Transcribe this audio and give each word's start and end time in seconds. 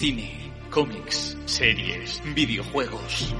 Cine, 0.00 0.52
cómics, 0.70 1.36
series, 1.44 2.22
videojuegos. 2.34 3.34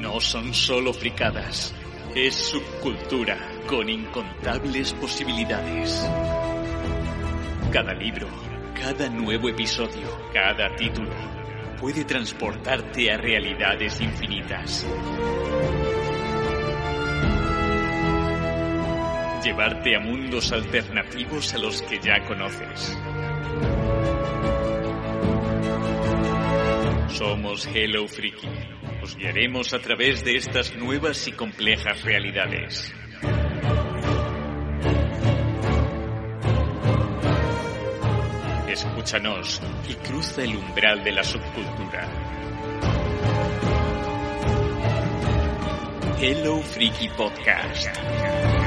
No 0.00 0.20
son 0.20 0.52
solo 0.52 0.92
fricadas, 0.92 1.72
es 2.16 2.34
subcultura 2.34 3.38
con 3.68 3.88
incontables 3.88 4.92
posibilidades. 4.94 6.04
Cada 7.72 7.94
libro, 7.94 8.26
cada 8.74 9.08
nuevo 9.08 9.48
episodio, 9.48 10.08
cada 10.32 10.74
título 10.74 11.12
puede 11.80 12.04
transportarte 12.04 13.12
a 13.12 13.16
realidades 13.18 14.00
infinitas. 14.00 14.86
Llevarte 19.42 19.96
a 19.96 19.98
mundos 19.98 20.52
alternativos 20.52 21.52
a 21.52 21.58
los 21.58 21.82
que 21.82 21.98
ya 21.98 22.24
conoces. 22.26 22.96
Somos 27.08 27.66
Hello 27.66 28.06
Freaky. 28.06 28.48
Os 29.02 29.16
guiaremos 29.16 29.74
a 29.74 29.80
través 29.80 30.24
de 30.24 30.36
estas 30.36 30.76
nuevas 30.76 31.26
y 31.26 31.32
complejas 31.32 32.04
realidades. 32.04 32.94
Escúchanos 38.68 39.60
y 39.88 39.94
cruza 40.06 40.44
el 40.44 40.54
umbral 40.54 41.02
de 41.02 41.10
la 41.10 41.24
subcultura. 41.24 42.08
Hello 46.20 46.62
Freaky 46.62 47.08
Podcast. 47.08 48.61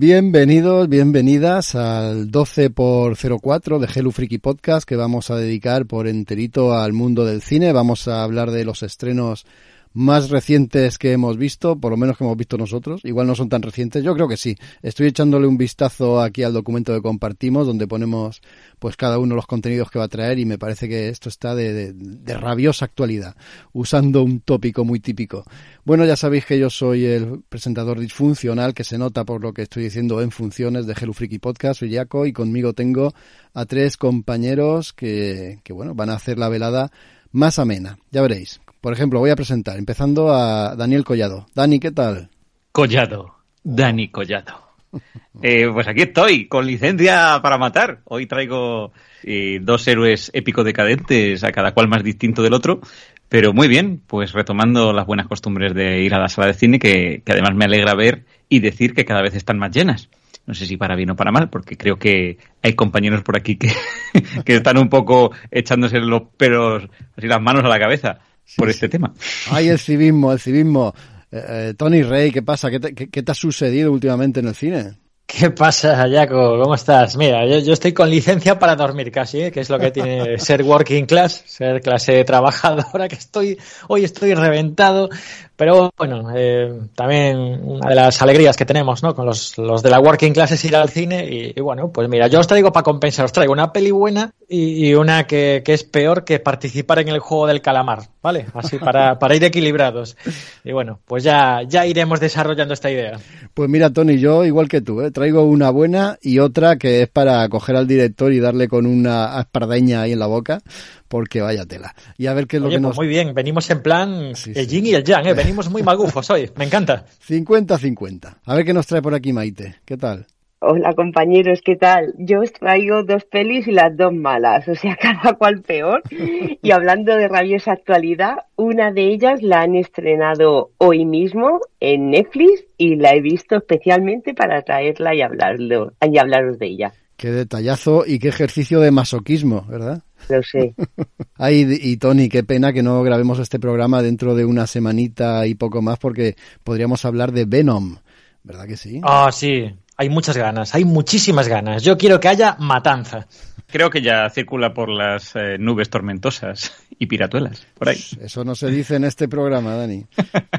Bienvenidos, 0.00 0.88
bienvenidas 0.88 1.74
al 1.74 2.30
12 2.30 2.70
por 2.70 3.16
04 3.16 3.80
de 3.80 3.88
Hello 3.92 4.12
Freaky 4.12 4.38
Podcast 4.38 4.88
que 4.88 4.94
vamos 4.94 5.28
a 5.32 5.34
dedicar 5.34 5.86
por 5.86 6.06
enterito 6.06 6.72
al 6.72 6.92
mundo 6.92 7.24
del 7.24 7.42
cine. 7.42 7.72
Vamos 7.72 8.06
a 8.06 8.22
hablar 8.22 8.52
de 8.52 8.64
los 8.64 8.84
estrenos 8.84 9.44
más 9.92 10.30
recientes 10.30 10.98
que 10.98 11.12
hemos 11.12 11.36
visto, 11.36 11.76
por 11.76 11.90
lo 11.90 11.96
menos 11.96 12.16
que 12.16 12.24
hemos 12.24 12.36
visto 12.36 12.56
nosotros. 12.56 13.00
Igual 13.04 13.26
no 13.26 13.34
son 13.34 13.48
tan 13.48 13.62
recientes, 13.62 14.04
yo 14.04 14.14
creo 14.14 14.28
que 14.28 14.36
sí. 14.36 14.56
Estoy 14.82 15.08
echándole 15.08 15.46
un 15.46 15.58
vistazo 15.58 16.20
aquí 16.20 16.42
al 16.42 16.52
documento 16.52 16.94
que 16.94 17.02
compartimos, 17.02 17.66
donde 17.66 17.86
ponemos 17.86 18.40
pues 18.78 18.96
cada 18.96 19.18
uno 19.18 19.34
los 19.34 19.46
contenidos 19.46 19.90
que 19.90 19.98
va 19.98 20.04
a 20.06 20.08
traer 20.08 20.38
y 20.38 20.44
me 20.44 20.58
parece 20.58 20.88
que 20.88 21.08
esto 21.08 21.28
está 21.28 21.54
de, 21.54 21.94
rabiosa 22.26 22.84
actualidad, 22.84 23.34
usando 23.72 24.22
un 24.22 24.40
tópico 24.40 24.84
muy 24.84 25.00
típico. 25.00 25.44
Bueno, 25.84 26.04
ya 26.04 26.16
sabéis 26.16 26.44
que 26.44 26.58
yo 26.58 26.70
soy 26.70 27.04
el 27.04 27.42
presentador 27.48 27.98
disfuncional, 27.98 28.74
que 28.74 28.84
se 28.84 28.98
nota 28.98 29.24
por 29.24 29.42
lo 29.42 29.52
que 29.52 29.62
estoy 29.62 29.84
diciendo 29.84 30.20
en 30.20 30.30
funciones 30.30 30.86
de 30.86 30.94
Hello 30.94 31.12
Freaky 31.12 31.38
Podcast, 31.38 31.80
soy 31.80 31.94
Jaco 31.94 32.26
y 32.26 32.32
conmigo 32.32 32.72
tengo 32.72 33.14
a 33.54 33.64
tres 33.64 33.96
compañeros 33.96 34.92
que, 34.92 35.60
que 35.64 35.72
bueno, 35.72 35.94
van 35.94 36.10
a 36.10 36.14
hacer 36.14 36.38
la 36.38 36.48
velada 36.48 36.90
más 37.32 37.58
amena. 37.58 37.98
Ya 38.10 38.22
veréis. 38.22 38.60
Por 38.80 38.92
ejemplo, 38.92 39.18
voy 39.18 39.30
a 39.30 39.36
presentar, 39.36 39.76
empezando 39.76 40.32
a 40.32 40.76
Daniel 40.76 41.04
Collado. 41.04 41.46
Dani, 41.54 41.80
¿qué 41.80 41.90
tal? 41.90 42.30
Collado. 42.72 43.34
Dani 43.62 44.08
Collado. 44.08 44.68
Eh, 45.40 45.68
pues 45.72 45.86
aquí 45.86 46.02
estoy, 46.02 46.48
con 46.48 46.66
licencia 46.66 47.38
para 47.40 47.58
matar. 47.58 48.00
Hoy 48.06 48.26
traigo 48.26 48.90
eh, 49.22 49.60
dos 49.62 49.86
héroes 49.86 50.32
épicos 50.34 50.64
decadentes, 50.64 51.44
a 51.44 51.52
cada 51.52 51.70
cual 51.74 51.86
más 51.86 52.02
distinto 52.02 52.42
del 52.42 52.54
otro. 52.54 52.80
Pero 53.28 53.52
muy 53.52 53.68
bien, 53.68 54.02
pues 54.04 54.32
retomando 54.32 54.92
las 54.92 55.06
buenas 55.06 55.28
costumbres 55.28 55.74
de 55.74 56.02
ir 56.02 56.12
a 56.12 56.18
la 56.18 56.28
sala 56.28 56.48
de 56.48 56.54
cine, 56.54 56.80
que, 56.80 57.22
que 57.24 57.32
además 57.32 57.54
me 57.54 57.66
alegra 57.66 57.94
ver 57.94 58.24
y 58.48 58.58
decir 58.58 58.94
que 58.94 59.04
cada 59.04 59.22
vez 59.22 59.36
están 59.36 59.60
más 59.60 59.70
llenas 59.70 60.08
no 60.44 60.54
sé 60.54 60.64
si 60.64 60.78
para 60.78 60.96
bien 60.96 61.10
o 61.10 61.14
para 61.14 61.30
mal, 61.30 61.50
porque 61.50 61.76
creo 61.76 61.98
que 61.98 62.38
hay 62.62 62.72
compañeros 62.72 63.22
por 63.22 63.36
aquí 63.36 63.56
que, 63.56 63.68
que 64.46 64.54
están 64.56 64.78
un 64.78 64.88
poco 64.88 65.30
echándose 65.50 66.00
los 66.00 66.22
pelos, 66.38 66.88
así 67.16 67.26
las 67.26 67.42
manos 67.42 67.64
a 67.64 67.68
la 67.68 67.78
cabeza 67.78 68.18
por 68.56 68.70
este 68.70 68.88
tema. 68.88 69.12
Ay, 69.50 69.68
el 69.68 69.78
civismo, 69.78 70.32
el 70.32 70.40
civismo. 70.40 70.94
Eh, 71.30 71.44
eh, 71.48 71.74
Tony 71.76 72.02
Rey, 72.02 72.30
¿qué 72.30 72.42
pasa? 72.42 72.70
¿Qué 72.70 72.80
te, 72.80 72.94
qué, 72.94 73.10
¿Qué 73.10 73.22
te, 73.22 73.32
ha 73.32 73.34
sucedido 73.34 73.92
últimamente 73.92 74.40
en 74.40 74.48
el 74.48 74.54
cine? 74.54 74.94
¿Qué 75.30 75.50
pasa, 75.50 75.94
Jaco? 76.08 76.58
¿Cómo 76.58 76.74
estás? 76.74 77.14
Mira, 77.18 77.46
yo, 77.46 77.58
yo, 77.58 77.74
estoy 77.74 77.92
con 77.92 78.08
licencia 78.08 78.58
para 78.58 78.74
dormir 78.74 79.12
casi, 79.12 79.42
¿eh? 79.42 79.52
que 79.52 79.60
es 79.60 79.68
lo 79.68 79.78
que 79.78 79.90
tiene 79.90 80.38
ser 80.38 80.62
working 80.62 81.04
class, 81.04 81.42
ser 81.44 81.82
clase 81.82 82.24
trabajadora, 82.24 83.08
que 83.08 83.16
estoy, 83.16 83.58
hoy 83.88 84.04
estoy 84.04 84.32
reventado, 84.32 85.10
pero 85.58 85.90
bueno, 85.98 86.28
eh, 86.36 86.72
también 86.94 87.36
una 87.64 87.88
de 87.88 87.96
las 87.96 88.22
alegrías 88.22 88.56
que 88.56 88.64
tenemos, 88.64 89.02
¿no? 89.02 89.12
Con 89.16 89.26
los, 89.26 89.58
los 89.58 89.82
de 89.82 89.90
la 89.90 89.98
working 89.98 90.32
class 90.32 90.52
es 90.52 90.64
ir 90.64 90.76
al 90.76 90.88
cine 90.88 91.26
y, 91.28 91.52
y, 91.56 91.60
bueno, 91.60 91.90
pues 91.90 92.08
mira, 92.08 92.28
yo 92.28 92.38
os 92.38 92.46
traigo 92.46 92.72
para 92.72 92.84
compensar, 92.84 93.24
os 93.24 93.32
traigo 93.32 93.54
una 93.54 93.72
peli 93.72 93.90
buena 93.90 94.32
y, 94.48 94.86
y 94.86 94.94
una 94.94 95.26
que, 95.26 95.62
que, 95.64 95.74
es 95.74 95.82
peor 95.82 96.24
que 96.24 96.38
participar 96.38 97.00
en 97.00 97.08
el 97.08 97.18
juego 97.18 97.48
del 97.48 97.60
calamar, 97.60 98.04
¿vale? 98.22 98.46
Así 98.54 98.78
para, 98.78 99.18
para 99.18 99.34
ir 99.34 99.42
equilibrados. 99.42 100.16
Y 100.62 100.70
bueno, 100.70 101.00
pues 101.04 101.24
ya, 101.24 101.62
ya 101.66 101.84
iremos 101.86 102.20
desarrollando 102.20 102.72
esta 102.72 102.88
idea. 102.88 103.18
Pues 103.52 103.68
mira, 103.68 103.90
Tony, 103.92 104.16
yo 104.16 104.44
igual 104.44 104.68
que 104.68 104.80
tú, 104.80 105.00
¿eh? 105.00 105.10
traigo 105.10 105.42
una 105.42 105.70
buena 105.70 106.18
y 106.22 106.38
otra 106.38 106.76
que 106.76 107.02
es 107.02 107.08
para 107.08 107.48
coger 107.48 107.74
al 107.74 107.88
director 107.88 108.32
y 108.32 108.38
darle 108.38 108.68
con 108.68 108.86
una 108.86 109.40
espardeña 109.40 110.02
ahí 110.02 110.12
en 110.12 110.20
la 110.20 110.28
boca, 110.28 110.60
porque 111.08 111.40
vaya 111.40 111.66
tela. 111.66 111.94
Y 112.16 112.26
a 112.26 112.34
ver 112.34 112.46
qué 112.46 112.56
es 112.56 112.62
lo 112.62 112.68
que 112.68 112.76
pues 112.76 112.82
nos... 112.82 112.96
muy 112.96 113.08
bien, 113.08 113.34
venimos 113.34 113.68
en 113.70 113.82
plan 113.82 114.34
sí, 114.34 114.52
el 114.54 114.68
yin 114.68 114.86
y 114.86 114.94
el 114.94 115.04
yang, 115.04 115.26
¿eh? 115.26 115.34
venimos 115.34 115.70
muy 115.70 115.82
magufos 115.82 116.30
hoy, 116.30 116.50
me 116.56 116.64
encanta. 116.64 117.04
50-50. 117.28 118.36
A 118.44 118.54
ver 118.54 118.64
qué 118.64 118.72
nos 118.72 118.86
trae 118.86 119.02
por 119.02 119.14
aquí 119.14 119.32
Maite, 119.32 119.76
¿qué 119.84 119.96
tal? 119.96 120.26
Hola 120.60 120.92
compañeros, 120.94 121.60
¿qué 121.64 121.76
tal? 121.76 122.14
Yo 122.18 122.40
os 122.40 122.52
traigo 122.52 123.04
dos 123.04 123.24
pelis 123.24 123.68
y 123.68 123.70
las 123.70 123.96
dos 123.96 124.12
malas, 124.12 124.66
o 124.66 124.74
sea, 124.74 124.96
cada 125.00 125.34
cual 125.34 125.62
peor. 125.62 126.02
Y 126.10 126.72
hablando 126.72 127.14
de 127.14 127.28
rabiosa 127.28 127.72
actualidad, 127.72 128.38
una 128.56 128.90
de 128.90 129.02
ellas 129.02 129.40
la 129.40 129.60
han 129.60 129.76
estrenado 129.76 130.70
hoy 130.78 131.04
mismo 131.04 131.60
en 131.78 132.10
Netflix 132.10 132.64
y 132.76 132.96
la 132.96 133.14
he 133.14 133.20
visto 133.20 133.54
especialmente 133.54 134.34
para 134.34 134.62
traerla 134.62 135.14
y, 135.14 135.22
hablarlo, 135.22 135.92
y 136.02 136.18
hablaros 136.18 136.58
de 136.58 136.66
ella. 136.66 136.92
Qué 137.18 137.32
detallazo 137.32 138.04
y 138.06 138.20
qué 138.20 138.28
ejercicio 138.28 138.78
de 138.78 138.92
masoquismo, 138.92 139.66
¿verdad? 139.68 140.04
Lo 140.28 140.40
sé. 140.40 140.72
Ay, 141.36 141.66
y 141.68 141.96
Tony, 141.96 142.28
qué 142.28 142.44
pena 142.44 142.72
que 142.72 142.84
no 142.84 143.02
grabemos 143.02 143.40
este 143.40 143.58
programa 143.58 144.02
dentro 144.02 144.36
de 144.36 144.44
una 144.44 144.68
semanita 144.68 145.44
y 145.48 145.56
poco 145.56 145.82
más 145.82 145.98
porque 145.98 146.36
podríamos 146.62 147.04
hablar 147.04 147.32
de 147.32 147.44
Venom, 147.44 147.96
¿verdad 148.44 148.68
que 148.68 148.76
sí? 148.76 149.00
Ah, 149.02 149.26
oh, 149.28 149.32
sí. 149.32 149.64
Hay 149.96 150.10
muchas 150.10 150.36
ganas, 150.36 150.76
hay 150.76 150.84
muchísimas 150.84 151.48
ganas. 151.48 151.82
Yo 151.82 151.98
quiero 151.98 152.20
que 152.20 152.28
haya 152.28 152.54
matanza. 152.60 153.26
Creo 153.66 153.90
que 153.90 154.00
ya 154.00 154.30
circula 154.30 154.72
por 154.72 154.88
las 154.88 155.34
eh, 155.34 155.58
nubes 155.58 155.90
tormentosas 155.90 156.72
y 157.00 157.06
piratuelas, 157.06 157.66
por 157.76 157.88
ahí. 157.88 157.98
Eso 158.20 158.44
no 158.44 158.54
se 158.54 158.70
dice 158.70 158.94
en 158.94 159.02
este 159.02 159.26
programa, 159.26 159.74
Dani. 159.74 160.06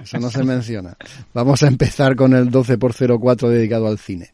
Eso 0.04 0.20
no 0.20 0.30
se 0.30 0.44
menciona. 0.44 0.98
Vamos 1.34 1.64
a 1.64 1.68
empezar 1.70 2.18
con 2.18 2.34
el 2.34 2.52
12 2.52 2.78
por 2.78 2.94
04 2.94 3.48
dedicado 3.48 3.88
al 3.88 3.98
cine. 3.98 4.34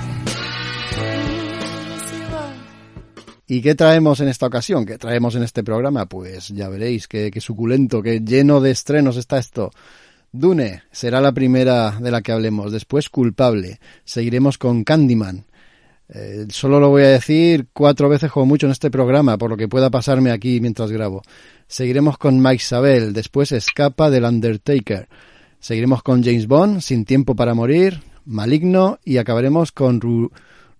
¿Y 3.51 3.61
qué 3.61 3.75
traemos 3.75 4.21
en 4.21 4.29
esta 4.29 4.47
ocasión? 4.47 4.85
¿Qué 4.85 4.97
traemos 4.97 5.35
en 5.35 5.43
este 5.43 5.61
programa? 5.61 6.05
Pues 6.05 6.47
ya 6.55 6.69
veréis 6.69 7.09
qué, 7.09 7.29
suculento, 7.41 8.01
qué 8.01 8.21
lleno 8.21 8.61
de 8.61 8.71
estrenos 8.71 9.17
está 9.17 9.39
esto. 9.39 9.71
Dune 10.31 10.83
será 10.89 11.19
la 11.19 11.33
primera 11.33 11.97
de 11.99 12.11
la 12.11 12.21
que 12.21 12.31
hablemos. 12.31 12.71
Después 12.71 13.09
Culpable. 13.09 13.81
Seguiremos 14.05 14.57
con 14.57 14.85
Candyman. 14.85 15.43
Eh, 16.07 16.45
solo 16.47 16.79
lo 16.79 16.91
voy 16.91 17.03
a 17.03 17.09
decir 17.09 17.67
cuatro 17.73 18.07
veces 18.07 18.31
como 18.31 18.45
mucho 18.45 18.67
en 18.67 18.71
este 18.71 18.89
programa, 18.89 19.37
por 19.37 19.49
lo 19.49 19.57
que 19.57 19.67
pueda 19.67 19.89
pasarme 19.89 20.31
aquí 20.31 20.61
mientras 20.61 20.89
grabo. 20.89 21.21
Seguiremos 21.67 22.17
con 22.17 22.41
Mike 22.41 22.63
Sabel. 22.63 23.11
Después 23.11 23.51
Escapa 23.51 24.09
del 24.09 24.23
Undertaker. 24.23 25.09
Seguiremos 25.59 26.03
con 26.03 26.23
James 26.23 26.47
Bond, 26.47 26.79
Sin 26.79 27.03
Tiempo 27.03 27.35
para 27.35 27.53
Morir, 27.53 27.99
Maligno 28.23 28.99
y 29.03 29.17
acabaremos 29.17 29.73
con 29.73 29.99
Ru 29.99 30.31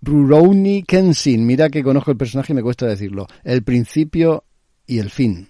Rurouni 0.01 0.83
Kenshin. 0.83 1.45
Mira 1.45 1.69
que 1.69 1.83
conozco 1.83 2.11
el 2.11 2.17
personaje 2.17 2.53
y 2.53 2.55
me 2.55 2.63
cuesta 2.63 2.87
decirlo. 2.87 3.27
El 3.43 3.63
principio 3.63 4.43
y 4.87 4.99
el 4.99 5.09
fin. 5.09 5.49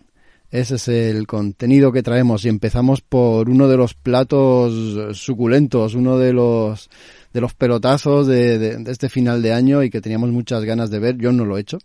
Ese 0.50 0.76
es 0.76 0.88
el 0.90 1.28
contenido 1.28 1.94
que 1.94 2.04
traemos 2.04 2.44
y 2.44 2.50
empezamos 2.50 3.00
por 3.00 3.50
uno 3.50 3.70
de 3.70 3.78
los 3.78 3.94
platos 3.94 5.18
suculentos, 5.18 5.96
uno 5.96 6.18
de 6.18 6.34
los 6.34 6.90
de 7.32 7.40
los 7.40 7.54
pelotazos 7.54 8.28
de, 8.28 8.60
de, 8.60 8.92
este 8.92 9.08
final 9.08 9.42
de 9.42 9.54
año 9.54 9.82
y 9.82 9.90
que 9.90 10.02
teníamos 10.02 10.30
muchas 10.32 10.66
ganas 10.66 10.90
de 10.90 11.00
ver. 11.00 11.18
Yo 11.18 11.32
no 11.32 11.46
lo 11.46 11.58
he 11.58 11.62
hecho, 11.62 11.78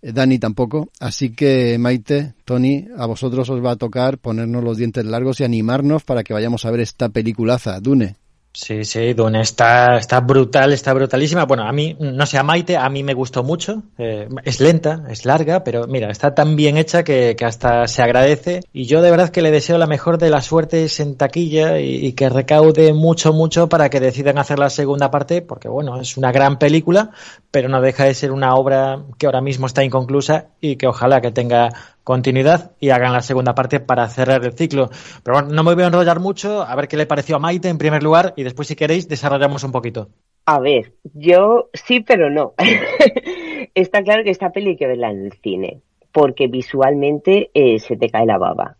eh, 0.00 0.12
Dani 0.12 0.38
tampoco. 0.38 0.90
Así 1.00 1.30
que 1.30 1.76
Maite, 1.78 2.34
Tony, 2.44 2.86
a 2.96 3.06
vosotros 3.06 3.50
os 3.50 3.64
va 3.64 3.72
a 3.72 3.76
tocar 3.76 4.18
ponernos 4.18 4.62
los 4.62 4.78
dientes 4.78 5.04
largos 5.04 5.40
y 5.40 5.44
animarnos 5.44 6.04
para 6.04 6.22
que 6.22 6.34
vayamos 6.34 6.64
a 6.64 6.70
ver 6.70 6.80
esta 6.80 7.08
peliculaza, 7.08 7.80
Dune. 7.80 8.16
Sí, 8.52 8.84
sí, 8.84 9.12
Dune 9.12 9.40
está, 9.40 9.98
está 9.98 10.20
brutal, 10.20 10.72
está 10.72 10.92
brutalísima. 10.92 11.44
Bueno, 11.44 11.64
a 11.64 11.72
mí, 11.72 11.96
no 12.00 12.26
sé, 12.26 12.38
a 12.38 12.42
Maite, 12.42 12.76
a 12.76 12.88
mí 12.88 13.02
me 13.04 13.14
gustó 13.14 13.44
mucho. 13.44 13.82
Eh, 13.98 14.28
es 14.42 14.60
lenta, 14.60 15.04
es 15.10 15.24
larga, 15.24 15.62
pero 15.62 15.86
mira, 15.86 16.10
está 16.10 16.34
tan 16.34 16.56
bien 16.56 16.76
hecha 16.76 17.04
que, 17.04 17.36
que, 17.38 17.44
hasta 17.44 17.86
se 17.86 18.02
agradece. 18.02 18.60
Y 18.72 18.86
yo 18.86 19.02
de 19.02 19.10
verdad 19.10 19.28
que 19.28 19.42
le 19.42 19.50
deseo 19.50 19.78
la 19.78 19.86
mejor 19.86 20.18
de 20.18 20.30
las 20.30 20.46
suertes 20.46 20.98
en 20.98 21.16
taquilla 21.16 21.78
y, 21.78 22.12
que 22.14 22.28
recaude 22.30 22.94
mucho, 22.94 23.32
mucho 23.32 23.68
para 23.68 23.90
que 23.90 24.00
decidan 24.00 24.38
hacer 24.38 24.58
la 24.58 24.70
segunda 24.70 25.10
parte, 25.10 25.42
porque 25.42 25.68
bueno, 25.68 26.00
es 26.00 26.16
una 26.16 26.32
gran 26.32 26.58
película, 26.58 27.10
pero 27.50 27.68
no 27.68 27.80
deja 27.80 28.04
de 28.04 28.14
ser 28.14 28.32
una 28.32 28.54
obra 28.54 29.04
que 29.18 29.26
ahora 29.26 29.40
mismo 29.40 29.66
está 29.66 29.84
inconclusa 29.84 30.48
y 30.60 30.76
que 30.76 30.86
ojalá 30.86 31.20
que 31.20 31.30
tenga 31.30 31.70
continuidad 32.04 32.72
y 32.80 32.90
hagan 32.90 33.12
la 33.12 33.22
segunda 33.22 33.54
parte 33.54 33.80
para 33.80 34.08
cerrar 34.08 34.44
el 34.44 34.52
ciclo. 34.52 34.90
Pero 35.22 35.38
bueno, 35.38 35.54
no 35.54 35.64
me 35.64 35.74
voy 35.74 35.84
a 35.84 35.86
enrollar 35.86 36.20
mucho, 36.20 36.62
a 36.62 36.74
ver 36.76 36.88
qué 36.88 36.96
le 36.96 37.06
pareció 37.06 37.36
a 37.36 37.38
Maite 37.38 37.68
en 37.68 37.78
primer 37.78 38.02
lugar 38.02 38.34
y 38.36 38.42
después 38.42 38.68
si 38.68 38.76
queréis 38.76 39.08
desarrollamos 39.08 39.64
un 39.64 39.72
poquito. 39.72 40.08
A 40.46 40.60
ver, 40.60 40.94
yo 41.14 41.68
sí, 41.74 42.00
pero 42.00 42.30
no. 42.30 42.54
Está 43.74 44.02
claro 44.02 44.24
que 44.24 44.30
esta 44.30 44.50
peli 44.50 44.70
hay 44.70 44.76
que 44.76 44.86
verla 44.86 45.10
en 45.10 45.26
el 45.26 45.32
cine, 45.32 45.82
porque 46.12 46.46
visualmente 46.46 47.50
eh, 47.54 47.78
se 47.78 47.96
te 47.96 48.08
cae 48.08 48.26
la 48.26 48.38
baba. 48.38 48.76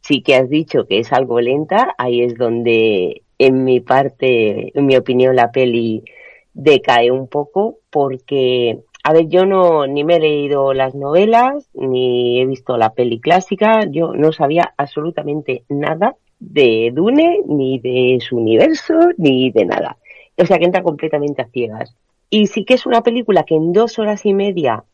Sí 0.00 0.22
que 0.22 0.36
has 0.36 0.48
dicho 0.48 0.86
que 0.86 0.98
es 0.98 1.12
algo 1.12 1.40
lenta, 1.40 1.94
ahí 1.98 2.22
es 2.22 2.36
donde 2.36 3.22
en 3.38 3.64
mi 3.64 3.80
parte, 3.80 4.78
en 4.78 4.86
mi 4.86 4.96
opinión, 4.96 5.34
la 5.34 5.50
peli 5.50 6.04
decae 6.52 7.10
un 7.10 7.28
poco, 7.28 7.77
porque 7.90 8.80
a 9.04 9.12
ver, 9.12 9.28
yo 9.28 9.46
no 9.46 9.86
ni 9.86 10.04
me 10.04 10.16
he 10.16 10.20
leído 10.20 10.74
las 10.74 10.94
novelas, 10.94 11.68
ni 11.72 12.40
he 12.40 12.46
visto 12.46 12.76
la 12.76 12.92
peli 12.92 13.20
clásica, 13.20 13.86
yo 13.90 14.12
no 14.12 14.32
sabía 14.32 14.74
absolutamente 14.76 15.64
nada 15.68 16.16
de 16.40 16.92
Dune, 16.94 17.40
ni 17.46 17.78
de 17.78 18.18
su 18.20 18.36
universo, 18.36 18.94
ni 19.16 19.50
de 19.50 19.64
nada. 19.64 19.96
O 20.36 20.44
sea 20.44 20.58
que 20.58 20.66
entra 20.66 20.82
completamente 20.82 21.42
a 21.42 21.48
ciegas. 21.48 21.96
Y 22.30 22.46
sí 22.48 22.64
que 22.64 22.74
es 22.74 22.86
una 22.86 23.02
película 23.02 23.44
que 23.44 23.54
en 23.54 23.72
dos 23.72 23.98
horas 23.98 24.26
y 24.26 24.34
media 24.34 24.84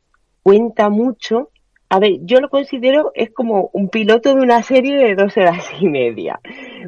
cuenta 0.43 0.89
mucho. 0.91 1.51
A 1.89 1.99
ver, 1.99 2.19
yo 2.23 2.41
lo 2.41 2.49
considero 2.49 3.13
es 3.15 3.31
como 3.31 3.71
un 3.73 3.89
piloto 3.89 4.35
de 4.35 4.41
una 4.41 4.63
serie 4.63 4.97
de 4.97 5.15
dos 5.15 5.37
horas 5.37 5.65
y 5.81 5.87
media. 5.87 6.41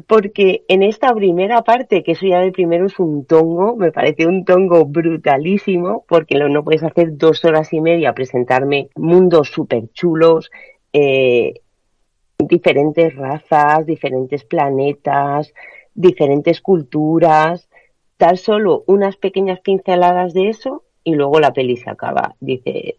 Porque 0.05 0.63
en 0.67 0.83
esta 0.83 1.13
primera 1.13 1.61
parte, 1.61 2.03
que 2.03 2.13
eso 2.13 2.25
ya 2.25 2.39
de 2.39 2.51
primero 2.51 2.87
es 2.87 2.99
un 2.99 3.25
tongo, 3.25 3.75
me 3.75 3.91
parece 3.91 4.25
un 4.25 4.43
tongo 4.43 4.85
brutalísimo, 4.85 6.03
porque 6.07 6.35
no 6.35 6.63
puedes 6.63 6.83
hacer 6.83 7.17
dos 7.17 7.45
horas 7.45 7.71
y 7.73 7.81
media 7.81 8.13
presentarme 8.13 8.89
mundos 8.95 9.49
súper 9.49 9.89
chulos, 9.93 10.51
eh, 10.91 11.61
diferentes 12.39 13.15
razas, 13.15 13.85
diferentes 13.85 14.43
planetas, 14.43 15.53
diferentes 15.93 16.61
culturas, 16.61 17.69
dar 18.19 18.37
solo 18.37 18.83
unas 18.87 19.15
pequeñas 19.15 19.59
pinceladas 19.61 20.33
de 20.33 20.49
eso 20.49 20.83
y 21.03 21.15
luego 21.15 21.39
la 21.39 21.53
peli 21.53 21.77
se 21.77 21.89
acaba. 21.89 22.35
Dices, 22.39 22.95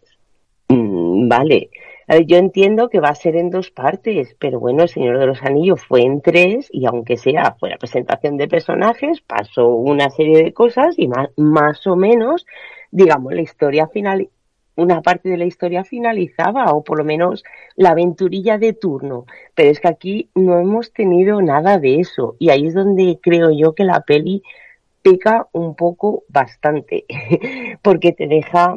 Yo 2.25 2.37
entiendo 2.37 2.89
que 2.89 2.99
va 2.99 3.09
a 3.09 3.15
ser 3.15 3.35
en 3.35 3.51
dos 3.51 3.69
partes, 3.69 4.35
pero 4.39 4.59
bueno, 4.59 4.81
El 4.81 4.89
Señor 4.89 5.19
de 5.19 5.27
los 5.27 5.43
Anillos 5.43 5.85
fue 5.85 6.01
en 6.01 6.21
tres 6.21 6.67
y 6.71 6.87
aunque 6.87 7.17
sea 7.17 7.55
fue 7.59 7.69
la 7.69 7.77
presentación 7.77 8.35
de 8.35 8.47
personajes, 8.47 9.21
pasó 9.21 9.67
una 9.67 10.09
serie 10.09 10.43
de 10.43 10.51
cosas 10.51 10.95
y 10.97 11.07
más, 11.07 11.29
más 11.37 11.85
o 11.85 11.95
menos, 11.95 12.47
digamos, 12.89 13.33
la 13.35 13.41
historia 13.41 13.87
final, 13.89 14.27
una 14.75 15.03
parte 15.03 15.29
de 15.29 15.37
la 15.37 15.45
historia 15.45 15.83
finalizaba 15.83 16.73
o 16.73 16.83
por 16.83 16.97
lo 16.97 17.05
menos 17.05 17.43
la 17.75 17.91
aventurilla 17.91 18.57
de 18.57 18.73
turno. 18.73 19.25
Pero 19.53 19.69
es 19.69 19.79
que 19.79 19.89
aquí 19.89 20.31
no 20.33 20.59
hemos 20.59 20.91
tenido 20.91 21.39
nada 21.43 21.77
de 21.77 21.99
eso 21.99 22.35
y 22.39 22.49
ahí 22.49 22.65
es 22.65 22.73
donde 22.73 23.19
creo 23.21 23.51
yo 23.51 23.75
que 23.75 23.83
la 23.83 24.01
peli 24.01 24.41
pica 25.03 25.47
un 25.51 25.75
poco 25.75 26.23
bastante 26.27 27.05
porque 27.83 28.13
te 28.13 28.25
deja 28.25 28.75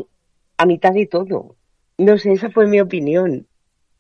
a 0.59 0.67
mitad 0.67 0.93
de 0.93 1.07
todo. 1.07 1.57
No 1.99 2.19
sé, 2.19 2.33
esa 2.33 2.51
fue 2.51 2.67
mi 2.67 2.81
opinión. 2.81 3.47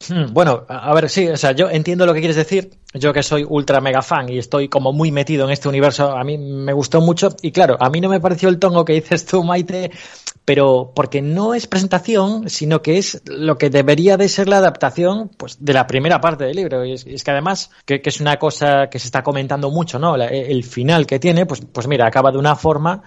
Hmm, 0.08 0.32
bueno, 0.32 0.64
a 0.68 0.92
ver, 0.94 1.08
sí, 1.08 1.28
o 1.28 1.36
sea, 1.36 1.52
yo 1.52 1.70
entiendo 1.70 2.06
lo 2.06 2.14
que 2.14 2.20
quieres 2.20 2.36
decir. 2.36 2.70
Yo 2.94 3.12
que 3.12 3.22
soy 3.22 3.44
ultra 3.48 3.80
mega 3.80 4.02
fan 4.02 4.28
y 4.28 4.38
estoy 4.38 4.68
como 4.68 4.92
muy 4.92 5.10
metido 5.10 5.46
en 5.46 5.52
este 5.52 5.68
universo, 5.68 6.10
a 6.10 6.24
mí 6.24 6.36
me 6.36 6.72
gustó 6.72 7.00
mucho. 7.00 7.34
Y 7.40 7.52
claro, 7.52 7.76
a 7.80 7.88
mí 7.88 8.00
no 8.00 8.08
me 8.08 8.20
pareció 8.20 8.48
el 8.48 8.58
tongo 8.58 8.84
que 8.84 8.92
dices 8.92 9.24
tú, 9.24 9.42
Maite, 9.42 9.90
pero 10.44 10.92
porque 10.94 11.22
no 11.22 11.54
es 11.54 11.66
presentación, 11.66 12.50
sino 12.50 12.82
que 12.82 12.98
es 12.98 13.22
lo 13.26 13.56
que 13.56 13.70
debería 13.70 14.16
de 14.16 14.28
ser 14.28 14.48
la 14.48 14.58
adaptación 14.58 15.30
pues, 15.38 15.64
de 15.64 15.72
la 15.72 15.86
primera 15.86 16.20
parte 16.20 16.44
del 16.44 16.56
libro. 16.56 16.84
Y 16.84 16.92
es, 16.92 17.06
es 17.06 17.24
que 17.24 17.30
además, 17.30 17.70
que, 17.86 18.02
que, 18.02 18.10
es 18.10 18.20
una 18.20 18.38
cosa 18.38 18.88
que 18.90 18.98
se 18.98 19.06
está 19.06 19.22
comentando 19.22 19.70
mucho, 19.70 19.98
¿no? 19.98 20.16
La, 20.16 20.26
el 20.26 20.64
final 20.64 21.06
que 21.06 21.18
tiene, 21.18 21.46
pues, 21.46 21.62
pues 21.72 21.86
mira, 21.86 22.06
acaba 22.06 22.30
de 22.30 22.38
una 22.38 22.56
forma 22.56 23.02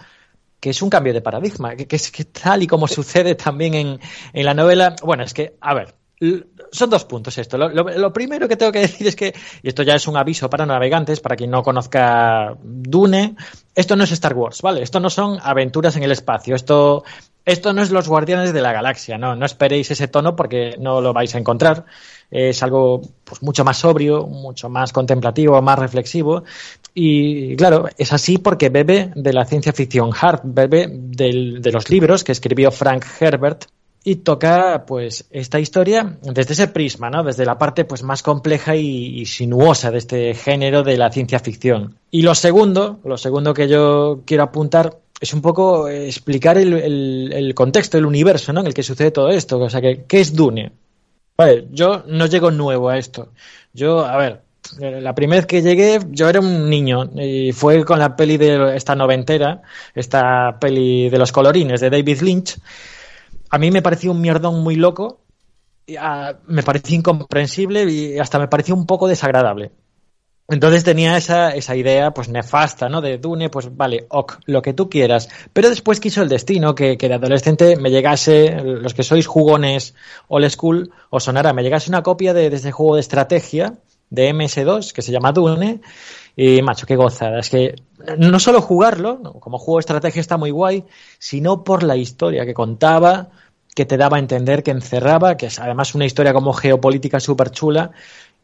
que 0.66 0.72
es 0.72 0.82
un 0.82 0.90
cambio 0.90 1.14
de 1.14 1.22
paradigma, 1.22 1.76
que, 1.76 1.96
es 1.96 2.10
que 2.10 2.26
tal 2.26 2.64
y 2.64 2.66
como 2.66 2.88
sucede 2.88 3.36
también 3.36 3.76
en, 3.76 4.00
en 4.34 4.46
la 4.46 4.56
novela. 4.56 4.96
Bueno, 5.04 5.22
es 5.22 5.32
que, 5.32 5.58
a 5.62 5.76
ver, 5.76 5.94
son 6.72 6.90
dos 6.90 7.06
puntos 7.06 7.38
esto. 7.38 7.56
Lo, 7.56 7.70
lo, 7.70 7.84
lo, 7.84 8.12
primero 8.12 8.48
que 8.48 8.58
tengo 8.58 8.72
que 8.72 8.80
decir 8.80 9.06
es 9.06 9.16
que, 9.16 9.36
y 9.62 9.68
esto 9.68 9.84
ya 9.84 9.94
es 9.94 10.08
un 10.08 10.18
aviso 10.18 10.50
para 10.50 10.66
navegantes, 10.66 11.20
para 11.20 11.36
quien 11.36 11.52
no 11.52 11.62
conozca 11.62 12.58
Dune, 12.64 13.36
esto 13.76 13.96
no 13.96 14.06
es 14.06 14.12
Star 14.12 14.34
Wars, 14.34 14.64
¿vale? 14.64 14.82
Esto 14.82 15.00
no 15.00 15.12
son 15.12 15.38
aventuras 15.40 15.96
en 15.98 16.02
el 16.02 16.12
espacio, 16.12 16.56
esto, 16.56 17.04
esto 17.46 17.72
no 17.72 17.84
es 17.84 17.92
los 17.92 18.10
guardianes 18.10 18.52
de 18.52 18.62
la 18.62 18.74
galaxia, 18.74 19.20
no, 19.20 19.36
no 19.36 19.46
esperéis 19.46 19.92
ese 19.92 20.08
tono 20.08 20.36
porque 20.36 20.78
no 20.80 21.00
lo 21.00 21.14
vais 21.14 21.36
a 21.36 21.38
encontrar. 21.38 21.86
Es 22.32 22.64
algo 22.64 23.02
pues, 23.24 23.42
mucho 23.42 23.64
más 23.64 23.78
sobrio, 23.78 24.26
mucho 24.28 24.70
más 24.70 24.92
contemplativo, 24.92 25.62
más 25.62 25.80
reflexivo. 25.80 26.44
Y 26.94 27.56
claro, 27.56 27.88
es 27.98 28.14
así 28.14 28.38
porque 28.38 28.70
bebe 28.70 29.12
de 29.16 29.34
la 29.34 29.46
ciencia 29.46 29.74
ficción 29.74 30.12
hard, 30.20 30.42
bebe 30.44 30.88
del, 30.90 31.62
de 31.62 31.72
los 31.72 31.90
libros 31.90 32.24
que 32.24 32.32
escribió 32.32 32.72
Frank 32.72 33.06
Herbert, 33.20 33.66
y 34.08 34.18
toca 34.18 34.86
pues 34.86 35.26
esta 35.32 35.60
historia 35.60 36.18
desde 36.22 36.54
ese 36.54 36.68
prisma, 36.68 37.10
¿no? 37.10 37.24
Desde 37.24 37.44
la 37.44 37.58
parte 37.58 37.86
pues 37.86 38.04
más 38.04 38.22
compleja 38.22 38.76
y, 38.76 39.26
sinuosa 39.26 39.90
de 39.90 39.98
este 39.98 40.36
género 40.36 40.84
de 40.84 40.96
la 40.96 41.12
ciencia 41.12 41.40
ficción. 41.40 41.98
Y 42.12 42.22
lo 42.22 42.36
segundo, 42.36 43.00
lo 43.04 43.18
segundo 43.18 43.56
que 43.56 43.68
yo 43.68 44.22
quiero 44.24 44.44
apuntar 44.44 45.00
es 45.20 45.34
un 45.34 45.42
poco 45.42 45.90
explicar 45.90 46.56
el, 46.60 46.74
el, 46.74 47.34
el 47.34 47.56
contexto, 47.56 47.98
el 47.98 48.06
universo, 48.06 48.54
¿no? 48.54 48.62
En 48.62 48.68
el 48.68 48.76
que 48.76 48.84
sucede 48.84 49.10
todo 49.10 49.30
esto. 49.30 49.58
O 49.58 49.70
sea, 49.72 49.82
que, 49.82 50.06
¿qué 50.08 50.22
es 50.22 50.36
Dune? 50.36 50.72
Vale, 51.38 51.68
yo 51.72 52.04
no 52.08 52.26
llego 52.28 52.52
nuevo 52.52 52.90
a 52.90 52.98
esto. 52.98 53.30
Yo, 53.74 54.06
a 54.06 54.16
ver, 54.18 54.42
la 54.80 55.14
primera 55.14 55.42
vez 55.42 55.46
que 55.46 55.62
llegué, 55.62 56.00
yo 56.10 56.30
era 56.30 56.40
un 56.40 56.70
niño 56.70 57.12
y 57.16 57.52
fue 57.52 57.84
con 57.84 58.00
la 58.00 58.16
peli 58.16 58.38
de 58.38 58.76
esta 58.76 58.96
noventera, 58.96 59.62
esta 59.94 60.58
peli 60.60 61.10
de 61.10 61.18
los 61.18 61.32
colorines 61.32 61.82
de 61.82 61.90
David 61.90 62.22
Lynch 62.22 62.58
a 63.50 63.58
mí 63.58 63.72
me 63.72 63.82
pareció 63.82 64.12
un 64.12 64.20
mierdón 64.22 64.62
muy 64.64 64.76
loco, 64.76 65.22
me 65.88 66.64
pareció 66.64 66.98
incomprensible 66.98 67.90
y 67.90 68.20
hasta 68.20 68.40
me 68.40 68.50
pareció 68.50 68.76
un 68.76 68.86
poco 68.86 69.08
desagradable. 69.08 69.72
Entonces 70.48 70.84
tenía 70.84 71.18
esa, 71.18 71.50
esa 71.56 71.76
idea 71.76 72.12
pues 72.12 72.30
nefasta, 72.30 72.88
¿no? 72.88 73.02
De 73.02 73.18
Dune, 73.18 73.50
pues 73.50 73.76
vale, 73.76 74.06
ok, 74.10 74.40
lo 74.46 74.62
que 74.62 74.74
tú 74.74 74.90
quieras. 74.90 75.28
Pero 75.54 75.70
después 75.70 76.00
quiso 76.00 76.22
el 76.22 76.30
destino 76.30 76.76
que, 76.76 76.98
que 76.98 77.10
de 77.10 77.16
adolescente 77.16 77.76
me 77.78 77.90
llegase, 77.90 78.62
los 78.62 78.94
que 78.94 79.04
sois 79.04 79.26
jugones 79.26 79.96
old 80.28 80.48
school, 80.50 80.92
os 81.10 81.24
sonará, 81.24 81.52
me 81.54 81.64
llegase 81.64 81.90
una 81.90 82.04
copia 82.04 82.34
de, 82.34 82.52
de 82.52 82.56
ese 82.58 82.72
juego 82.72 82.96
de 82.96 83.02
estrategia 83.02 83.74
de 84.10 84.34
MS2 84.34 84.92
que 84.92 85.02
se 85.02 85.12
llama 85.12 85.32
Dune. 85.32 85.82
Y 86.36 86.62
macho, 86.62 86.86
qué 86.86 86.96
gozada. 86.96 87.40
Es 87.40 87.50
que 87.50 87.76
no 88.18 88.40
solo 88.40 88.62
jugarlo, 88.62 89.22
como 89.40 89.58
juego 89.58 89.78
de 89.78 89.82
estrategia 89.82 90.20
está 90.20 90.38
muy 90.38 90.52
guay, 90.52 90.84
sino 91.18 91.64
por 91.64 91.84
la 91.84 91.96
historia 91.96 92.46
que 92.46 92.54
contaba, 92.54 93.30
que 93.74 93.86
te 93.86 93.98
daba 93.98 94.18
a 94.18 94.20
entender, 94.20 94.62
que 94.62 94.72
encerraba, 94.72 95.38
que 95.38 95.48
es 95.48 95.60
además 95.60 95.96
una 95.96 96.06
historia 96.06 96.34
como 96.34 96.54
geopolítica 96.54 97.20
súper 97.20 97.52
chula. 97.52 97.92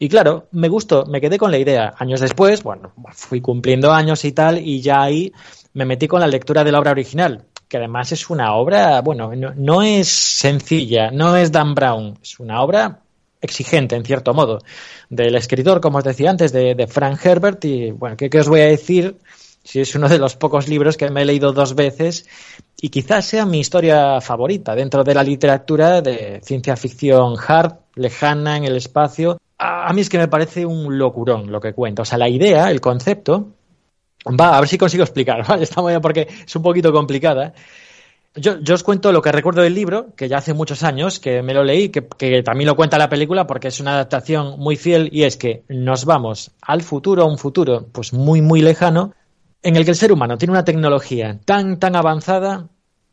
Y 0.03 0.09
claro, 0.09 0.47
me 0.53 0.67
gustó, 0.67 1.05
me 1.05 1.21
quedé 1.21 1.37
con 1.37 1.51
la 1.51 1.59
idea. 1.59 1.93
Años 1.95 2.21
después, 2.21 2.63
bueno, 2.63 2.91
fui 3.11 3.39
cumpliendo 3.39 3.91
años 3.91 4.25
y 4.25 4.31
tal, 4.31 4.57
y 4.57 4.81
ya 4.81 5.03
ahí 5.03 5.31
me 5.75 5.85
metí 5.85 6.07
con 6.07 6.21
la 6.21 6.27
lectura 6.27 6.63
de 6.63 6.71
la 6.71 6.79
obra 6.79 6.89
original, 6.89 7.45
que 7.67 7.77
además 7.77 8.11
es 8.11 8.27
una 8.31 8.55
obra, 8.55 9.01
bueno, 9.01 9.31
no, 9.35 9.83
es 9.83 10.07
sencilla, 10.07 11.11
no 11.11 11.37
es 11.37 11.51
Dan 11.51 11.75
Brown, 11.75 12.17
es 12.19 12.39
una 12.39 12.63
obra 12.63 13.01
exigente, 13.41 13.95
en 13.95 14.03
cierto 14.03 14.33
modo, 14.33 14.63
del 15.11 15.35
escritor, 15.35 15.79
como 15.79 15.99
os 15.99 16.03
decía 16.03 16.31
antes, 16.31 16.51
de, 16.51 16.87
Frank 16.87 17.23
Herbert. 17.23 17.63
Y 17.65 17.91
bueno, 17.91 18.17
¿qué, 18.17 18.31
¿qué, 18.31 18.39
os 18.39 18.49
voy 18.49 18.61
a 18.61 18.65
decir? 18.65 19.17
Si 19.63 19.81
es 19.81 19.93
uno 19.93 20.09
de 20.09 20.17
los 20.17 20.35
pocos 20.35 20.67
libros 20.67 20.97
que 20.97 21.11
me 21.11 21.21
he 21.21 21.25
leído 21.25 21.53
dos 21.53 21.75
veces 21.75 22.25
y 22.81 22.89
quizás 22.89 23.25
sea 23.25 23.45
mi 23.45 23.59
historia 23.59 24.19
favorita 24.19 24.73
dentro 24.73 25.03
de 25.03 25.13
la 25.13 25.23
literatura 25.23 26.01
de 26.01 26.41
ciencia 26.43 26.75
ficción 26.75 27.35
hard, 27.37 27.75
lejana 27.93 28.57
en 28.57 28.63
el 28.63 28.77
espacio. 28.77 29.37
A 29.63 29.93
mí 29.93 30.01
es 30.01 30.09
que 30.09 30.17
me 30.17 30.27
parece 30.27 30.65
un 30.65 30.97
locurón 30.97 31.51
lo 31.51 31.61
que 31.61 31.73
cuenta. 31.73 32.01
O 32.01 32.05
sea, 32.05 32.17
la 32.17 32.27
idea, 32.27 32.71
el 32.71 32.81
concepto, 32.81 33.53
va, 34.25 34.57
a 34.57 34.59
ver 34.59 34.67
si 34.67 34.79
consigo 34.79 35.03
explicar, 35.03 35.45
¿vale? 35.47 35.63
Está 35.63 35.81
porque 36.01 36.27
es 36.45 36.55
un 36.55 36.63
poquito 36.63 36.91
complicada. 36.91 37.53
Yo, 38.33 38.55
os 38.73 38.83
cuento 38.83 39.11
lo 39.11 39.21
que 39.21 39.31
recuerdo 39.31 39.61
del 39.61 39.75
libro, 39.75 40.15
que 40.15 40.27
ya 40.27 40.37
hace 40.37 40.55
muchos 40.55 40.81
años 40.81 41.19
que 41.19 41.43
me 41.43 41.53
lo 41.53 41.63
leí, 41.63 41.89
que, 41.89 42.07
que, 42.07 42.41
también 42.41 42.69
lo 42.69 42.75
cuenta 42.75 42.97
la 42.97 43.09
película 43.09 43.45
porque 43.45 43.67
es 43.67 43.79
una 43.79 43.93
adaptación 43.93 44.57
muy 44.57 44.77
fiel 44.77 45.09
y 45.11 45.23
es 45.23 45.37
que 45.37 45.63
nos 45.69 46.05
vamos 46.05 46.51
al 46.61 46.81
futuro, 46.81 47.21
a 47.21 47.25
un 47.25 47.37
futuro 47.37 47.87
pues 47.91 48.13
muy, 48.13 48.41
muy 48.41 48.61
lejano, 48.61 49.13
en 49.61 49.75
el 49.75 49.83
que 49.85 49.91
el 49.91 49.97
ser 49.97 50.11
humano 50.11 50.39
tiene 50.39 50.53
una 50.53 50.65
tecnología 50.65 51.39
tan, 51.45 51.77
tan 51.77 51.95
avanzada 51.95 52.67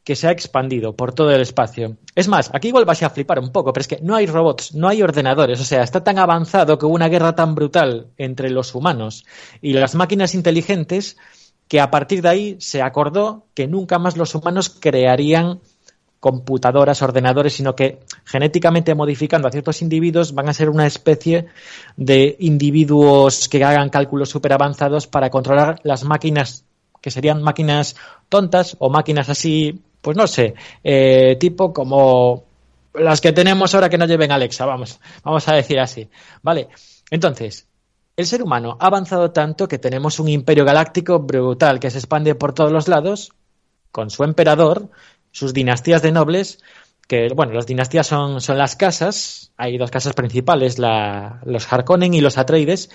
que 0.09 0.17
se 0.17 0.27
ha 0.27 0.31
expandido 0.31 0.97
por 0.97 1.13
todo 1.13 1.33
el 1.33 1.43
espacio. 1.43 1.99
Es 2.15 2.29
más, 2.29 2.51
aquí 2.55 2.69
igual 2.69 2.87
vas 2.87 3.03
a 3.03 3.11
flipar 3.11 3.41
un 3.41 3.53
poco, 3.53 3.75
pero 3.75 3.83
es 3.83 3.89
que 3.89 3.99
no 4.01 4.17
hay 4.17 4.25
robots, 4.25 4.75
no 4.75 4.89
hay 4.89 5.03
ordenadores, 5.03 5.61
o 5.61 5.65
sea, 5.65 5.83
está 5.83 6.03
tan 6.03 6.19
avanzado 6.19 6.79
que 6.79 6.87
hubo 6.87 6.95
una 6.95 7.11
guerra 7.11 7.35
tan 7.35 7.55
brutal 7.55 8.07
entre 8.17 8.49
los 8.49 8.75
humanos 8.75 9.27
y 9.61 9.75
las 9.75 9.95
máquinas 9.95 10.35
inteligentes 10.35 11.19
que 11.69 11.79
a 11.79 11.91
partir 11.91 12.23
de 12.23 12.29
ahí 12.31 12.57
se 12.59 12.81
acordó 12.81 13.45
que 13.53 13.67
nunca 13.67 13.99
más 13.99 14.17
los 14.17 14.35
humanos 14.35 14.71
crearían 14.71 15.61
computadoras, 16.21 17.03
ordenadores, 17.03 17.53
sino 17.53 17.77
que 17.77 18.01
genéticamente 18.25 18.95
modificando 18.95 19.47
a 19.47 19.51
ciertos 19.51 19.83
individuos 19.83 20.33
van 20.33 20.49
a 20.49 20.55
ser 20.55 20.71
una 20.71 20.87
especie 20.87 21.49
de 21.99 22.35
individuos 22.41 23.47
que 23.51 23.63
hagan 23.63 23.91
cálculos 23.91 24.31
súper 24.31 24.55
avanzados 24.55 25.07
para 25.07 25.29
controlar 25.29 25.81
las 25.83 26.05
máquinas, 26.05 26.65
que 27.03 27.11
serían 27.11 27.43
máquinas 27.43 27.95
tontas 28.31 28.75
o 28.79 28.89
máquinas 28.89 29.29
así, 29.29 29.83
pues 30.09 30.17
no 30.17 30.27
sé, 30.27 30.55
eh, 30.83 31.37
tipo 31.39 31.71
como 31.71 32.45
las 32.95 33.21
que 33.21 33.35
tenemos 33.35 33.75
ahora 33.75 33.91
que 33.91 33.99
no 33.99 34.07
lleven 34.07 34.33
Alexa, 34.33 34.65
vamos, 34.65 34.99
vamos 35.23 35.47
a 35.49 35.53
decir 35.53 35.79
así, 35.79 36.09
¿vale? 36.41 36.69
Entonces, 37.11 37.69
el 38.17 38.25
ser 38.25 38.43
humano 38.43 38.79
ha 38.81 38.87
avanzado 38.87 39.33
tanto 39.33 39.69
que 39.69 39.77
tenemos 39.77 40.19
un 40.19 40.31
imperio 40.31 40.65
galáctico 40.65 41.19
brutal 41.19 41.79
que 41.79 41.91
se 41.91 41.99
expande 41.99 42.35
por 42.35 42.55
todos 42.55 42.73
los 42.73 42.89
lados, 42.89 43.35
con 43.93 44.09
su 44.09 44.25
emperador, 44.25 44.89
sus 45.31 45.53
dinastías 45.53 46.01
de 46.01 46.13
nobles, 46.13 46.61
que, 47.07 47.29
bueno, 47.37 47.53
las 47.53 47.67
dinastías 47.67 48.07
son, 48.07 48.41
son 48.41 48.57
las 48.57 48.77
casas, 48.77 49.53
hay 49.59 49.77
dos 49.77 49.91
casas 49.91 50.15
principales, 50.15 50.79
los 50.79 51.71
Harkonnen 51.71 52.15
y 52.15 52.23
los 52.23 52.39
Atreides, 52.39 52.89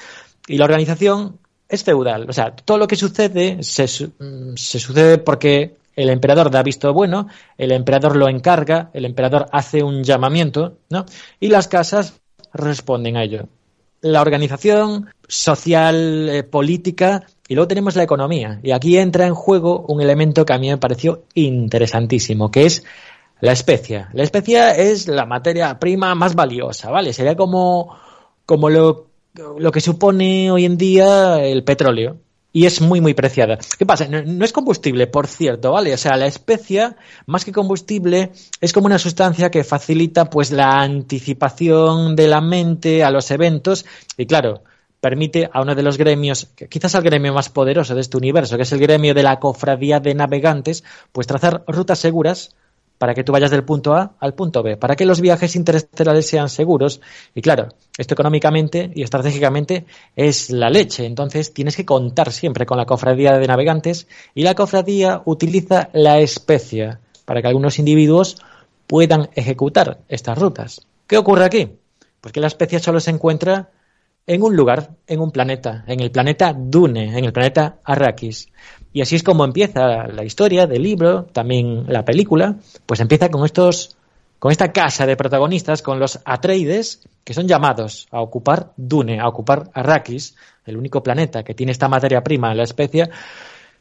y 0.47 0.57
la 0.57 0.65
organización 0.65 1.37
es 1.69 1.83
feudal. 1.83 2.27
O 2.27 2.33
sea, 2.33 2.55
todo 2.55 2.79
lo 2.79 2.87
que 2.87 2.95
sucede 2.95 3.61
se, 3.61 3.87
se 3.87 4.79
sucede 4.79 5.19
porque 5.19 5.82
el 5.95 6.09
emperador 6.09 6.49
da 6.49 6.63
visto 6.63 6.93
bueno, 6.93 7.27
el 7.57 7.71
emperador 7.71 8.15
lo 8.15 8.27
encarga, 8.27 8.89
el 8.93 9.05
emperador 9.05 9.47
hace 9.51 9.83
un 9.83 10.03
llamamiento, 10.03 10.77
¿no? 10.89 11.05
Y 11.39 11.49
las 11.49 11.67
casas 11.67 12.19
responden 12.53 13.17
a 13.17 13.23
ello. 13.23 13.47
La 14.01 14.21
organización 14.21 15.09
social, 15.27 16.29
eh, 16.29 16.43
política, 16.43 17.25
y 17.47 17.55
luego 17.55 17.67
tenemos 17.67 17.95
la 17.95 18.03
economía. 18.03 18.59
Y 18.63 18.71
aquí 18.71 18.97
entra 18.97 19.27
en 19.27 19.33
juego 19.33 19.85
un 19.87 20.01
elemento 20.01 20.45
que 20.45 20.53
a 20.53 20.57
mí 20.57 20.69
me 20.69 20.77
pareció 20.77 21.23
interesantísimo, 21.33 22.51
que 22.51 22.65
es 22.65 22.83
la 23.39 23.51
especia. 23.51 24.09
La 24.13 24.23
especia 24.23 24.75
es 24.75 25.07
la 25.07 25.25
materia 25.25 25.79
prima 25.79 26.15
más 26.15 26.35
valiosa, 26.35 26.89
¿vale? 26.89 27.13
Sería 27.13 27.35
como, 27.35 27.95
como 28.45 28.69
lo, 28.69 29.07
lo 29.57 29.71
que 29.71 29.81
supone 29.81 30.51
hoy 30.51 30.65
en 30.65 30.77
día 30.77 31.43
el 31.43 31.63
petróleo. 31.63 32.17
Y 32.55 32.67
es 32.67 32.81
muy, 32.81 33.01
muy 33.01 33.15
preciada. 33.15 33.57
¿Qué 33.79 33.85
pasa? 33.85 34.07
No, 34.07 34.45
es 34.45 34.53
combustible, 34.53 35.07
por 35.07 35.25
cierto, 35.25 35.71
¿vale? 35.71 35.91
O 35.91 35.97
sea, 35.97 36.15
la 36.17 36.27
especia, 36.27 36.95
más 37.25 37.43
que 37.43 37.51
combustible, 37.51 38.31
es 38.61 38.71
como 38.71 38.85
una 38.85 38.99
sustancia 38.99 39.49
que 39.49 39.63
facilita, 39.63 40.29
pues, 40.29 40.51
la 40.51 40.79
anticipación 40.79 42.15
de 42.15 42.27
la 42.27 42.41
mente 42.41 43.03
a 43.03 43.09
los 43.09 43.31
eventos. 43.31 43.85
Y 44.17 44.27
claro, 44.27 44.63
permite 45.01 45.49
a 45.51 45.63
uno 45.63 45.73
de 45.73 45.81
los 45.81 45.97
gremios, 45.97 46.51
quizás 46.69 46.93
al 46.93 47.01
gremio 47.01 47.33
más 47.33 47.49
poderoso 47.49 47.95
de 47.95 48.01
este 48.01 48.17
universo, 48.17 48.55
que 48.55 48.63
es 48.63 48.71
el 48.71 48.79
gremio 48.79 49.15
de 49.15 49.23
la 49.23 49.39
cofradía 49.39 49.99
de 49.99 50.13
navegantes, 50.13 50.83
pues 51.11 51.25
trazar 51.25 51.63
rutas 51.67 51.97
seguras 51.97 52.55
para 53.03 53.15
que 53.15 53.25
tú 53.25 53.33
vayas 53.33 53.51
del 53.51 53.65
punto 53.65 53.95
A 53.95 54.15
al 54.17 54.33
punto 54.33 54.63
B, 54.63 54.77
para 54.77 54.95
que 54.95 55.05
los 55.05 55.19
viajes 55.19 55.57
interestelares 55.57 56.25
sean 56.25 56.47
seguros. 56.47 57.01
Y 57.35 57.41
claro, 57.41 57.67
esto 57.97 58.13
económicamente 58.13 58.91
y 58.95 59.03
estratégicamente 59.03 59.83
es 60.15 60.49
la 60.51 60.69
leche. 60.69 61.05
Entonces 61.05 61.53
tienes 61.53 61.75
que 61.75 61.83
contar 61.83 62.31
siempre 62.31 62.65
con 62.65 62.77
la 62.77 62.85
cofradía 62.85 63.37
de 63.37 63.45
navegantes 63.45 64.07
y 64.33 64.43
la 64.43 64.55
cofradía 64.55 65.21
utiliza 65.25 65.89
la 65.91 66.21
especia 66.21 67.01
para 67.25 67.41
que 67.41 67.49
algunos 67.49 67.77
individuos 67.77 68.37
puedan 68.87 69.29
ejecutar 69.35 69.99
estas 70.07 70.37
rutas. 70.37 70.87
¿Qué 71.05 71.17
ocurre 71.17 71.43
aquí? 71.43 71.73
Pues 72.21 72.31
que 72.31 72.39
la 72.39 72.47
especia 72.47 72.79
solo 72.79 73.01
se 73.01 73.11
encuentra 73.11 73.69
en 74.25 74.41
un 74.43 74.55
lugar, 74.55 74.91
en 75.07 75.19
un 75.19 75.31
planeta, 75.31 75.83
en 75.87 75.99
el 75.99 76.09
planeta 76.09 76.55
Dune, 76.57 77.17
en 77.17 77.25
el 77.25 77.33
planeta 77.33 77.79
Arrakis. 77.83 78.47
Y 78.93 79.01
así 79.01 79.15
es 79.15 79.23
como 79.23 79.43
empieza 79.43 80.07
la 80.07 80.23
historia 80.23 80.67
del 80.67 80.83
libro, 80.83 81.23
también 81.25 81.85
la 81.87 82.05
película, 82.05 82.55
pues 82.85 82.99
empieza 82.99 83.29
con 83.29 83.43
estos 83.43 83.97
con 84.37 84.51
esta 84.51 84.73
casa 84.73 85.05
de 85.05 85.15
protagonistas, 85.15 85.81
con 85.81 85.99
los 85.99 86.19
Atreides, 86.25 87.07
que 87.23 87.33
son 87.33 87.47
llamados 87.47 88.07
a 88.11 88.19
ocupar 88.19 88.73
Dune, 88.75 89.21
a 89.21 89.29
ocupar 89.29 89.69
Arrakis, 89.73 90.35
el 90.65 90.75
único 90.75 91.01
planeta 91.01 91.43
que 91.43 91.53
tiene 91.53 91.71
esta 91.71 91.87
materia 91.87 92.21
prima, 92.21 92.53
la 92.53 92.63
especie, 92.63 93.09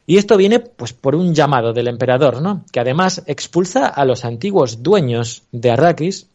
y 0.05 0.17
esto 0.17 0.37
viene 0.37 0.61
pues 0.61 0.93
por 0.93 1.15
un 1.15 1.35
llamado 1.35 1.73
del 1.73 1.89
emperador, 1.89 2.41
¿no? 2.41 2.63
Que 2.71 2.79
además 2.79 3.23
expulsa 3.25 3.87
a 3.87 4.05
los 4.05 4.23
antiguos 4.23 4.83
dueños 4.83 5.43
de 5.51 5.71
Arrakis, 5.71 6.29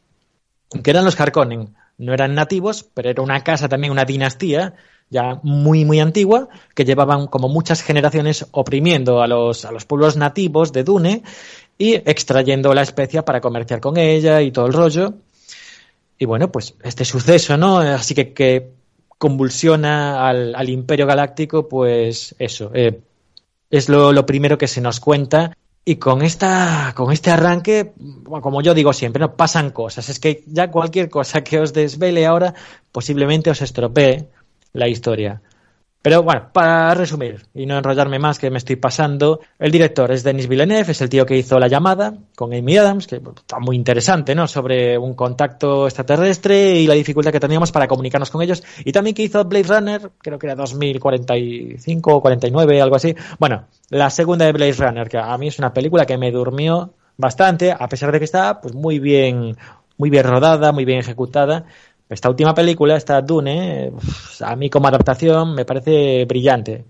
que 0.82 0.90
eran 0.90 1.06
los 1.06 1.18
Harkonnen, 1.18 1.74
no 1.96 2.12
eran 2.12 2.34
nativos, 2.34 2.84
pero 2.94 3.10
era 3.10 3.22
una 3.22 3.42
casa 3.42 3.68
también, 3.68 3.92
una 3.92 4.04
dinastía 4.04 4.74
ya 5.10 5.40
muy, 5.42 5.84
muy 5.84 6.00
antigua, 6.00 6.48
que 6.74 6.84
llevaban 6.84 7.26
como 7.26 7.48
muchas 7.48 7.82
generaciones 7.82 8.46
oprimiendo 8.50 9.22
a 9.22 9.26
los, 9.26 9.64
a 9.64 9.72
los 9.72 9.84
pueblos 9.84 10.16
nativos 10.16 10.72
de 10.72 10.84
Dune 10.84 11.22
y 11.78 11.94
extrayendo 11.94 12.74
la 12.74 12.82
especia 12.82 13.24
para 13.24 13.40
comerciar 13.40 13.80
con 13.80 13.96
ella 13.96 14.42
y 14.42 14.50
todo 14.50 14.66
el 14.66 14.72
rollo. 14.72 15.14
Y 16.18 16.24
bueno, 16.24 16.50
pues 16.50 16.74
este 16.82 17.04
suceso, 17.04 17.56
¿no? 17.56 17.78
Así 17.78 18.14
que, 18.14 18.32
que 18.32 18.70
convulsiona 19.18 20.28
al, 20.28 20.54
al 20.54 20.68
imperio 20.68 21.06
galáctico, 21.06 21.68
pues 21.68 22.34
eso, 22.38 22.70
eh, 22.74 23.00
es 23.70 23.88
lo, 23.88 24.12
lo 24.12 24.26
primero 24.26 24.58
que 24.58 24.68
se 24.68 24.80
nos 24.80 25.00
cuenta 25.00 25.56
y 25.88 25.96
con 25.96 26.20
esta, 26.20 26.92
con 26.94 27.12
este 27.12 27.30
arranque, 27.30 27.94
como 28.24 28.60
yo 28.60 28.74
digo 28.74 28.92
siempre, 28.92 29.20
no 29.20 29.36
pasan 29.36 29.70
cosas. 29.70 30.10
Es 30.10 30.20
que 30.20 30.44
ya 30.46 30.70
cualquier 30.70 31.08
cosa 31.08 31.42
que 31.42 31.58
os 31.58 31.72
desvele 31.72 32.26
ahora 32.26 32.52
posiblemente 32.92 33.48
os 33.48 33.62
estropee 33.62 34.28
la 34.72 34.88
historia. 34.88 35.40
Pero 36.00 36.22
bueno, 36.22 36.48
para 36.52 36.94
resumir 36.94 37.44
y 37.54 37.66
no 37.66 37.76
enrollarme 37.76 38.20
más, 38.20 38.38
que 38.38 38.50
me 38.50 38.58
estoy 38.58 38.76
pasando, 38.76 39.40
el 39.58 39.72
director 39.72 40.10
es 40.12 40.22
Denis 40.22 40.46
Villeneuve, 40.46 40.92
es 40.92 41.00
el 41.00 41.08
tío 41.08 41.26
que 41.26 41.36
hizo 41.36 41.58
La 41.58 41.66
llamada 41.66 42.14
con 42.36 42.54
Amy 42.54 42.76
Adams, 42.76 43.08
que 43.08 43.16
está 43.16 43.58
muy 43.58 43.74
interesante, 43.74 44.34
¿no? 44.34 44.46
Sobre 44.46 44.96
un 44.96 45.14
contacto 45.14 45.86
extraterrestre 45.86 46.76
y 46.76 46.86
la 46.86 46.94
dificultad 46.94 47.32
que 47.32 47.40
teníamos 47.40 47.72
para 47.72 47.88
comunicarnos 47.88 48.30
con 48.30 48.42
ellos. 48.42 48.62
Y 48.84 48.92
también 48.92 49.14
que 49.14 49.24
hizo 49.24 49.44
Blade 49.44 49.64
Runner, 49.64 50.10
creo 50.18 50.38
que 50.38 50.46
era 50.46 50.54
2045 50.54 52.14
o 52.14 52.22
49, 52.22 52.80
algo 52.80 52.96
así. 52.96 53.14
Bueno, 53.40 53.64
la 53.90 54.08
segunda 54.08 54.46
de 54.46 54.52
Blade 54.52 54.72
Runner, 54.74 55.08
que 55.08 55.18
a 55.18 55.36
mí 55.36 55.48
es 55.48 55.58
una 55.58 55.74
película 55.74 56.06
que 56.06 56.16
me 56.16 56.30
durmió 56.30 56.94
bastante, 57.16 57.72
a 57.72 57.88
pesar 57.88 58.12
de 58.12 58.20
que 58.20 58.24
está 58.24 58.60
pues 58.60 58.72
muy 58.72 59.00
bien, 59.00 59.56
muy 59.96 60.10
bien 60.10 60.24
rodada, 60.24 60.70
muy 60.70 60.84
bien 60.84 61.00
ejecutada 61.00 61.66
esta 62.08 62.30
última 62.30 62.54
película, 62.54 62.96
esta 62.96 63.20
Dune, 63.20 63.92
a 64.40 64.56
mí 64.56 64.70
como 64.70 64.88
adaptación 64.88 65.54
me 65.54 65.64
parece 65.64 66.24
brillante. 66.24 66.84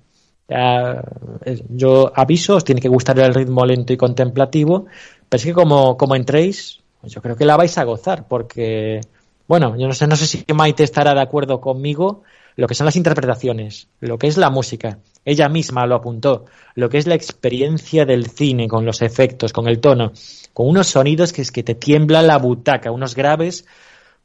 yo 1.69 2.13
aviso, 2.15 2.57
os 2.57 2.65
tiene 2.65 2.81
que 2.81 2.89
gustar 2.89 3.19
el 3.19 3.35
ritmo 3.35 3.67
lento 3.67 3.93
y 3.93 3.97
contemplativo, 3.97 4.87
pero 5.29 5.39
es 5.39 5.45
que 5.45 5.53
como, 5.53 5.97
como 5.97 6.15
entréis, 6.15 6.81
pues 7.01 7.13
yo 7.13 7.21
creo 7.21 7.37
que 7.37 7.45
la 7.45 7.57
vais 7.57 7.77
a 7.79 7.85
gozar, 7.85 8.27
porque, 8.29 9.01
bueno, 9.47 9.77
yo 9.77 9.87
no 9.87 9.93
sé, 9.93 10.07
no 10.07 10.17
sé 10.17 10.27
si 10.27 10.45
Maite 10.55 10.85
estará 10.85 11.15
de 11.15 11.21
acuerdo 11.21 11.61
conmigo, 11.61 12.23
lo 12.57 12.67
que 12.67 12.75
son 12.75 12.87
las 12.87 12.97
interpretaciones, 12.97 13.89
lo 14.01 14.19
que 14.19 14.27
es 14.27 14.37
la 14.37 14.51
música. 14.51 14.99
Ella 15.25 15.49
misma 15.49 15.87
lo 15.87 15.95
apuntó, 15.95 16.47
lo 16.75 16.89
que 16.89 16.99
es 16.99 17.07
la 17.07 17.15
experiencia 17.15 18.05
del 18.05 18.29
cine 18.29 18.67
con 18.67 18.85
los 18.85 19.01
efectos, 19.01 19.53
con 19.53 19.69
el 19.69 19.79
tono, 19.79 20.13
con 20.55 20.67
unos 20.69 20.89
sonidos 20.89 21.33
que 21.33 21.43
es 21.43 21.53
que 21.53 21.63
te 21.63 21.77
tiembla 21.77 22.21
la 22.23 22.37
butaca, 22.39 22.91
unos 22.91 23.15
graves 23.15 23.65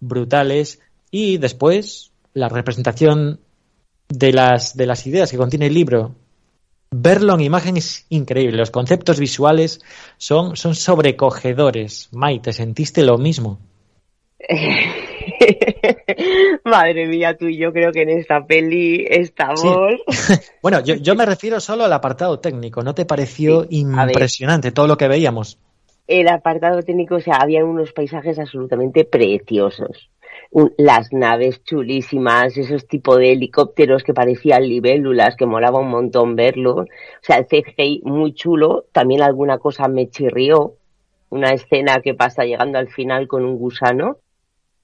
brutales 0.08 0.80
y 1.12 1.38
después 1.38 2.12
la 2.34 2.50
representación 2.50 3.40
de 4.10 4.34
las, 4.34 4.76
de 4.76 4.86
las 4.86 5.08
ideas 5.08 5.32
que 5.32 5.38
contiene 5.38 5.68
el 5.68 5.74
libro. 5.74 6.16
Verlo 6.92 7.34
en 7.34 7.42
imagen 7.42 7.78
es 7.78 8.06
increíble, 8.10 8.58
los 8.58 8.70
conceptos 8.70 9.20
visuales 9.20 9.82
son, 10.18 10.56
son 10.56 10.76
sobrecogedores. 10.76 12.10
Mai, 12.12 12.40
¿te 12.40 12.54
sentiste 12.54 13.04
lo 13.04 13.18
mismo? 13.18 13.60
Madre 16.66 17.08
mía, 17.08 17.36
tú 17.38 17.48
y 17.48 17.58
yo 17.58 17.74
creo 17.74 17.92
que 17.92 18.04
en 18.04 18.10
esta 18.10 18.46
peli 18.46 19.06
estamos. 19.10 19.62
bueno, 20.62 20.82
yo, 20.82 20.96
yo, 20.96 21.16
me 21.16 21.26
refiero 21.26 21.60
solo 21.60 21.86
al 21.86 21.94
apartado 21.94 22.40
técnico. 22.40 22.84
¿No 22.84 22.94
te 22.94 23.06
pareció 23.06 23.66
impresionante 23.70 24.72
todo 24.72 24.88
lo 24.88 24.98
que 24.98 25.08
veíamos? 25.08 25.58
El 26.08 26.28
apartado 26.28 26.82
técnico, 26.84 27.16
o 27.16 27.20
sea, 27.22 27.36
había 27.36 27.64
unos 27.64 27.94
paisajes 27.94 28.40
absolutamente 28.40 29.06
preciosos. 29.06 30.10
las 30.78 31.12
naves 31.14 31.64
chulísimas, 31.64 32.58
esos 32.58 32.88
tipos 32.88 33.18
de 33.18 33.32
helicópteros 33.34 34.04
que 34.04 34.14
parecían 34.14 34.64
libélulas, 34.68 35.36
que 35.36 35.46
molaba 35.46 35.80
un 35.80 35.90
montón 35.90 36.36
verlo. 36.36 36.76
O 36.82 36.88
sea, 37.22 37.38
el 37.38 37.48
CGI 37.48 38.02
muy 38.04 38.34
chulo. 38.34 38.86
También 38.92 39.22
alguna 39.22 39.58
cosa 39.60 39.88
me 39.88 40.10
chirrió. 40.10 40.76
Una 41.30 41.52
escena 41.54 42.02
que 42.02 42.14
pasa 42.14 42.46
llegando 42.46 42.78
al 42.78 42.90
final 42.90 43.28
con 43.28 43.46
un 43.46 43.58
gusano 43.58 44.18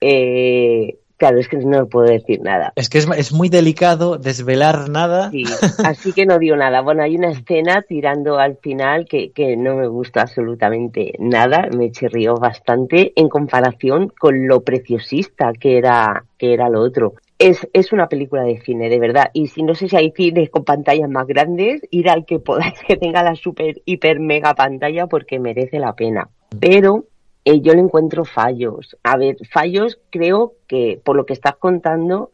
eh, 0.02 1.00
claro, 1.20 1.38
es 1.38 1.48
que 1.48 1.58
no 1.58 1.88
puedo 1.88 2.08
decir 2.08 2.42
nada. 2.42 2.74
Es 2.76 2.90
que 2.90 2.98
es, 2.98 3.34
muy 3.34 3.50
delicado 3.50 4.18
desvelar 4.18 4.90
nada. 4.90 5.30
Sí, 5.30 5.44
así 5.86 6.14
que 6.14 6.26
no 6.26 6.40
dio 6.40 6.56
nada. 6.56 6.82
Bueno, 6.82 7.04
hay 7.04 7.16
una 7.16 7.30
escena 7.30 7.84
tirando 7.88 8.40
al 8.40 8.58
final 8.58 9.06
que, 9.06 9.32
que 9.32 9.56
no 9.56 9.76
me 9.76 9.88
gusta 9.88 10.22
absolutamente 10.22 11.14
nada, 11.20 11.68
me 11.76 11.92
chirrió 11.92 12.36
bastante 12.36 13.14
en 13.16 13.30
comparación 13.30 14.12
con 14.20 14.48
lo 14.48 14.62
preciosista 14.62 15.52
que 15.54 15.78
era, 15.78 16.24
que 16.38 16.54
era 16.54 16.70
lo 16.70 16.82
otro. 16.82 17.14
Es, 17.38 17.68
es 17.74 17.94
una 17.94 18.08
película 18.08 18.44
de 18.44 18.60
cine, 18.62 18.90
de 18.90 19.00
verdad. 19.00 19.30
Y 19.34 19.48
si 19.48 19.64
no 19.64 19.76
sé 19.76 19.88
si 19.88 19.96
hay 19.96 20.12
cines 20.12 20.50
con 20.50 20.64
pantallas 20.64 21.10
más 21.10 21.28
grandes, 21.28 21.82
ir 21.92 22.10
al 22.10 22.26
que 22.26 22.40
podáis 22.40 22.80
que 22.88 22.98
tenga 22.98 23.24
la 23.24 23.36
super, 23.36 23.82
hiper, 23.86 24.20
mega 24.20 24.54
pantalla 24.56 25.08
porque 25.08 25.40
merece 25.40 25.80
la 25.80 25.94
pena. 25.94 26.30
Pero 26.60 27.06
eh, 27.50 27.62
yo 27.62 27.74
le 27.74 27.80
encuentro 27.80 28.26
fallos. 28.26 28.96
A 29.02 29.18
ver, 29.18 29.38
fallos 29.52 30.00
creo 30.12 30.54
que 30.68 31.02
por 31.04 31.16
lo 31.16 31.26
que 31.26 31.34
estás 31.34 31.56
contando, 31.56 32.30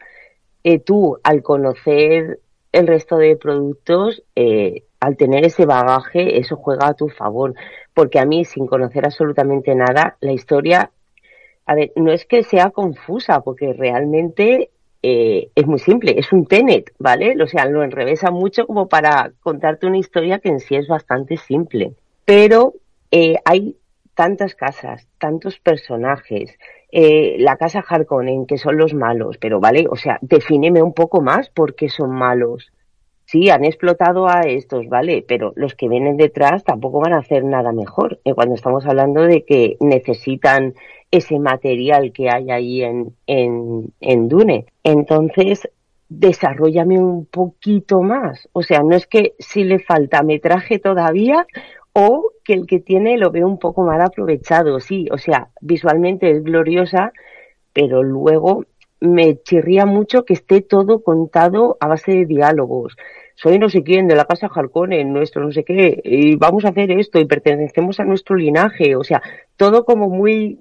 eh, 0.62 0.80
tú 0.80 1.20
al 1.24 1.42
conocer 1.42 2.42
el 2.74 2.86
resto 2.86 3.16
de 3.16 3.38
productos, 3.38 4.24
eh, 4.36 4.84
al 5.00 5.16
tener 5.16 5.46
ese 5.46 5.66
bagaje, 5.66 6.38
eso 6.38 6.58
juega 6.58 6.88
a 6.88 6.94
tu 6.96 7.08
favor. 7.08 7.54
Porque 7.94 8.20
a 8.20 8.26
mí, 8.26 8.44
sin 8.44 8.68
conocer 8.68 9.06
absolutamente 9.06 9.74
nada, 9.74 10.18
la 10.20 10.34
historia, 10.34 10.92
a 11.66 11.76
ver, 11.76 11.94
no 11.96 12.12
es 12.12 12.26
que 12.26 12.44
sea 12.44 12.72
confusa, 12.72 13.40
porque 13.40 13.72
realmente 13.72 14.72
es 15.08 15.68
muy 15.68 15.78
simple, 15.78 16.16
es 16.18 16.34
un 16.34 16.48
tenet, 16.48 16.92
¿vale? 16.98 17.36
O 17.40 17.46
sea, 17.46 17.68
lo 17.68 17.84
enrevesa 17.84 18.32
mucho 18.32 18.66
como 18.66 18.88
para 18.88 19.34
contarte 19.44 19.86
una 19.86 20.00
historia 20.00 20.40
que 20.40 20.50
en 20.50 20.60
sí 20.60 20.76
es 20.76 20.88
bastante 20.88 21.38
simple. 21.38 21.94
Pero 22.26 22.74
hay 23.46 23.78
tantas 24.16 24.56
casas, 24.56 25.08
tantos 25.20 25.60
personajes, 25.60 26.58
eh, 26.92 27.36
la 27.40 27.58
casa 27.58 27.84
Harkonnen, 27.88 28.46
que 28.46 28.58
son 28.58 28.78
los 28.78 28.94
malos, 28.94 29.38
pero 29.38 29.60
vale, 29.60 29.86
o 29.90 29.96
sea, 29.96 30.18
defíneme 30.22 30.82
un 30.82 30.94
poco 30.94 31.22
más 31.22 31.50
por 31.50 31.76
qué 31.76 31.90
son 31.90 32.12
malos. 32.12 32.72
Sí, 33.26 33.50
han 33.50 33.66
explotado 33.66 34.30
a 34.30 34.42
estos, 34.42 34.88
vale, 34.88 35.26
pero 35.28 35.52
los 35.56 35.74
que 35.74 35.90
vienen 35.90 36.16
detrás 36.16 36.64
tampoco 36.64 37.02
van 37.02 37.14
a 37.14 37.18
hacer 37.20 37.44
nada 37.44 37.72
mejor. 37.72 38.20
Eh, 38.24 38.34
cuando 38.34 38.54
estamos 38.54 38.86
hablando 38.86 39.24
de 39.24 39.44
que 39.44 39.78
necesitan 39.80 40.76
ese 41.10 41.40
material 41.40 42.12
que 42.14 42.30
hay 42.30 42.52
ahí 42.52 42.84
en, 42.84 43.16
en, 43.26 43.92
en 44.00 44.30
Dune. 44.30 44.68
Entonces, 44.84 45.68
desarrollame 46.08 47.00
un 47.00 47.26
poquito 47.26 48.02
más. 48.02 48.48
O 48.54 48.62
sea, 48.62 48.84
no 48.84 48.96
es 48.96 49.08
que 49.08 49.34
si 49.40 49.64
le 49.64 49.80
falta 49.80 50.22
metraje 50.24 50.78
todavía 50.80 51.48
o 51.98 52.32
que 52.44 52.54
el 52.54 52.68
que 52.68 52.82
tiene 52.82 53.18
lo 53.18 53.32
veo 53.32 53.48
un 53.48 53.58
poco 53.58 53.84
mal 53.84 54.02
aprovechado, 54.02 54.82
sí, 54.82 55.08
o 55.12 55.18
sea, 55.18 55.48
visualmente 55.62 56.30
es 56.30 56.44
gloriosa, 56.44 57.14
pero 57.72 58.04
luego 58.04 58.66
me 59.00 59.42
chirría 59.42 59.86
mucho 59.86 60.26
que 60.26 60.34
esté 60.34 60.62
todo 60.62 61.02
contado 61.04 61.78
a 61.80 61.88
base 61.88 62.12
de 62.12 62.26
diálogos. 62.26 62.98
Soy 63.36 63.60
no 63.60 63.70
sé 63.70 63.84
quién 63.84 64.10
de 64.10 64.16
la 64.16 64.26
casa 64.26 64.50
en 64.92 65.14
nuestro 65.14 65.44
no 65.44 65.54
sé 65.54 65.64
qué, 65.64 66.02
y 66.04 66.36
vamos 66.36 66.66
a 66.66 66.70
hacer 66.70 66.92
esto 66.92 67.18
y 67.20 67.26
pertenecemos 67.26 68.02
a 68.02 68.04
nuestro 68.04 68.36
linaje, 68.36 68.98
o 68.98 69.04
sea, 69.06 69.22
todo 69.56 69.86
como 69.86 70.10
muy 70.10 70.60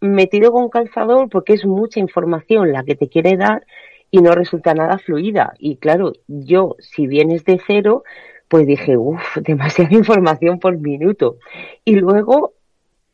metido 0.00 0.50
con 0.50 0.68
calzador 0.68 1.28
porque 1.30 1.52
es 1.52 1.64
mucha 1.64 2.00
información 2.00 2.72
la 2.72 2.82
que 2.82 2.96
te 2.96 3.08
quiere 3.08 3.36
dar 3.36 3.64
y 4.10 4.18
no 4.18 4.32
resulta 4.32 4.74
nada 4.74 4.98
fluida. 4.98 5.54
Y 5.60 5.76
claro, 5.76 6.12
yo, 6.26 6.74
si 6.80 7.06
vienes 7.06 7.44
de 7.44 7.60
cero, 7.64 8.02
pues 8.48 8.66
dije, 8.66 8.96
uff, 8.96 9.36
demasiada 9.42 9.94
información 9.94 10.58
por 10.58 10.78
minuto. 10.78 11.36
Y 11.84 11.96
luego 11.96 12.54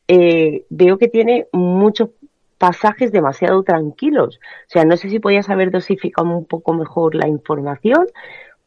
eh, 0.08 0.64
veo 0.70 0.98
que 0.98 1.08
tiene 1.08 1.46
muchos 1.52 2.10
pasajes 2.58 3.10
demasiado 3.10 3.62
tranquilos. 3.62 4.38
O 4.68 4.70
sea, 4.70 4.84
no 4.84 4.96
sé 4.96 5.08
si 5.08 5.18
podías 5.18 5.50
haber 5.50 5.70
dosificado 5.70 6.28
un 6.28 6.44
poco 6.44 6.74
mejor 6.74 7.14
la 7.14 7.26
información 7.26 8.06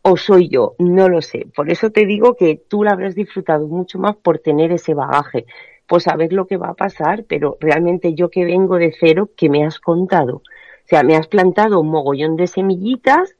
o 0.01 0.17
soy 0.17 0.49
yo, 0.49 0.75
no 0.77 1.09
lo 1.09 1.21
sé. 1.21 1.47
Por 1.55 1.71
eso 1.71 1.89
te 1.89 2.05
digo 2.05 2.35
que 2.35 2.61
tú 2.67 2.83
la 2.83 2.91
habrás 2.91 3.15
disfrutado 3.15 3.67
mucho 3.67 3.97
más 3.97 4.15
por 4.15 4.37
tener 4.37 4.71
ese 4.71 4.93
bagaje, 4.93 5.45
por 5.87 6.01
saber 6.01 6.33
lo 6.33 6.45
que 6.45 6.57
va 6.57 6.69
a 6.69 6.73
pasar, 6.75 7.23
pero 7.27 7.57
realmente 7.59 8.13
yo 8.13 8.29
que 8.29 8.45
vengo 8.45 8.77
de 8.77 8.93
cero, 8.99 9.29
¿qué 9.35 9.49
me 9.49 9.65
has 9.65 9.79
contado? 9.79 10.35
O 10.35 10.87
sea, 10.87 11.01
me 11.01 11.15
has 11.15 11.27
plantado 11.27 11.79
un 11.79 11.89
mogollón 11.89 12.35
de 12.35 12.45
semillitas 12.45 13.34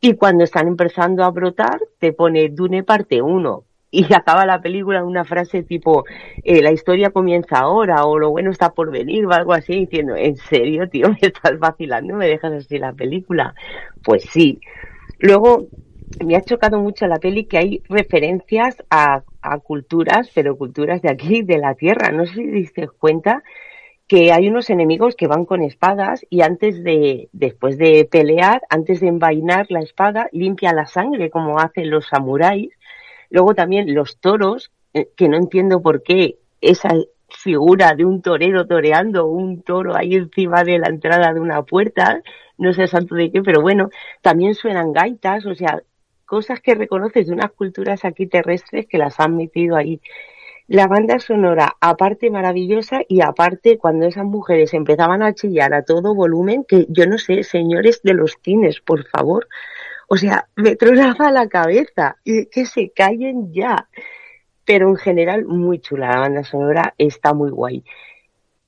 y 0.00 0.14
cuando 0.14 0.44
están 0.44 0.66
empezando 0.66 1.24
a 1.24 1.30
brotar, 1.30 1.80
te 1.98 2.12
pone 2.12 2.48
Dune 2.48 2.82
parte 2.82 3.20
1. 3.20 3.64
Y 3.90 4.04
acaba 4.14 4.46
la 4.46 4.60
película 4.60 5.00
en 5.00 5.04
una 5.04 5.24
frase 5.24 5.62
tipo, 5.62 6.04
eh, 6.42 6.62
la 6.62 6.72
historia 6.72 7.10
comienza 7.10 7.58
ahora, 7.58 8.04
o 8.04 8.18
lo 8.18 8.30
bueno 8.30 8.50
está 8.50 8.72
por 8.72 8.90
venir, 8.90 9.26
o 9.26 9.32
algo 9.32 9.52
así, 9.52 9.74
diciendo, 9.74 10.16
¿en 10.16 10.36
serio, 10.36 10.88
tío? 10.88 11.08
¿Me 11.20 11.28
estás 11.28 11.58
vacilando? 11.58 12.14
¿Me 12.14 12.28
dejas 12.28 12.52
así 12.52 12.78
la 12.78 12.92
película? 12.92 13.54
Pues 14.02 14.24
sí. 14.24 14.60
Luego, 15.18 15.66
me 16.24 16.36
ha 16.36 16.42
chocado 16.42 16.78
mucho 16.78 17.06
la 17.06 17.18
peli 17.18 17.44
que 17.44 17.58
hay 17.58 17.82
referencias 17.88 18.76
a, 18.90 19.22
a 19.42 19.58
culturas, 19.58 20.30
pero 20.34 20.56
culturas 20.56 21.02
de 21.02 21.10
aquí, 21.10 21.42
de 21.42 21.58
la 21.58 21.74
Tierra. 21.74 22.10
No 22.10 22.24
sé 22.26 22.34
si 22.34 22.44
te 22.44 22.52
diste 22.52 22.88
cuenta 22.88 23.42
que 24.10 24.32
hay 24.32 24.48
unos 24.48 24.70
enemigos 24.70 25.14
que 25.14 25.28
van 25.28 25.44
con 25.44 25.62
espadas 25.62 26.26
y 26.30 26.40
antes 26.40 26.82
de, 26.82 27.28
después 27.30 27.78
de 27.78 28.08
pelear, 28.10 28.60
antes 28.68 28.98
de 28.98 29.06
envainar 29.06 29.66
la 29.68 29.82
espada, 29.82 30.28
limpia 30.32 30.72
la 30.72 30.86
sangre 30.86 31.30
como 31.30 31.60
hacen 31.60 31.90
los 31.90 32.08
samuráis. 32.08 32.72
Luego 33.30 33.54
también 33.54 33.94
los 33.94 34.18
toros, 34.18 34.72
eh, 34.94 35.10
que 35.16 35.28
no 35.28 35.36
entiendo 35.36 35.80
por 35.80 36.02
qué 36.02 36.38
esa 36.60 36.88
figura 37.28 37.94
de 37.94 38.04
un 38.04 38.20
torero 38.20 38.66
toreando 38.66 39.28
un 39.28 39.62
toro 39.62 39.96
ahí 39.96 40.16
encima 40.16 40.64
de 40.64 40.80
la 40.80 40.88
entrada 40.88 41.32
de 41.32 41.38
una 41.38 41.62
puerta, 41.62 42.20
no 42.58 42.72
sé 42.72 42.88
santo 42.88 43.14
de 43.14 43.30
qué, 43.30 43.42
pero 43.42 43.62
bueno, 43.62 43.90
también 44.22 44.56
suenan 44.56 44.92
gaitas, 44.92 45.46
o 45.46 45.54
sea, 45.54 45.84
cosas 46.26 46.58
que 46.60 46.74
reconoces 46.74 47.28
de 47.28 47.32
unas 47.32 47.52
culturas 47.52 48.04
aquí 48.04 48.26
terrestres 48.26 48.88
que 48.88 48.98
las 48.98 49.20
han 49.20 49.36
metido 49.36 49.76
ahí 49.76 50.00
la 50.70 50.86
banda 50.86 51.18
sonora, 51.18 51.76
aparte 51.80 52.30
maravillosa 52.30 53.00
y 53.08 53.22
aparte 53.22 53.76
cuando 53.76 54.06
esas 54.06 54.24
mujeres 54.24 54.72
empezaban 54.72 55.20
a 55.20 55.34
chillar 55.34 55.74
a 55.74 55.82
todo 55.82 56.14
volumen, 56.14 56.62
que 56.62 56.86
yo 56.88 57.06
no 57.06 57.18
sé, 57.18 57.42
señores 57.42 58.02
de 58.04 58.14
los 58.14 58.38
cines, 58.44 58.80
por 58.80 59.04
favor. 59.08 59.48
O 60.06 60.16
sea, 60.16 60.46
me 60.54 60.76
tronaba 60.76 61.32
la 61.32 61.48
cabeza 61.48 62.18
y 62.22 62.46
que 62.46 62.66
se 62.66 62.90
callen 62.90 63.52
ya. 63.52 63.88
Pero 64.64 64.88
en 64.90 64.94
general, 64.94 65.44
muy 65.44 65.80
chula 65.80 66.12
la 66.12 66.20
banda 66.20 66.44
sonora, 66.44 66.94
está 66.98 67.34
muy 67.34 67.50
guay. 67.50 67.82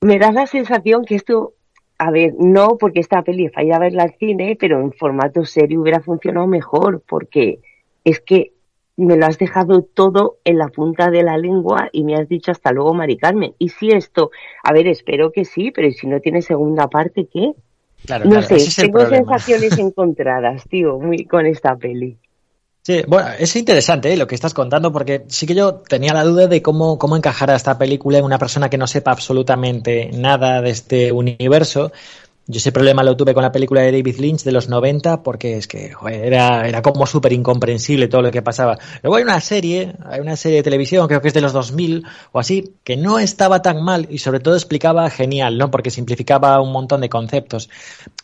Me 0.01 0.19
da 0.19 0.33
la 0.33 0.45
sensación 0.45 1.05
que 1.05 1.15
esto, 1.15 1.53
a 1.97 2.11
ver, 2.11 2.33
no 2.37 2.77
porque 2.77 2.99
esta 2.99 3.21
peli 3.21 3.47
falla 3.47 3.79
verla 3.79 4.03
al 4.03 4.15
cine, 4.19 4.57
pero 4.59 4.81
en 4.81 4.91
formato 4.91 5.45
serio 5.45 5.79
hubiera 5.79 6.01
funcionado 6.01 6.47
mejor, 6.47 7.01
porque 7.07 7.61
es 8.03 8.19
que 8.19 8.51
me 8.95 9.17
lo 9.17 9.25
has 9.25 9.37
dejado 9.37 9.81
todo 9.81 10.37
en 10.43 10.57
la 10.57 10.67
punta 10.67 11.09
de 11.09 11.23
la 11.23 11.37
lengua 11.37 11.89
y 11.91 12.03
me 12.03 12.15
has 12.15 12.27
dicho 12.29 12.51
hasta 12.51 12.71
luego, 12.71 12.93
Mari 12.93 13.17
Carmen. 13.17 13.55
Y 13.57 13.69
si 13.69 13.89
esto, 13.89 14.31
a 14.63 14.71
ver, 14.73 14.87
espero 14.87 15.31
que 15.31 15.45
sí, 15.45 15.71
pero 15.71 15.91
si 15.91 16.07
no 16.07 16.19
tiene 16.19 16.41
segunda 16.41 16.87
parte, 16.87 17.27
¿qué? 17.31 17.53
Claro, 18.05 18.25
no 18.25 18.41
sé, 18.41 18.57
tengo 18.81 19.07
sensaciones 19.07 19.77
encontradas, 19.79 20.67
tío, 20.67 20.99
muy 20.99 21.25
con 21.25 21.45
esta 21.45 21.75
peli. 21.75 22.17
Sí, 22.85 23.01
bueno, 23.07 23.29
es 23.39 23.55
interesante 23.55 24.11
¿eh? 24.11 24.17
lo 24.17 24.27
que 24.27 24.35
estás 24.35 24.53
contando 24.53 24.91
porque 24.91 25.23
sí 25.27 25.47
que 25.47 25.55
yo 25.55 25.75
tenía 25.75 26.13
la 26.13 26.25
duda 26.25 26.47
de 26.47 26.61
cómo, 26.61 26.99
cómo 26.99 27.15
encajar 27.15 27.49
a 27.49 27.55
esta 27.55 27.77
película 27.77 28.17
en 28.17 28.25
una 28.25 28.37
persona 28.37 28.69
que 28.69 28.77
no 28.77 28.87
sepa 28.87 29.11
absolutamente 29.11 30.11
nada 30.13 30.61
de 30.61 30.71
este 30.71 31.13
universo 31.13 31.93
Yo 32.45 32.57
ese 32.57 32.73
problema 32.73 33.03
lo 33.03 33.15
tuve 33.15 33.33
con 33.33 33.41
la 33.41 33.53
película 33.53 33.81
de 33.81 33.91
David 33.93 34.17
Lynch 34.19 34.43
de 34.43 34.51
los 34.51 34.67
90 34.67 35.23
porque 35.23 35.55
es 35.55 35.67
que 35.67 35.93
era, 36.11 36.67
era 36.67 36.81
como 36.81 37.05
súper 37.05 37.31
incomprensible 37.31 38.09
todo 38.09 38.21
lo 38.21 38.31
que 38.31 38.41
pasaba. 38.41 38.77
Luego 39.01 39.15
hay 39.15 39.23
una 39.23 39.39
serie, 39.39 39.95
hay 40.05 40.19
una 40.19 40.35
serie 40.35 40.57
de 40.57 40.63
televisión, 40.63 41.07
creo 41.07 41.21
que 41.21 41.29
es 41.29 41.33
de 41.33 41.39
los 41.39 41.53
2000 41.53 42.03
o 42.33 42.39
así, 42.39 42.75
que 42.83 42.97
no 42.97 43.17
estaba 43.17 43.61
tan 43.61 43.81
mal 43.81 44.07
y 44.09 44.17
sobre 44.17 44.41
todo 44.41 44.55
explicaba 44.55 45.09
genial, 45.09 45.57
¿no? 45.57 45.71
Porque 45.71 45.89
simplificaba 45.89 46.59
un 46.59 46.73
montón 46.73 46.99
de 46.99 47.07
conceptos. 47.07 47.69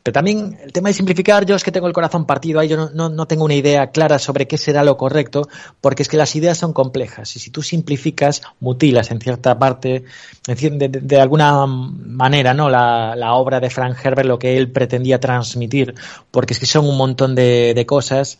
Pero 0.09 0.25
también 0.25 0.57
el 0.63 0.73
tema 0.73 0.89
de 0.89 0.93
simplificar, 0.93 1.45
yo 1.45 1.55
es 1.55 1.63
que 1.63 1.71
tengo 1.71 1.85
el 1.85 1.93
corazón 1.93 2.25
partido 2.25 2.59
ahí, 2.59 2.67
yo 2.67 2.77
no, 2.77 2.89
no, 2.89 3.09
no 3.09 3.27
tengo 3.27 3.45
una 3.45 3.53
idea 3.53 3.91
clara 3.91 4.17
sobre 4.17 4.47
qué 4.47 4.57
será 4.57 4.83
lo 4.83 4.97
correcto, 4.97 5.47
porque 5.81 6.01
es 6.01 6.09
que 6.09 6.17
las 6.17 6.35
ideas 6.35 6.57
son 6.57 6.73
complejas 6.73 7.35
y 7.35 7.39
si 7.39 7.51
tú 7.51 7.61
simplificas, 7.61 8.41
mutilas 8.59 9.11
en 9.11 9.21
cierta 9.21 9.59
parte, 9.59 10.05
de, 10.47 11.21
alguna 11.21 11.67
manera, 11.67 12.55
¿no? 12.55 12.71
La, 12.71 13.15
la 13.15 13.35
obra 13.35 13.59
de 13.59 13.69
Frank 13.69 14.03
Herbert, 14.03 14.27
lo 14.27 14.39
que 14.39 14.57
él 14.57 14.71
pretendía 14.71 15.19
transmitir, 15.19 15.93
porque 16.31 16.55
es 16.55 16.59
que 16.59 16.65
son 16.65 16.87
un 16.87 16.97
montón 16.97 17.35
de, 17.35 17.75
de 17.75 17.85
cosas 17.85 18.39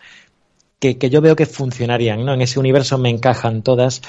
que, 0.79 0.97
que, 0.97 1.11
yo 1.11 1.21
veo 1.21 1.35
que 1.35 1.45
funcionarían, 1.45 2.25
¿no? 2.25 2.33
En 2.33 2.41
ese 2.41 2.59
universo 2.59 2.97
me 2.97 3.11
encajan 3.11 3.61
todas 3.61 4.01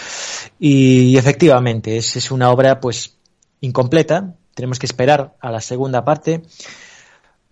y, 0.59 1.11
y 1.11 1.19
efectivamente 1.19 1.99
es, 1.99 2.17
es, 2.17 2.31
una 2.31 2.51
obra 2.51 2.81
pues 2.81 3.19
incompleta, 3.61 4.35
tenemos 4.55 4.79
que 4.79 4.87
esperar 4.87 5.35
a 5.41 5.51
la 5.51 5.61
segunda 5.61 6.07
parte. 6.07 6.43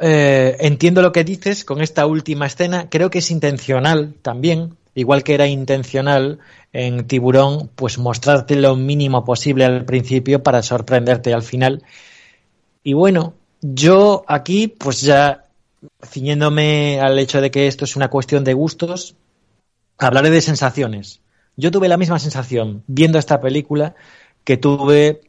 Eh, 0.00 0.56
entiendo 0.60 1.02
lo 1.02 1.12
que 1.12 1.24
dices 1.24 1.64
con 1.64 1.80
esta 1.80 2.06
última 2.06 2.46
escena, 2.46 2.88
creo 2.88 3.10
que 3.10 3.18
es 3.18 3.30
intencional 3.30 4.14
también, 4.22 4.76
igual 4.94 5.24
que 5.24 5.34
era 5.34 5.46
intencional 5.46 6.38
en 6.72 7.06
Tiburón, 7.06 7.70
pues 7.74 7.98
mostrarte 7.98 8.56
lo 8.56 8.76
mínimo 8.76 9.24
posible 9.24 9.64
al 9.64 9.84
principio 9.84 10.42
para 10.42 10.62
sorprenderte 10.62 11.34
al 11.34 11.42
final. 11.42 11.82
Y 12.84 12.92
bueno, 12.92 13.34
yo 13.60 14.24
aquí, 14.28 14.68
pues 14.68 15.00
ya 15.00 15.44
ciñéndome 16.04 17.00
al 17.00 17.18
hecho 17.18 17.40
de 17.40 17.50
que 17.50 17.66
esto 17.66 17.84
es 17.84 17.96
una 17.96 18.08
cuestión 18.08 18.44
de 18.44 18.54
gustos, 18.54 19.16
hablaré 19.98 20.30
de 20.30 20.40
sensaciones. 20.40 21.20
Yo 21.56 21.70
tuve 21.70 21.88
la 21.88 21.96
misma 21.96 22.18
sensación 22.18 22.84
viendo 22.86 23.18
esta 23.18 23.40
película 23.40 23.94
que 24.44 24.56
tuve 24.56 25.22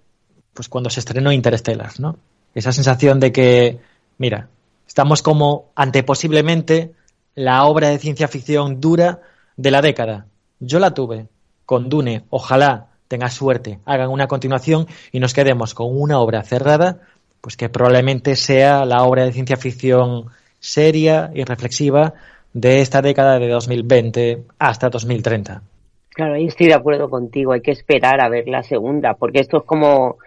pues 0.54 0.70
cuando 0.70 0.90
se 0.90 1.00
estrenó 1.00 1.32
Interstellar, 1.32 2.00
¿no? 2.00 2.18
Esa 2.54 2.72
sensación 2.72 3.20
de 3.20 3.32
que, 3.32 3.80
mira, 4.18 4.50
estamos 4.90 5.22
como 5.22 5.70
ante 5.76 6.02
posiblemente 6.02 6.94
la 7.36 7.64
obra 7.66 7.90
de 7.90 8.00
ciencia 8.00 8.28
ficción 8.28 8.82
dura 8.82 9.22
de 9.56 9.70
la 9.70 9.84
década. 9.84 10.26
Yo 10.60 10.80
la 10.80 10.96
tuve 10.96 11.28
con 11.68 11.90
Dune, 11.90 12.24
ojalá 12.32 12.88
tenga 13.08 13.30
suerte, 13.30 13.78
hagan 13.86 14.10
una 14.10 14.28
continuación 14.28 14.88
y 15.12 15.20
nos 15.20 15.36
quedemos 15.36 15.76
con 15.76 15.96
una 15.96 16.20
obra 16.20 16.42
cerrada, 16.42 17.02
pues 17.40 17.56
que 17.56 17.70
probablemente 17.70 18.36
sea 18.36 18.84
la 18.84 19.04
obra 19.04 19.26
de 19.26 19.32
ciencia 19.32 19.58
ficción 19.58 20.26
seria 20.60 21.30
y 21.36 21.44
reflexiva 21.44 22.16
de 22.54 22.82
esta 22.82 23.04
década 23.04 23.38
de 23.38 23.48
2020 23.48 24.44
hasta 24.58 24.90
2030. 24.90 25.62
Claro, 26.10 26.34
ahí 26.34 26.48
estoy 26.48 26.66
de 26.66 26.74
acuerdo 26.74 27.12
contigo, 27.12 27.54
hay 27.54 27.62
que 27.62 27.72
esperar 27.72 28.22
a 28.22 28.28
ver 28.28 28.48
la 28.48 28.64
segunda, 28.64 29.14
porque 29.14 29.40
esto 29.40 29.58
es 29.58 29.64
como, 29.66 30.18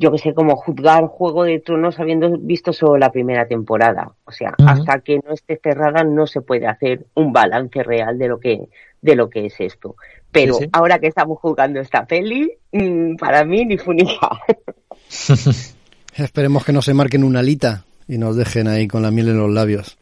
yo 0.00 0.10
que 0.10 0.16
sé, 0.16 0.32
como 0.32 0.56
juzgar 0.56 1.04
Juego 1.08 1.44
de 1.44 1.60
Tronos 1.60 2.00
habiendo 2.00 2.30
visto 2.38 2.72
solo 2.72 2.96
la 2.96 3.12
primera 3.12 3.46
temporada. 3.46 4.10
O 4.24 4.32
sea, 4.32 4.54
uh 4.58 4.62
-huh. 4.62 4.70
hasta 4.70 5.00
que 5.00 5.20
no 5.22 5.34
esté 5.34 5.60
cerrada 5.62 6.04
no 6.04 6.26
se 6.26 6.40
puede 6.40 6.66
hacer 6.66 7.04
un 7.14 7.34
balance 7.34 7.82
real 7.82 8.18
de 8.18 8.28
lo 8.28 8.40
que, 8.40 8.70
de 9.02 9.14
lo 9.14 9.28
que 9.28 9.44
es 9.44 9.54
esto. 9.58 9.96
Pero 10.32 10.54
sí, 10.54 10.64
sí. 10.64 10.70
ahora 10.72 10.98
que 10.98 11.08
estamos 11.08 11.38
jugando 11.38 11.80
esta 11.80 12.06
peli, 12.06 12.50
mmm, 12.72 13.16
para 13.16 13.44
mí 13.44 13.66
ni 13.66 13.76
funica. 13.76 14.30
Esperemos 16.16 16.64
que 16.64 16.72
no 16.72 16.80
se 16.80 16.94
marquen 16.94 17.22
una 17.22 17.40
alita 17.40 17.84
y 18.08 18.16
nos 18.16 18.36
dejen 18.36 18.68
ahí 18.68 18.88
con 18.88 19.02
la 19.02 19.10
miel 19.10 19.28
en 19.28 19.38
los 19.38 19.50
labios. 19.50 19.98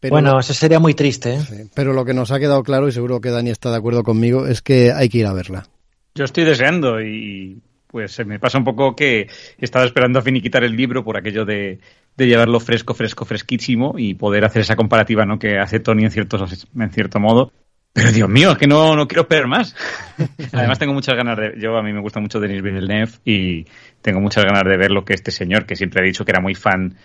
Pero, 0.00 0.14
bueno, 0.14 0.40
eso 0.40 0.54
sería 0.54 0.80
muy 0.80 0.94
triste. 0.94 1.34
¿eh? 1.34 1.40
Sí, 1.40 1.70
pero 1.74 1.92
lo 1.92 2.06
que 2.06 2.14
nos 2.14 2.32
ha 2.32 2.40
quedado 2.40 2.62
claro, 2.62 2.88
y 2.88 2.92
seguro 2.92 3.20
que 3.20 3.28
Dani 3.28 3.50
está 3.50 3.70
de 3.70 3.76
acuerdo 3.76 4.02
conmigo, 4.02 4.46
es 4.46 4.62
que 4.62 4.92
hay 4.92 5.10
que 5.10 5.18
ir 5.18 5.26
a 5.26 5.34
verla. 5.34 5.66
Yo 6.14 6.24
estoy 6.24 6.44
deseando 6.44 7.02
y 7.02 7.60
pues 7.92 8.10
se 8.10 8.24
me 8.24 8.40
pasa 8.40 8.58
un 8.58 8.64
poco 8.64 8.96
que 8.96 9.28
estaba 9.58 9.84
esperando 9.84 10.18
a 10.18 10.22
finiquitar 10.22 10.64
el 10.64 10.74
libro 10.74 11.04
por 11.04 11.18
aquello 11.18 11.44
de, 11.44 11.78
de 12.16 12.26
llevarlo 12.26 12.58
fresco, 12.58 12.94
fresco, 12.94 13.26
fresquísimo 13.26 13.94
y 13.98 14.14
poder 14.14 14.46
hacer 14.46 14.62
esa 14.62 14.76
comparativa 14.76 15.26
¿no? 15.26 15.38
que 15.38 15.58
hace 15.58 15.78
Tony 15.78 16.04
en 16.04 16.10
cierto, 16.10 16.44
en 16.74 16.90
cierto 16.90 17.20
modo. 17.20 17.52
Pero 17.92 18.10
Dios 18.10 18.28
mío, 18.30 18.52
es 18.52 18.58
que 18.58 18.66
no, 18.66 18.96
no 18.96 19.06
quiero 19.06 19.22
esperar 19.22 19.46
más. 19.46 19.76
Además 20.52 20.78
tengo 20.78 20.94
muchas 20.94 21.14
ganas 21.14 21.36
de... 21.36 21.54
Yo 21.58 21.76
a 21.76 21.82
mí 21.82 21.92
me 21.92 22.00
gusta 22.00 22.18
mucho 22.18 22.40
Denis 22.40 22.62
Villeneuve 22.62 23.12
y 23.26 23.66
tengo 24.00 24.20
muchas 24.20 24.44
ganas 24.46 24.64
de 24.64 24.78
ver 24.78 24.90
lo 24.90 25.04
que 25.04 25.12
este 25.12 25.30
señor, 25.30 25.66
que 25.66 25.76
siempre 25.76 26.00
ha 26.00 26.04
dicho 26.04 26.24
que 26.24 26.32
era 26.32 26.40
muy 26.40 26.54
fan 26.54 26.96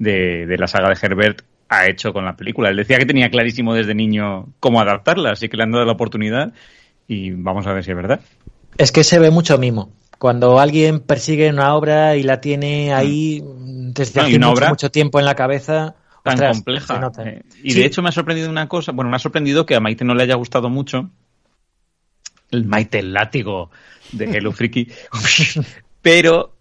de, 0.00 0.46
de 0.46 0.58
la 0.58 0.66
saga 0.66 0.88
de 0.88 0.98
Herbert, 1.00 1.42
ha 1.68 1.86
hecho 1.86 2.12
con 2.12 2.24
la 2.24 2.36
película. 2.36 2.70
Él 2.70 2.76
decía 2.76 2.98
que 2.98 3.06
tenía 3.06 3.30
clarísimo 3.30 3.74
desde 3.74 3.94
niño 3.94 4.48
cómo 4.58 4.80
adaptarla, 4.80 5.30
así 5.30 5.48
que 5.48 5.56
le 5.56 5.62
han 5.62 5.70
dado 5.70 5.84
la 5.84 5.92
oportunidad 5.92 6.52
y 7.06 7.30
vamos 7.30 7.68
a 7.68 7.72
ver 7.72 7.84
si 7.84 7.92
es 7.92 7.96
verdad. 7.96 8.20
Es 8.76 8.90
que 8.90 9.04
se 9.04 9.20
ve 9.20 9.30
mucho 9.30 9.56
mimo. 9.58 9.92
Cuando 10.22 10.60
alguien 10.60 11.00
persigue 11.00 11.50
una 11.50 11.74
obra 11.74 12.14
y 12.14 12.22
la 12.22 12.40
tiene 12.40 12.94
ahí 12.94 13.42
desde 13.42 14.20
no, 14.20 14.26
hace 14.28 14.38
mucho, 14.38 14.52
obra... 14.52 14.68
mucho 14.68 14.90
tiempo 14.92 15.18
en 15.18 15.24
la 15.24 15.34
cabeza 15.34 15.96
tan 16.22 16.34
Ostras, 16.34 16.56
compleja. 16.58 17.10
Eh, 17.24 17.42
y 17.64 17.72
sí. 17.72 17.80
de 17.80 17.86
hecho 17.86 18.02
me 18.02 18.08
ha 18.10 18.12
sorprendido 18.12 18.48
una 18.48 18.68
cosa, 18.68 18.92
bueno, 18.92 19.10
me 19.10 19.16
ha 19.16 19.18
sorprendido 19.18 19.66
que 19.66 19.74
a 19.74 19.80
Maite 19.80 20.04
no 20.04 20.14
le 20.14 20.22
haya 20.22 20.36
gustado 20.36 20.70
mucho 20.70 21.10
el 22.52 22.66
Maite 22.66 23.00
el 23.00 23.12
látigo 23.12 23.72
de 24.12 24.26
Hello 24.26 24.52
Freaky, 24.52 24.92
pero 26.02 26.54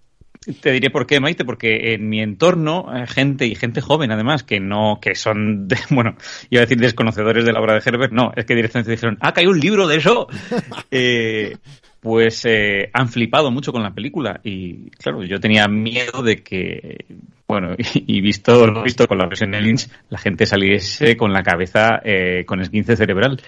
te 0.59 0.71
diré 0.71 0.89
por 0.89 1.05
qué, 1.05 1.19
Maite, 1.19 1.45
porque 1.45 1.93
en 1.93 2.09
mi 2.09 2.19
entorno, 2.19 2.87
eh, 2.97 3.05
gente 3.05 3.45
y 3.45 3.53
gente 3.53 3.79
joven 3.79 4.11
además, 4.11 4.41
que 4.41 4.59
no, 4.59 4.97
que 4.99 5.13
son, 5.13 5.67
de, 5.67 5.77
bueno, 5.91 6.15
iba 6.49 6.61
a 6.61 6.65
decir 6.65 6.79
desconocedores 6.79 7.45
de 7.45 7.53
la 7.53 7.61
obra 7.61 7.75
de 7.75 7.83
Herbert, 7.85 8.11
no, 8.11 8.31
es 8.35 8.45
que 8.45 8.55
directamente 8.55 8.89
dijeron, 8.89 9.19
ah, 9.21 9.33
que 9.33 9.41
hay 9.41 9.45
un 9.45 9.59
libro 9.59 9.87
de 9.87 9.97
eso. 9.97 10.27
eh, 10.89 11.57
pues 12.01 12.43
eh, 12.45 12.89
han 12.93 13.07
flipado 13.09 13.51
mucho 13.51 13.71
con 13.71 13.83
la 13.83 13.93
película 13.93 14.41
y 14.43 14.89
claro, 14.91 15.23
yo 15.23 15.39
tenía 15.39 15.67
miedo 15.67 16.23
de 16.23 16.37
que, 16.37 17.05
bueno, 17.47 17.75
y, 17.93 18.21
visto 18.21 18.65
lo 18.67 18.83
visto 18.83 19.07
con 19.07 19.19
la 19.19 19.27
versión 19.27 19.51
de 19.51 19.61
Lynch, 19.61 19.87
la 20.09 20.17
gente 20.17 20.47
saliese 20.47 21.15
con 21.15 21.31
la 21.31 21.43
cabeza 21.43 22.01
eh, 22.03 22.43
con 22.45 22.59
esguince 22.59 22.97
cerebral. 22.97 23.39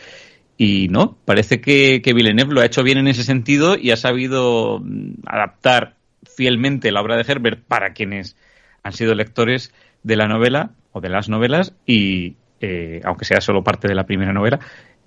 Y 0.56 0.88
no, 0.90 1.18
parece 1.26 1.60
que, 1.60 2.04
que 2.04 2.14
Villeneuve 2.14 2.54
lo 2.54 2.62
ha 2.62 2.66
hecho 2.66 2.84
bien 2.84 3.00
en 3.00 3.08
ese 3.08 3.24
sentido 3.24 3.76
y 3.76 3.90
ha 3.90 3.98
sabido 3.98 4.80
mm, 4.80 5.24
adaptar 5.26 5.96
fielmente 6.24 6.92
la 6.92 7.02
obra 7.02 7.18
de 7.18 7.26
Herbert 7.28 7.64
para 7.68 7.94
quienes 7.94 8.38
han 8.84 8.94
sido 8.94 9.16
lectores 9.16 9.74
de 10.04 10.16
la 10.16 10.28
novela 10.28 10.72
o 10.92 11.02
de 11.02 11.10
las 11.10 11.28
novelas 11.28 11.74
y 11.88 12.36
eh, 12.62 13.02
aunque 13.04 13.26
sea 13.26 13.42
solo 13.42 13.64
parte 13.64 13.88
de 13.88 13.96
la 13.96 14.06
primera 14.06 14.32
novela 14.32 14.60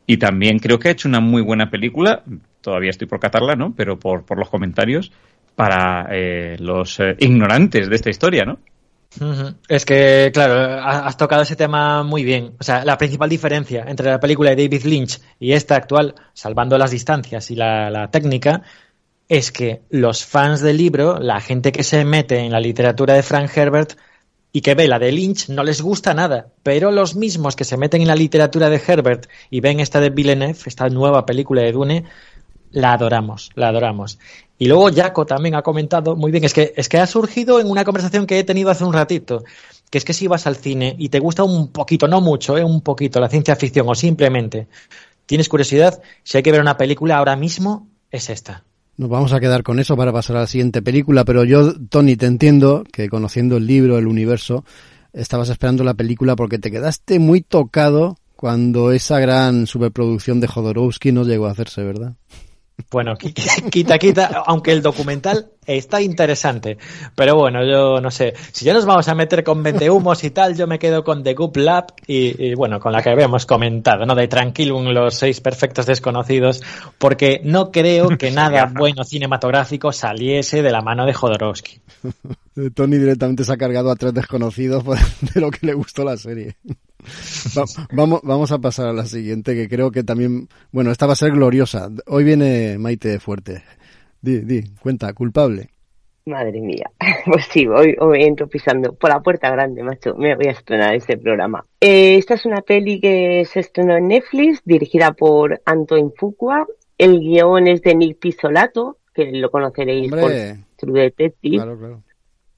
y 0.06 0.16
también 0.16 0.59
creo 0.59 0.78
que 0.78 0.88
ha 0.88 0.92
hecho 0.92 1.09
una 1.09 1.20
muy 1.20 1.42
buena 1.42 1.70
película 1.70 2.22
todavía 2.61 2.90
estoy 2.90 3.07
por 3.07 3.21
catarla, 3.21 3.57
¿no? 3.57 3.75
Pero 3.77 3.99
por, 3.99 4.25
por 4.25 4.38
los 4.38 4.49
comentarios 4.49 5.12
para 5.55 6.09
eh, 6.12 6.57
los 6.59 7.01
eh, 7.01 7.16
ignorantes 7.19 7.88
de 7.88 7.97
esta 7.97 8.11
historia, 8.11 8.45
¿no? 8.45 8.59
Es 9.69 9.87
que, 9.87 10.31
claro, 10.35 10.79
has 10.85 11.16
tocado 11.16 11.42
ese 11.42 11.57
tema 11.57 12.03
muy 12.03 12.23
bien. 12.23 12.53
O 12.61 12.62
sea, 12.62 12.85
la 12.85 12.99
principal 12.99 13.31
diferencia 13.31 13.85
entre 13.88 14.11
la 14.11 14.21
película 14.21 14.51
de 14.51 14.57
David 14.57 14.85
Lynch 14.85 15.21
y 15.40 15.53
esta 15.53 15.77
actual, 15.77 16.14
salvando 16.35 16.77
las 16.77 16.90
distancias 16.90 17.51
y 17.51 17.57
la, 17.57 17.88
la 17.88 18.11
técnica, 18.11 18.62
es 19.29 19.53
que 19.53 19.83
los 19.88 20.25
fans 20.25 20.61
del 20.61 20.77
libro, 20.77 21.19
la 21.19 21.40
gente 21.40 21.73
que 21.73 21.83
se 21.83 22.05
mete 22.05 22.38
en 22.40 22.53
la 22.53 22.61
literatura 22.61 23.14
de 23.14 23.23
Frank 23.23 23.51
Herbert 23.57 23.99
y 24.53 24.61
que 24.61 24.75
ve 24.75 24.88
la 24.88 24.99
de 24.99 25.12
Lynch, 25.12 25.49
no 25.49 25.64
les 25.64 25.83
gusta 25.83 26.14
nada. 26.14 26.49
Pero 26.62 26.90
los 26.90 27.16
mismos 27.16 27.57
que 27.57 27.64
se 27.64 27.77
meten 27.77 28.03
en 28.03 28.09
la 28.09 28.16
literatura 28.16 28.71
de 28.71 28.81
Herbert 28.87 29.29
y 29.51 29.61
ven 29.61 29.81
esta 29.81 30.01
de 30.01 30.11
Villeneuve, 30.11 30.59
esta 30.66 30.88
nueva 30.88 31.27
película 31.27 31.62
de 31.62 31.73
Dune, 31.73 32.05
la 32.76 32.92
adoramos, 32.92 33.50
la 33.54 33.68
adoramos. 33.68 34.18
Y 34.58 34.66
luego 34.66 34.90
Jaco 34.94 35.24
también 35.24 35.54
ha 35.54 35.62
comentado, 35.62 36.14
muy 36.14 36.30
bien, 36.30 36.44
es 36.44 36.52
que, 36.52 36.74
es 36.76 36.90
que 36.90 36.98
ha 36.98 37.06
surgido 37.06 37.58
en 37.58 37.70
una 37.70 37.84
conversación 37.84 38.26
que 38.26 38.38
he 38.38 38.44
tenido 38.44 38.70
hace 38.70 38.84
un 38.84 38.92
ratito, 38.92 39.44
que 39.88 39.96
es 39.96 40.04
que 40.04 40.12
si 40.12 40.26
vas 40.26 40.46
al 40.46 40.56
cine 40.56 40.94
y 40.98 41.08
te 41.08 41.18
gusta 41.18 41.42
un 41.42 41.68
poquito, 41.72 42.06
no 42.06 42.20
mucho, 42.20 42.58
eh, 42.58 42.64
un 42.64 42.82
poquito 42.82 43.18
la 43.18 43.30
ciencia 43.30 43.56
ficción 43.56 43.88
o 43.88 43.94
simplemente 43.94 44.68
tienes 45.24 45.48
curiosidad, 45.48 46.02
si 46.22 46.36
hay 46.36 46.42
que 46.42 46.52
ver 46.52 46.60
una 46.60 46.76
película 46.76 47.16
ahora 47.16 47.34
mismo, 47.34 47.88
es 48.10 48.28
esta. 48.28 48.62
Nos 48.98 49.08
vamos 49.08 49.32
a 49.32 49.40
quedar 49.40 49.62
con 49.62 49.80
eso 49.80 49.96
para 49.96 50.12
pasar 50.12 50.36
a 50.36 50.40
la 50.40 50.46
siguiente 50.46 50.82
película, 50.82 51.24
pero 51.24 51.44
yo, 51.44 51.72
Tony, 51.88 52.16
te 52.16 52.26
entiendo 52.26 52.84
que 52.92 53.08
conociendo 53.08 53.56
el 53.56 53.66
libro, 53.66 53.96
el 53.96 54.06
universo, 54.06 54.66
estabas 55.14 55.48
esperando 55.48 55.82
la 55.82 55.94
película 55.94 56.36
porque 56.36 56.58
te 56.58 56.70
quedaste 56.70 57.20
muy 57.20 57.40
tocado 57.40 58.18
cuando 58.36 58.92
esa 58.92 59.18
gran 59.18 59.66
superproducción 59.66 60.40
de 60.40 60.46
Jodorowsky 60.46 61.10
no 61.10 61.24
llegó 61.24 61.46
a 61.46 61.52
hacerse, 61.52 61.82
¿verdad? 61.82 62.16
Bueno, 62.90 63.16
quita, 63.70 63.98
quita, 63.98 64.42
aunque 64.46 64.72
el 64.72 64.82
documental 64.82 65.50
está 65.66 66.00
interesante. 66.00 66.76
Pero 67.14 67.34
bueno, 67.34 67.64
yo 67.64 68.00
no 68.00 68.10
sé. 68.10 68.34
Si 68.52 68.64
ya 68.64 68.74
nos 68.74 68.84
vamos 68.84 69.08
a 69.08 69.14
meter 69.14 69.42
con 69.42 69.64
humos 69.90 70.24
y 70.24 70.30
tal, 70.30 70.56
yo 70.56 70.66
me 70.66 70.78
quedo 70.78 71.02
con 71.02 71.22
The 71.22 71.34
Goop 71.34 71.56
Lab 71.56 71.86
y, 72.06 72.54
bueno, 72.54 72.78
con 72.78 72.92
la 72.92 73.02
que 73.02 73.10
habíamos 73.10 73.46
comentado, 73.46 74.04
¿no? 74.04 74.14
De 74.14 74.28
Tranquilum, 74.28 74.88
los 74.88 75.14
seis 75.14 75.40
perfectos 75.40 75.86
desconocidos, 75.86 76.62
porque 76.98 77.40
no 77.42 77.72
creo 77.72 78.08
que 78.16 78.30
nada 78.30 78.70
bueno 78.72 79.04
cinematográfico 79.04 79.92
saliese 79.92 80.62
de 80.62 80.70
la 80.70 80.82
mano 80.82 81.06
de 81.06 81.14
Jodorowsky. 81.14 81.80
Tony 82.74 82.96
directamente 82.98 83.44
se 83.44 83.52
ha 83.52 83.56
cargado 83.56 83.90
a 83.90 83.96
tres 83.96 84.14
desconocidos 84.14 84.84
de 85.34 85.40
lo 85.40 85.50
que 85.50 85.66
le 85.66 85.74
gustó 85.74 86.04
la 86.04 86.16
serie 86.16 86.56
vamos, 87.92 88.21
vamos 88.23 88.53
a 88.53 88.59
pasar 88.59 88.88
a 88.88 88.92
la 88.92 89.07
siguiente, 89.07 89.55
que 89.55 89.69
creo 89.69 89.90
que 89.90 90.05
también, 90.05 90.49
bueno, 90.73 90.90
esta 90.90 91.07
va 91.07 91.12
a 91.12 91.16
ser 91.16 91.33
gloriosa. 91.33 91.90
Hoy 92.07 92.25
viene 92.25 92.79
Maite 92.79 93.19
fuerte. 93.19 93.62
Di, 94.21 94.40
di, 94.40 94.62
cuenta, 94.81 95.12
culpable. 95.12 95.71
Madre 96.27 96.61
mía, 96.61 96.90
pues 97.27 97.47
sí, 97.47 97.69
hoy, 97.69 97.95
hoy, 98.01 98.25
entro 98.25 98.49
pisando 98.49 98.92
por 98.95 99.11
la 99.11 99.21
puerta 99.21 99.49
grande, 99.51 99.85
macho. 99.85 100.14
Me 100.16 100.35
voy 100.35 100.47
a 100.47 100.53
estrenar 100.53 100.95
este 100.95 101.16
programa. 101.16 101.64
Eh, 101.81 102.16
esta 102.16 102.35
es 102.35 102.45
una 102.47 102.62
peli 102.62 103.01
que 103.01 103.45
se 103.45 103.61
estrenó 103.61 103.97
en 103.97 104.09
Netflix, 104.09 104.61
dirigida 104.64 105.12
por 105.12 105.62
Antoine 105.64 106.11
Fuqua. 106.16 106.66
El 106.99 107.21
guion 107.21 107.69
es 107.69 107.83
de 107.83 107.95
Nick 107.95 108.19
Pizzolato, 108.19 108.99
que 109.14 109.31
lo 109.31 109.51
conoceréis 109.51 110.11
por 110.11 110.33
True 110.77 111.01
Detective. 111.03 111.64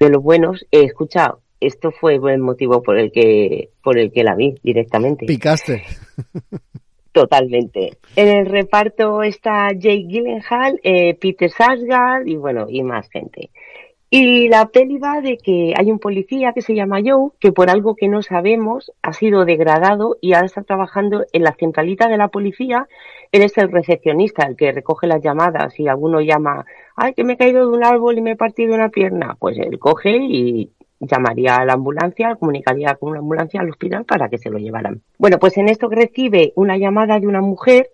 De 0.00 0.08
los 0.08 0.22
buenos. 0.22 0.66
He 0.70 0.84
escuchado 0.84 1.42
esto 1.60 1.90
fue 1.90 2.14
el 2.14 2.38
motivo 2.38 2.82
por 2.82 2.98
el 2.98 3.10
que 3.12 3.70
por 3.82 3.98
el 3.98 4.12
que 4.12 4.24
la 4.24 4.34
vi 4.34 4.54
directamente. 4.62 5.26
Picaste. 5.26 5.82
Totalmente. 7.12 7.98
En 8.16 8.28
el 8.28 8.46
reparto 8.46 9.22
está 9.22 9.68
Jake 9.72 10.06
Gyllenhaal, 10.08 10.78
eh, 10.82 11.14
Peter 11.14 11.50
Sarsgaard 11.50 12.28
y 12.28 12.36
bueno, 12.36 12.66
y 12.68 12.82
más 12.82 13.08
gente. 13.10 13.50
Y 14.10 14.48
la 14.48 14.66
peli 14.66 14.96
va 14.98 15.20
de 15.20 15.36
que 15.36 15.74
hay 15.76 15.90
un 15.90 15.98
policía 15.98 16.52
que 16.54 16.62
se 16.62 16.74
llama 16.74 17.00
Joe, 17.04 17.30
que 17.40 17.52
por 17.52 17.68
algo 17.68 17.94
que 17.94 18.08
no 18.08 18.22
sabemos 18.22 18.90
ha 19.02 19.12
sido 19.12 19.44
degradado 19.44 20.16
y 20.22 20.32
ahora 20.32 20.46
está 20.46 20.62
trabajando 20.62 21.24
en 21.32 21.42
la 21.42 21.54
centralita 21.58 22.08
de 22.08 22.16
la 22.16 22.28
policía. 22.28 22.88
Él 23.32 23.42
es 23.42 23.58
el 23.58 23.70
recepcionista, 23.70 24.46
el 24.46 24.56
que 24.56 24.72
recoge 24.72 25.06
las 25.06 25.22
llamadas. 25.22 25.78
y 25.78 25.88
alguno 25.88 26.22
llama, 26.22 26.64
ay, 26.96 27.12
que 27.12 27.24
me 27.24 27.34
he 27.34 27.36
caído 27.36 27.68
de 27.68 27.76
un 27.76 27.84
árbol 27.84 28.16
y 28.16 28.22
me 28.22 28.30
he 28.30 28.36
partido 28.36 28.74
una 28.74 28.88
pierna, 28.88 29.36
pues 29.38 29.58
él 29.58 29.78
coge 29.78 30.16
y 30.16 30.70
llamaría 31.00 31.56
a 31.56 31.64
la 31.64 31.74
ambulancia, 31.74 32.34
comunicaría 32.36 32.94
con 32.96 33.10
una 33.10 33.20
ambulancia 33.20 33.60
al 33.60 33.70
hospital 33.70 34.04
para 34.04 34.28
que 34.28 34.38
se 34.38 34.50
lo 34.50 34.58
llevaran. 34.58 35.02
Bueno, 35.18 35.38
pues 35.38 35.56
en 35.56 35.68
esto 35.68 35.88
que 35.88 35.96
recibe 35.96 36.52
una 36.56 36.76
llamada 36.76 37.18
de 37.20 37.26
una 37.26 37.40
mujer 37.40 37.90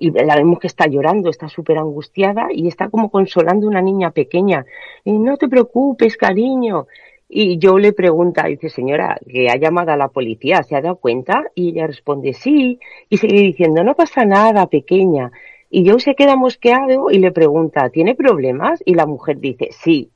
y 0.00 0.10
la 0.10 0.34
vemos 0.36 0.58
que 0.58 0.66
está 0.66 0.86
llorando, 0.88 1.30
está 1.30 1.48
súper 1.48 1.78
angustiada 1.78 2.48
y 2.52 2.66
está 2.66 2.88
como 2.88 3.10
consolando 3.10 3.66
a 3.66 3.70
una 3.70 3.82
niña 3.82 4.10
pequeña. 4.10 4.66
Y 5.04 5.12
no 5.12 5.36
te 5.36 5.48
preocupes, 5.48 6.16
cariño. 6.16 6.86
Y 7.28 7.58
yo 7.58 7.78
le 7.78 7.92
pregunta, 7.92 8.46
dice, 8.46 8.68
señora, 8.68 9.18
que 9.28 9.48
ha 9.48 9.56
llamado 9.56 9.92
a 9.92 9.96
la 9.96 10.08
policía, 10.08 10.62
¿se 10.62 10.76
ha 10.76 10.80
dado 10.80 10.96
cuenta? 10.96 11.44
Y 11.54 11.70
ella 11.70 11.86
responde, 11.86 12.32
sí. 12.32 12.80
Y 13.08 13.16
sigue 13.18 13.40
diciendo, 13.40 13.84
no 13.84 13.94
pasa 13.94 14.24
nada, 14.24 14.66
pequeña. 14.66 15.30
Y 15.70 15.84
yo 15.84 15.98
se 15.98 16.14
queda 16.14 16.36
mosqueado 16.36 17.10
y 17.10 17.18
le 17.18 17.32
pregunta, 17.32 17.90
¿tiene 17.90 18.14
problemas? 18.14 18.82
Y 18.84 18.94
la 18.94 19.06
mujer 19.06 19.38
dice, 19.38 19.68
sí 19.70 20.10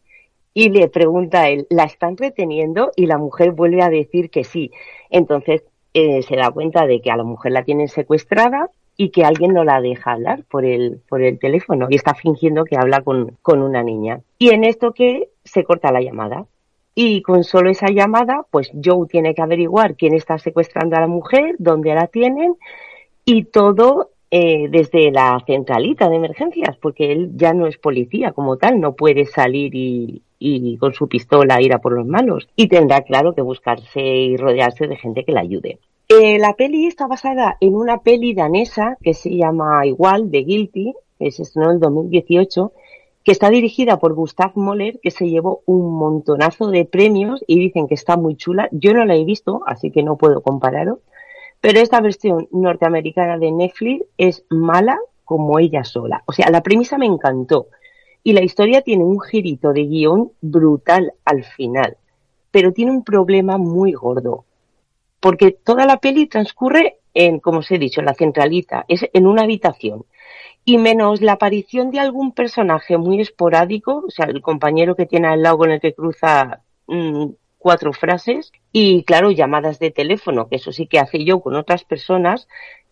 y 0.52 0.70
le 0.70 0.88
pregunta 0.88 1.42
a 1.42 1.48
él, 1.48 1.66
¿la 1.70 1.84
están 1.84 2.16
reteniendo? 2.16 2.92
Y 2.96 3.06
la 3.06 3.18
mujer 3.18 3.52
vuelve 3.52 3.82
a 3.82 3.88
decir 3.88 4.30
que 4.30 4.44
sí. 4.44 4.70
Entonces 5.10 5.62
eh, 5.94 6.22
se 6.22 6.36
da 6.36 6.50
cuenta 6.50 6.86
de 6.86 7.00
que 7.00 7.10
a 7.10 7.16
la 7.16 7.24
mujer 7.24 7.52
la 7.52 7.64
tienen 7.64 7.88
secuestrada 7.88 8.70
y 8.96 9.10
que 9.10 9.24
alguien 9.24 9.54
no 9.54 9.64
la 9.64 9.80
deja 9.80 10.12
hablar 10.12 10.44
por 10.50 10.64
el, 10.64 11.00
por 11.08 11.22
el 11.22 11.38
teléfono 11.38 11.86
y 11.88 11.96
está 11.96 12.14
fingiendo 12.14 12.64
que 12.64 12.76
habla 12.76 13.00
con, 13.02 13.36
con 13.42 13.62
una 13.62 13.82
niña. 13.82 14.20
Y 14.38 14.50
en 14.50 14.64
esto 14.64 14.92
que 14.92 15.30
se 15.44 15.64
corta 15.64 15.92
la 15.92 16.02
llamada. 16.02 16.46
Y 16.94 17.22
con 17.22 17.44
solo 17.44 17.70
esa 17.70 17.86
llamada, 17.86 18.44
pues 18.50 18.70
Joe 18.84 19.06
tiene 19.08 19.34
que 19.34 19.42
averiguar 19.42 19.94
quién 19.94 20.12
está 20.12 20.38
secuestrando 20.38 20.96
a 20.96 21.00
la 21.00 21.06
mujer, 21.06 21.54
dónde 21.58 21.94
la 21.94 22.08
tienen 22.08 22.56
y 23.24 23.44
todo 23.44 24.10
eh, 24.30 24.68
desde 24.70 25.10
la 25.10 25.42
centralita 25.46 26.08
de 26.08 26.16
emergencias, 26.16 26.76
porque 26.76 27.12
él 27.12 27.32
ya 27.34 27.52
no 27.52 27.66
es 27.66 27.78
policía 27.78 28.32
como 28.32 28.56
tal, 28.56 28.80
no 28.80 28.94
puede 28.94 29.26
salir 29.26 29.74
y, 29.74 30.22
y 30.38 30.76
con 30.78 30.94
su 30.94 31.08
pistola 31.08 31.60
ir 31.60 31.72
a 31.72 31.78
por 31.78 31.92
los 31.92 32.06
malos. 32.06 32.48
Y 32.56 32.68
tendrá, 32.68 33.02
claro, 33.02 33.34
que 33.34 33.42
buscarse 33.42 34.00
y 34.00 34.36
rodearse 34.36 34.86
de 34.86 34.96
gente 34.96 35.24
que 35.24 35.32
le 35.32 35.40
ayude. 35.40 35.78
Eh, 36.08 36.38
la 36.40 36.54
peli 36.54 36.86
está 36.86 37.06
basada 37.06 37.56
en 37.60 37.76
una 37.76 37.98
peli 37.98 38.34
danesa 38.34 38.96
que 39.00 39.14
se 39.14 39.30
llama 39.30 39.86
igual, 39.86 40.28
The 40.28 40.38
Guilty, 40.38 40.94
que 41.20 41.30
se 41.30 41.44
en 41.54 41.78
2018, 41.78 42.72
que 43.22 43.30
está 43.30 43.50
dirigida 43.50 43.98
por 43.98 44.14
Gustav 44.14 44.52
Moller, 44.56 44.98
que 45.00 45.12
se 45.12 45.28
llevó 45.28 45.62
un 45.66 45.92
montonazo 45.92 46.68
de 46.70 46.84
premios 46.84 47.44
y 47.46 47.60
dicen 47.60 47.86
que 47.86 47.94
está 47.94 48.16
muy 48.16 48.34
chula. 48.34 48.68
Yo 48.72 48.92
no 48.92 49.04
la 49.04 49.14
he 49.14 49.24
visto, 49.24 49.60
así 49.66 49.92
que 49.92 50.02
no 50.02 50.16
puedo 50.16 50.40
compararos. 50.40 50.98
Pero 51.60 51.80
esta 51.80 52.00
versión 52.00 52.48
norteamericana 52.52 53.38
de 53.38 53.52
Netflix 53.52 54.04
es 54.16 54.44
mala 54.48 54.98
como 55.24 55.58
ella 55.58 55.84
sola. 55.84 56.22
O 56.26 56.32
sea, 56.32 56.50
la 56.50 56.62
premisa 56.62 56.98
me 56.98 57.06
encantó. 57.06 57.68
Y 58.22 58.32
la 58.32 58.42
historia 58.42 58.82
tiene 58.82 59.04
un 59.04 59.20
girito 59.20 59.72
de 59.72 59.84
guion 59.84 60.32
brutal 60.40 61.12
al 61.24 61.44
final, 61.44 61.96
pero 62.50 62.72
tiene 62.72 62.90
un 62.90 63.02
problema 63.02 63.56
muy 63.56 63.92
gordo, 63.92 64.44
porque 65.20 65.52
toda 65.52 65.86
la 65.86 65.98
peli 65.98 66.26
transcurre 66.26 66.98
en, 67.14 67.40
como 67.40 67.60
os 67.60 67.70
he 67.70 67.78
dicho, 67.78 68.00
en 68.00 68.06
la 68.06 68.14
centralita, 68.14 68.84
es 68.88 69.06
en 69.12 69.26
una 69.26 69.42
habitación. 69.42 70.04
Y 70.64 70.76
menos 70.76 71.22
la 71.22 71.32
aparición 71.32 71.90
de 71.90 72.00
algún 72.00 72.32
personaje 72.32 72.98
muy 72.98 73.20
esporádico, 73.20 74.04
o 74.06 74.10
sea, 74.10 74.26
el 74.26 74.42
compañero 74.42 74.94
que 74.94 75.06
tiene 75.06 75.28
al 75.28 75.42
lado 75.42 75.58
con 75.58 75.70
el 75.70 75.80
que 75.80 75.94
cruza 75.94 76.62
mm, 76.86 77.26
cuatro 77.60 77.92
frases, 77.92 78.50
y 78.72 79.04
claro, 79.04 79.30
llamadas 79.30 79.78
de 79.78 79.92
teléfono, 79.92 80.48
que 80.48 80.56
eso 80.56 80.72
sí 80.72 80.88
que 80.88 80.98
hace 80.98 81.24
yo 81.24 81.38
con 81.40 81.54
otras 81.54 81.84
personas, 81.84 82.48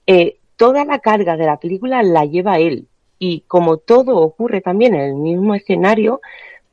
eh, 0.06 0.36
toda 0.56 0.84
la 0.84 1.00
carga 1.00 1.36
de 1.36 1.46
la 1.46 1.58
película 1.58 2.02
la 2.04 2.24
lleva 2.24 2.58
él 2.58 2.86
y 3.18 3.40
como 3.48 3.78
todo 3.78 4.18
ocurre 4.18 4.60
también 4.60 4.94
en 4.94 5.00
el 5.00 5.14
mismo 5.14 5.54
escenario, 5.54 6.20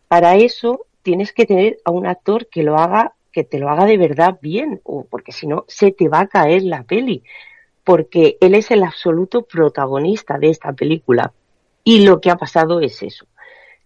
para 0.08 0.36
eso 0.36 0.86
tienes 1.02 1.34
que 1.34 1.46
tener 1.46 1.80
a 1.86 1.92
un 1.92 2.06
actor 2.06 2.48
que 2.48 2.64
lo 2.64 2.78
haga, 2.78 3.14
que 3.32 3.44
te 3.44 3.60
lo 3.60 3.70
haga 3.70 3.86
de 3.86 3.98
verdad 3.98 4.38
bien, 4.42 4.82
o 4.84 5.06
porque 5.06 5.32
si 5.32 5.48
no, 5.48 5.66
se 5.68 5.92
te 5.92 6.08
va 6.08 6.22
a 6.22 6.28
caer 6.28 6.64
la 6.64 6.84
peli, 6.84 7.24
porque 7.84 8.38
él 8.42 8.56
es 8.56 8.72
el 8.72 8.84
absoluto 8.84 9.44
protagonista 9.44 10.38
de 10.38 10.50
esta 10.50 10.74
película. 10.74 11.34
Y 11.84 12.04
lo 12.06 12.20
que 12.20 12.32
ha 12.32 12.36
pasado 12.36 12.80
es 12.80 13.02
eso, 13.04 13.26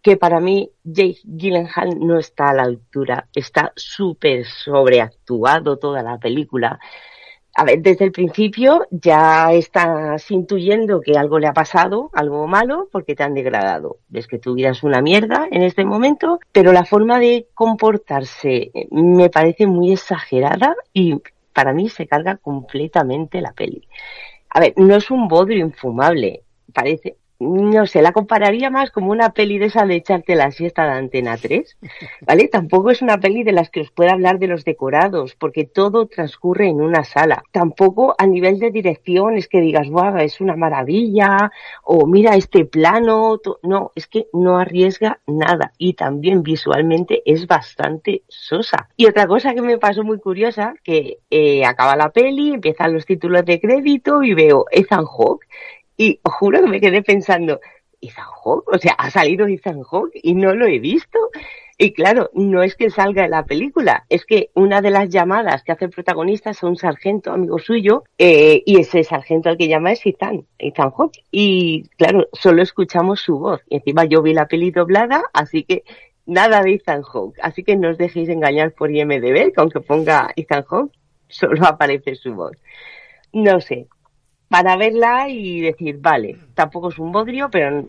que 0.02 0.18
para 0.18 0.40
mí 0.40 0.72
Jake 0.84 1.20
Gyllenhaal 1.24 2.00
no 2.00 2.18
está 2.18 2.50
a 2.50 2.54
la 2.54 2.64
altura, 2.64 3.28
está 3.34 3.74
súper 3.76 4.46
sobreactuado 4.46 5.78
toda 5.78 6.02
la 6.04 6.18
película 6.18 6.80
a 7.60 7.66
ver, 7.66 7.82
desde 7.82 8.06
el 8.06 8.14
principio 8.14 8.88
ya 8.90 9.52
estás 9.52 10.32
intuyendo 10.32 11.02
que 11.02 11.18
algo 11.18 11.40
le 11.40 11.48
ha 11.48 11.54
pasado, 11.54 12.10
algo 12.14 12.48
malo, 12.48 12.88
porque 12.90 13.16
te 13.16 13.24
han 13.24 13.34
degradado. 13.34 13.98
Ves 14.08 14.28
que 14.28 14.40
tu 14.40 14.54
vida 14.54 14.72
una 14.82 15.02
mierda 15.02 15.46
en 15.52 15.64
este 15.64 15.84
momento, 15.84 16.40
pero 16.54 16.72
la 16.72 16.86
forma 16.86 17.20
de 17.20 17.48
comportarse 17.54 18.72
me 18.92 19.30
parece 19.30 19.68
muy 19.68 19.92
exagerada 19.92 20.74
y 20.94 21.18
para 21.52 21.74
mí 21.74 21.90
se 21.90 22.08
carga 22.08 22.38
completamente 22.38 23.42
la 23.42 23.52
peli. 23.52 23.86
A 24.52 24.62
ver, 24.62 24.74
no 24.78 24.96
es 24.96 25.12
un 25.12 25.28
bodrio 25.28 25.66
infumable, 25.66 26.44
parece, 26.74 27.18
no 27.40 27.86
sé, 27.86 28.02
la 28.02 28.12
compararía 28.12 28.70
más 28.70 28.92
como 28.92 29.12
una 29.12 29.34
peli 29.34 29.58
de 29.58 29.68
esa 29.68 29.86
de 29.86 29.96
echarte 29.96 30.36
la 30.36 30.52
siesta 30.52 30.84
de 30.84 30.92
Antena 30.92 31.38
3, 31.38 31.78
¿vale? 32.28 32.50
Tampoco 32.50 32.92
es 32.92 33.02
una 33.02 33.18
peli 33.18 33.44
de 33.44 33.54
las 33.54 33.70
que 33.70 33.82
os 33.82 33.92
pueda 33.92 34.12
hablar 34.12 34.40
de 34.40 34.48
los 34.48 34.66
decorados, 34.66 35.36
porque 35.36 35.64
todo 35.64 36.08
transcurre 36.08 36.68
en 36.68 36.82
una 36.82 37.04
sala. 37.06 37.44
Tampoco 37.52 38.14
a 38.18 38.28
nivel 38.28 38.60
de 38.60 38.72
dirección 38.72 39.38
es 39.38 39.48
que 39.48 39.62
digas, 39.62 39.90
guau, 39.90 40.18
es 40.18 40.42
una 40.42 40.58
maravilla, 40.58 41.52
o 41.84 42.06
mira 42.06 42.36
este 42.36 42.66
plano, 42.66 43.40
no, 43.64 43.92
es 43.96 44.08
que 44.08 44.28
no 44.34 44.58
arriesga 44.58 45.22
nada 45.26 45.72
y 45.78 45.94
también 45.94 46.44
visualmente 46.44 47.22
es 47.26 47.48
bastante 47.48 48.24
sosa. 48.28 48.90
Y 48.98 49.06
otra 49.06 49.28
cosa 49.28 49.54
que 49.54 49.62
me 49.62 49.78
pasó 49.78 50.04
muy 50.04 50.20
curiosa, 50.20 50.74
que 50.84 51.20
eh, 51.30 51.66
acaba 51.66 51.96
la 51.96 52.10
peli, 52.10 52.54
empiezan 52.56 52.94
los 52.94 53.06
títulos 53.06 53.46
de 53.46 53.62
crédito 53.62 54.24
y 54.24 54.34
veo 54.34 54.66
Ethan 54.72 55.06
Hawke 55.06 55.46
y 56.00 56.18
os 56.24 56.34
juro 56.34 56.62
que 56.62 56.68
me 56.68 56.80
quedé 56.80 57.04
pensando, 57.04 57.60
Ethan 58.00 58.26
Hawke, 58.42 58.70
o 58.74 58.78
sea, 58.78 58.94
ha 58.94 59.12
salido 59.12 59.46
Ethan 59.48 59.84
Hawke 59.84 60.18
y 60.24 60.34
no 60.34 60.56
lo 60.56 60.66
he 60.66 60.80
visto. 60.80 61.20
Y 61.78 61.92
claro, 61.92 62.30
no 62.34 62.64
es 62.64 62.78
que 62.78 62.90
salga 62.90 63.26
en 63.26 63.32
la 63.32 63.44
película, 63.44 64.06
es 64.08 64.26
que 64.26 64.50
una 64.54 64.82
de 64.82 64.92
las 64.92 65.10
llamadas 65.10 65.64
que 65.64 65.74
hace 65.74 65.86
el 65.86 65.92
protagonista 65.92 66.52
es 66.52 66.64
un 66.64 66.78
sargento 66.78 67.34
amigo 67.34 67.60
suyo, 67.60 68.04
eh, 68.18 68.64
y 68.66 68.80
ese 68.80 69.04
sargento 69.04 69.50
al 69.50 69.58
que 69.58 69.68
llama 69.68 69.92
es 69.92 70.06
Ethan, 70.06 70.46
Ethan 70.58 70.92
Hawke. 70.92 71.20
Y 71.32 71.84
claro, 71.98 72.30
solo 72.32 72.62
escuchamos 72.62 73.20
su 73.20 73.38
voz. 73.38 73.62
Y 73.70 73.76
encima 73.76 74.06
yo 74.06 74.22
vi 74.22 74.34
la 74.34 74.48
peli 74.48 74.72
doblada, 74.72 75.24
así 75.34 75.64
que 75.64 75.84
nada 76.26 76.62
de 76.64 76.76
Ethan 76.76 77.02
Hawke. 77.02 77.40
Así 77.42 77.66
que 77.66 77.76
no 77.76 77.90
os 77.90 77.98
dejéis 77.98 78.30
engañar 78.30 78.72
por 78.72 78.90
IMDB, 78.90 79.52
que 79.52 79.60
aunque 79.62 79.82
ponga 79.82 80.32
Ethan 80.38 80.64
Hawke, 80.64 80.94
solo 81.28 81.66
aparece 81.66 82.16
su 82.16 82.34
voz. 82.34 82.58
No 83.34 83.60
sé, 83.60 83.88
para 84.50 84.76
verla 84.76 85.30
y 85.30 85.62
decir, 85.62 86.00
vale, 86.02 86.38
tampoco 86.56 86.90
es 86.90 87.00
un 87.00 87.12
bodrio, 87.12 87.50
pero 87.52 87.88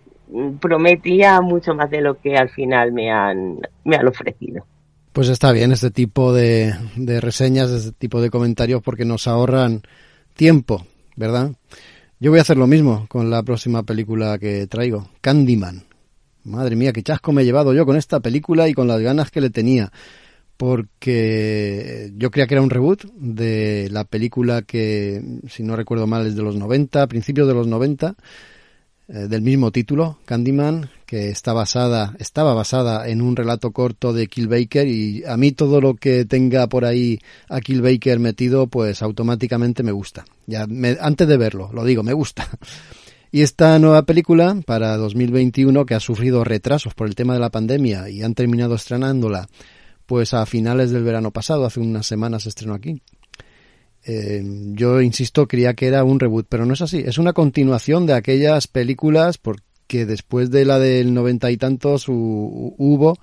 prometía 0.60 1.40
mucho 1.40 1.74
más 1.74 1.90
de 1.90 2.02
lo 2.02 2.20
que 2.20 2.36
al 2.36 2.50
final 2.50 2.92
me 2.92 3.10
han, 3.10 3.58
me 3.84 3.96
han 3.96 4.06
ofrecido. 4.06 4.64
Pues 5.12 5.28
está 5.28 5.50
bien 5.50 5.72
este 5.72 5.90
tipo 5.90 6.32
de, 6.32 6.72
de 6.96 7.20
reseñas, 7.20 7.70
este 7.70 7.92
tipo 7.92 8.20
de 8.20 8.30
comentarios, 8.30 8.80
porque 8.82 9.04
nos 9.04 9.26
ahorran 9.26 9.82
tiempo, 10.34 10.86
¿verdad? 11.16 11.50
Yo 12.20 12.30
voy 12.30 12.38
a 12.38 12.42
hacer 12.42 12.58
lo 12.58 12.66
mismo 12.66 13.06
con 13.08 13.30
la 13.30 13.42
próxima 13.42 13.82
película 13.82 14.38
que 14.38 14.66
traigo, 14.66 15.08
Candyman. 15.20 15.84
Madre 16.44 16.76
mía, 16.76 16.92
qué 16.92 17.02
chasco 17.02 17.32
me 17.32 17.42
he 17.42 17.44
llevado 17.44 17.74
yo 17.74 17.84
con 17.84 17.96
esta 17.96 18.20
película 18.20 18.68
y 18.68 18.74
con 18.74 18.86
las 18.86 19.00
ganas 19.00 19.30
que 19.30 19.40
le 19.40 19.50
tenía. 19.50 19.90
Porque 20.60 22.12
yo 22.18 22.30
creía 22.30 22.46
que 22.46 22.52
era 22.52 22.60
un 22.60 22.68
reboot 22.68 23.04
de 23.14 23.88
la 23.90 24.04
película 24.04 24.60
que, 24.60 25.22
si 25.48 25.62
no 25.62 25.74
recuerdo 25.74 26.06
mal, 26.06 26.26
es 26.26 26.36
de 26.36 26.42
los 26.42 26.54
90, 26.54 27.06
principios 27.06 27.48
de 27.48 27.54
los 27.54 27.66
90, 27.66 28.14
eh, 29.08 29.26
del 29.26 29.40
mismo 29.40 29.70
título, 29.70 30.18
Candyman, 30.26 30.90
que 31.06 31.30
está 31.30 31.54
basada, 31.54 32.14
estaba 32.18 32.52
basada 32.52 33.08
en 33.08 33.22
un 33.22 33.36
relato 33.36 33.70
corto 33.70 34.12
de 34.12 34.26
Kill 34.26 34.48
Baker 34.48 34.86
y 34.86 35.24
a 35.24 35.38
mí 35.38 35.52
todo 35.52 35.80
lo 35.80 35.94
que 35.94 36.26
tenga 36.26 36.66
por 36.66 36.84
ahí 36.84 37.20
a 37.48 37.62
Kill 37.62 37.80
Baker 37.80 38.18
metido, 38.18 38.66
pues 38.66 39.00
automáticamente 39.00 39.82
me 39.82 39.92
gusta. 39.92 40.26
Ya 40.46 40.66
antes 41.00 41.26
de 41.26 41.38
verlo, 41.38 41.70
lo 41.72 41.86
digo, 41.86 42.02
me 42.02 42.12
gusta. 42.12 42.46
Y 43.32 43.42
esta 43.42 43.78
nueva 43.78 44.02
película 44.02 44.60
para 44.66 44.96
2021 44.96 45.86
que 45.86 45.94
ha 45.94 46.00
sufrido 46.00 46.42
retrasos 46.42 46.94
por 46.94 47.06
el 47.06 47.14
tema 47.14 47.32
de 47.32 47.38
la 47.38 47.50
pandemia 47.50 48.10
y 48.10 48.24
han 48.24 48.34
terminado 48.34 48.74
estrenándola 48.74 49.48
pues 50.10 50.34
a 50.34 50.44
finales 50.44 50.90
del 50.90 51.04
verano 51.04 51.30
pasado, 51.30 51.64
hace 51.64 51.78
unas 51.78 52.04
semanas 52.04 52.42
se 52.42 52.48
estrenó 52.48 52.74
aquí. 52.74 53.00
Eh, 54.04 54.42
yo 54.72 55.00
insisto, 55.00 55.46
creía 55.46 55.74
que 55.74 55.86
era 55.86 56.02
un 56.02 56.18
reboot, 56.18 56.46
pero 56.48 56.66
no 56.66 56.74
es 56.74 56.82
así. 56.82 57.00
Es 57.06 57.16
una 57.16 57.32
continuación 57.32 58.06
de 58.06 58.14
aquellas 58.14 58.66
películas 58.66 59.38
porque 59.38 60.06
después 60.06 60.50
de 60.50 60.64
la 60.64 60.80
del 60.80 61.14
noventa 61.14 61.52
y 61.52 61.56
tantos 61.56 62.06
hubo 62.08 63.18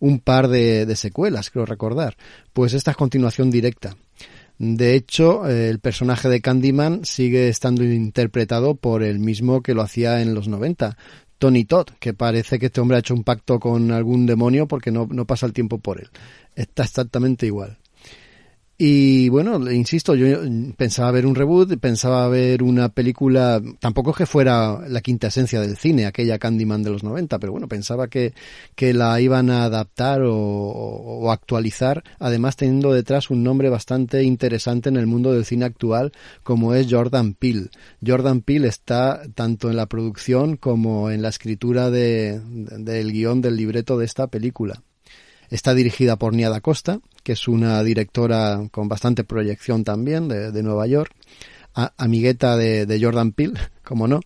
un 0.00 0.18
par 0.18 0.48
de, 0.48 0.84
de, 0.84 0.96
secuelas, 0.96 1.48
creo 1.48 1.64
recordar. 1.64 2.16
Pues 2.52 2.74
esta 2.74 2.90
es 2.90 2.96
continuación 2.96 3.52
directa. 3.52 3.96
De 4.58 4.96
hecho, 4.96 5.48
el 5.48 5.78
personaje 5.78 6.28
de 6.28 6.40
Candyman 6.40 7.04
sigue 7.04 7.50
estando 7.50 7.84
interpretado 7.84 8.74
por 8.74 9.04
el 9.04 9.20
mismo 9.20 9.62
que 9.62 9.74
lo 9.74 9.82
hacía 9.82 10.22
en 10.22 10.34
los 10.34 10.48
90, 10.48 10.96
Tony 11.42 11.64
Todd, 11.64 11.88
que 11.98 12.14
parece 12.14 12.60
que 12.60 12.66
este 12.66 12.80
hombre 12.80 12.96
ha 12.96 13.00
hecho 13.00 13.14
un 13.14 13.24
pacto 13.24 13.58
con 13.58 13.90
algún 13.90 14.26
demonio 14.26 14.68
porque 14.68 14.92
no, 14.92 15.08
no 15.10 15.24
pasa 15.24 15.44
el 15.44 15.52
tiempo 15.52 15.78
por 15.78 15.98
él. 15.98 16.08
Está 16.54 16.84
exactamente 16.84 17.46
igual. 17.46 17.78
Y 18.84 19.28
bueno, 19.28 19.70
insisto, 19.70 20.16
yo 20.16 20.38
pensaba 20.76 21.12
ver 21.12 21.24
un 21.24 21.36
reboot, 21.36 21.78
pensaba 21.78 22.26
ver 22.26 22.64
una 22.64 22.88
película, 22.88 23.62
tampoco 23.78 24.10
es 24.10 24.16
que 24.16 24.26
fuera 24.26 24.80
la 24.88 25.00
quinta 25.00 25.28
esencia 25.28 25.60
del 25.60 25.76
cine, 25.76 26.04
aquella 26.04 26.40
Candyman 26.40 26.82
de 26.82 26.90
los 26.90 27.04
90, 27.04 27.38
pero 27.38 27.52
bueno, 27.52 27.68
pensaba 27.68 28.08
que, 28.08 28.34
que 28.74 28.92
la 28.92 29.20
iban 29.20 29.50
a 29.50 29.62
adaptar 29.62 30.22
o, 30.24 31.30
actualizar, 31.30 32.02
además 32.18 32.56
teniendo 32.56 32.92
detrás 32.92 33.30
un 33.30 33.44
nombre 33.44 33.68
bastante 33.68 34.24
interesante 34.24 34.88
en 34.88 34.96
el 34.96 35.06
mundo 35.06 35.32
del 35.32 35.44
cine 35.44 35.64
actual, 35.64 36.10
como 36.42 36.74
es 36.74 36.88
Jordan 36.90 37.34
Peele. 37.34 37.68
Jordan 38.04 38.40
Peele 38.40 38.66
está 38.66 39.22
tanto 39.36 39.70
en 39.70 39.76
la 39.76 39.86
producción 39.86 40.56
como 40.56 41.08
en 41.08 41.22
la 41.22 41.28
escritura 41.28 41.88
de, 41.92 42.40
del 42.44 43.12
guion 43.12 43.42
del 43.42 43.54
libreto 43.54 43.96
de 43.96 44.06
esta 44.06 44.26
película. 44.26 44.82
Está 45.52 45.74
dirigida 45.74 46.16
por 46.16 46.32
Niada 46.32 46.62
Costa, 46.62 47.00
que 47.22 47.32
es 47.32 47.46
una 47.46 47.82
directora 47.82 48.68
con 48.70 48.88
bastante 48.88 49.22
proyección 49.22 49.84
también 49.84 50.26
de, 50.26 50.62
Nueva 50.62 50.86
York, 50.86 51.12
amigueta 51.74 52.56
de, 52.56 52.86
de 52.86 53.04
Jordan 53.04 53.32
Peele, 53.32 53.60
como 53.84 54.08
no, 54.08 54.20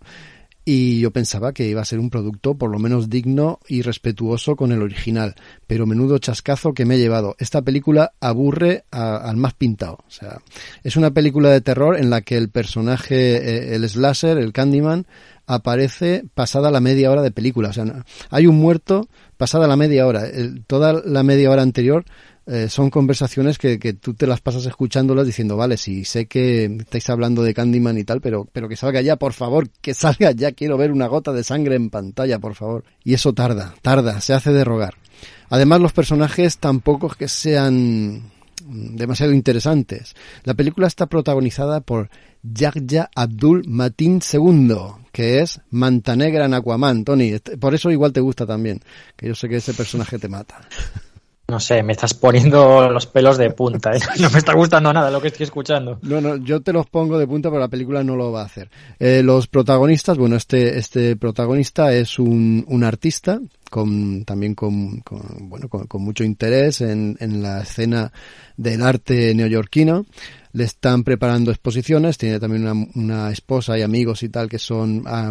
y 0.68 0.98
yo 0.98 1.12
pensaba 1.12 1.52
que 1.52 1.68
iba 1.68 1.80
a 1.80 1.84
ser 1.84 2.00
un 2.00 2.10
producto 2.10 2.56
por 2.56 2.70
lo 2.70 2.80
menos 2.80 3.08
digno 3.08 3.60
y 3.68 3.82
respetuoso 3.82 4.56
con 4.56 4.72
el 4.72 4.82
original, 4.82 5.36
pero 5.66 5.86
menudo 5.86 6.18
chascazo 6.18 6.74
que 6.74 6.84
me 6.84 6.96
he 6.96 6.98
llevado. 6.98 7.36
Esta 7.38 7.62
película 7.62 8.12
aburre 8.20 8.84
al 8.90 9.36
más 9.36 9.54
pintado, 9.54 9.98
o 10.06 10.10
sea, 10.10 10.38
es 10.82 10.96
una 10.96 11.12
película 11.12 11.50
de 11.50 11.60
terror 11.60 11.96
en 11.96 12.10
la 12.10 12.20
que 12.20 12.36
el 12.36 12.50
personaje, 12.50 13.36
eh, 13.36 13.74
el 13.76 13.88
slasher, 13.88 14.38
el 14.38 14.52
Candyman, 14.52 15.06
aparece 15.46 16.24
pasada 16.34 16.70
la 16.70 16.80
media 16.80 17.10
hora 17.10 17.22
de 17.22 17.30
película. 17.30 17.70
O 17.70 17.72
sea, 17.72 18.04
hay 18.30 18.46
un 18.46 18.56
muerto 18.56 19.08
pasada 19.36 19.66
la 19.66 19.76
media 19.76 20.06
hora. 20.06 20.24
toda 20.66 20.92
la 21.04 21.22
media 21.22 21.50
hora 21.50 21.62
anterior 21.62 22.04
eh, 22.46 22.68
son 22.68 22.90
conversaciones 22.90 23.58
que, 23.58 23.78
que, 23.80 23.92
tú 23.92 24.14
te 24.14 24.26
las 24.26 24.40
pasas 24.40 24.66
escuchándolas 24.66 25.26
diciendo, 25.26 25.56
vale, 25.56 25.76
sí, 25.76 26.04
sé 26.04 26.26
que 26.26 26.66
estáis 26.66 27.10
hablando 27.10 27.42
de 27.42 27.52
Candyman 27.52 27.98
y 27.98 28.04
tal, 28.04 28.20
pero, 28.20 28.46
pero 28.52 28.68
que 28.68 28.76
salga 28.76 29.00
ya, 29.00 29.16
por 29.16 29.32
favor, 29.32 29.68
que 29.80 29.94
salga 29.94 30.30
ya, 30.30 30.52
quiero 30.52 30.76
ver 30.76 30.92
una 30.92 31.08
gota 31.08 31.32
de 31.32 31.42
sangre 31.42 31.74
en 31.74 31.90
pantalla, 31.90 32.38
por 32.38 32.54
favor. 32.54 32.84
Y 33.02 33.14
eso 33.14 33.32
tarda, 33.32 33.74
tarda, 33.82 34.20
se 34.20 34.32
hace 34.32 34.52
de 34.52 34.62
rogar. 34.62 34.94
Además, 35.48 35.80
los 35.80 35.92
personajes 35.92 36.58
tampoco 36.58 37.08
es 37.08 37.16
que 37.16 37.28
sean 37.28 38.30
demasiado 38.68 39.32
interesantes. 39.32 40.14
La 40.44 40.54
película 40.54 40.86
está 40.86 41.06
protagonizada 41.06 41.80
por 41.80 42.10
Yahya 42.42 43.10
Abdul 43.14 43.64
Matin 43.66 44.20
II, 44.32 44.74
que 45.12 45.40
es 45.40 45.60
Mantanegra 45.70 46.46
en 46.46 46.54
Aquaman, 46.54 47.04
Tony. 47.04 47.32
Este, 47.32 47.56
por 47.56 47.74
eso 47.74 47.90
igual 47.90 48.12
te 48.12 48.20
gusta 48.20 48.46
también, 48.46 48.80
que 49.16 49.28
yo 49.28 49.34
sé 49.34 49.48
que 49.48 49.56
ese 49.56 49.74
personaje 49.74 50.18
te 50.18 50.28
mata. 50.28 50.60
No 51.48 51.60
sé, 51.60 51.80
me 51.84 51.92
estás 51.92 52.12
poniendo 52.12 52.90
los 52.90 53.06
pelos 53.06 53.38
de 53.38 53.50
punta. 53.50 53.92
¿eh? 53.92 54.00
No 54.20 54.30
me 54.30 54.38
está 54.38 54.52
gustando 54.54 54.92
nada 54.92 55.10
lo 55.12 55.20
que 55.20 55.28
estoy 55.28 55.44
escuchando. 55.44 55.98
No, 56.02 56.20
no, 56.20 56.36
yo 56.36 56.60
te 56.60 56.72
los 56.72 56.86
pongo 56.86 57.18
de 57.18 57.26
punta, 57.26 57.50
pero 57.50 57.60
la 57.60 57.68
película 57.68 58.02
no 58.02 58.16
lo 58.16 58.32
va 58.32 58.42
a 58.42 58.46
hacer. 58.46 58.68
Eh, 58.98 59.22
los 59.22 59.46
protagonistas, 59.46 60.18
bueno, 60.18 60.34
este, 60.34 60.76
este 60.78 61.14
protagonista 61.14 61.92
es 61.92 62.18
un, 62.18 62.64
un 62.66 62.82
artista 62.82 63.38
con, 63.70 64.24
también 64.24 64.54
con, 64.54 65.02
bueno, 65.40 65.68
con, 65.68 65.86
con, 65.86 66.02
mucho 66.02 66.24
interés 66.24 66.80
en, 66.80 67.16
en 67.20 67.42
la 67.42 67.62
escena 67.62 68.12
del 68.56 68.82
arte 68.82 69.34
neoyorquino 69.34 70.06
le 70.56 70.64
están 70.64 71.04
preparando 71.04 71.50
exposiciones, 71.50 72.16
tiene 72.16 72.40
también 72.40 72.66
una, 72.66 72.88
una 72.94 73.30
esposa 73.30 73.78
y 73.78 73.82
amigos 73.82 74.22
y 74.22 74.30
tal 74.30 74.48
que 74.48 74.58
son, 74.58 75.02
ah, 75.04 75.30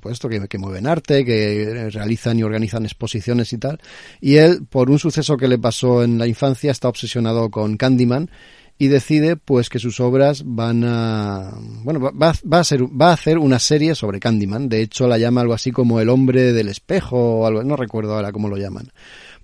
pues 0.00 0.12
esto, 0.12 0.28
que, 0.28 0.46
que, 0.46 0.58
mueven 0.58 0.86
arte, 0.86 1.24
que 1.24 1.90
realizan 1.92 2.38
y 2.38 2.44
organizan 2.44 2.84
exposiciones 2.84 3.52
y 3.52 3.58
tal. 3.58 3.80
Y 4.20 4.36
él, 4.36 4.64
por 4.70 4.90
un 4.90 5.00
suceso 5.00 5.36
que 5.36 5.48
le 5.48 5.58
pasó 5.58 6.04
en 6.04 6.18
la 6.18 6.28
infancia, 6.28 6.70
está 6.70 6.88
obsesionado 6.88 7.50
con 7.50 7.76
Candyman 7.76 8.30
y 8.78 8.88
decide 8.88 9.36
pues 9.36 9.68
que 9.68 9.78
sus 9.78 10.00
obras 10.00 10.42
van 10.44 10.84
a 10.84 11.52
bueno 11.82 12.00
va, 12.00 12.10
va, 12.12 12.58
a 12.58 12.64
ser 12.64 12.82
va 12.82 13.10
a 13.10 13.14
hacer 13.14 13.38
una 13.38 13.58
serie 13.58 13.94
sobre 13.94 14.20
Candyman 14.20 14.68
de 14.68 14.82
hecho 14.82 15.06
la 15.06 15.18
llama 15.18 15.42
algo 15.42 15.54
así 15.54 15.70
como 15.70 16.00
el 16.00 16.08
hombre 16.08 16.52
del 16.52 16.68
espejo 16.68 17.40
o 17.40 17.46
algo 17.46 17.62
no 17.62 17.76
recuerdo 17.76 18.14
ahora 18.14 18.32
cómo 18.32 18.48
lo 18.48 18.56
llaman 18.56 18.90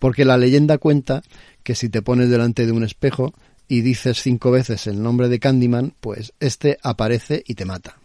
porque 0.01 0.25
la 0.25 0.37
leyenda 0.37 0.79
cuenta 0.79 1.23
que 1.63 1.77
si 1.77 1.89
te 1.89 2.03
pones 2.03 2.29
delante 2.29 2.67
de 2.67 2.73
un 2.73 2.83
espejo 2.83 3.33
y 3.69 3.83
dices 3.83 4.21
cinco 4.21 4.51
veces 4.51 4.89
el 4.89 5.01
nombre 5.01 5.29
de 5.29 5.39
Candyman, 5.39 5.95
pues 6.01 6.33
este 6.41 6.79
aparece 6.83 7.45
y 7.47 7.55
te 7.55 7.65
mata. 7.65 7.99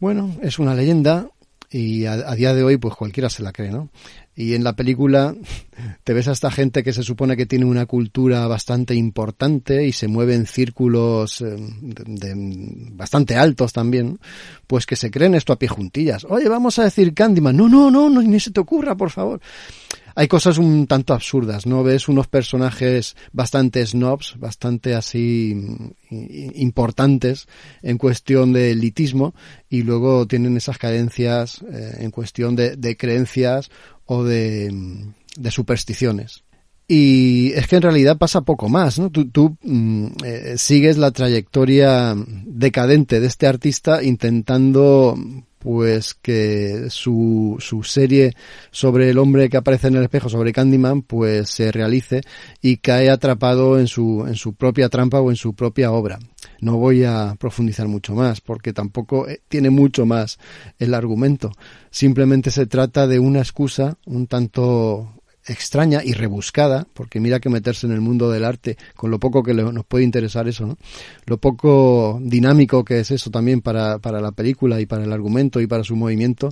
Bueno, 0.00 0.36
es 0.42 0.58
una 0.58 0.74
leyenda 0.74 1.28
y 1.70 2.06
a, 2.06 2.34
día 2.34 2.54
de 2.54 2.64
hoy 2.64 2.76
pues 2.76 2.96
cualquiera 2.96 3.30
se 3.30 3.42
la 3.42 3.52
cree, 3.52 3.70
¿no? 3.70 3.88
Y 4.34 4.54
en 4.54 4.64
la 4.64 4.74
película 4.74 5.34
te 6.04 6.14
ves 6.14 6.26
a 6.28 6.32
esta 6.32 6.50
gente 6.50 6.82
que 6.82 6.92
se 6.92 7.02
supone 7.02 7.36
que 7.36 7.44
tiene 7.44 7.66
una 7.66 7.84
cultura 7.84 8.46
bastante 8.46 8.94
importante 8.94 9.86
y 9.86 9.92
se 9.92 10.08
mueve 10.08 10.34
en 10.34 10.46
círculos 10.46 11.42
eh, 11.42 11.56
de, 11.80 12.32
bastante 12.92 13.36
altos 13.36 13.72
también, 13.72 14.18
pues 14.66 14.86
que 14.86 14.96
se 14.96 15.10
creen 15.10 15.34
esto 15.34 15.52
a 15.52 15.58
pie 15.58 15.68
juntillas. 15.68 16.24
Oye, 16.24 16.48
vamos 16.48 16.78
a 16.78 16.84
decir 16.84 17.12
Candyman. 17.12 17.56
No, 17.56 17.68
no, 17.68 17.90
no, 17.90 18.08
no, 18.08 18.22
ni 18.22 18.40
se 18.40 18.52
te 18.52 18.60
ocurra, 18.60 18.96
por 18.96 19.10
favor 19.10 19.40
hay 20.14 20.28
cosas 20.28 20.58
un 20.58 20.86
tanto 20.86 21.14
absurdas, 21.14 21.66
¿no? 21.66 21.82
Ves 21.82 22.08
unos 22.08 22.26
personajes 22.26 23.16
bastante 23.32 23.84
snobs, 23.86 24.36
bastante 24.38 24.94
así 24.94 25.54
mm, 25.54 26.16
importantes 26.54 27.46
en 27.82 27.98
cuestión 27.98 28.52
de 28.52 28.72
elitismo 28.72 29.34
y 29.68 29.82
luego 29.82 30.26
tienen 30.26 30.56
esas 30.56 30.78
carencias 30.78 31.62
eh, 31.72 31.96
en 32.00 32.10
cuestión 32.10 32.56
de, 32.56 32.76
de, 32.76 32.96
creencias 32.96 33.70
o 34.06 34.24
de, 34.24 34.70
mm, 34.72 35.14
de, 35.36 35.50
supersticiones. 35.50 36.44
Y 36.88 37.52
es 37.54 37.68
que 37.68 37.76
en 37.76 37.82
realidad 37.82 38.18
pasa 38.18 38.42
poco 38.42 38.68
más, 38.68 38.98
¿no? 38.98 39.08
Tú, 39.10 39.30
tú 39.30 39.56
mm, 39.62 40.06
eh, 40.24 40.54
sigues 40.58 40.98
la 40.98 41.10
trayectoria 41.10 42.14
decadente 42.44 43.20
de 43.20 43.26
este 43.26 43.46
artista 43.46 44.02
intentando 44.02 45.16
pues 45.62 46.14
que 46.14 46.86
su, 46.90 47.56
su 47.60 47.84
serie 47.84 48.34
sobre 48.72 49.10
el 49.10 49.18
hombre 49.18 49.48
que 49.48 49.56
aparece 49.56 49.86
en 49.86 49.96
el 49.96 50.02
espejo, 50.02 50.28
sobre 50.28 50.52
Candyman, 50.52 51.02
pues 51.02 51.50
se 51.50 51.70
realice 51.70 52.22
y 52.60 52.78
cae 52.78 53.10
atrapado 53.10 53.78
en 53.78 53.86
su, 53.86 54.24
en 54.26 54.34
su 54.34 54.54
propia 54.54 54.88
trampa 54.88 55.20
o 55.20 55.30
en 55.30 55.36
su 55.36 55.54
propia 55.54 55.92
obra. 55.92 56.18
No 56.60 56.78
voy 56.78 57.04
a 57.04 57.36
profundizar 57.38 57.86
mucho 57.86 58.14
más 58.14 58.40
porque 58.40 58.72
tampoco 58.72 59.28
eh, 59.28 59.40
tiene 59.48 59.70
mucho 59.70 60.04
más 60.04 60.38
el 60.80 60.94
argumento. 60.94 61.52
Simplemente 61.90 62.50
se 62.50 62.66
trata 62.66 63.06
de 63.06 63.20
una 63.20 63.38
excusa 63.38 63.98
un 64.04 64.26
tanto 64.26 65.21
extraña 65.46 66.02
y 66.04 66.12
rebuscada, 66.12 66.86
porque 66.94 67.20
mira 67.20 67.40
que 67.40 67.48
meterse 67.48 67.86
en 67.86 67.92
el 67.92 68.00
mundo 68.00 68.30
del 68.30 68.44
arte, 68.44 68.76
con 68.94 69.10
lo 69.10 69.18
poco 69.18 69.42
que 69.42 69.54
nos 69.54 69.84
puede 69.84 70.04
interesar 70.04 70.48
eso, 70.48 70.66
¿no? 70.66 70.78
Lo 71.26 71.38
poco 71.38 72.20
dinámico 72.22 72.84
que 72.84 73.00
es 73.00 73.10
eso 73.10 73.30
también 73.30 73.60
para, 73.60 73.98
para 73.98 74.20
la 74.20 74.32
película 74.32 74.80
y 74.80 74.86
para 74.86 75.04
el 75.04 75.12
argumento 75.12 75.60
y 75.60 75.66
para 75.66 75.84
su 75.84 75.96
movimiento, 75.96 76.50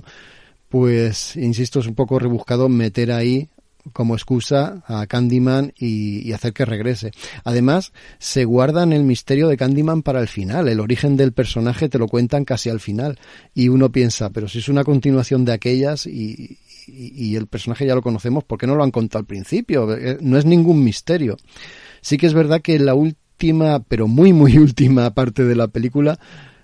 pues, 0.69 1.35
insisto, 1.35 1.79
es 1.79 1.87
un 1.87 1.95
poco 1.95 2.19
rebuscado 2.19 2.69
meter 2.69 3.11
ahí 3.11 3.49
como 3.93 4.15
excusa 4.15 4.83
a 4.87 5.05
Candyman 5.07 5.73
y, 5.77 6.31
hacer 6.33 6.53
que 6.53 6.65
regrese. 6.65 7.11
Además, 7.43 7.93
se 8.19 8.45
guardan 8.45 8.93
el 8.93 9.03
misterio 9.03 9.47
de 9.47 9.57
Candyman 9.57 10.03
para 10.03 10.21
el 10.21 10.27
final. 10.27 10.67
El 10.67 10.79
origen 10.79 11.17
del 11.17 11.33
personaje 11.33 11.89
te 11.89 11.97
lo 11.97 12.07
cuentan 12.07 12.45
casi 12.45 12.69
al 12.69 12.79
final. 12.79 13.19
Y 13.53 13.69
uno 13.69 13.91
piensa, 13.91 14.29
pero 14.29 14.47
si 14.47 14.59
es 14.59 14.69
una 14.69 14.83
continuación 14.83 15.45
de 15.45 15.53
aquellas 15.53 16.05
y, 16.05 16.57
y, 16.87 17.35
el 17.35 17.47
personaje 17.47 17.85
ya 17.85 17.95
lo 17.95 18.01
conocemos, 18.01 18.43
¿por 18.43 18.57
qué 18.57 18.67
no 18.67 18.75
lo 18.75 18.83
han 18.83 18.91
contado 18.91 19.19
al 19.19 19.25
principio? 19.25 19.95
Eh, 19.95 20.17
no 20.21 20.37
es 20.37 20.45
ningún 20.45 20.83
misterio. 20.83 21.37
Sí 22.01 22.17
que 22.17 22.27
es 22.27 22.33
verdad 22.33 22.61
que 22.61 22.79
la 22.79 22.93
última, 22.93 23.79
pero 23.83 24.07
muy, 24.07 24.33
muy 24.33 24.57
última 24.57 25.13
parte 25.13 25.43
de 25.43 25.55
la 25.55 25.67
película, 25.67 26.19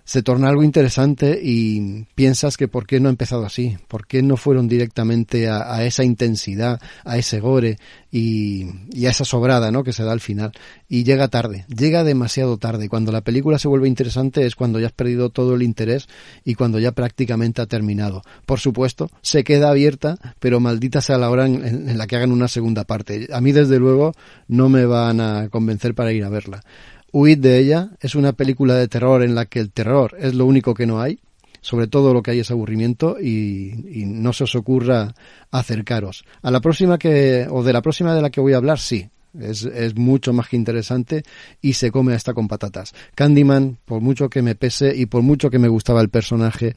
se 0.08 0.24
torna 0.24 0.48
algo 0.48 0.64
interesante 0.64 1.38
y 1.44 2.06
piensas 2.16 2.56
que 2.56 2.70
por 2.70 2.88
qué 2.88 3.02
no 3.02 3.10
ha 3.10 3.12
empezado 3.12 3.46
así, 3.46 3.78
por 3.90 4.08
qué 4.08 4.24
no 4.24 4.38
fueron 4.38 4.70
directamente 4.70 5.50
a, 5.50 5.84
esa 5.84 6.06
intensidad, 6.06 6.80
a 7.04 7.18
ese 7.18 7.42
gore 7.42 7.78
y, 8.10 8.66
a 9.06 9.10
esa 9.10 9.26
sobrada 9.26 9.70
¿no? 9.70 9.84
que 9.84 9.92
se 9.92 10.06
da 10.06 10.14
al 10.14 10.22
final. 10.22 10.54
Y 10.88 11.04
llega 11.04 11.28
tarde, 11.28 11.66
llega 11.68 12.06
demasiado 12.06 12.58
tarde. 12.58 12.88
Cuando 12.88 13.12
la 13.12 13.20
película 13.20 13.60
se 13.60 13.68
vuelve 13.68 13.90
interesante 13.90 14.46
es 14.46 14.56
cuando 14.56 14.80
ya 14.80 14.88
has 14.88 14.94
perdido 14.94 15.30
todo 15.30 15.56
el 15.56 15.62
interés 15.62 16.08
y 16.46 16.56
cuando 16.56 16.80
ya 16.80 16.94
prácticamente 16.94 17.62
ha 17.62 17.66
terminado. 17.66 18.22
Por 18.46 18.62
supuesto, 18.62 19.12
se 19.22 19.44
queda 19.44 19.72
abierta, 19.72 20.18
pero 20.40 20.62
maldita 20.62 21.02
sea 21.02 21.18
la 21.18 21.30
hora 21.30 21.48
en, 21.48 21.90
en 21.90 21.98
la 21.98 22.08
que 22.08 22.16
hagan 22.16 22.32
una 22.32 22.48
segunda 22.48 22.86
parte. 22.86 23.28
A 23.34 23.42
mí 23.42 23.52
desde 23.52 23.78
luego 23.78 24.14
no 24.48 24.70
me 24.70 24.86
van 24.86 25.20
a 25.20 25.50
convencer 25.50 25.94
para 25.96 26.14
ir 26.14 26.24
a 26.24 26.30
verla. 26.30 26.64
Huid 27.12 27.40
de 27.40 27.60
ella 27.60 27.90
es 28.00 28.16
una 28.16 28.34
película 28.34 28.76
de 28.76 28.88
terror 28.88 29.24
en 29.24 29.36
la 29.36 29.46
que 29.46 29.60
el 29.60 29.72
terror 29.72 30.16
es 30.20 30.34
lo 30.34 30.46
único 30.46 30.74
que 30.74 30.86
no 30.86 31.02
hay, 31.02 31.20
sobre 31.62 31.88
todo 31.88 32.14
lo 32.14 32.22
que 32.22 32.32
hay 32.32 32.40
es 32.40 32.52
aburrimiento 32.52 33.20
y, 33.20 34.04
no 34.06 34.34
se 34.34 34.44
os 34.44 34.56
ocurra 34.56 35.14
acercaros. 35.52 36.26
A 36.42 36.52
la 36.52 36.60
próxima 36.60 36.98
que, 36.98 37.48
o 37.50 37.64
de 37.64 37.74
la 37.74 37.82
próxima 37.82 38.14
de 38.14 38.22
la 38.22 38.30
que 38.30 38.42
voy 38.42 38.54
a 38.54 38.58
hablar, 38.58 38.80
sí, 38.80 39.10
es, 39.40 39.64
es, 39.64 39.96
mucho 39.96 40.34
más 40.34 40.48
que 40.48 40.56
interesante 40.56 41.24
y 41.62 41.74
se 41.74 41.92
come 41.92 42.14
hasta 42.14 42.34
con 42.34 42.48
patatas. 42.48 42.94
Candyman, 43.16 43.78
por 43.86 44.02
mucho 44.02 44.30
que 44.30 44.42
me 44.42 44.56
pese 44.56 44.96
y 44.96 45.06
por 45.06 45.22
mucho 45.22 45.50
que 45.50 45.60
me 45.60 45.68
gustaba 45.68 46.02
el 46.02 46.10
personaje, 46.10 46.76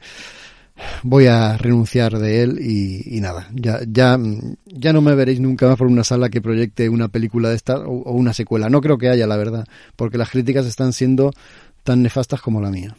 voy 1.03 1.27
a 1.27 1.57
renunciar 1.57 2.17
de 2.17 2.43
él 2.43 2.59
y, 2.59 3.19
nada, 3.21 3.49
ya, 3.53 3.79
ya, 3.87 4.17
ya 4.65 4.93
no 4.93 5.01
me 5.01 5.15
veréis 5.15 5.39
nunca 5.39 5.67
más 5.67 5.77
por 5.77 5.87
una 5.87 6.03
sala 6.03 6.29
que 6.29 6.41
proyecte 6.41 6.89
una 6.89 7.07
película 7.07 7.49
de 7.49 7.55
esta 7.55 7.77
o, 7.77 8.11
una 8.11 8.33
secuela. 8.33 8.69
No 8.69 8.81
creo 8.81 8.97
que 8.97 9.09
haya, 9.09 9.27
la 9.27 9.37
verdad, 9.37 9.65
porque 9.95 10.17
las 10.17 10.29
críticas 10.29 10.65
están 10.65 10.93
siendo 10.93 11.31
tan 11.83 12.01
nefastas 12.01 12.41
como 12.41 12.61
la 12.61 12.69
mía. 12.69 12.95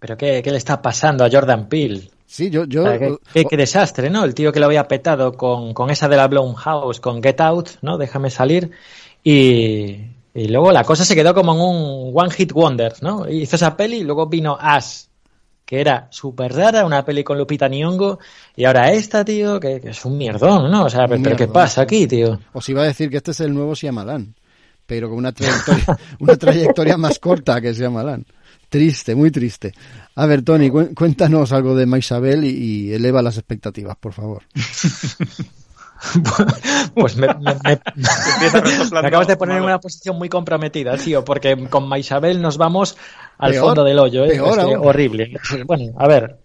¿Pero 0.00 0.16
qué, 0.16 0.42
qué 0.42 0.50
le 0.50 0.58
está 0.58 0.80
pasando 0.80 1.24
a 1.24 1.30
Jordan 1.30 1.68
Peele? 1.68 2.10
Sí, 2.26 2.50
yo... 2.50 2.66
yo 2.66 2.84
qué, 3.32 3.56
desastre, 3.56 4.10
¿no? 4.10 4.22
El 4.24 4.34
tío 4.34 4.52
que 4.52 4.60
lo 4.60 4.66
había 4.66 4.86
petado 4.86 5.32
con, 5.32 5.72
con 5.72 5.90
esa 5.90 6.08
de 6.08 6.16
la 6.16 6.28
House, 6.56 7.00
con 7.00 7.22
Get 7.22 7.40
Out, 7.40 7.70
¿no? 7.80 7.96
Déjame 7.96 8.28
salir. 8.28 8.70
Y, 9.24 9.96
y 10.34 10.48
luego 10.48 10.70
la 10.70 10.84
cosa 10.84 11.04
se 11.06 11.14
quedó 11.14 11.34
como 11.34 11.54
en 11.54 11.60
un 11.60 12.12
One 12.14 12.30
Hit 12.30 12.52
Wonder, 12.52 12.94
¿no? 13.00 13.28
Hizo 13.28 13.56
esa 13.56 13.76
peli 13.76 13.98
y 13.98 14.04
luego 14.04 14.26
vino 14.26 14.58
Ash, 14.60 15.04
que 15.68 15.82
era 15.82 16.08
súper 16.10 16.54
rara, 16.54 16.86
una 16.86 17.04
peli 17.04 17.22
con 17.22 17.36
Lupita 17.36 17.68
Nyong'o, 17.68 18.18
y 18.56 18.64
ahora 18.64 18.90
esta, 18.90 19.22
tío, 19.22 19.60
que, 19.60 19.82
es 19.84 20.02
un 20.06 20.16
mierdón, 20.16 20.70
¿no? 20.70 20.86
O 20.86 20.88
sea, 20.88 21.06
pero, 21.06 21.36
¿qué 21.36 21.46
pasa 21.46 21.82
aquí, 21.82 22.06
tío? 22.06 22.40
Os 22.54 22.66
iba 22.70 22.80
a 22.80 22.86
decir 22.86 23.10
que 23.10 23.18
este 23.18 23.32
es 23.32 23.40
el 23.40 23.52
nuevo 23.52 23.74
Shyamalan, 23.74 24.34
pero 24.86 25.10
con 25.10 25.18
una 25.18 25.32
trayectoria, 25.32 25.84
una 26.20 26.36
trayectoria 26.36 26.96
más 26.96 27.18
corta 27.18 27.60
que 27.60 27.74
Shyamalan. 27.74 28.24
Triste, 28.70 29.14
muy 29.14 29.30
triste. 29.30 29.74
A 30.14 30.24
ver, 30.24 30.40
Tony, 30.40 30.70
cuéntanos 30.70 31.52
algo 31.52 31.76
de 31.76 31.84
Maisabel 31.84 32.44
y, 32.44 32.48
y 32.48 32.92
eleva 32.94 33.20
las 33.20 33.36
expectativas, 33.36 33.98
por 33.98 34.14
favor. 34.14 34.44
pues 36.94 37.16
me, 37.16 37.26
acabas 37.26 39.26
de 39.26 39.36
poner 39.36 39.58
en 39.58 39.64
una 39.64 39.80
posición 39.80 40.16
muy 40.16 40.28
comprometida, 40.28 40.96
tío, 40.96 41.24
porque 41.24 41.68
con 41.68 41.88
Maisabel 41.88 42.40
nos 42.40 42.56
vamos 42.56 42.96
al 43.38 43.54
fondo 43.54 43.84
del 43.84 43.98
hoyo, 43.98 44.24
¿eh? 44.24 44.40
horrible. 44.40 45.34
Bueno, 45.66 45.92
a 45.98 46.06
ver, 46.06 46.38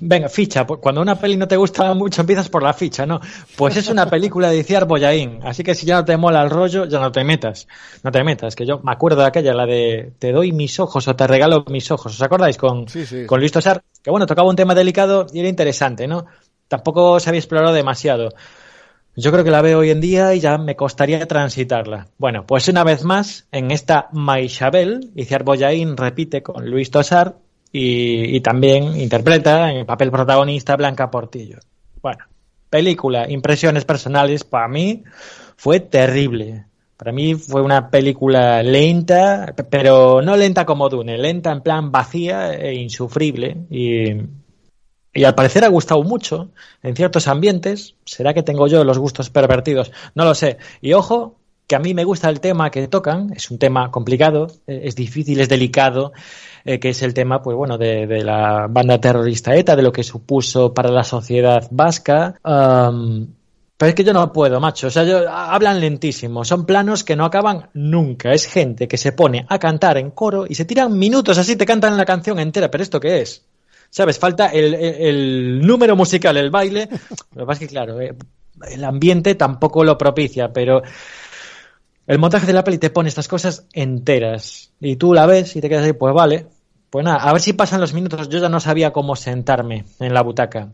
Venga, 0.00 0.28
ficha. 0.28 0.66
Cuando 0.66 1.00
una 1.00 1.18
peli 1.18 1.36
no 1.36 1.48
te 1.48 1.56
gusta 1.56 1.92
mucho, 1.94 2.20
empiezas 2.20 2.48
por 2.48 2.62
la 2.62 2.72
ficha, 2.72 3.06
¿no? 3.06 3.20
Pues 3.56 3.76
es 3.76 3.88
una 3.88 4.08
película 4.08 4.50
de 4.50 4.58
Iciar 4.58 4.86
Boyaín. 4.86 5.40
Así 5.42 5.62
que 5.62 5.74
si 5.74 5.86
ya 5.86 5.96
no 5.96 6.04
te 6.04 6.16
mola 6.16 6.42
el 6.42 6.50
rollo, 6.50 6.86
ya 6.86 7.00
no 7.00 7.12
te 7.12 7.24
metas. 7.24 7.66
No 8.02 8.10
te 8.10 8.22
metas. 8.24 8.56
Que 8.56 8.66
yo 8.66 8.80
me 8.80 8.92
acuerdo 8.92 9.22
de 9.22 9.26
aquella, 9.26 9.54
la 9.54 9.66
de 9.66 10.12
Te 10.18 10.32
doy 10.32 10.52
mis 10.52 10.78
ojos 10.80 11.06
o 11.08 11.16
te 11.16 11.26
regalo 11.26 11.64
mis 11.68 11.90
ojos. 11.90 12.14
¿Os 12.14 12.22
acordáis? 12.22 12.56
Con, 12.56 12.86
con 13.26 13.40
Luis 13.40 13.52
Tosar. 13.52 13.82
Que 14.02 14.10
bueno, 14.10 14.26
tocaba 14.26 14.48
un 14.48 14.56
tema 14.56 14.74
delicado 14.74 15.26
y 15.32 15.40
era 15.40 15.48
interesante, 15.48 16.06
¿no? 16.06 16.26
Tampoco 16.68 17.20
se 17.20 17.30
había 17.30 17.40
explorado 17.40 17.74
demasiado. 17.74 18.30
Yo 19.16 19.30
creo 19.30 19.44
que 19.44 19.50
la 19.50 19.62
veo 19.62 19.78
hoy 19.78 19.90
en 19.90 20.00
día 20.00 20.34
y 20.34 20.40
ya 20.40 20.58
me 20.58 20.74
costaría 20.74 21.24
transitarla. 21.26 22.08
Bueno, 22.18 22.46
pues 22.46 22.66
una 22.68 22.82
vez 22.82 23.04
más, 23.04 23.46
en 23.52 23.70
esta 23.70 24.08
Maishabel, 24.12 25.12
Iciar 25.14 25.44
Boyain 25.44 25.96
repite 25.96 26.42
con 26.42 26.68
Luis 26.68 26.90
Tosar 26.90 27.36
y, 27.70 28.40
también 28.40 29.00
interpreta 29.00 29.70
en 29.70 29.78
el 29.78 29.86
papel 29.86 30.10
protagonista 30.10 30.76
Blanca 30.76 31.10
Portillo. 31.10 31.58
Bueno, 32.02 32.24
película, 32.70 33.30
impresiones 33.30 33.84
personales, 33.84 34.42
para 34.42 34.68
mí 34.68 35.04
fue 35.56 35.80
terrible. 35.80 36.66
Para 36.96 37.12
mí 37.12 37.34
fue 37.34 37.62
una 37.62 37.90
película 37.90 38.62
lenta, 38.62 39.54
pero 39.70 40.22
no 40.22 40.36
lenta 40.36 40.64
como 40.64 40.88
Dune, 40.88 41.18
lenta 41.18 41.52
en 41.52 41.62
plan 41.62 41.92
vacía 41.92 42.54
e 42.54 42.74
insufrible. 42.74 43.56
Y 43.70 44.12
y 45.14 45.24
al 45.24 45.34
parecer 45.34 45.64
ha 45.64 45.68
gustado 45.68 46.02
mucho 46.02 46.50
en 46.82 46.96
ciertos 46.96 47.28
ambientes. 47.28 47.94
¿Será 48.04 48.34
que 48.34 48.42
tengo 48.42 48.66
yo 48.66 48.84
los 48.84 48.98
gustos 48.98 49.30
pervertidos? 49.30 49.92
No 50.14 50.24
lo 50.24 50.34
sé. 50.34 50.58
Y 50.80 50.92
ojo, 50.92 51.36
que 51.66 51.76
a 51.76 51.78
mí 51.78 51.94
me 51.94 52.04
gusta 52.04 52.28
el 52.28 52.40
tema 52.40 52.70
que 52.70 52.88
tocan. 52.88 53.32
Es 53.34 53.50
un 53.50 53.58
tema 53.58 53.90
complicado, 53.90 54.48
eh, 54.66 54.82
es 54.84 54.96
difícil, 54.96 55.40
es 55.40 55.48
delicado. 55.48 56.12
Eh, 56.66 56.80
que 56.80 56.90
es 56.90 57.02
el 57.02 57.12
tema, 57.12 57.42
pues 57.42 57.56
bueno, 57.56 57.76
de, 57.76 58.06
la 58.24 58.66
banda 58.70 58.98
terrorista 58.98 59.54
ETA, 59.54 59.76
de 59.76 59.82
lo 59.82 59.92
que 59.92 60.02
supuso 60.02 60.72
para 60.72 60.90
la 60.90 61.04
sociedad 61.04 61.68
vasca. 61.70 62.40
pero 62.42 63.88
es 63.88 63.94
que 63.94 64.04
yo 64.04 64.14
no 64.14 64.32
puedo, 64.32 64.60
macho. 64.60 64.86
O 64.86 64.90
sea, 64.90 65.04
yo, 65.04 65.28
hablan 65.28 65.80
lentísimo. 65.80 66.44
Son 66.44 66.64
planos 66.64 67.04
que 67.04 67.16
no 67.16 67.26
acaban 67.26 67.68
nunca. 67.74 68.32
Es 68.32 68.46
gente 68.46 68.88
que 68.88 68.96
se 68.96 69.12
pone 69.12 69.44
a 69.48 69.58
cantar 69.58 69.98
en 69.98 70.10
coro 70.10 70.46
y 70.48 70.54
se 70.54 70.64
tiran 70.64 70.98
minutos 70.98 71.36
así, 71.38 71.54
te 71.54 71.66
cantan 71.66 71.96
la 71.98 72.06
canción 72.06 72.38
entera. 72.38 72.70
¿Pero 72.70 72.82
esto 72.82 72.98
qué 72.98 73.20
es? 73.20 73.44
¿Sabes? 73.94 74.18
Falta 74.18 74.48
el, 74.48 75.64
número 75.64 75.94
musical, 75.94 76.36
el 76.36 76.50
baile. 76.50 76.88
Lo 77.32 77.42
que 77.42 77.46
pasa 77.46 77.52
es 77.52 77.58
que, 77.60 77.68
claro, 77.68 78.00
eh, 78.00 78.12
el 78.68 78.82
ambiente 78.82 79.36
tampoco 79.36 79.84
lo 79.84 79.96
propicia, 79.96 80.52
pero 80.52 80.82
el 82.04 82.18
montaje 82.18 82.44
de 82.44 82.54
la 82.54 82.64
peli 82.64 82.78
te 82.78 82.90
pone 82.90 83.08
estas 83.08 83.28
cosas 83.28 83.68
enteras. 83.72 84.72
Y 84.80 84.96
tú 84.96 85.14
la 85.14 85.26
ves 85.26 85.54
y 85.54 85.60
te 85.60 85.68
quedas 85.68 85.84
ahí, 85.84 85.92
pues 85.92 86.12
vale. 86.12 86.46
Pues 86.90 87.04
nada, 87.04 87.18
a 87.18 87.32
ver 87.32 87.40
si 87.40 87.52
pasan 87.52 87.80
los 87.80 87.94
minutos. 87.94 88.28
Yo 88.28 88.40
ya 88.40 88.48
no 88.48 88.58
sabía 88.58 88.92
cómo 88.92 89.14
sentarme 89.14 89.84
en 90.00 90.12
la 90.12 90.22
butaca. 90.22 90.72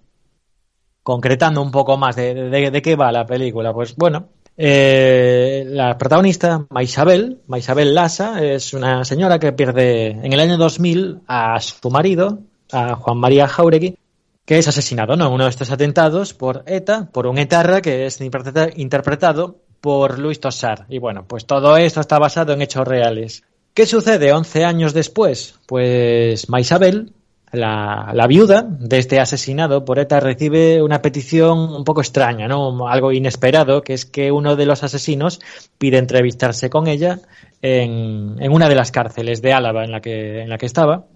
Concretando 1.02 1.60
un 1.60 1.72
poco 1.72 1.98
más 1.98 2.16
de, 2.16 2.48
de, 2.48 2.80
qué 2.80 2.96
va 2.96 3.12
la 3.12 3.26
película. 3.26 3.74
Pues 3.74 3.96
bueno, 3.96 4.30
eh, 4.56 5.64
la 5.66 5.98
protagonista, 5.98 6.64
Maisabel, 6.70 7.42
Maisabel 7.48 7.94
Lassa, 7.94 8.42
es 8.42 8.72
una 8.72 9.04
señora 9.04 9.38
que 9.38 9.52
pierde 9.52 10.06
en 10.06 10.32
el 10.32 10.40
año 10.40 10.56
2000 10.56 11.20
a 11.26 11.60
su 11.60 11.90
marido, 11.90 12.44
a 12.72 12.96
Juan 12.96 13.18
María 13.18 13.48
Jauregui, 13.48 13.96
que 14.44 14.58
es 14.58 14.68
asesinado 14.68 15.16
¿no? 15.16 15.26
en 15.26 15.32
uno 15.32 15.44
de 15.44 15.50
estos 15.50 15.70
atentados 15.70 16.34
por 16.34 16.64
ETA, 16.66 17.08
por 17.12 17.26
un 17.26 17.38
etarra 17.38 17.80
que 17.80 18.06
es 18.06 18.20
interpretado 18.20 19.58
por 19.80 20.18
Luis 20.18 20.40
Tosar. 20.40 20.86
Y 20.88 20.98
bueno, 20.98 21.24
pues 21.26 21.46
todo 21.46 21.76
esto 21.76 22.00
está 22.00 22.18
basado 22.18 22.52
en 22.52 22.62
hechos 22.62 22.86
reales. 22.86 23.44
¿Qué 23.74 23.86
sucede 23.86 24.32
11 24.32 24.64
años 24.64 24.92
después? 24.92 25.60
Pues 25.66 26.48
Maisabel, 26.48 27.12
la, 27.52 28.10
la, 28.12 28.26
viuda 28.26 28.62
de 28.62 28.98
este 28.98 29.20
asesinado 29.20 29.84
por 29.84 29.98
ETA 29.98 30.20
recibe 30.20 30.82
una 30.82 31.02
petición 31.02 31.58
un 31.58 31.84
poco 31.84 32.00
extraña, 32.00 32.46
¿no? 32.46 32.88
Algo 32.88 33.12
inesperado, 33.12 33.82
que 33.82 33.94
es 33.94 34.06
que 34.06 34.30
uno 34.30 34.56
de 34.56 34.66
los 34.66 34.82
asesinos 34.82 35.40
pide 35.78 35.98
entrevistarse 35.98 36.70
con 36.70 36.86
ella 36.86 37.20
en, 37.62 38.36
en 38.40 38.52
una 38.52 38.68
de 38.68 38.74
las 38.74 38.90
cárceles 38.90 39.42
de 39.42 39.52
Álava 39.52 39.84
en 39.84 39.92
la 39.92 40.00
que, 40.00 40.42
en 40.42 40.48
la 40.48 40.58
que 40.58 40.66
estaba. 40.66 41.06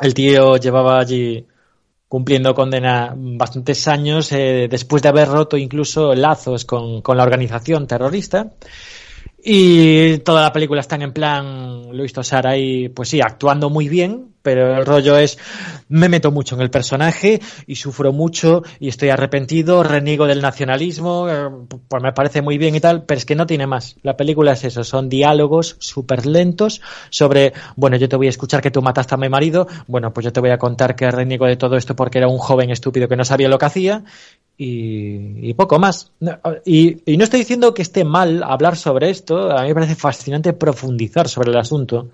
El 0.00 0.14
tío 0.14 0.56
llevaba 0.56 0.98
allí 0.98 1.46
cumpliendo 2.08 2.54
condena 2.54 3.14
bastantes 3.16 3.88
años 3.88 4.30
eh, 4.32 4.68
después 4.70 5.02
de 5.02 5.08
haber 5.08 5.28
roto 5.28 5.56
incluso 5.56 6.14
lazos 6.14 6.64
con, 6.64 7.02
la 7.16 7.22
organización 7.22 7.86
terrorista. 7.86 8.52
Y 9.42 10.18
toda 10.18 10.42
la 10.42 10.52
película 10.52 10.80
está 10.80 10.96
en 10.96 11.12
plan 11.12 11.96
Luis 11.96 12.12
Tosar 12.12 12.46
ahí, 12.46 12.88
pues 12.88 13.08
sí, 13.08 13.20
actuando 13.20 13.70
muy 13.70 13.88
bien, 13.88 14.34
pero 14.46 14.76
el 14.76 14.86
rollo 14.86 15.18
es, 15.18 15.38
me 15.88 16.08
meto 16.08 16.30
mucho 16.30 16.54
en 16.54 16.60
el 16.60 16.70
personaje 16.70 17.40
y 17.66 17.74
sufro 17.74 18.12
mucho 18.12 18.62
y 18.78 18.86
estoy 18.86 19.08
arrepentido, 19.08 19.82
reniego 19.82 20.28
del 20.28 20.40
nacionalismo, 20.40 21.28
eh, 21.28 21.50
pues 21.88 22.00
me 22.00 22.12
parece 22.12 22.42
muy 22.42 22.56
bien 22.56 22.76
y 22.76 22.78
tal, 22.78 23.02
pero 23.02 23.18
es 23.18 23.24
que 23.26 23.34
no 23.34 23.44
tiene 23.44 23.66
más. 23.66 23.96
La 24.04 24.16
película 24.16 24.52
es 24.52 24.62
eso, 24.62 24.84
son 24.84 25.08
diálogos 25.08 25.74
súper 25.80 26.26
lentos 26.26 26.80
sobre, 27.10 27.54
bueno, 27.74 27.96
yo 27.96 28.08
te 28.08 28.14
voy 28.14 28.28
a 28.28 28.30
escuchar 28.30 28.62
que 28.62 28.70
tú 28.70 28.82
mataste 28.82 29.16
a 29.16 29.18
mi 29.18 29.28
marido, 29.28 29.66
bueno, 29.88 30.14
pues 30.14 30.22
yo 30.22 30.32
te 30.32 30.38
voy 30.38 30.50
a 30.50 30.58
contar 30.58 30.94
que 30.94 31.10
reniego 31.10 31.46
de 31.46 31.56
todo 31.56 31.76
esto 31.76 31.96
porque 31.96 32.18
era 32.18 32.28
un 32.28 32.38
joven 32.38 32.70
estúpido 32.70 33.08
que 33.08 33.16
no 33.16 33.24
sabía 33.24 33.48
lo 33.48 33.58
que 33.58 33.66
hacía 33.66 34.04
y, 34.56 35.52
poco 35.54 35.80
más. 35.80 36.12
Y, 36.64 37.02
y 37.04 37.16
no 37.16 37.24
estoy 37.24 37.40
diciendo 37.40 37.74
que 37.74 37.82
esté 37.82 38.04
mal 38.04 38.44
hablar 38.44 38.76
sobre 38.76 39.10
esto, 39.10 39.50
a 39.50 39.62
mí 39.62 39.68
me 39.70 39.74
parece 39.74 39.96
fascinante 39.96 40.52
profundizar 40.52 41.28
sobre 41.28 41.50
el 41.50 41.58
asunto 41.58 42.10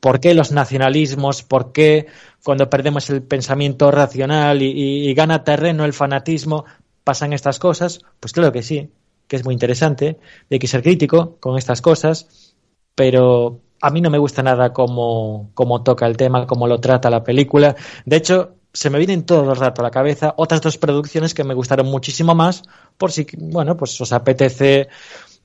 ¿Por 0.00 0.20
qué 0.20 0.34
los 0.34 0.52
nacionalismos? 0.52 1.42
¿Por 1.42 1.72
qué 1.72 2.06
cuando 2.44 2.70
perdemos 2.70 3.10
el 3.10 3.22
pensamiento 3.22 3.90
racional 3.90 4.62
y, 4.62 5.12
gana 5.14 5.44
terreno 5.44 5.84
el 5.84 5.92
fanatismo 5.92 6.64
pasan 7.04 7.32
estas 7.32 7.58
cosas? 7.58 8.00
Pues 8.20 8.32
claro 8.32 8.52
que 8.52 8.62
sí, 8.62 8.90
que 9.26 9.36
es 9.36 9.44
muy 9.44 9.54
interesante, 9.54 10.18
hay 10.50 10.58
que 10.58 10.66
ser 10.66 10.82
crítico 10.82 11.36
con 11.40 11.58
estas 11.58 11.80
cosas, 11.80 12.54
pero 12.94 13.60
a 13.80 13.90
mí 13.90 14.00
no 14.00 14.10
me 14.10 14.18
gusta 14.18 14.42
nada 14.42 14.72
cómo, 14.72 15.50
cómo 15.54 15.82
toca 15.82 16.06
el 16.06 16.16
tema, 16.16 16.46
cómo 16.46 16.66
lo 16.66 16.80
trata 16.80 17.10
la 17.10 17.24
película. 17.24 17.76
De 18.04 18.16
hecho, 18.16 18.56
se 18.72 18.90
me 18.90 18.98
vienen 18.98 19.24
todo 19.24 19.52
el 19.52 19.56
rato 19.56 19.80
a 19.80 19.84
la 19.84 19.90
cabeza 19.90 20.34
otras 20.36 20.60
dos 20.60 20.76
producciones 20.76 21.32
que 21.32 21.44
me 21.44 21.54
gustaron 21.54 21.86
muchísimo 21.86 22.34
más, 22.34 22.62
por 22.98 23.10
si, 23.10 23.26
bueno, 23.38 23.76
pues 23.76 23.98
os 24.00 24.12
apetece 24.12 24.88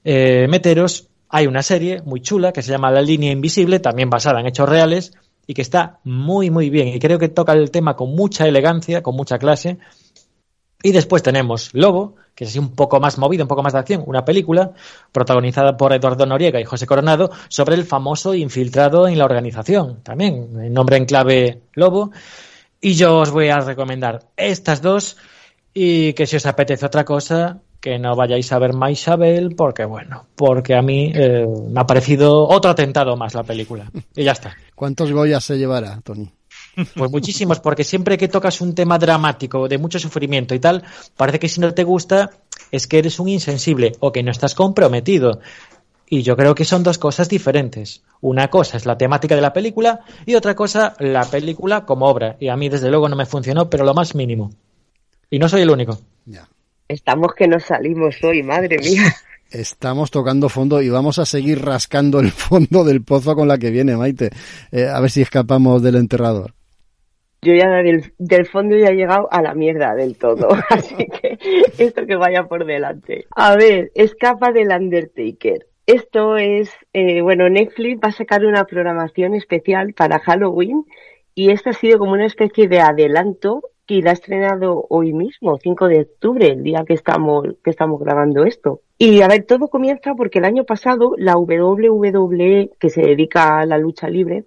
eh, 0.03 0.47
meteros 0.49 1.10
hay 1.31 1.47
una 1.47 1.63
serie 1.63 2.01
muy 2.03 2.21
chula 2.21 2.51
que 2.51 2.61
se 2.61 2.71
llama 2.71 2.91
La 2.91 3.01
línea 3.01 3.31
invisible, 3.31 3.79
también 3.79 4.09
basada 4.09 4.41
en 4.41 4.47
hechos 4.47 4.67
reales 4.67 5.13
y 5.47 5.53
que 5.53 5.61
está 5.61 5.99
muy 6.03 6.51
muy 6.51 6.69
bien 6.69 6.89
y 6.89 6.99
creo 6.99 7.17
que 7.17 7.29
toca 7.29 7.53
el 7.53 7.71
tema 7.71 7.95
con 7.95 8.13
mucha 8.13 8.47
elegancia, 8.47 9.01
con 9.01 9.15
mucha 9.15 9.39
clase. 9.39 9.79
Y 10.83 10.91
después 10.91 11.23
tenemos 11.23 11.73
Lobo, 11.73 12.15
que 12.35 12.43
es 12.43 12.49
así 12.49 12.59
un 12.59 12.75
poco 12.75 12.99
más 12.99 13.17
movido, 13.17 13.43
un 13.43 13.47
poco 13.47 13.63
más 13.63 13.73
de 13.73 13.79
acción, 13.79 14.03
una 14.07 14.25
película 14.25 14.71
protagonizada 15.11 15.77
por 15.77 15.93
Eduardo 15.93 16.25
Noriega 16.25 16.59
y 16.59 16.65
José 16.65 16.87
Coronado 16.87 17.31
sobre 17.49 17.75
el 17.75 17.85
famoso 17.85 18.33
infiltrado 18.33 19.07
en 19.07 19.17
la 19.17 19.25
organización, 19.25 20.01
también, 20.03 20.49
el 20.59 20.73
nombre 20.73 20.97
en 20.97 21.05
clave 21.05 21.61
Lobo. 21.73 22.11
Y 22.81 22.95
yo 22.95 23.19
os 23.19 23.31
voy 23.31 23.49
a 23.49 23.59
recomendar 23.59 24.25
estas 24.35 24.81
dos 24.81 25.17
y 25.73 26.13
que 26.13 26.25
si 26.25 26.35
os 26.35 26.45
apetece 26.45 26.85
otra 26.85 27.05
cosa, 27.05 27.61
que 27.81 27.97
no 27.97 28.15
vayáis 28.15 28.51
a 28.51 28.59
ver 28.59 28.71
Isabel 28.89 29.55
porque 29.55 29.85
bueno, 29.85 30.27
porque 30.35 30.75
a 30.75 30.81
mí 30.81 31.11
eh, 31.13 31.47
me 31.69 31.81
ha 31.81 31.85
parecido 31.85 32.47
otro 32.47 32.71
atentado 32.71 33.17
más 33.17 33.33
la 33.33 33.43
película. 33.43 33.91
Y 34.15 34.23
ya 34.23 34.33
está. 34.33 34.55
¿Cuántos 34.75 35.11
Goyas 35.11 35.43
se 35.43 35.57
llevará, 35.57 35.99
Tony? 36.01 36.31
Pues 36.95 37.11
muchísimos, 37.11 37.59
porque 37.59 37.83
siempre 37.83 38.17
que 38.17 38.27
tocas 38.27 38.61
un 38.61 38.73
tema 38.73 38.97
dramático, 38.97 39.67
de 39.67 39.77
mucho 39.77 39.99
sufrimiento 39.99 40.55
y 40.55 40.59
tal, 40.59 40.83
parece 41.17 41.39
que 41.39 41.49
si 41.49 41.59
no 41.59 41.73
te 41.73 41.83
gusta 41.83 42.29
es 42.71 42.87
que 42.87 42.99
eres 42.99 43.19
un 43.19 43.27
insensible 43.27 43.93
o 43.99 44.11
que 44.11 44.23
no 44.23 44.31
estás 44.31 44.55
comprometido. 44.55 45.39
Y 46.09 46.23
yo 46.23 46.35
creo 46.35 46.55
que 46.55 46.65
son 46.65 46.83
dos 46.83 46.97
cosas 46.97 47.29
diferentes. 47.29 48.03
Una 48.21 48.49
cosa 48.49 48.77
es 48.77 48.85
la 48.85 48.97
temática 48.97 49.35
de 49.35 49.41
la 49.41 49.53
película 49.53 50.01
y 50.25 50.35
otra 50.35 50.55
cosa 50.55 50.93
la 50.99 51.25
película 51.25 51.85
como 51.85 52.07
obra. 52.07 52.37
Y 52.39 52.49
a 52.49 52.57
mí 52.57 52.69
desde 52.69 52.89
luego 52.89 53.09
no 53.09 53.15
me 53.15 53.25
funcionó, 53.25 53.69
pero 53.69 53.85
lo 53.85 53.93
más 53.93 54.13
mínimo. 54.13 54.51
Y 55.29 55.39
no 55.39 55.47
soy 55.47 55.61
el 55.61 55.69
único. 55.69 55.99
Ya. 56.25 56.47
Estamos 56.91 57.33
que 57.35 57.47
nos 57.47 57.63
salimos 57.63 58.21
hoy, 58.21 58.43
madre 58.43 58.77
mía. 58.77 59.03
Estamos 59.49 60.11
tocando 60.11 60.49
fondo 60.49 60.81
y 60.81 60.89
vamos 60.89 61.19
a 61.19 61.25
seguir 61.25 61.63
rascando 61.63 62.19
el 62.19 62.31
fondo 62.31 62.83
del 62.83 63.01
pozo 63.01 63.33
con 63.33 63.47
la 63.47 63.57
que 63.57 63.71
viene, 63.71 63.95
Maite. 63.95 64.29
Eh, 64.73 64.87
a 64.87 64.99
ver 64.99 65.09
si 65.09 65.21
escapamos 65.21 65.81
del 65.81 65.95
enterrador. 65.95 66.53
Yo 67.43 67.53
ya 67.53 67.69
del, 67.69 68.13
del, 68.17 68.45
fondo 68.45 68.75
ya 68.75 68.89
he 68.89 68.95
llegado 68.95 69.29
a 69.31 69.41
la 69.41 69.55
mierda 69.55 69.95
del 69.95 70.17
todo, 70.17 70.49
así 70.69 70.95
que 70.97 71.39
esto 71.77 72.05
que 72.05 72.17
vaya 72.17 72.43
por 72.43 72.65
delante. 72.65 73.25
A 73.37 73.55
ver, 73.55 73.93
escapa 73.95 74.51
del 74.51 74.67
Undertaker. 74.67 75.67
Esto 75.85 76.35
es, 76.35 76.71
eh, 76.91 77.21
bueno, 77.21 77.49
Netflix 77.49 78.01
va 78.03 78.09
a 78.09 78.11
sacar 78.11 78.45
una 78.45 78.65
programación 78.65 79.33
especial 79.33 79.93
para 79.93 80.19
Halloween 80.19 80.83
y 81.35 81.51
esta 81.51 81.69
ha 81.69 81.73
sido 81.73 81.99
como 81.99 82.11
una 82.11 82.25
especie 82.25 82.67
de 82.67 82.81
adelanto 82.81 83.61
y 83.91 84.01
la 84.01 84.11
ha 84.11 84.13
estrenado 84.13 84.85
hoy 84.89 85.11
mismo, 85.11 85.57
5 85.57 85.89
de 85.89 85.99
octubre, 85.99 86.47
el 86.47 86.63
día 86.63 86.85
que 86.87 86.93
estamos, 86.93 87.45
que 87.61 87.71
estamos 87.71 87.99
grabando 87.99 88.45
esto. 88.45 88.79
Y 88.97 89.21
a 89.21 89.27
ver, 89.27 89.43
todo 89.43 89.67
comienza 89.67 90.15
porque 90.15 90.39
el 90.39 90.45
año 90.45 90.63
pasado 90.63 91.13
la 91.17 91.35
WWE, 91.35 92.69
que 92.79 92.89
se 92.89 93.01
dedica 93.01 93.59
a 93.59 93.65
la 93.65 93.77
lucha 93.77 94.07
libre, 94.07 94.45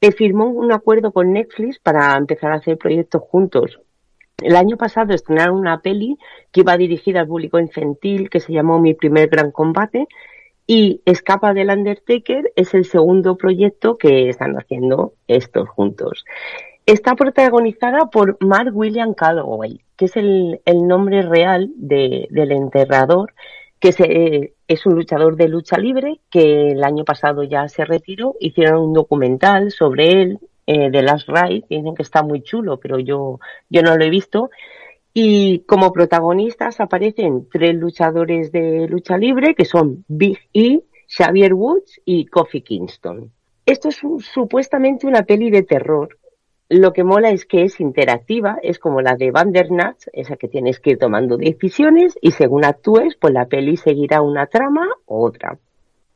eh, 0.00 0.10
firmó 0.10 0.46
un 0.46 0.72
acuerdo 0.72 1.12
con 1.12 1.32
Netflix 1.32 1.78
para 1.78 2.16
empezar 2.16 2.50
a 2.50 2.56
hacer 2.56 2.78
proyectos 2.78 3.22
juntos. 3.22 3.78
El 4.38 4.56
año 4.56 4.76
pasado 4.76 5.14
estrenaron 5.14 5.56
una 5.60 5.80
peli 5.80 6.18
que 6.50 6.62
iba 6.62 6.76
dirigida 6.76 7.20
al 7.20 7.28
público 7.28 7.60
infantil 7.60 8.28
que 8.28 8.40
se 8.40 8.52
llamó 8.52 8.80
Mi 8.80 8.94
primer 8.94 9.28
gran 9.28 9.52
combate 9.52 10.08
y 10.66 11.00
Escapa 11.04 11.54
del 11.54 11.70
Undertaker 11.70 12.52
es 12.56 12.74
el 12.74 12.86
segundo 12.86 13.36
proyecto 13.36 13.98
que 13.98 14.28
están 14.28 14.56
haciendo 14.56 15.14
estos 15.28 15.68
juntos. 15.68 16.24
Está 16.90 17.14
protagonizada 17.14 18.06
por 18.06 18.36
Mark 18.40 18.76
William 18.76 19.14
Calloway, 19.14 19.80
que 19.96 20.06
es 20.06 20.16
el, 20.16 20.60
nombre 20.88 21.22
real 21.22 21.70
del 21.76 22.50
enterrador, 22.50 23.32
que 23.78 23.92
se, 23.92 24.54
es 24.66 24.86
un 24.86 24.96
luchador 24.96 25.36
de 25.36 25.46
lucha 25.46 25.78
libre 25.78 26.18
que 26.30 26.72
el 26.72 26.82
año 26.82 27.04
pasado 27.04 27.44
ya 27.44 27.68
se 27.68 27.84
retiró. 27.84 28.34
Hicieron 28.40 28.82
un 28.88 28.92
documental 28.92 29.70
sobre 29.70 30.20
él, 30.20 30.40
eh, 30.66 30.90
de 30.90 31.02
Last 31.02 31.28
Ride, 31.28 31.64
dicen 31.70 31.94
que 31.94 32.02
está 32.02 32.24
muy 32.24 32.42
chulo, 32.42 32.80
pero 32.80 32.98
yo, 32.98 33.38
yo 33.68 33.82
no 33.82 33.96
lo 33.96 34.04
he 34.04 34.10
visto. 34.10 34.50
Y 35.14 35.60
como 35.68 35.92
protagonistas 35.92 36.80
aparecen 36.80 37.46
tres 37.52 37.72
luchadores 37.76 38.50
de 38.50 38.88
lucha 38.88 39.16
libre, 39.16 39.54
que 39.54 39.64
son 39.64 40.04
Big 40.08 40.40
E, 40.52 40.80
Xavier 41.06 41.54
Woods 41.54 42.00
y 42.04 42.26
Kofi 42.26 42.62
Kingston. 42.62 43.30
Esto 43.64 43.90
es 43.90 44.00
supuestamente 44.34 45.06
una 45.06 45.22
peli 45.22 45.48
de 45.50 45.62
terror, 45.62 46.18
lo 46.70 46.92
que 46.92 47.02
mola 47.02 47.30
es 47.30 47.46
que 47.46 47.64
es 47.64 47.80
interactiva, 47.80 48.58
es 48.62 48.78
como 48.78 49.02
la 49.02 49.16
de 49.16 49.32
Vandernats, 49.32 50.08
esa 50.12 50.36
que 50.36 50.46
tienes 50.46 50.78
que 50.78 50.90
ir 50.90 50.98
tomando 50.98 51.36
decisiones 51.36 52.16
y 52.22 52.30
según 52.30 52.64
actúes, 52.64 53.16
pues 53.20 53.34
la 53.34 53.46
peli 53.46 53.76
seguirá 53.76 54.22
una 54.22 54.46
trama 54.46 54.86
u 55.06 55.24
otra. 55.24 55.58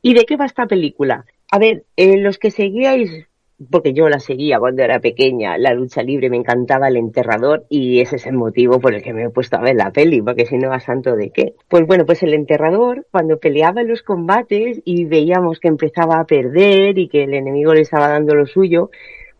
¿Y 0.01 0.13
de 0.13 0.23
qué 0.23 0.37
va 0.37 0.45
esta 0.45 0.65
película? 0.65 1.25
A 1.51 1.59
ver, 1.59 1.83
eh, 1.97 2.17
los 2.17 2.37
que 2.37 2.51
seguíais, 2.51 3.27
porque 3.69 3.91
yo 3.91 4.07
la 4.07 4.21
seguía 4.21 4.57
cuando 4.57 4.81
era 4.81 5.01
pequeña, 5.01 5.57
la 5.57 5.73
lucha 5.73 6.01
libre, 6.03 6.29
me 6.29 6.37
encantaba 6.37 6.87
el 6.87 6.95
enterrador 6.95 7.65
y 7.69 7.99
ese 7.99 8.15
es 8.15 8.25
el 8.25 8.35
motivo 8.35 8.79
por 8.79 8.95
el 8.95 9.03
que 9.03 9.13
me 9.13 9.23
he 9.23 9.29
puesto 9.29 9.57
a 9.57 9.61
ver 9.61 9.75
la 9.75 9.91
peli, 9.91 10.21
porque 10.21 10.45
si 10.45 10.57
no, 10.57 10.71
a 10.71 10.79
santo 10.79 11.17
de 11.17 11.31
qué. 11.31 11.55
Pues 11.67 11.85
bueno, 11.85 12.05
pues 12.05 12.23
el 12.23 12.33
enterrador, 12.33 13.05
cuando 13.11 13.39
peleaba 13.39 13.81
en 13.81 13.89
los 13.89 14.03
combates 14.03 14.81
y 14.85 15.03
veíamos 15.03 15.59
que 15.59 15.67
empezaba 15.67 16.17
a 16.21 16.25
perder 16.25 16.97
y 16.97 17.09
que 17.09 17.23
el 17.23 17.33
enemigo 17.33 17.73
le 17.73 17.81
estaba 17.81 18.07
dando 18.07 18.35
lo 18.35 18.45
suyo, 18.45 18.89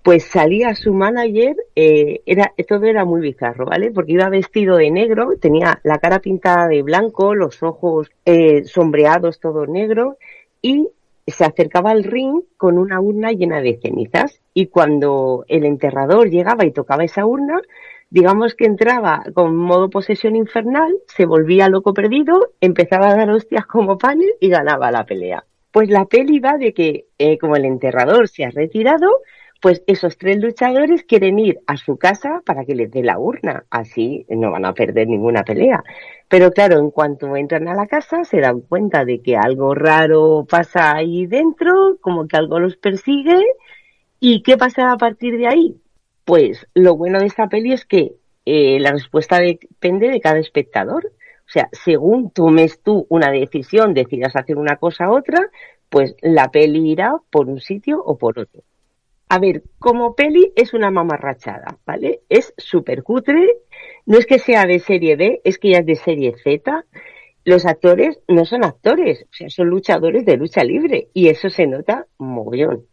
pues 0.06 0.26
salía 0.26 0.76
su 0.76 0.94
manager, 0.94 1.56
eh, 1.76 2.22
era, 2.28 2.54
todo 2.68 2.86
era 2.86 3.06
muy 3.06 3.22
bizarro, 3.22 3.66
¿vale? 3.66 3.90
Porque 3.90 4.12
iba 4.12 4.30
vestido 4.30 4.78
de 4.78 4.92
negro, 4.92 5.32
tenía 5.42 5.80
la 5.82 5.98
cara 5.98 6.20
pintada 6.20 6.68
de 6.68 6.84
blanco, 6.84 7.34
los 7.34 7.64
ojos 7.64 8.12
eh, 8.24 8.66
sombreados, 8.66 9.40
todo 9.40 9.66
negro, 9.66 10.20
y 10.62 10.90
se 11.26 11.44
acercaba 11.44 11.90
al 11.90 12.04
ring 12.04 12.42
con 12.56 12.78
una 12.78 13.02
urna 13.02 13.32
llena 13.32 13.62
de 13.62 13.80
cenizas. 13.82 14.40
Y 14.54 14.68
cuando 14.68 15.44
el 15.48 15.66
enterrador 15.66 16.30
llegaba 16.30 16.66
y 16.66 16.72
tocaba 16.72 17.04
esa 17.04 17.26
urna, 17.26 17.60
digamos 18.12 18.54
que 18.54 18.66
entraba 18.66 19.24
con 19.34 19.56
modo 19.56 19.90
posesión 19.90 20.36
infernal, 20.36 20.96
se 21.08 21.26
volvía 21.26 21.68
loco 21.68 21.96
perdido, 21.96 22.52
empezaba 22.62 23.10
a 23.10 23.16
dar 23.16 23.32
hostias 23.32 23.66
como 23.66 23.98
panes 23.98 24.30
y 24.40 24.50
ganaba 24.50 24.92
la 24.92 25.04
pelea. 25.04 25.46
Pues 25.72 25.90
la 25.90 26.06
peli 26.06 26.38
va 26.38 26.60
de 26.60 26.76
que, 26.76 27.08
eh, 27.18 27.40
como 27.40 27.56
el 27.56 27.66
enterrador 27.66 28.28
se 28.28 28.46
ha 28.46 28.52
retirado, 28.52 29.10
pues 29.62 29.84
esos 29.88 30.18
tres 30.18 30.38
luchadores 30.38 31.04
quieren 31.04 31.40
ir 31.40 31.60
a 31.66 31.78
su 31.78 31.98
casa 31.98 32.42
para 32.46 32.66
que 32.66 32.76
les 32.76 32.92
dé 32.92 33.04
la 33.04 33.18
urna, 33.18 33.66
así 33.70 34.26
no 34.30 34.52
van 34.52 34.66
a 34.66 34.74
perder 34.74 35.08
ninguna 35.08 35.44
pelea. 35.44 35.84
Pero 36.28 36.52
claro, 36.52 36.80
en 36.80 36.92
cuanto 36.92 37.36
entran 37.36 37.68
a 37.68 37.76
la 37.76 37.88
casa 37.88 38.24
se 38.24 38.40
dan 38.42 38.62
cuenta 38.62 39.06
de 39.06 39.22
que 39.22 39.38
algo 39.38 39.74
raro 39.74 40.46
pasa 40.50 40.96
ahí 40.96 41.26
dentro, 41.26 41.98
como 42.02 42.28
que 42.28 42.38
algo 42.38 42.60
los 42.60 42.78
persigue. 42.78 43.42
¿Y 44.20 44.42
qué 44.44 44.58
pasa 44.58 44.92
a 44.92 44.98
partir 44.98 45.38
de 45.38 45.48
ahí? 45.48 45.76
Pues 46.26 46.68
lo 46.74 46.96
bueno 46.96 47.20
de 47.20 47.28
esta 47.28 47.48
peli 47.48 47.74
es 47.74 47.86
que 47.86 48.14
eh, 48.46 48.80
la 48.80 48.92
respuesta 48.92 49.40
depende 49.40 50.10
de 50.10 50.22
cada 50.22 50.40
espectador. 50.40 51.06
O 51.06 51.50
sea, 51.50 51.70
según 51.72 52.32
tomes 52.32 52.82
tú 52.82 53.06
una 53.10 53.30
decisión, 53.30 53.94
decidas 53.94 54.36
hacer 54.36 54.58
una 54.58 54.78
cosa 54.78 55.10
u 55.10 55.18
otra, 55.18 55.40
pues 55.90 56.16
la 56.22 56.50
peli 56.50 56.92
irá 56.92 57.16
por 57.30 57.48
un 57.48 57.60
sitio 57.60 58.02
o 58.04 58.18
por 58.18 58.40
otro. 58.40 58.64
A 59.28 59.40
ver, 59.40 59.64
como 59.80 60.16
peli 60.16 60.54
es 60.56 60.74
una 60.74 60.92
mamarrachada, 60.92 61.80
¿vale? 61.86 62.22
Es 62.30 62.54
súper 62.58 63.04
cutre, 63.04 63.58
no 64.06 64.20
es 64.20 64.26
que 64.28 64.38
sea 64.38 64.66
de 64.68 64.80
serie 64.80 65.16
B, 65.16 65.42
es 65.44 65.58
que 65.58 65.72
ya 65.72 65.80
es 65.80 65.86
de 65.86 65.96
serie 65.96 66.36
Z. 66.44 66.86
Los 67.44 67.66
actores 67.66 68.20
no 68.28 68.46
son 68.46 68.64
actores, 68.64 69.24
o 69.24 69.34
sea, 69.34 69.50
son 69.50 69.68
luchadores 69.68 70.26
de 70.26 70.38
lucha 70.38 70.64
libre 70.64 71.10
y 71.14 71.30
eso 71.30 71.50
se 71.50 71.66
nota 71.66 72.08
mogollón. 72.18 72.86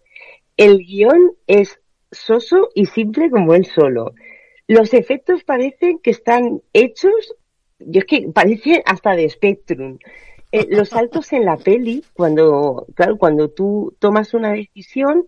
El 0.57 0.79
guion 0.79 1.33
es 1.47 1.81
soso 2.11 2.69
y 2.75 2.87
simple 2.87 3.31
como 3.31 3.55
él 3.55 3.67
solo. 3.67 4.15
Los 4.67 4.95
efectos 4.95 5.45
parecen 5.45 5.99
que 5.99 6.11
están 6.11 6.63
hechos, 6.73 7.35
yo 7.79 8.01
es 8.01 8.05
que 8.07 8.29
parece 8.33 8.83
hasta 8.87 9.17
de 9.17 9.29
Spectrum. 9.29 9.99
Eh, 10.51 10.67
los 10.69 10.91
saltos 10.91 11.33
en 11.33 11.45
la 11.45 11.57
peli, 11.57 12.05
cuando, 12.13 12.87
claro, 12.95 13.17
cuando 13.17 13.51
tú 13.51 13.97
tomas 13.99 14.35
una 14.35 14.53
decisión, 14.53 15.27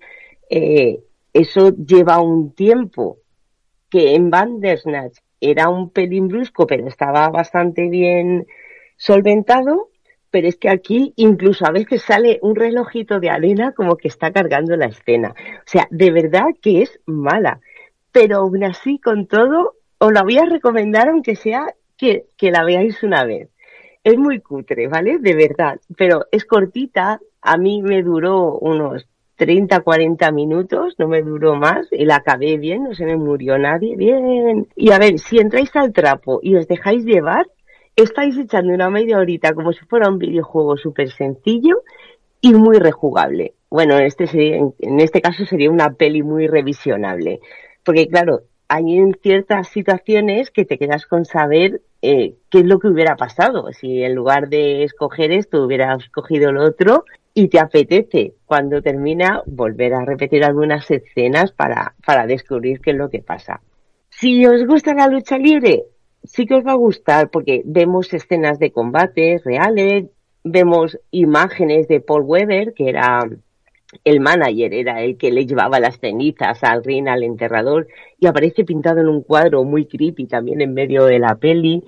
eh, 0.51 1.01
eso 1.33 1.75
lleva 1.75 2.21
un 2.21 2.55
tiempo 2.55 3.19
que 3.91 4.15
en 4.15 4.31
Bandersnatch 4.31 5.19
era 5.41 5.69
un 5.69 5.91
pelín 5.91 6.29
brusco, 6.29 6.67
pero 6.67 6.87
estaba 6.87 7.29
bastante 7.29 7.89
bien 7.89 8.47
solventado, 8.97 9.91
pero 10.31 10.49
es 10.49 10.57
que 10.57 10.69
aquí 10.69 11.13
incluso 11.17 11.67
a 11.67 11.71
veces 11.71 12.03
sale 12.03 12.39
un 12.43 12.57
relojito 12.57 13.21
de 13.21 13.31
arena 13.31 13.73
como 13.73 13.97
que 13.97 14.09
está 14.09 14.33
cargando 14.33 14.77
la 14.77 14.87
escena. 14.87 15.35
O 15.59 15.67
sea, 15.67 15.87
de 15.91 16.11
verdad 16.11 16.47
que 16.61 16.83
es 16.83 16.99
mala. 17.07 17.61
Pero 18.11 18.39
aún 18.39 18.65
así, 18.65 18.99
con 18.99 19.27
todo, 19.27 19.75
os 19.99 20.13
la 20.13 20.23
voy 20.23 20.39
a 20.39 20.45
recomendar 20.45 21.09
aunque 21.09 21.37
sea 21.37 21.67
que, 21.97 22.27
que 22.37 22.51
la 22.51 22.65
veáis 22.65 23.03
una 23.03 23.25
vez. 23.25 23.51
Es 24.03 24.17
muy 24.17 24.41
cutre, 24.41 24.89
¿vale? 24.89 25.19
De 25.19 25.35
verdad. 25.35 25.81
Pero 25.97 26.27
es 26.33 26.45
cortita. 26.45 27.21
A 27.41 27.57
mí 27.57 27.83
me 27.83 28.03
duró 28.03 28.59
unos 28.59 29.07
30, 29.37 29.81
40 29.81 30.31
minutos, 30.33 30.95
no 30.99 31.09
me 31.09 31.23
duró 31.23 31.57
más, 31.57 31.87
y 31.91 32.05
la 32.05 32.17
acabé 32.17 32.57
bien, 32.57 32.85
no 32.85 32.95
se 32.95 33.05
me 33.05 33.17
murió 33.17 33.59
nadie, 33.59 33.97
bien. 33.97 34.69
Y 34.77 34.93
a 34.93 34.99
ver, 34.99 35.19
si 35.19 35.39
entráis 35.39 35.75
al 35.77 35.93
trapo 35.93 36.41
y 36.43 36.57
os 36.57 36.69
dejáis 36.69 37.05
llevar, 37.05 37.47
estáis 37.97 38.37
echando 38.37 38.73
una 38.73 38.91
media 38.91 39.19
horita 39.19 39.55
como 39.55 39.73
si 39.73 39.85
fuera 39.87 40.09
un 40.09 40.19
videojuego 40.19 40.77
súper 40.77 41.11
sencillo 41.11 41.83
y 42.41 42.55
muy 42.55 42.79
rejugable. 42.79 43.55
Bueno, 43.71 43.99
en 43.99 44.05
este, 44.05 44.27
sería, 44.27 44.57
en 44.57 45.01
este 45.01 45.21
caso 45.21 45.45
sería 45.47 45.71
una 45.71 45.95
peli 45.95 46.23
muy 46.23 46.47
revisionable. 46.47 47.41
Porque 47.85 48.09
claro, 48.09 48.43
hay 48.69 48.97
en 48.97 49.15
ciertas 49.23 49.69
situaciones 49.69 50.51
que 50.51 50.65
te 50.65 50.79
quedas 50.79 51.07
con 51.07 51.25
saber 51.25 51.81
eh, 52.03 52.35
qué 52.51 52.59
es 52.59 52.65
lo 52.65 52.79
que 52.79 52.89
hubiera 52.89 53.17
pasado. 53.17 53.73
Si 53.73 54.03
en 54.03 54.15
lugar 54.15 54.49
de 54.49 54.85
escoger 54.85 55.33
esto 55.33 55.65
hubieras 55.65 56.03
escogido 56.03 56.53
lo 56.53 56.65
otro 56.65 57.05
y 57.35 57.49
te 57.49 57.59
apetece 57.59 58.35
cuando 58.47 58.81
termina 58.81 59.43
volver 59.47 59.93
a 59.95 60.05
repetir 60.05 60.45
algunas 60.45 60.89
escenas 60.91 61.51
para, 61.53 61.95
para 62.07 62.27
descubrir 62.27 62.81
qué 62.81 62.93
es 62.93 62.97
lo 62.97 63.11
que 63.11 63.21
pasa. 63.21 63.61
Si 64.09 64.47
os 64.47 64.65
gusta 64.65 64.95
la 64.95 65.09
lucha 65.09 65.37
libre, 65.37 65.85
sí 66.23 66.47
que 66.47 66.55
os 66.55 66.65
va 66.65 66.73
a 66.73 66.77
gustar 66.77 67.31
porque 67.31 67.63
vemos 67.65 68.15
escenas 68.15 68.61
de 68.61 68.71
combate 68.71 69.41
reales, 69.45 70.07
vemos 70.45 70.99
imágenes 71.11 71.89
de 71.89 72.01
Paul 72.01 72.23
Weber, 72.23 72.73
que 72.73 72.89
era 72.89 73.29
el 74.05 74.21
manager, 74.21 74.73
era 74.73 75.03
el 75.03 75.17
que 75.17 75.33
le 75.33 75.47
llevaba 75.47 75.81
las 75.81 75.99
cenizas 75.99 76.63
al 76.63 76.85
ring, 76.85 77.09
al 77.09 77.25
enterrador, 77.25 77.89
y 78.19 78.27
aparece 78.27 78.65
pintado 78.65 79.01
en 79.01 79.09
un 79.09 79.23
cuadro 79.23 79.65
muy 79.65 79.87
creepy 79.87 80.27
también 80.27 80.61
en 80.61 80.73
medio 80.73 81.05
de 81.07 81.19
la 81.19 81.35
peli. 81.35 81.83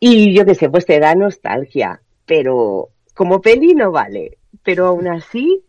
Y 0.00 0.34
yo 0.34 0.44
qué 0.44 0.54
sé, 0.54 0.70
pues 0.70 0.86
te 0.86 0.98
da 0.98 1.14
nostalgia, 1.14 2.00
pero 2.26 2.88
como 3.14 3.40
peli 3.40 3.74
no 3.74 3.90
vale. 3.92 4.38
Pero 4.64 4.86
aún 4.86 5.08
así, 5.08 5.62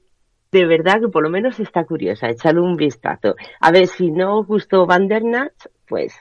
de 0.51 0.65
verdad 0.65 1.01
que 1.01 1.09
por 1.09 1.23
lo 1.23 1.29
menos 1.29 1.59
está 1.59 1.83
curiosa, 1.83 2.29
echarle 2.29 2.61
un 2.61 2.77
vistazo. 2.77 3.35
A 3.59 3.71
ver, 3.71 3.87
si 3.87 4.09
no 4.09 4.39
os 4.39 4.47
gustó 4.47 4.85
Vandernach, 4.85 5.67
pues 5.87 6.13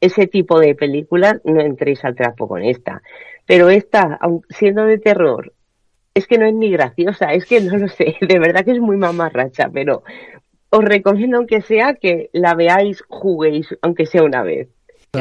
ese 0.00 0.26
tipo 0.26 0.60
de 0.60 0.74
películas 0.74 1.40
no 1.44 1.60
entréis 1.60 2.04
al 2.04 2.14
trapo 2.14 2.48
con 2.48 2.62
esta. 2.62 3.02
Pero 3.46 3.70
esta, 3.70 4.18
siendo 4.50 4.84
de 4.84 4.98
terror, 4.98 5.52
es 6.14 6.26
que 6.26 6.38
no 6.38 6.46
es 6.46 6.54
ni 6.54 6.70
graciosa, 6.70 7.32
es 7.32 7.44
que 7.46 7.60
no 7.60 7.76
lo 7.76 7.88
sé, 7.88 8.16
de 8.20 8.38
verdad 8.38 8.64
que 8.64 8.72
es 8.72 8.80
muy 8.80 8.96
mamarracha, 8.96 9.68
pero 9.72 10.02
os 10.70 10.84
recomiendo 10.84 11.36
aunque 11.36 11.60
sea 11.60 11.94
que 11.94 12.30
la 12.32 12.54
veáis, 12.54 13.02
juguéis, 13.08 13.68
aunque 13.82 14.06
sea 14.06 14.22
una 14.22 14.42
vez. 14.42 14.68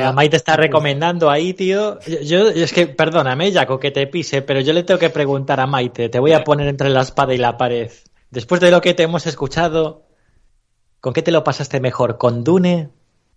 A 0.01 0.11
Maite 0.11 0.37
está 0.37 0.55
recomendando 0.55 1.29
ahí, 1.29 1.53
tío. 1.53 1.99
Yo, 2.23 2.49
es 2.49 2.73
que, 2.73 2.87
perdóname, 2.87 3.51
Jaco, 3.51 3.79
que 3.79 3.91
te 3.91 4.07
pise, 4.07 4.41
pero 4.41 4.61
yo 4.61 4.73
le 4.73 4.83
tengo 4.83 4.99
que 4.99 5.09
preguntar 5.09 5.59
a 5.59 5.67
Maite, 5.67 6.09
te 6.09 6.19
voy 6.19 6.33
a 6.33 6.43
poner 6.43 6.67
entre 6.67 6.89
la 6.89 7.01
espada 7.01 7.33
y 7.33 7.37
la 7.37 7.57
pared. 7.57 7.91
Después 8.31 8.61
de 8.61 8.71
lo 8.71 8.81
que 8.81 8.93
te 8.93 9.03
hemos 9.03 9.27
escuchado, 9.27 10.07
¿con 10.99 11.13
qué 11.13 11.21
te 11.21 11.31
lo 11.31 11.43
pasaste 11.43 11.79
mejor? 11.79 12.17
¿Con 12.17 12.43
Dune 12.43 12.89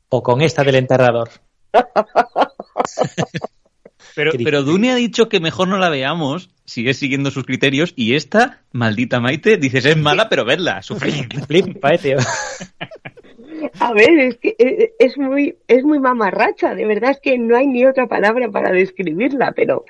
o 0.08 0.22
con 0.22 0.40
esta 0.40 0.64
del 0.64 0.76
enterrador. 0.76 1.28
pero, 4.14 4.32
pero 4.32 4.62
Dune 4.62 4.90
ha 4.90 4.94
dicho 4.94 5.28
que 5.28 5.40
mejor 5.40 5.68
no 5.68 5.76
la 5.78 5.90
veamos, 5.90 6.50
sigue 6.64 6.94
siguiendo 6.94 7.30
sus 7.30 7.44
criterios, 7.44 7.92
y 7.96 8.14
esta, 8.14 8.62
maldita 8.72 9.20
Maite, 9.20 9.58
dices 9.58 9.84
es 9.84 9.96
mala, 9.96 10.28
pero 10.28 10.44
verla, 10.44 10.82
sufrir. 10.82 11.28
tío. 12.02 12.16
A 13.80 13.92
ver, 13.92 14.18
es 14.18 14.36
que 14.38 14.50
eh, 14.50 14.56
eh, 14.58 14.92
es 14.98 15.18
muy, 15.18 15.56
es 15.66 15.84
muy 15.84 15.98
mamarracha, 15.98 16.74
de 16.74 16.86
verdad 16.86 17.10
es 17.10 17.20
que 17.20 17.38
no 17.38 17.56
hay 17.56 17.66
ni 17.66 17.84
otra 17.86 18.06
palabra 18.06 18.50
para 18.50 18.72
describirla, 18.72 19.52
pero 19.52 19.84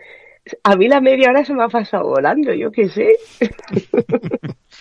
a 0.63 0.77
mí 0.77 0.89
la 0.89 1.01
media 1.01 1.31
hora 1.31 1.45
se 1.45 1.55
me 1.55 1.65
ha 1.65 1.69
pasado 1.69 2.09
volando, 2.09 2.53
yo 2.55 2.71
qué 2.71 2.89
sé. 2.89 3.17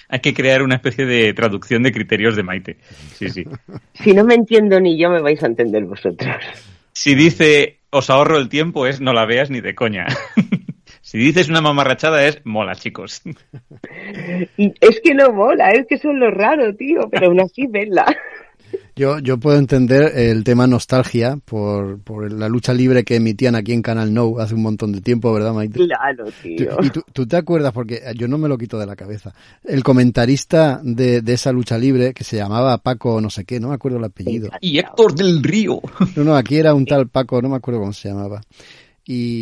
Hay 0.09 0.19
que 0.21 0.33
crear 0.33 0.61
una 0.61 0.75
especie 0.75 1.05
de 1.05 1.33
traducción 1.33 1.83
de 1.83 1.91
criterios 1.91 2.37
de 2.37 2.43
Maite. 2.43 2.77
Sí, 3.15 3.29
sí. 3.29 3.43
Si 3.93 4.13
no 4.13 4.23
me 4.23 4.35
entiendo 4.35 4.79
ni 4.79 4.97
yo, 4.97 5.09
me 5.09 5.21
vais 5.21 5.43
a 5.43 5.47
entender 5.47 5.83
vosotros. 5.83 6.29
Si 6.93 7.13
dice 7.13 7.79
os 7.89 8.09
ahorro 8.09 8.37
el 8.37 8.47
tiempo, 8.47 8.87
es 8.87 9.01
no 9.01 9.11
la 9.11 9.25
veas 9.25 9.49
ni 9.49 9.61
de 9.61 9.75
coña. 9.75 10.05
Si 11.07 11.17
dices 11.17 11.47
una 11.47 11.61
mamarrachada 11.61 12.27
es 12.27 12.41
mola, 12.43 12.75
chicos. 12.75 13.21
Es 14.57 14.99
que 15.01 15.13
no 15.13 15.31
mola, 15.31 15.71
es 15.71 15.87
que 15.87 15.97
son 15.97 16.19
lo 16.19 16.31
raro, 16.31 16.75
tío, 16.75 17.07
pero 17.09 17.27
aún 17.27 17.39
así 17.39 17.65
verla. 17.65 18.05
Yo, 18.97 19.19
yo 19.19 19.37
puedo 19.37 19.57
entender 19.57 20.11
el 20.15 20.43
tema 20.43 20.65
nostalgia 20.67 21.37
por, 21.45 22.01
por 22.01 22.31
la 22.31 22.49
lucha 22.49 22.73
libre 22.73 23.03
que 23.03 23.15
emitían 23.15 23.55
aquí 23.55 23.73
en 23.73 23.81
Canal 23.81 24.13
No 24.13 24.39
hace 24.39 24.55
un 24.55 24.63
montón 24.63 24.91
de 24.91 25.01
tiempo, 25.01 25.31
¿verdad, 25.31 25.53
Maite? 25.53 25.79
Claro, 25.85 26.25
tío. 26.41 26.77
Y 26.81 26.89
tú, 26.89 27.27
te 27.27 27.37
acuerdas, 27.37 27.73
porque 27.73 28.01
yo 28.15 28.27
no 28.27 28.37
me 28.37 28.49
lo 28.49 28.57
quito 28.57 28.79
de 28.79 28.85
la 28.85 28.95
cabeza, 28.95 29.33
el 29.63 29.83
comentarista 29.83 30.81
de, 30.83 31.21
de 31.21 31.33
esa 31.33 31.51
lucha 31.51 31.77
libre 31.77 32.13
que 32.13 32.23
se 32.23 32.37
llamaba 32.37 32.77
Paco 32.79 33.21
no 33.21 33.29
sé 33.29 33.45
qué, 33.45 33.59
no 33.59 33.69
me 33.69 33.75
acuerdo 33.75 33.97
el 33.97 34.05
apellido. 34.05 34.49
Y 34.61 34.79
Héctor 34.79 35.13
del 35.13 35.43
Río. 35.43 35.79
No, 36.15 36.23
no, 36.23 36.35
aquí 36.35 36.57
era 36.57 36.73
un 36.73 36.85
tal 36.85 37.07
Paco, 37.07 37.41
no 37.41 37.49
me 37.49 37.57
acuerdo 37.57 37.79
cómo 37.81 37.93
se 37.93 38.09
llamaba. 38.09 38.41
Y 39.05 39.41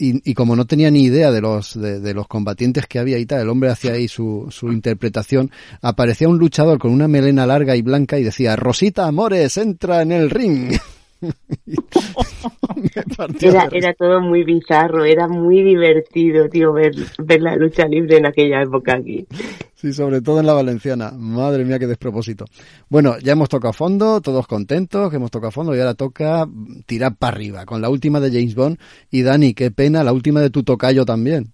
y, 0.00 0.34
como 0.34 0.56
no 0.56 0.64
tenía 0.64 0.90
ni 0.90 1.02
idea 1.02 1.30
de 1.30 1.40
los, 1.40 1.78
de, 1.78 2.14
los 2.14 2.26
combatientes 2.26 2.86
que 2.86 2.98
había 2.98 3.18
y 3.18 3.26
tal, 3.26 3.42
el 3.42 3.48
hombre 3.48 3.70
hacía 3.70 3.92
ahí 3.92 4.08
su, 4.08 4.46
su 4.50 4.72
interpretación, 4.72 5.50
aparecía 5.82 6.28
un 6.28 6.38
luchador 6.38 6.78
con 6.78 6.92
una 6.92 7.08
melena 7.08 7.46
larga 7.46 7.76
y 7.76 7.82
blanca 7.82 8.18
y 8.18 8.24
decía, 8.24 8.56
Rosita 8.56 9.06
Amores, 9.06 9.56
entra 9.56 10.02
en 10.02 10.12
el 10.12 10.30
ring. 10.30 10.72
era, 13.40 13.68
era, 13.72 13.94
todo 13.94 14.20
muy 14.20 14.44
bizarro, 14.44 15.04
era 15.04 15.26
muy 15.28 15.62
divertido, 15.62 16.48
tío, 16.48 16.72
ver, 16.72 16.92
ver 17.18 17.42
la 17.42 17.56
lucha 17.56 17.86
libre 17.86 18.18
en 18.18 18.26
aquella 18.26 18.62
época 18.62 18.94
aquí. 18.94 19.26
Sí, 19.74 19.92
sobre 19.92 20.20
todo 20.20 20.38
en 20.40 20.46
la 20.46 20.52
valenciana. 20.52 21.12
Madre 21.16 21.64
mía, 21.64 21.78
qué 21.78 21.86
despropósito. 21.86 22.44
Bueno, 22.88 23.16
ya 23.18 23.32
hemos 23.32 23.48
tocado 23.48 23.70
a 23.70 23.72
fondo, 23.72 24.20
todos 24.20 24.46
contentos, 24.46 25.08
que 25.10 25.16
hemos 25.16 25.30
tocado 25.30 25.48
a 25.48 25.52
fondo 25.52 25.74
y 25.74 25.80
ahora 25.80 25.94
toca 25.94 26.46
tirar 26.84 27.16
para 27.16 27.34
arriba 27.34 27.64
con 27.64 27.80
la 27.80 27.88
última 27.88 28.20
de 28.20 28.30
James 28.30 28.54
Bond. 28.54 28.78
Y 29.10 29.22
Dani, 29.22 29.54
qué 29.54 29.70
pena, 29.70 30.04
la 30.04 30.12
última 30.12 30.40
de 30.40 30.50
tu 30.50 30.64
tocayo 30.64 31.06
también. 31.06 31.52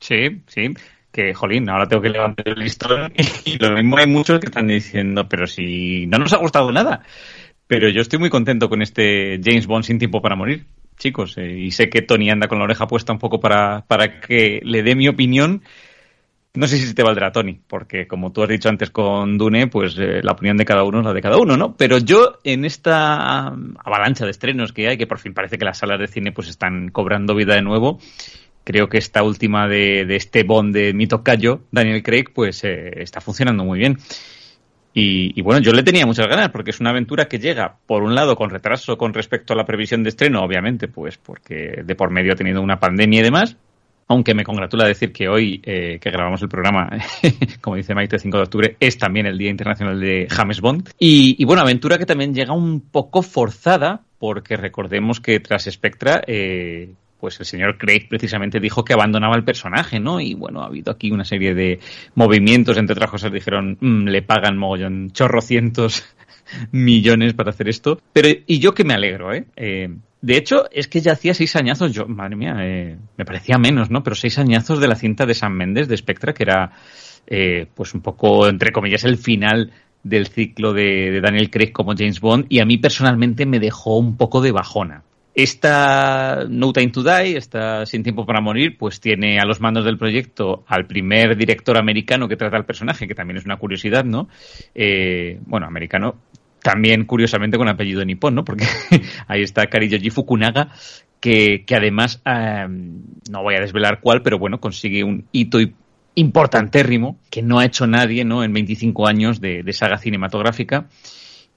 Sí, 0.00 0.42
sí. 0.46 0.68
Que, 1.12 1.34
jolín, 1.34 1.68
ahora 1.68 1.86
tengo 1.88 2.02
que 2.02 2.10
levantar 2.10 2.48
el 2.48 2.58
listón 2.58 3.12
y 3.44 3.58
lo 3.58 3.72
mismo 3.72 3.98
hay 3.98 4.06
muchos 4.06 4.40
que 4.40 4.46
están 4.46 4.68
diciendo, 4.68 5.28
pero 5.28 5.46
si 5.46 6.06
no 6.06 6.18
nos 6.18 6.32
ha 6.32 6.38
gustado 6.38 6.72
nada. 6.72 7.02
Pero 7.68 7.88
yo 7.88 8.00
estoy 8.00 8.18
muy 8.18 8.30
contento 8.30 8.68
con 8.68 8.82
este 8.82 9.40
James 9.42 9.68
Bond 9.68 9.84
sin 9.84 10.00
tiempo 10.00 10.20
para 10.20 10.34
morir, 10.34 10.66
chicos. 10.96 11.38
Eh, 11.38 11.58
y 11.58 11.70
sé 11.70 11.88
que 11.88 12.02
Tony 12.02 12.30
anda 12.30 12.48
con 12.48 12.58
la 12.58 12.64
oreja 12.64 12.88
puesta 12.88 13.12
un 13.12 13.20
poco 13.20 13.38
para, 13.38 13.84
para 13.86 14.20
que 14.20 14.60
le 14.64 14.82
dé 14.82 14.96
mi 14.96 15.06
opinión 15.06 15.62
no 16.58 16.66
sé 16.66 16.78
si 16.78 16.92
te 16.92 17.04
valdrá, 17.04 17.30
Tony, 17.30 17.60
porque 17.68 18.08
como 18.08 18.32
tú 18.32 18.42
has 18.42 18.48
dicho 18.48 18.68
antes 18.68 18.90
con 18.90 19.38
Dune, 19.38 19.68
pues 19.68 19.96
eh, 19.96 20.20
la 20.22 20.32
opinión 20.32 20.56
de 20.56 20.64
cada 20.64 20.82
uno 20.82 20.98
es 20.98 21.04
la 21.04 21.12
de 21.12 21.22
cada 21.22 21.36
uno, 21.36 21.56
¿no? 21.56 21.76
Pero 21.76 21.98
yo 21.98 22.38
en 22.42 22.64
esta 22.64 23.46
avalancha 23.46 24.24
de 24.24 24.32
estrenos 24.32 24.72
que 24.72 24.88
hay, 24.88 24.96
que 24.96 25.06
por 25.06 25.18
fin 25.20 25.34
parece 25.34 25.56
que 25.56 25.64
las 25.64 25.78
salas 25.78 26.00
de 26.00 26.08
cine 26.08 26.32
pues 26.32 26.48
están 26.48 26.88
cobrando 26.88 27.36
vida 27.36 27.54
de 27.54 27.62
nuevo, 27.62 28.00
creo 28.64 28.88
que 28.88 28.98
esta 28.98 29.22
última 29.22 29.68
de, 29.68 30.04
este 30.16 30.42
Bond 30.42 30.74
de 30.74 30.94
mi 30.94 31.06
tocayo, 31.06 31.60
Daniel 31.70 32.02
Craig, 32.02 32.32
pues 32.34 32.64
eh, 32.64 33.02
está 33.02 33.20
funcionando 33.20 33.64
muy 33.64 33.78
bien. 33.78 33.98
Y, 34.98 35.32
y, 35.38 35.42
bueno, 35.42 35.60
yo 35.60 35.72
le 35.72 35.84
tenía 35.84 36.06
muchas 36.06 36.26
ganas 36.26 36.48
porque 36.48 36.70
es 36.70 36.80
una 36.80 36.90
aventura 36.90 37.26
que 37.26 37.38
llega, 37.38 37.76
por 37.86 38.02
un 38.02 38.16
lado, 38.16 38.34
con 38.34 38.50
retraso 38.50 38.98
con 38.98 39.14
respecto 39.14 39.52
a 39.52 39.56
la 39.56 39.64
previsión 39.64 40.02
de 40.02 40.08
estreno, 40.08 40.42
obviamente, 40.42 40.88
pues 40.88 41.18
porque 41.18 41.82
de 41.84 41.94
por 41.94 42.10
medio 42.10 42.32
ha 42.32 42.36
tenido 42.36 42.60
una 42.60 42.80
pandemia 42.80 43.20
y 43.20 43.22
demás, 43.22 43.56
aunque 44.08 44.34
me 44.34 44.42
congratula 44.42 44.88
decir 44.88 45.12
que 45.12 45.28
hoy 45.28 45.60
eh, 45.62 46.00
que 46.00 46.10
grabamos 46.10 46.42
el 46.42 46.48
programa, 46.48 46.90
como 47.60 47.76
dice 47.76 47.94
Maite, 47.94 48.18
5 48.18 48.36
de 48.38 48.42
octubre, 48.42 48.76
es 48.80 48.98
también 48.98 49.26
el 49.26 49.38
Día 49.38 49.50
Internacional 49.50 50.00
de 50.00 50.26
James 50.28 50.60
Bond. 50.60 50.90
Y, 50.98 51.44
bueno, 51.44 51.62
aventura 51.62 51.96
que 51.96 52.06
también 52.06 52.34
llega 52.34 52.52
un 52.52 52.80
poco 52.80 53.22
forzada, 53.22 54.00
porque 54.18 54.56
recordemos 54.56 55.20
que 55.20 55.38
tras 55.38 55.64
Spectra, 55.70 56.22
eh, 56.26 56.90
pues 57.20 57.38
el 57.40 57.46
señor 57.46 57.78
Craig 57.78 58.08
precisamente 58.08 58.60
dijo 58.60 58.84
que 58.84 58.92
abandonaba 58.92 59.36
el 59.36 59.44
personaje, 59.44 60.00
¿no? 60.00 60.20
Y 60.20 60.34
bueno, 60.34 60.62
ha 60.62 60.66
habido 60.66 60.92
aquí 60.92 61.10
una 61.10 61.24
serie 61.24 61.54
de 61.54 61.80
movimientos, 62.14 62.76
entre 62.76 62.94
otras 62.94 63.10
cosas 63.10 63.32
dijeron, 63.32 63.76
mm, 63.80 64.08
le 64.08 64.22
pagan 64.22 64.56
mogollón, 64.56 65.10
chorrocientos 65.10 66.04
millones 66.72 67.34
para 67.34 67.50
hacer 67.50 67.68
esto. 67.68 68.00
Pero, 68.12 68.28
y 68.46 68.58
yo 68.58 68.74
que 68.74 68.84
me 68.84 68.94
alegro, 68.94 69.32
¿eh? 69.32 69.46
eh 69.56 69.88
de 70.20 70.36
hecho, 70.36 70.68
es 70.72 70.88
que 70.88 71.00
ya 71.00 71.12
hacía 71.12 71.32
seis 71.32 71.54
añazos, 71.54 71.92
yo, 71.92 72.06
madre 72.08 72.34
mía, 72.34 72.56
eh, 72.60 72.96
me 73.16 73.24
parecía 73.24 73.56
menos, 73.56 73.90
¿no? 73.90 74.02
Pero 74.02 74.16
seis 74.16 74.38
añazos 74.38 74.80
de 74.80 74.88
la 74.88 74.96
cinta 74.96 75.26
de 75.26 75.34
San 75.34 75.52
Méndez 75.52 75.86
de 75.86 75.96
Spectra, 75.96 76.34
que 76.34 76.42
era, 76.42 76.72
eh, 77.26 77.66
pues 77.72 77.94
un 77.94 78.00
poco, 78.00 78.48
entre 78.48 78.72
comillas, 78.72 79.04
el 79.04 79.16
final 79.16 79.70
del 80.02 80.26
ciclo 80.26 80.72
de, 80.72 81.20
Daniel 81.20 81.50
Craig 81.50 81.70
como 81.70 81.94
James 81.96 82.20
Bond, 82.20 82.46
y 82.48 82.58
a 82.58 82.64
mí 82.64 82.78
personalmente 82.78 83.46
me 83.46 83.60
dejó 83.60 83.96
un 83.96 84.16
poco 84.16 84.40
de 84.40 84.50
bajona. 84.50 85.04
Esta 85.38 86.46
No 86.48 86.72
Time 86.72 86.88
to 86.88 87.04
Die, 87.04 87.36
esta 87.36 87.86
Sin 87.86 88.02
Tiempo 88.02 88.26
para 88.26 88.40
Morir, 88.40 88.76
pues 88.76 88.98
tiene 88.98 89.38
a 89.38 89.44
los 89.44 89.60
mandos 89.60 89.84
del 89.84 89.96
proyecto 89.96 90.64
al 90.66 90.88
primer 90.88 91.36
director 91.36 91.78
americano 91.78 92.26
que 92.26 92.36
trata 92.36 92.56
al 92.56 92.64
personaje, 92.64 93.06
que 93.06 93.14
también 93.14 93.36
es 93.36 93.44
una 93.44 93.56
curiosidad, 93.56 94.04
¿no? 94.04 94.28
Eh, 94.74 95.38
bueno, 95.46 95.66
americano, 95.68 96.16
también 96.60 97.04
curiosamente 97.04 97.56
con 97.56 97.68
apellido 97.68 98.04
nipón, 98.04 98.34
¿no? 98.34 98.44
Porque 98.44 98.64
ahí 99.28 99.42
está 99.42 99.68
Kariyoji 99.68 100.10
Fukunaga, 100.10 100.72
que, 101.20 101.64
que 101.64 101.76
además, 101.76 102.20
em, 102.24 103.04
no 103.30 103.44
voy 103.44 103.54
a 103.54 103.60
desvelar 103.60 104.00
cuál, 104.00 104.22
pero 104.22 104.40
bueno, 104.40 104.58
consigue 104.58 105.04
un 105.04 105.28
hito 105.30 105.60
importantérrimo 106.16 107.16
que 107.30 107.42
no 107.42 107.60
ha 107.60 107.64
hecho 107.64 107.86
nadie, 107.86 108.24
¿no? 108.24 108.42
En 108.42 108.52
25 108.52 109.06
años 109.06 109.40
de, 109.40 109.64
saga 109.72 109.98
cinematográfica. 109.98 110.88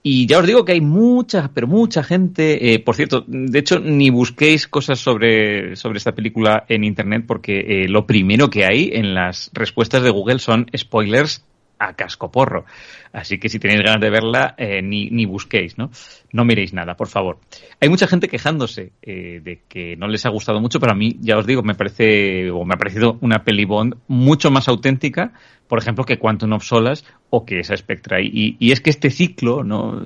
Y 0.03 0.25
ya 0.25 0.39
os 0.39 0.47
digo 0.47 0.65
que 0.65 0.71
hay 0.71 0.81
mucha, 0.81 1.51
pero 1.53 1.67
mucha 1.67 2.01
gente. 2.03 2.73
Eh, 2.73 2.79
por 2.79 2.95
cierto, 2.95 3.23
de 3.27 3.59
hecho, 3.59 3.79
ni 3.79 4.09
busquéis 4.09 4.67
cosas 4.67 4.99
sobre, 4.99 5.75
sobre 5.75 5.99
esta 5.99 6.13
película 6.13 6.65
en 6.69 6.83
internet, 6.83 7.25
porque 7.27 7.83
eh, 7.83 7.87
lo 7.87 8.07
primero 8.07 8.49
que 8.49 8.65
hay 8.65 8.89
en 8.93 9.13
las 9.13 9.51
respuestas 9.53 10.01
de 10.01 10.09
Google 10.09 10.39
son 10.39 10.65
spoilers 10.75 11.43
a 11.81 11.93
cascoporro. 11.93 12.65
Así 13.11 13.39
que 13.39 13.49
si 13.49 13.59
tenéis 13.59 13.81
ganas 13.81 13.99
de 13.99 14.09
verla, 14.09 14.53
eh, 14.57 14.81
ni, 14.81 15.09
ni, 15.09 15.25
busquéis, 15.25 15.77
¿no? 15.77 15.89
No 16.31 16.45
miréis 16.45 16.73
nada, 16.73 16.95
por 16.95 17.07
favor. 17.07 17.39
Hay 17.79 17.89
mucha 17.89 18.07
gente 18.07 18.27
quejándose 18.27 18.91
eh, 19.01 19.41
de 19.43 19.63
que 19.67 19.95
no 19.97 20.07
les 20.07 20.25
ha 20.25 20.29
gustado 20.29 20.61
mucho, 20.61 20.79
pero 20.79 20.91
a 20.91 20.95
mí, 20.95 21.17
ya 21.19 21.37
os 21.37 21.45
digo, 21.45 21.63
me 21.63 21.73
parece, 21.73 22.51
o 22.51 22.63
me 22.63 22.75
ha 22.75 22.77
parecido 22.77 23.17
una 23.21 23.43
peli 23.43 23.65
Bond 23.65 23.95
mucho 24.07 24.51
más 24.51 24.67
auténtica, 24.67 25.33
por 25.67 25.79
ejemplo, 25.79 26.03
que 26.03 26.19
Quantum 26.19 26.53
of 26.53 26.63
Solas 26.63 27.03
o 27.29 27.45
que 27.45 27.59
esa 27.59 27.75
Spectra. 27.75 28.21
Y, 28.21 28.57
y 28.59 28.71
es 28.71 28.79
que 28.79 28.91
este 28.91 29.09
ciclo, 29.09 29.63
¿no? 29.63 30.05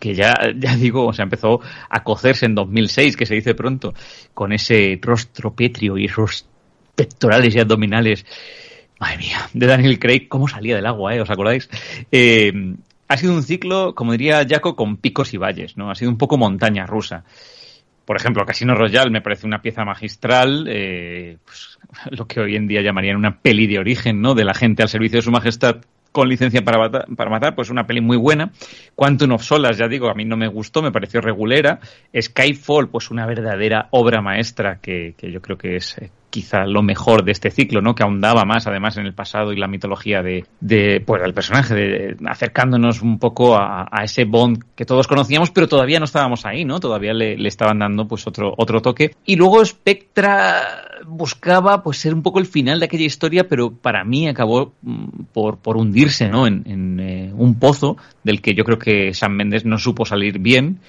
Que 0.00 0.14
ya, 0.14 0.34
ya 0.56 0.76
digo, 0.76 1.06
o 1.06 1.12
empezó 1.18 1.60
a 1.90 2.04
cocerse 2.04 2.46
en 2.46 2.54
2006, 2.54 3.16
que 3.16 3.26
se 3.26 3.34
dice 3.34 3.54
pronto, 3.54 3.94
con 4.32 4.52
ese 4.52 4.98
rostro 5.02 5.54
pétreo 5.54 5.98
y 5.98 6.04
esos 6.04 6.46
pectorales 6.94 7.54
y 7.54 7.60
abdominales 7.60 8.24
Madre 8.98 9.18
mía, 9.18 9.48
de 9.52 9.66
Daniel 9.66 9.98
Craig, 9.98 10.26
cómo 10.28 10.48
salía 10.48 10.76
del 10.76 10.86
agua, 10.86 11.14
¿eh? 11.14 11.20
¿Os 11.20 11.30
acordáis? 11.30 11.68
Eh, 12.10 12.74
ha 13.08 13.16
sido 13.16 13.34
un 13.34 13.42
ciclo, 13.42 13.94
como 13.94 14.12
diría 14.12 14.46
Jaco, 14.48 14.74
con 14.74 14.96
picos 14.96 15.34
y 15.34 15.36
valles, 15.36 15.76
¿no? 15.76 15.90
Ha 15.90 15.94
sido 15.94 16.10
un 16.10 16.18
poco 16.18 16.38
montaña 16.38 16.86
rusa. 16.86 17.24
Por 18.04 18.16
ejemplo, 18.16 18.46
Casino 18.46 18.74
Royale 18.74 19.10
me 19.10 19.20
parece 19.20 19.46
una 19.46 19.60
pieza 19.60 19.84
magistral, 19.84 20.66
eh, 20.68 21.38
pues, 21.44 21.78
lo 22.10 22.26
que 22.26 22.40
hoy 22.40 22.56
en 22.56 22.68
día 22.68 22.80
llamarían 22.80 23.16
una 23.16 23.38
peli 23.38 23.66
de 23.66 23.78
origen, 23.78 24.20
¿no? 24.20 24.34
De 24.34 24.44
la 24.44 24.54
gente 24.54 24.82
al 24.82 24.88
servicio 24.88 25.18
de 25.18 25.22
su 25.22 25.30
majestad 25.30 25.78
con 26.12 26.28
licencia 26.30 26.64
para 26.64 26.78
matar, 26.78 27.06
para 27.14 27.30
matar, 27.30 27.54
pues 27.54 27.68
una 27.68 27.86
peli 27.86 28.00
muy 28.00 28.16
buena. 28.16 28.50
Quantum 28.94 29.32
of 29.32 29.42
Solas, 29.42 29.76
ya 29.76 29.86
digo, 29.86 30.08
a 30.08 30.14
mí 30.14 30.24
no 30.24 30.36
me 30.36 30.48
gustó, 30.48 30.80
me 30.80 30.90
pareció 30.90 31.20
regulera. 31.20 31.78
Skyfall, 32.18 32.88
pues 32.88 33.10
una 33.10 33.26
verdadera 33.26 33.88
obra 33.90 34.22
maestra 34.22 34.78
que, 34.80 35.14
que 35.18 35.30
yo 35.30 35.42
creo 35.42 35.58
que 35.58 35.76
es 35.76 35.98
eh, 35.98 36.10
quizá 36.30 36.66
lo 36.66 36.82
mejor 36.82 37.24
de 37.24 37.32
este 37.32 37.50
ciclo, 37.50 37.80
¿no? 37.80 37.94
Que 37.94 38.02
ahondaba 38.02 38.44
más, 38.44 38.66
además, 38.66 38.96
en 38.96 39.06
el 39.06 39.14
pasado 39.14 39.52
y 39.52 39.56
la 39.56 39.68
mitología 39.68 40.22
de, 40.22 40.44
de 40.60 41.02
pues, 41.04 41.22
del 41.22 41.34
personaje, 41.34 41.74
de, 41.74 42.16
acercándonos 42.26 43.02
un 43.02 43.18
poco 43.18 43.56
a, 43.56 43.88
ese 44.02 44.24
Bond 44.24 44.62
que 44.74 44.84
todos 44.84 45.06
conocíamos, 45.06 45.50
pero 45.50 45.68
todavía 45.68 45.98
no 45.98 46.04
estábamos 46.04 46.44
ahí, 46.44 46.64
¿no? 46.64 46.80
Todavía 46.80 47.12
le, 47.12 47.34
estaban 47.46 47.78
dando, 47.78 48.06
pues, 48.06 48.26
otro, 48.26 48.54
otro 48.56 48.82
toque. 48.82 49.14
Y 49.24 49.36
luego 49.36 49.64
Spectra 49.64 50.84
buscaba, 51.06 51.82
pues, 51.82 51.98
ser 51.98 52.14
un 52.14 52.22
poco 52.22 52.38
el 52.38 52.46
final 52.46 52.80
de 52.80 52.86
aquella 52.86 53.06
historia, 53.06 53.48
pero 53.48 53.70
para 53.70 54.04
mí 54.04 54.28
acabó 54.28 54.74
mm, 54.82 55.24
por, 55.32 55.58
por 55.58 55.76
hundirse, 55.76 56.28
¿no? 56.28 56.46
En, 56.46 57.00
eh, 57.00 57.32
un 57.34 57.58
pozo 57.58 57.96
del 58.24 58.40
que 58.40 58.54
yo 58.54 58.64
creo 58.64 58.78
que 58.78 59.14
Sam 59.14 59.32
Mendes 59.32 59.64
no 59.64 59.78
supo 59.78 60.04
salir 60.04 60.38
bien 60.38 60.80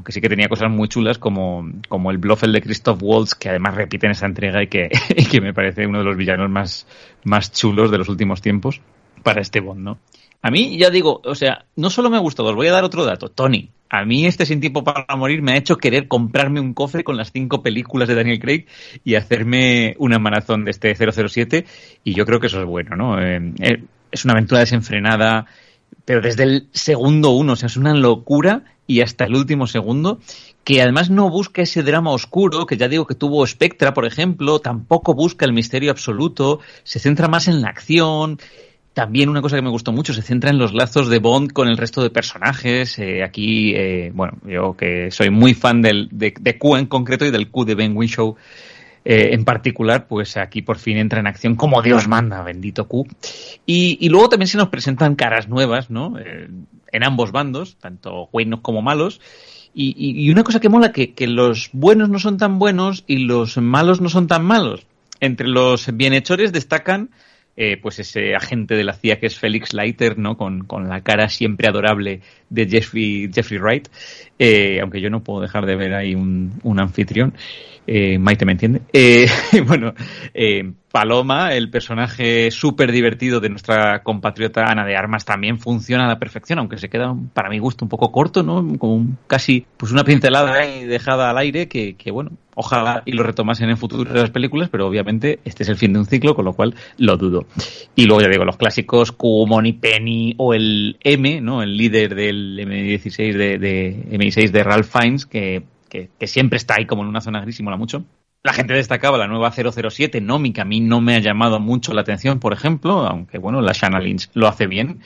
aunque 0.00 0.12
sí 0.12 0.22
que 0.22 0.30
tenía 0.30 0.48
cosas 0.48 0.70
muy 0.70 0.88
chulas 0.88 1.18
como, 1.18 1.70
como 1.90 2.10
el 2.10 2.16
Bluffel 2.16 2.54
de 2.54 2.62
Christoph 2.62 3.02
Waltz, 3.02 3.34
que 3.34 3.50
además 3.50 3.74
repite 3.74 4.06
en 4.06 4.12
esa 4.12 4.24
entrega 4.24 4.62
y 4.62 4.66
que, 4.66 4.88
que 5.30 5.40
me 5.42 5.52
parece 5.52 5.86
uno 5.86 5.98
de 5.98 6.04
los 6.04 6.16
villanos 6.16 6.48
más, 6.48 6.86
más 7.24 7.52
chulos 7.52 7.90
de 7.90 7.98
los 7.98 8.08
últimos 8.08 8.40
tiempos 8.40 8.80
para 9.22 9.42
este 9.42 9.60
Bond, 9.60 9.82
¿no? 9.82 9.98
A 10.40 10.50
mí, 10.50 10.78
ya 10.78 10.88
digo, 10.88 11.20
o 11.22 11.34
sea, 11.34 11.66
no 11.76 11.90
solo 11.90 12.08
me 12.08 12.16
ha 12.16 12.20
gustado, 12.20 12.48
os 12.48 12.54
voy 12.54 12.66
a 12.68 12.72
dar 12.72 12.82
otro 12.82 13.04
dato. 13.04 13.28
Tony, 13.28 13.68
a 13.90 14.06
mí 14.06 14.24
este 14.24 14.46
Sin 14.46 14.60
Tiempo 14.62 14.82
para 14.82 15.04
Morir 15.14 15.42
me 15.42 15.52
ha 15.52 15.58
hecho 15.58 15.76
querer 15.76 16.08
comprarme 16.08 16.60
un 16.60 16.72
cofre 16.72 17.04
con 17.04 17.18
las 17.18 17.30
cinco 17.30 17.62
películas 17.62 18.08
de 18.08 18.14
Daniel 18.14 18.40
Craig 18.40 18.64
y 19.04 19.16
hacerme 19.16 19.96
una 19.98 20.18
maratón 20.18 20.64
de 20.64 20.70
este 20.70 20.94
007 20.94 21.66
y 22.04 22.14
yo 22.14 22.24
creo 22.24 22.40
que 22.40 22.46
eso 22.46 22.58
es 22.58 22.66
bueno, 22.66 22.96
¿no? 22.96 23.20
Eh, 23.20 23.52
eh, 23.60 23.84
es 24.10 24.24
una 24.24 24.32
aventura 24.32 24.60
desenfrenada, 24.60 25.44
pero 26.06 26.22
desde 26.22 26.44
el 26.44 26.68
segundo 26.72 27.32
uno, 27.32 27.52
o 27.52 27.56
sea, 27.56 27.66
es 27.66 27.76
una 27.76 27.92
locura 27.92 28.64
y 28.90 29.02
hasta 29.02 29.24
el 29.24 29.36
último 29.36 29.68
segundo, 29.68 30.18
que 30.64 30.82
además 30.82 31.10
no 31.10 31.30
busca 31.30 31.62
ese 31.62 31.84
drama 31.84 32.10
oscuro, 32.10 32.66
que 32.66 32.76
ya 32.76 32.88
digo 32.88 33.06
que 33.06 33.14
tuvo 33.14 33.46
Spectra, 33.46 33.94
por 33.94 34.04
ejemplo, 34.04 34.58
tampoco 34.58 35.14
busca 35.14 35.46
el 35.46 35.52
misterio 35.52 35.92
absoluto, 35.92 36.58
se 36.82 36.98
centra 36.98 37.28
más 37.28 37.46
en 37.46 37.62
la 37.62 37.68
acción. 37.68 38.40
También 38.92 39.28
una 39.28 39.42
cosa 39.42 39.54
que 39.54 39.62
me 39.62 39.70
gustó 39.70 39.92
mucho, 39.92 40.12
se 40.12 40.22
centra 40.22 40.50
en 40.50 40.58
los 40.58 40.74
lazos 40.74 41.08
de 41.08 41.20
Bond 41.20 41.52
con 41.52 41.68
el 41.68 41.76
resto 41.76 42.02
de 42.02 42.10
personajes. 42.10 42.98
Eh, 42.98 43.22
aquí, 43.22 43.72
eh, 43.76 44.10
bueno, 44.12 44.38
yo 44.44 44.76
que 44.76 45.12
soy 45.12 45.30
muy 45.30 45.54
fan 45.54 45.82
del, 45.82 46.08
de, 46.10 46.58
Q 46.58 46.76
en 46.76 46.86
concreto 46.86 47.24
y 47.24 47.30
del 47.30 47.48
Q 47.48 47.64
de 47.66 47.76
Ben 47.76 47.96
Whishaw 47.96 48.34
eh, 49.04 49.30
en 49.32 49.44
particular, 49.44 50.08
pues 50.08 50.36
aquí 50.36 50.62
por 50.62 50.78
fin 50.78 50.96
entra 50.96 51.20
en 51.20 51.28
acción 51.28 51.54
como 51.54 51.80
Dios 51.80 52.08
manda, 52.08 52.42
bendito 52.42 52.88
Q. 52.88 53.06
Y, 53.66 53.98
y 54.00 54.08
luego 54.08 54.30
también 54.30 54.48
se 54.48 54.58
nos 54.58 54.68
presentan 54.68 55.14
caras 55.14 55.48
nuevas, 55.48 55.90
¿no? 55.90 56.16
En 56.92 57.04
ambos 57.04 57.32
bandos, 57.32 57.76
tanto 57.80 58.28
buenos 58.32 58.60
como 58.60 58.82
malos. 58.82 59.20
Y, 59.72 60.28
una 60.30 60.42
cosa 60.42 60.60
que 60.60 60.68
mola, 60.68 60.90
que, 60.90 61.14
que 61.14 61.28
los 61.28 61.70
buenos 61.72 62.08
no 62.08 62.18
son 62.18 62.38
tan 62.38 62.58
buenos 62.58 63.04
y 63.06 63.18
los 63.18 63.56
malos 63.58 64.00
no 64.00 64.08
son 64.08 64.26
tan 64.26 64.44
malos. 64.44 64.86
Entre 65.20 65.46
los 65.46 65.96
bienhechores 65.96 66.52
destacan 66.52 67.10
eh, 67.56 67.76
pues 67.76 67.98
ese 67.98 68.34
agente 68.34 68.74
de 68.74 68.84
la 68.84 68.94
CIA 68.94 69.20
que 69.20 69.26
es 69.26 69.38
Felix 69.38 69.74
Leiter, 69.74 70.18
¿no? 70.18 70.36
Con, 70.36 70.64
con 70.64 70.88
la 70.88 71.02
cara 71.02 71.28
siempre 71.28 71.68
adorable 71.68 72.22
de 72.48 72.66
Jeffrey, 72.66 73.30
Jeffrey 73.32 73.60
Wright, 73.60 73.88
eh, 74.38 74.78
aunque 74.80 75.00
yo 75.00 75.10
no 75.10 75.22
puedo 75.22 75.42
dejar 75.42 75.66
de 75.66 75.76
ver 75.76 75.94
ahí 75.94 76.14
un, 76.14 76.58
un 76.62 76.80
anfitrión. 76.80 77.34
Eh, 77.86 78.18
Maite 78.18 78.44
me 78.44 78.52
entiende. 78.52 78.82
Eh, 78.92 79.26
bueno, 79.66 79.94
eh, 80.32 80.72
Paloma, 80.90 81.54
el 81.54 81.70
personaje 81.70 82.50
súper 82.50 82.90
divertido 82.90 83.40
de 83.40 83.48
nuestra 83.48 84.02
compatriota 84.02 84.64
Ana 84.64 84.84
de 84.84 84.96
Armas, 84.96 85.24
también 85.24 85.58
funciona 85.58 86.04
a 86.04 86.08
la 86.08 86.18
perfección, 86.18 86.58
aunque 86.58 86.78
se 86.78 86.88
queda, 86.88 87.14
para 87.32 87.48
mi 87.48 87.58
gusto, 87.58 87.84
un 87.84 87.88
poco 87.88 88.10
corto, 88.10 88.42
¿no? 88.42 88.76
Como 88.78 89.06
casi 89.26 89.66
pues 89.76 89.92
una 89.92 90.04
pincelada 90.04 90.54
ahí 90.54 90.84
dejada 90.84 91.30
al 91.30 91.38
aire 91.38 91.68
que, 91.68 91.94
que, 91.94 92.10
bueno, 92.10 92.32
ojalá 92.54 93.02
y 93.06 93.12
lo 93.12 93.22
retomasen 93.22 93.70
en 93.70 93.76
futuras 93.76 94.12
las 94.14 94.30
películas, 94.30 94.68
pero 94.68 94.86
obviamente 94.86 95.38
este 95.44 95.62
es 95.62 95.68
el 95.68 95.76
fin 95.76 95.92
de 95.92 96.00
un 96.00 96.06
ciclo, 96.06 96.34
con 96.34 96.44
lo 96.44 96.54
cual 96.54 96.74
lo 96.98 97.16
dudo. 97.16 97.46
Y 97.94 98.06
luego 98.06 98.22
ya 98.22 98.28
digo, 98.28 98.44
los 98.44 98.56
clásicos 98.56 99.12
Q, 99.12 99.46
Money 99.46 99.74
Penny 99.74 100.34
o 100.38 100.54
el 100.54 100.96
M, 101.02 101.40
¿no? 101.40 101.62
El 101.62 101.76
líder 101.76 102.14
del 102.14 102.58
M16 102.58 103.34
de, 103.34 103.58
de 103.58 104.06
M16 104.10 104.50
de 104.50 104.64
Ralph 104.64 104.88
Fiennes, 104.90 105.26
que 105.26 105.62
que, 105.90 106.26
siempre 106.26 106.56
está 106.56 106.76
ahí 106.78 106.86
como 106.86 107.02
en 107.02 107.08
una 107.08 107.20
zona 107.20 107.40
gris 107.40 107.60
y 107.60 107.62
mola 107.62 107.76
mucho. 107.76 108.04
La 108.42 108.54
gente 108.54 108.72
destacaba 108.72 109.18
la 109.18 109.26
nueva 109.26 109.52
007, 109.52 110.22
Nomi, 110.22 110.54
que 110.54 110.62
a 110.62 110.64
mí 110.64 110.80
no 110.80 111.02
me 111.02 111.14
ha 111.14 111.18
llamado 111.18 111.60
mucho 111.60 111.92
la 111.92 112.00
atención, 112.00 112.40
por 112.40 112.54
ejemplo, 112.54 113.06
aunque 113.06 113.36
bueno, 113.36 113.60
la 113.60 113.72
Shanna 113.72 114.00
Lynch 114.00 114.30
lo 114.32 114.48
hace 114.48 114.66
bien. 114.66 115.00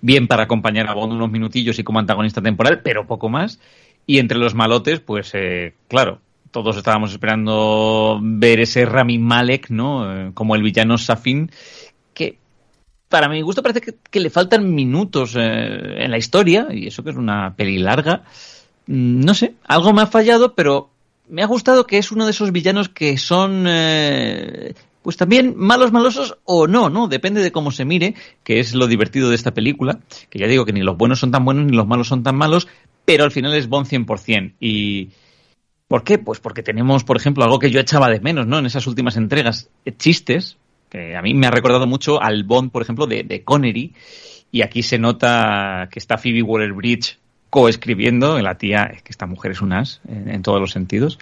Bien 0.00 0.26
para 0.26 0.42
acompañar 0.42 0.88
a 0.88 0.94
Bond 0.94 1.12
unos 1.12 1.30
minutillos 1.30 1.78
y 1.78 1.84
como 1.84 2.00
antagonista 2.00 2.42
temporal, 2.42 2.82
pero 2.82 3.06
poco 3.06 3.28
más. 3.28 3.60
Y 4.06 4.18
entre 4.18 4.38
los 4.38 4.56
malotes, 4.56 4.98
pues 4.98 5.30
eh, 5.34 5.74
claro, 5.86 6.20
todos 6.50 6.76
estábamos 6.76 7.12
esperando 7.12 8.18
ver 8.20 8.58
ese 8.58 8.84
Rami 8.84 9.18
Malek, 9.18 9.70
¿no? 9.70 10.12
Eh, 10.12 10.30
como 10.34 10.56
el 10.56 10.62
villano 10.64 10.98
Safin, 10.98 11.48
que 12.12 12.38
para 13.08 13.28
mi 13.28 13.40
gusto 13.40 13.62
parece 13.62 13.82
que, 14.10 14.20
le 14.20 14.30
faltan 14.30 14.74
minutos 14.74 15.36
eh, 15.36 16.02
en 16.04 16.10
la 16.10 16.18
historia, 16.18 16.66
y 16.72 16.88
eso 16.88 17.04
que 17.04 17.10
es 17.10 17.16
una 17.16 17.54
peli 17.54 17.78
larga. 17.78 18.24
Mm, 18.86 19.20
no 19.20 19.34
sé, 19.34 19.54
algo 19.64 19.92
me 19.92 20.02
ha 20.02 20.06
fallado, 20.06 20.56
pero 20.56 20.89
me 21.30 21.42
ha 21.42 21.46
gustado 21.46 21.86
que 21.86 21.98
es 21.98 22.12
uno 22.12 22.24
de 22.24 22.32
esos 22.32 22.52
villanos 22.52 22.88
que 22.88 23.16
son, 23.16 23.64
eh, 23.68 24.74
pues 25.02 25.16
también 25.16 25.54
malos 25.56 25.92
malosos 25.92 26.38
o 26.44 26.66
no, 26.66 26.90
¿no? 26.90 27.08
Depende 27.08 27.42
de 27.42 27.52
cómo 27.52 27.70
se 27.70 27.84
mire, 27.84 28.14
que 28.44 28.60
es 28.60 28.74
lo 28.74 28.86
divertido 28.86 29.28
de 29.28 29.36
esta 29.36 29.54
película, 29.54 30.00
que 30.28 30.38
ya 30.38 30.46
digo 30.46 30.64
que 30.64 30.72
ni 30.72 30.80
los 30.80 30.96
buenos 30.96 31.20
son 31.20 31.30
tan 31.30 31.44
buenos 31.44 31.64
ni 31.64 31.76
los 31.76 31.86
malos 31.86 32.08
son 32.08 32.22
tan 32.22 32.36
malos, 32.36 32.68
pero 33.04 33.24
al 33.24 33.30
final 33.30 33.54
es 33.54 33.68
Bond 33.68 33.86
100%. 33.86 34.54
Y, 34.60 35.10
¿Por 35.90 36.04
qué? 36.04 36.18
Pues 36.18 36.38
porque 36.38 36.62
tenemos, 36.62 37.02
por 37.02 37.16
ejemplo, 37.16 37.42
algo 37.42 37.58
que 37.58 37.70
yo 37.70 37.80
echaba 37.80 38.08
de 38.08 38.20
menos, 38.20 38.46
¿no? 38.46 38.60
En 38.60 38.66
esas 38.66 38.86
últimas 38.86 39.16
entregas, 39.16 39.70
eh, 39.84 39.92
chistes, 39.96 40.56
que 40.88 41.16
a 41.16 41.22
mí 41.22 41.34
me 41.34 41.48
ha 41.48 41.50
recordado 41.50 41.86
mucho 41.86 42.22
al 42.22 42.44
Bond, 42.44 42.70
por 42.70 42.82
ejemplo, 42.82 43.06
de, 43.06 43.24
de 43.24 43.42
Connery, 43.42 43.92
y 44.52 44.62
aquí 44.62 44.84
se 44.84 44.98
nota 44.98 45.88
que 45.90 45.98
está 45.98 46.16
Phoebe 46.16 46.42
Waller-Bridge 46.42 47.19
coescribiendo, 47.50 48.40
la 48.40 48.56
tía, 48.56 48.84
es 48.84 49.02
que 49.02 49.10
esta 49.10 49.26
mujer 49.26 49.50
es 49.50 49.60
un 49.60 49.72
as 49.72 50.00
en, 50.08 50.40
todos 50.42 50.60
los 50.60 50.70
sentidos. 50.70 51.18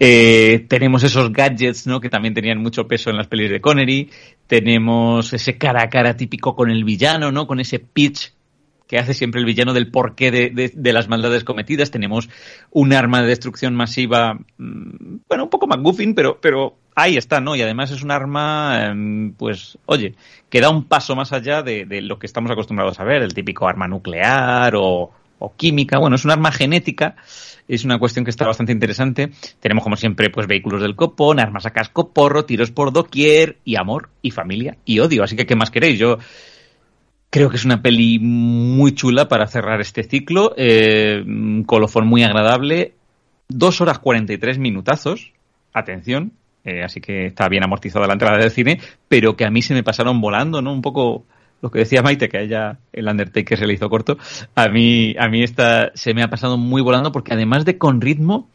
Eh, 0.00 0.64
tenemos 0.68 1.04
esos 1.04 1.32
gadgets, 1.32 1.86
¿no? 1.86 2.00
Que 2.00 2.08
también 2.08 2.34
tenían 2.34 2.58
mucho 2.58 2.88
peso 2.88 3.10
en 3.10 3.16
las 3.18 3.28
pelis 3.28 3.50
de 3.50 3.60
Connery. 3.60 4.10
Tenemos 4.46 5.32
ese 5.34 5.58
cara 5.58 5.82
a 5.82 5.90
cara 5.90 6.16
típico 6.16 6.56
con 6.56 6.70
el 6.70 6.82
villano, 6.82 7.30
¿no? 7.30 7.46
Con 7.46 7.60
ese 7.60 7.78
pitch 7.78 8.32
que 8.88 8.98
hace 8.98 9.14
siempre 9.14 9.40
el 9.40 9.46
villano 9.46 9.74
del 9.74 9.90
porqué 9.90 10.30
de, 10.30 10.72
de, 10.72 10.92
las 10.92 11.08
maldades 11.08 11.44
cometidas. 11.44 11.90
Tenemos 11.90 12.30
un 12.70 12.92
arma 12.92 13.20
de 13.20 13.28
destrucción 13.28 13.74
masiva, 13.74 14.38
mm, 14.58 15.16
bueno, 15.28 15.44
un 15.44 15.50
poco 15.50 15.66
McGuffin, 15.66 16.14
pero, 16.14 16.38
pero 16.40 16.76
ahí 16.94 17.16
está, 17.16 17.40
¿no? 17.40 17.56
Y 17.56 17.62
además 17.62 17.90
es 17.90 18.02
un 18.02 18.12
arma, 18.12 18.92
eh, 18.94 19.32
pues, 19.36 19.76
oye, 19.86 20.14
que 20.48 20.60
da 20.60 20.70
un 20.70 20.84
paso 20.84 21.16
más 21.16 21.32
allá 21.32 21.62
de, 21.62 21.84
de, 21.84 22.00
lo 22.00 22.18
que 22.18 22.26
estamos 22.26 22.50
acostumbrados 22.50 23.00
a 23.00 23.04
ver, 23.04 23.22
el 23.22 23.34
típico 23.34 23.68
arma 23.68 23.88
nuclear 23.88 24.74
o, 24.76 25.10
o 25.38 25.54
química. 25.54 25.98
Bueno, 25.98 26.16
es 26.16 26.24
un 26.24 26.30
arma 26.30 26.52
genética. 26.52 27.16
Es 27.68 27.84
una 27.84 27.98
cuestión 27.98 28.24
que 28.24 28.30
está 28.30 28.46
bastante 28.46 28.72
interesante. 28.72 29.30
Tenemos, 29.60 29.82
como 29.82 29.96
siempre, 29.96 30.30
pues 30.30 30.46
vehículos 30.46 30.80
del 30.80 30.94
copón, 30.94 31.40
armas 31.40 31.66
a 31.66 31.72
casco 31.72 32.12
porro, 32.12 32.44
tiros 32.44 32.70
por 32.70 32.92
doquier, 32.92 33.58
y 33.64 33.76
amor, 33.76 34.10
y 34.22 34.30
familia, 34.30 34.76
y 34.84 35.00
odio. 35.00 35.24
Así 35.24 35.34
que, 35.34 35.46
¿qué 35.46 35.56
más 35.56 35.70
queréis? 35.70 35.98
Yo 35.98 36.18
creo 37.28 37.50
que 37.50 37.56
es 37.56 37.64
una 37.64 37.82
peli 37.82 38.18
muy 38.20 38.94
chula 38.94 39.26
para 39.26 39.48
cerrar 39.48 39.80
este 39.80 40.04
ciclo. 40.04 40.54
Eh, 40.56 41.24
colofón 41.66 42.06
muy 42.06 42.22
agradable. 42.22 42.94
Dos 43.48 43.80
horas 43.80 43.98
cuarenta 43.98 44.32
y 44.32 44.38
tres 44.38 44.58
minutazos. 44.58 45.32
Atención. 45.72 46.32
Eh, 46.64 46.82
así 46.82 47.00
que 47.00 47.26
está 47.26 47.48
bien 47.48 47.62
amortizada 47.62 48.06
la 48.06 48.14
entrada 48.14 48.38
del 48.38 48.50
cine, 48.50 48.80
pero 49.06 49.36
que 49.36 49.44
a 49.44 49.50
mí 49.50 49.62
se 49.62 49.74
me 49.74 49.84
pasaron 49.84 50.20
volando, 50.20 50.62
¿no? 50.62 50.72
Un 50.72 50.82
poco 50.82 51.26
lo 51.62 51.70
que 51.70 51.80
decía 51.80 52.02
Maite, 52.02 52.28
que 52.28 52.38
a 52.38 52.42
ella 52.42 52.78
el 52.92 53.08
Undertaker 53.08 53.58
se 53.58 53.66
le 53.66 53.74
hizo 53.74 53.88
corto, 53.88 54.18
a 54.54 54.68
mí, 54.68 55.14
a 55.18 55.28
mí 55.28 55.42
esta 55.42 55.90
se 55.94 56.14
me 56.14 56.22
ha 56.22 56.28
pasado 56.28 56.58
muy 56.58 56.82
volando 56.82 57.12
porque 57.12 57.34
además 57.34 57.64
de 57.64 57.78
con 57.78 58.00
ritmo, 58.00 58.48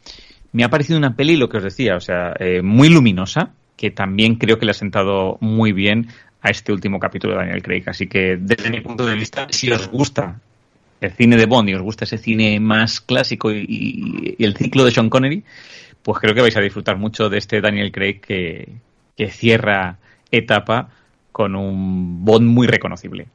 me 0.52 0.64
ha 0.64 0.70
parecido 0.70 0.98
una 0.98 1.16
peli, 1.16 1.36
lo 1.36 1.48
que 1.48 1.58
os 1.58 1.64
decía, 1.64 1.96
o 1.96 2.00
sea, 2.00 2.34
eh, 2.38 2.62
muy 2.62 2.88
luminosa, 2.88 3.52
que 3.76 3.90
también 3.90 4.36
creo 4.36 4.58
que 4.58 4.66
le 4.66 4.70
ha 4.70 4.74
sentado 4.74 5.38
muy 5.40 5.72
bien 5.72 6.08
a 6.42 6.50
este 6.50 6.72
último 6.72 6.98
capítulo 6.98 7.34
de 7.34 7.40
Daniel 7.40 7.62
Craig. 7.62 7.84
Así 7.86 8.06
que 8.06 8.36
desde 8.38 8.70
mi 8.70 8.80
punto 8.80 9.06
de 9.06 9.14
vista, 9.14 9.46
si 9.50 9.70
os 9.70 9.88
gusta 9.88 10.40
el 11.00 11.12
cine 11.12 11.36
de 11.36 11.46
Bond 11.46 11.68
y 11.70 11.74
os 11.74 11.82
gusta 11.82 12.04
ese 12.04 12.18
cine 12.18 12.60
más 12.60 13.00
clásico 13.00 13.50
y, 13.50 14.36
y, 14.38 14.44
el 14.44 14.56
ciclo 14.56 14.84
de 14.84 14.90
Sean 14.90 15.08
Connery, 15.08 15.42
pues 16.02 16.18
creo 16.18 16.34
que 16.34 16.42
vais 16.42 16.56
a 16.56 16.60
disfrutar 16.60 16.98
mucho 16.98 17.28
de 17.28 17.38
este 17.38 17.60
Daniel 17.60 17.92
Craig 17.92 18.20
que, 18.20 18.68
que 19.16 19.30
cierra 19.30 19.98
etapa 20.30 20.90
con 21.32 21.56
un 21.56 22.24
Bond 22.24 22.46
muy 22.46 22.66
reconocible. 22.66 23.28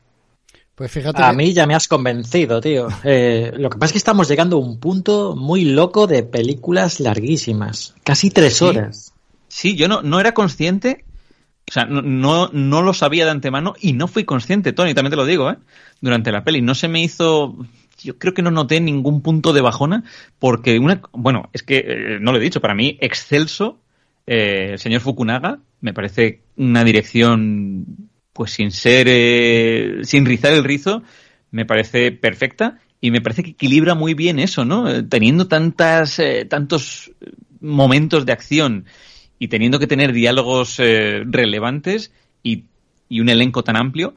Pues 0.78 0.92
fíjate. 0.92 1.24
A 1.24 1.32
que... 1.32 1.38
mí 1.38 1.54
ya 1.54 1.66
me 1.66 1.74
has 1.74 1.88
convencido, 1.88 2.62
tío. 2.62 2.88
Eh, 3.04 3.52
lo 3.58 3.70
que 3.70 3.80
pasa 3.80 3.88
es 3.88 3.92
que 3.94 3.98
estamos 3.98 4.28
llegando 4.30 4.58
a 4.58 4.60
un 4.60 4.80
punto 4.80 5.36
muy 5.36 5.66
loco 5.66 6.06
de 6.06 6.22
películas 6.22 7.00
larguísimas. 7.00 7.96
Casi 8.04 8.30
tres 8.30 8.62
horas. 8.62 9.12
Sí, 9.48 9.72
sí 9.72 9.76
yo 9.76 9.88
no, 9.88 10.04
no 10.04 10.20
era 10.20 10.34
consciente. 10.34 11.04
O 11.70 11.74
sea, 11.74 11.86
no, 11.86 12.04
no, 12.04 12.50
no, 12.54 12.82
lo 12.84 12.94
sabía 12.94 13.26
de 13.26 13.32
antemano 13.32 13.74
y 13.82 13.94
no 13.94 14.08
fui 14.08 14.24
consciente, 14.24 14.72
Tony, 14.72 14.94
también 14.94 15.10
te 15.10 15.18
lo 15.18 15.26
digo, 15.26 15.50
¿eh? 15.50 15.58
Durante 16.00 16.32
la 16.32 16.44
peli. 16.44 16.62
No 16.62 16.76
se 16.76 16.88
me 16.88 17.02
hizo. 17.02 17.58
Yo 18.04 18.20
creo 18.20 18.36
que 18.36 18.44
no 18.44 18.52
noté 18.52 18.80
ningún 18.80 19.22
punto 19.22 19.54
de 19.54 19.62
bajona 19.62 20.04
porque 20.38 20.78
una. 20.78 21.02
Bueno, 21.12 21.50
es 21.54 21.64
que 21.64 21.78
eh, 21.80 22.18
no 22.22 22.32
lo 22.32 22.38
he 22.38 22.42
dicho, 22.42 22.62
para 22.62 22.76
mí, 22.76 23.00
excelso 23.02 23.80
eh, 24.28 24.74
el 24.74 24.80
señor 24.80 25.02
Fukunaga 25.02 25.60
me 25.82 25.94
parece 25.94 26.42
una 26.56 26.84
dirección, 26.84 28.10
pues 28.34 28.52
sin 28.52 28.72
ser, 28.72 29.08
eh, 29.10 30.00
sin 30.04 30.26
rizar 30.26 30.54
el 30.54 30.64
rizo, 30.64 31.04
me 31.52 31.66
parece 31.66 32.12
perfecta 32.12 32.80
y 33.00 33.12
me 33.12 33.22
parece 33.22 33.44
que 33.44 33.52
equilibra 33.52 33.96
muy 33.96 34.14
bien 34.14 34.40
eso, 34.40 34.66
¿no? 34.66 34.90
Eh, 34.90 35.04
teniendo 35.04 35.48
tantas, 35.48 36.20
eh, 36.20 36.46
tantos 36.46 37.12
momentos 37.60 38.26
de 38.26 38.32
acción 38.32 38.86
y 39.40 39.50
teniendo 39.50 39.80
que 39.80 39.88
tener 39.88 40.14
diálogos 40.14 40.80
eh, 40.80 41.24
relevantes 41.26 42.12
y, 42.42 42.66
y, 43.08 43.20
un 43.22 43.30
elenco 43.30 43.64
tan 43.64 43.76
amplio, 43.76 44.16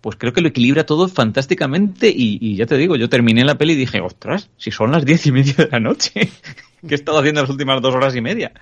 pues 0.00 0.16
creo 0.16 0.32
que 0.32 0.40
lo 0.40 0.48
equilibra 0.48 0.86
todo 0.86 1.06
fantásticamente 1.06 2.08
y, 2.08 2.38
y, 2.40 2.56
ya 2.56 2.64
te 2.64 2.78
digo, 2.78 2.96
yo 2.96 3.10
terminé 3.10 3.44
la 3.44 3.58
peli 3.58 3.74
y 3.74 3.76
dije, 3.76 4.00
ostras, 4.00 4.48
si 4.56 4.70
son 4.70 4.90
las 4.90 5.04
diez 5.04 5.26
y 5.26 5.32
media 5.32 5.52
de 5.52 5.68
la 5.70 5.80
noche, 5.80 6.12
¿qué 6.88 6.88
he 6.88 6.94
estado 6.94 7.18
haciendo 7.18 7.42
las 7.42 7.50
últimas 7.50 7.82
dos 7.82 7.94
horas 7.94 8.16
y 8.16 8.22
media? 8.22 8.52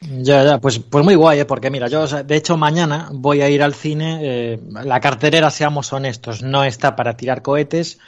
Ya, 0.00 0.44
ya, 0.44 0.58
pues, 0.58 0.78
pues 0.78 1.04
muy 1.04 1.16
guay, 1.16 1.40
¿eh? 1.40 1.44
porque 1.44 1.70
mira, 1.70 1.88
yo 1.88 2.06
de 2.06 2.36
hecho 2.36 2.56
mañana 2.56 3.08
voy 3.12 3.40
a 3.40 3.48
ir 3.48 3.62
al 3.62 3.74
cine, 3.74 4.20
eh, 4.22 4.60
la 4.84 5.00
carterera, 5.00 5.50
seamos 5.50 5.92
honestos, 5.92 6.42
no 6.42 6.62
está 6.64 6.94
para 6.94 7.16
tirar 7.16 7.42
cohetes 7.42 7.98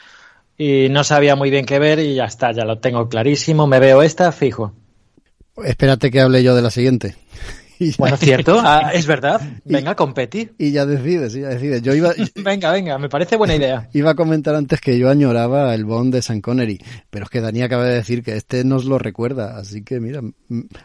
y 0.57 0.87
no 0.89 1.03
sabía 1.03 1.35
muy 1.35 1.49
bien 1.49 1.65
qué 1.65 1.79
ver 1.79 1.99
y 1.99 2.15
ya 2.15 2.25
está, 2.25 2.53
ya 2.53 2.63
lo 2.63 2.79
tengo 2.79 3.09
clarísimo, 3.09 3.67
me 3.67 3.79
veo 3.79 4.03
esta, 4.03 4.31
fijo. 4.31 4.73
Espérate 5.63 6.11
que 6.11 6.21
hable 6.21 6.43
yo 6.43 6.55
de 6.55 6.61
la 6.61 6.71
siguiente. 6.71 7.15
Bueno, 7.97 8.17
cierto, 8.17 8.59
ah, 8.59 8.91
es 8.93 9.07
verdad. 9.07 9.41
Venga, 9.65 9.95
competi. 9.95 10.49
Y 10.57 10.71
ya 10.71 10.85
decides, 10.85 11.33
ya 11.33 11.49
decides. 11.49 11.81
Yo 11.81 11.93
iba, 11.93 12.13
venga, 12.35 12.71
venga, 12.71 12.97
me 12.97 13.09
parece 13.09 13.35
buena 13.35 13.55
idea. 13.55 13.89
Iba 13.93 14.11
a 14.11 14.15
comentar 14.15 14.55
antes 14.55 14.79
que 14.81 14.97
yo 14.97 15.09
añoraba 15.09 15.73
el 15.73 15.85
Bond 15.85 16.13
de 16.13 16.21
San 16.21 16.41
Connery, 16.41 16.79
pero 17.09 17.25
es 17.25 17.29
que 17.29 17.41
Dani 17.41 17.61
acaba 17.61 17.85
de 17.85 17.95
decir 17.95 18.23
que 18.23 18.35
este 18.35 18.63
nos 18.63 18.85
lo 18.85 18.97
recuerda, 18.97 19.57
así 19.57 19.83
que 19.83 19.99
mira, 19.99 20.21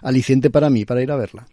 aliciente 0.03 0.51
para 0.51 0.71
mí, 0.71 0.85
para 0.85 1.03
ir 1.03 1.11
a 1.11 1.17
verla. 1.17 1.47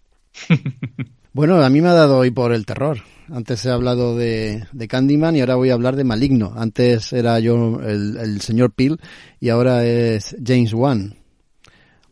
bueno, 1.34 1.62
a 1.62 1.70
mí 1.70 1.82
me 1.82 1.90
ha 1.90 1.94
dado 1.94 2.18
hoy 2.18 2.32
por 2.32 2.54
el 2.54 2.66
terror. 2.66 3.00
Antes 3.32 3.66
he 3.66 3.72
hablado 3.72 4.18
de, 4.18 4.66
de 4.72 4.88
Candyman 4.88 5.36
y 5.36 5.42
ahora 5.42 5.56
voy 5.56 5.70
a 5.70 5.74
hablar 5.74 5.96
de 5.96 6.04
Maligno. 6.04 6.54
Antes 6.56 7.14
era 7.14 7.40
yo 7.40 7.80
el, 7.82 8.18
el 8.18 8.42
señor 8.42 8.74
Peel 8.74 9.00
y 9.40 9.50
ahora 9.50 9.86
es 9.86 10.36
James 10.44 10.74
Wan 10.74 11.23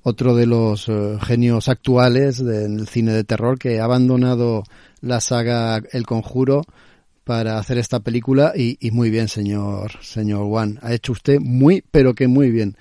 otro 0.03 0.35
de 0.35 0.45
los 0.45 0.87
uh, 0.87 1.19
genios 1.19 1.67
actuales 1.67 2.43
del 2.43 2.87
cine 2.87 3.13
de 3.13 3.23
terror 3.23 3.57
que 3.59 3.79
ha 3.79 3.85
abandonado 3.85 4.63
la 5.01 5.21
saga 5.21 5.81
El 5.91 6.05
Conjuro 6.05 6.63
para 7.23 7.57
hacer 7.57 7.77
esta 7.77 7.99
película 7.99 8.53
y, 8.55 8.77
y, 8.79 8.91
muy 8.91 9.09
bien, 9.09 9.27
señor, 9.27 9.91
señor 10.01 10.47
Juan. 10.47 10.79
Ha 10.81 10.93
hecho 10.93 11.11
usted 11.11 11.39
muy, 11.39 11.83
pero 11.91 12.13
que 12.13 12.27
muy 12.27 12.51
bien. 12.51 12.75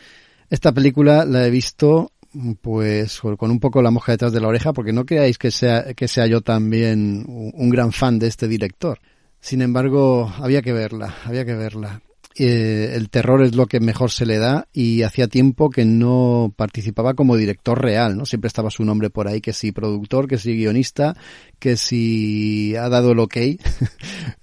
Esta 0.48 0.72
película 0.72 1.24
la 1.24 1.46
he 1.46 1.50
visto 1.50 2.12
pues 2.60 3.20
con 3.20 3.50
un 3.50 3.58
poco 3.58 3.82
la 3.82 3.90
mosca 3.90 4.12
detrás 4.12 4.32
de 4.32 4.40
la 4.40 4.48
oreja 4.48 4.72
porque 4.72 4.92
no 4.92 5.04
creáis 5.04 5.36
que 5.36 5.50
sea, 5.50 5.94
que 5.94 6.08
sea 6.08 6.26
yo 6.26 6.40
también 6.42 7.24
un 7.26 7.70
gran 7.70 7.92
fan 7.92 8.18
de 8.18 8.28
este 8.28 8.48
director. 8.48 8.98
Sin 9.40 9.62
embargo, 9.62 10.32
había 10.38 10.62
que 10.62 10.72
verla, 10.72 11.16
había 11.24 11.44
que 11.44 11.54
verla 11.54 12.00
eh, 12.36 12.92
el 12.94 13.10
terror 13.10 13.42
es 13.42 13.56
lo 13.56 13.66
que 13.66 13.80
mejor 13.80 14.12
se 14.12 14.24
le 14.24 14.38
da 14.38 14.68
y 14.72 15.02
hacía 15.02 15.26
tiempo 15.26 15.68
que 15.68 15.84
no 15.84 16.52
participaba 16.56 17.14
como 17.14 17.36
director 17.36 17.82
real, 17.82 18.16
¿no? 18.16 18.24
Siempre 18.24 18.48
estaba 18.48 18.70
su 18.70 18.84
nombre 18.84 19.10
por 19.10 19.26
ahí, 19.26 19.40
que 19.40 19.52
si 19.52 19.72
productor, 19.72 20.28
que 20.28 20.38
si 20.38 20.54
guionista, 20.54 21.16
que 21.58 21.76
si 21.76 22.76
ha 22.76 22.88
dado 22.88 23.12
el 23.12 23.18
ok. 23.18 23.36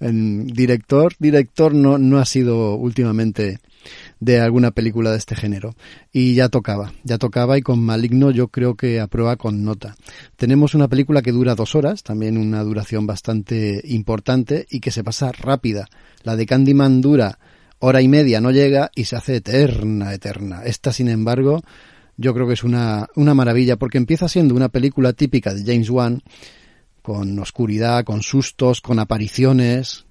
director, 0.00 1.14
director 1.18 1.74
no, 1.74 1.96
no 1.96 2.18
ha 2.18 2.26
sido 2.26 2.74
últimamente 2.76 3.58
de 4.20 4.40
alguna 4.40 4.70
película 4.72 5.10
de 5.10 5.18
este 5.18 5.34
género. 5.34 5.74
Y 6.12 6.34
ya 6.34 6.50
tocaba, 6.50 6.92
ya 7.04 7.16
tocaba 7.16 7.56
y 7.56 7.62
con 7.62 7.80
Maligno 7.80 8.30
yo 8.30 8.48
creo 8.48 8.74
que 8.74 9.00
aprueba 9.00 9.36
con 9.36 9.64
nota. 9.64 9.96
Tenemos 10.36 10.74
una 10.74 10.88
película 10.88 11.22
que 11.22 11.32
dura 11.32 11.54
dos 11.54 11.74
horas, 11.74 12.02
también 12.02 12.36
una 12.36 12.62
duración 12.62 13.06
bastante 13.06 13.80
importante 13.84 14.66
y 14.70 14.80
que 14.80 14.90
se 14.90 15.04
pasa 15.04 15.32
rápida. 15.32 15.86
La 16.22 16.36
de 16.36 16.44
Candyman 16.44 17.00
dura 17.00 17.38
hora 17.80 18.02
y 18.02 18.08
media 18.08 18.40
no 18.40 18.50
llega 18.50 18.90
y 18.94 19.04
se 19.04 19.16
hace 19.16 19.36
eterna, 19.36 20.12
eterna. 20.12 20.62
Esta, 20.64 20.92
sin 20.92 21.08
embargo, 21.08 21.62
yo 22.16 22.34
creo 22.34 22.46
que 22.46 22.54
es 22.54 22.64
una, 22.64 23.08
una 23.14 23.34
maravilla 23.34 23.76
porque 23.76 23.98
empieza 23.98 24.28
siendo 24.28 24.54
una 24.54 24.68
película 24.68 25.12
típica 25.12 25.54
de 25.54 25.64
James 25.64 25.90
Wan, 25.90 26.22
con 27.02 27.38
oscuridad, 27.38 28.04
con 28.04 28.22
sustos, 28.22 28.80
con 28.80 28.98
apariciones, 28.98 30.06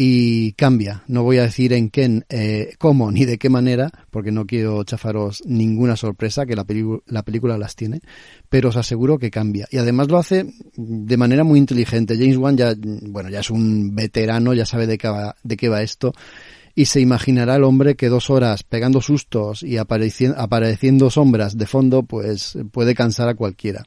y 0.00 0.52
cambia. 0.52 1.02
No 1.08 1.24
voy 1.24 1.38
a 1.38 1.42
decir 1.42 1.72
en 1.72 1.90
qué, 1.90 2.22
eh, 2.28 2.74
cómo 2.78 3.10
ni 3.10 3.24
de 3.24 3.36
qué 3.36 3.50
manera, 3.50 3.90
porque 4.12 4.30
no 4.30 4.46
quiero 4.46 4.84
chafaros 4.84 5.42
ninguna 5.44 5.96
sorpresa, 5.96 6.46
que 6.46 6.54
la, 6.54 6.64
la, 7.06 7.22
película 7.24 7.58
las 7.58 7.74
tiene, 7.74 8.00
pero 8.48 8.68
os 8.68 8.76
aseguro 8.76 9.18
que 9.18 9.32
cambia. 9.32 9.66
Y 9.72 9.76
además 9.76 10.08
lo 10.08 10.18
hace 10.18 10.46
de 10.76 11.16
manera 11.16 11.42
muy 11.42 11.58
inteligente. 11.58 12.16
James 12.16 12.36
Wan 12.36 12.56
ya, 12.56 12.76
bueno, 12.78 13.28
ya 13.28 13.40
es 13.40 13.50
un 13.50 13.92
veterano, 13.96 14.54
ya 14.54 14.64
sabe 14.64 14.86
de 14.86 14.98
qué 14.98 15.08
va, 15.08 15.34
de 15.42 15.56
qué 15.56 15.68
va 15.68 15.82
esto, 15.82 16.12
y 16.78 16.84
se 16.84 17.00
imaginará 17.00 17.56
el 17.56 17.64
hombre 17.64 17.96
que 17.96 18.08
dos 18.08 18.30
horas 18.30 18.62
pegando 18.62 19.00
sustos 19.00 19.64
y 19.64 19.78
apareciendo, 19.78 20.38
apareciendo 20.38 21.10
sombras 21.10 21.58
de 21.58 21.66
fondo, 21.66 22.04
pues 22.04 22.56
puede 22.70 22.94
cansar 22.94 23.28
a 23.28 23.34
cualquiera. 23.34 23.82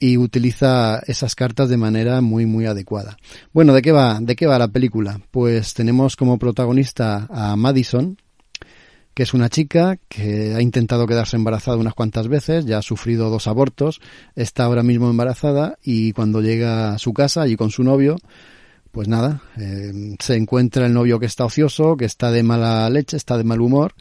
Y 0.00 0.16
utiliza 0.16 1.00
esas 1.06 1.36
cartas 1.36 1.68
de 1.68 1.76
manera 1.76 2.20
muy, 2.20 2.44
muy 2.44 2.66
adecuada. 2.66 3.16
Bueno, 3.52 3.72
¿de 3.72 3.82
qué 3.82 3.92
va? 3.92 4.18
¿De 4.20 4.34
qué 4.34 4.48
va 4.48 4.58
la 4.58 4.66
película? 4.66 5.20
Pues 5.30 5.74
tenemos 5.74 6.16
como 6.16 6.40
protagonista 6.40 7.28
a 7.30 7.54
Madison, 7.54 8.16
que 9.14 9.22
es 9.22 9.32
una 9.32 9.48
chica 9.48 9.96
que 10.08 10.56
ha 10.56 10.60
intentado 10.60 11.06
quedarse 11.06 11.36
embarazada 11.36 11.76
unas 11.76 11.94
cuantas 11.94 12.26
veces, 12.26 12.66
ya 12.66 12.78
ha 12.78 12.82
sufrido 12.82 13.30
dos 13.30 13.46
abortos, 13.46 14.00
está 14.34 14.64
ahora 14.64 14.82
mismo 14.82 15.08
embarazada 15.08 15.78
y 15.84 16.14
cuando 16.14 16.40
llega 16.40 16.94
a 16.94 16.98
su 16.98 17.12
casa 17.12 17.42
allí 17.42 17.54
con 17.54 17.70
su 17.70 17.84
novio, 17.84 18.16
pues 18.92 19.08
nada, 19.08 19.42
eh, 19.58 20.16
se 20.20 20.36
encuentra 20.36 20.86
el 20.86 20.92
novio 20.92 21.18
que 21.18 21.26
está 21.26 21.46
ocioso, 21.46 21.96
que 21.96 22.04
está 22.04 22.30
de 22.30 22.42
mala 22.42 22.88
leche, 22.90 23.16
está 23.16 23.38
de 23.38 23.44
mal 23.44 23.60
humor. 23.60 23.94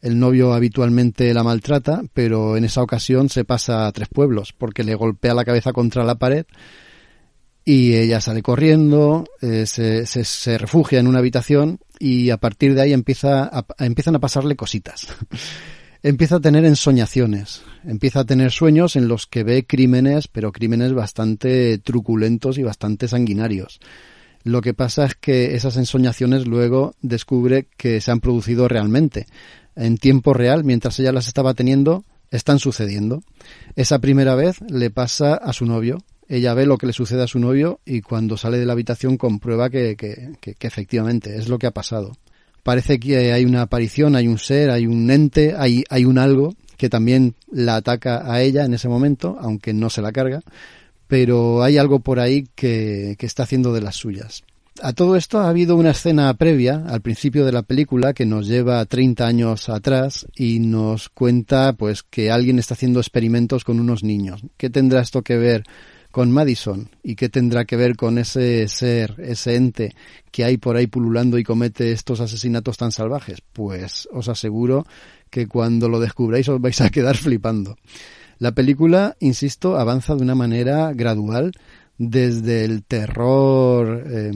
El 0.00 0.18
novio 0.18 0.52
habitualmente 0.52 1.32
la 1.32 1.44
maltrata, 1.44 2.02
pero 2.12 2.56
en 2.56 2.64
esa 2.64 2.82
ocasión 2.82 3.28
se 3.28 3.44
pasa 3.44 3.86
a 3.86 3.92
tres 3.92 4.08
pueblos 4.08 4.52
porque 4.52 4.82
le 4.82 4.96
golpea 4.96 5.32
la 5.32 5.44
cabeza 5.44 5.72
contra 5.72 6.04
la 6.04 6.16
pared 6.16 6.44
y 7.64 7.94
ella 7.94 8.20
sale 8.20 8.42
corriendo, 8.42 9.24
eh, 9.40 9.66
se, 9.66 10.04
se, 10.06 10.24
se, 10.24 10.58
refugia 10.58 10.98
en 10.98 11.06
una 11.06 11.20
habitación 11.20 11.78
y 12.00 12.30
a 12.30 12.36
partir 12.36 12.74
de 12.74 12.82
ahí 12.82 12.92
empieza 12.92 13.44
a, 13.44 13.64
empiezan 13.78 14.16
a 14.16 14.20
pasarle 14.20 14.56
cositas. 14.56 15.06
empieza 16.02 16.36
a 16.36 16.40
tener 16.40 16.64
ensoñaciones, 16.64 17.62
empieza 17.84 18.20
a 18.20 18.24
tener 18.24 18.50
sueños 18.50 18.96
en 18.96 19.06
los 19.06 19.28
que 19.28 19.44
ve 19.44 19.64
crímenes, 19.64 20.26
pero 20.26 20.50
crímenes 20.50 20.92
bastante 20.92 21.78
truculentos 21.78 22.58
y 22.58 22.64
bastante 22.64 23.06
sanguinarios. 23.06 23.78
Lo 24.44 24.60
que 24.60 24.74
pasa 24.74 25.04
es 25.06 25.14
que 25.14 25.54
esas 25.54 25.76
ensoñaciones 25.76 26.46
luego 26.46 26.94
descubre 27.00 27.66
que 27.76 28.00
se 28.00 28.10
han 28.10 28.20
producido 28.20 28.68
realmente. 28.68 29.26
En 29.76 29.98
tiempo 29.98 30.34
real, 30.34 30.64
mientras 30.64 30.98
ella 30.98 31.12
las 31.12 31.28
estaba 31.28 31.54
teniendo, 31.54 32.04
están 32.30 32.58
sucediendo. 32.58 33.22
Esa 33.76 34.00
primera 34.00 34.34
vez 34.34 34.60
le 34.68 34.90
pasa 34.90 35.34
a 35.34 35.52
su 35.52 35.66
novio, 35.66 35.98
ella 36.28 36.54
ve 36.54 36.66
lo 36.66 36.78
que 36.78 36.86
le 36.86 36.92
sucede 36.92 37.22
a 37.22 37.26
su 37.26 37.38
novio 37.38 37.80
y 37.84 38.00
cuando 38.00 38.36
sale 38.36 38.58
de 38.58 38.66
la 38.66 38.72
habitación 38.72 39.16
comprueba 39.16 39.70
que, 39.70 39.96
que, 39.96 40.32
que, 40.40 40.66
efectivamente 40.66 41.36
es 41.36 41.48
lo 41.48 41.58
que 41.58 41.66
ha 41.66 41.72
pasado. 41.72 42.12
Parece 42.62 42.98
que 42.98 43.32
hay 43.32 43.44
una 43.44 43.62
aparición, 43.62 44.16
hay 44.16 44.28
un 44.28 44.38
ser, 44.38 44.70
hay 44.70 44.86
un 44.86 45.10
ente, 45.10 45.54
hay, 45.56 45.84
hay 45.90 46.04
un 46.04 46.18
algo 46.18 46.54
que 46.76 46.88
también 46.88 47.34
la 47.50 47.76
ataca 47.76 48.32
a 48.32 48.40
ella 48.40 48.64
en 48.64 48.74
ese 48.74 48.88
momento, 48.88 49.36
aunque 49.40 49.72
no 49.72 49.90
se 49.90 50.00
la 50.00 50.12
carga, 50.12 50.40
pero 51.12 51.62
hay 51.62 51.76
algo 51.76 52.00
por 52.00 52.20
ahí 52.20 52.48
que, 52.54 53.18
está 53.20 53.42
haciendo 53.42 53.74
de 53.74 53.82
las 53.82 53.96
suyas. 53.96 54.44
A 54.80 54.94
todo 54.94 55.14
esto 55.16 55.40
ha 55.40 55.50
habido 55.50 55.76
una 55.76 55.90
escena 55.90 56.32
previa 56.32 56.84
al 56.88 57.02
principio 57.02 57.44
de 57.44 57.52
la 57.52 57.64
película 57.64 58.14
que 58.14 58.24
nos 58.24 58.46
lleva 58.46 58.82
30 58.86 59.26
años 59.26 59.68
atrás 59.68 60.26
y 60.34 60.60
nos 60.60 61.10
cuenta 61.10 61.74
pues 61.74 62.02
que 62.02 62.30
alguien 62.30 62.58
está 62.58 62.72
haciendo 62.72 62.98
experimentos 62.98 63.62
con 63.62 63.78
unos 63.78 64.02
niños. 64.02 64.40
¿Qué 64.56 64.70
tendrá 64.70 65.02
esto 65.02 65.20
que 65.20 65.36
ver 65.36 65.64
con 66.10 66.32
Madison 66.32 66.88
y 67.02 67.14
qué 67.14 67.28
tendrá 67.28 67.66
que 67.66 67.76
ver 67.76 67.94
con 67.94 68.16
ese 68.16 68.66
ser, 68.68 69.16
ese 69.18 69.56
ente 69.56 69.94
que 70.30 70.44
hay 70.44 70.56
por 70.56 70.76
ahí 70.76 70.86
pululando 70.86 71.36
y 71.36 71.44
comete 71.44 71.92
estos 71.92 72.20
asesinatos 72.20 72.78
tan 72.78 72.90
salvajes? 72.90 73.42
Pues 73.52 74.08
os 74.12 74.30
aseguro 74.30 74.86
que 75.28 75.46
cuando 75.46 75.90
lo 75.90 76.00
descubráis 76.00 76.48
os 76.48 76.58
vais 76.58 76.80
a 76.80 76.88
quedar 76.88 77.18
flipando. 77.18 77.76
La 78.42 78.50
película, 78.50 79.14
insisto, 79.20 79.76
avanza 79.78 80.16
de 80.16 80.22
una 80.24 80.34
manera 80.34 80.92
gradual 80.94 81.52
desde 81.96 82.64
el 82.64 82.82
terror 82.82 84.02
eh, 84.04 84.32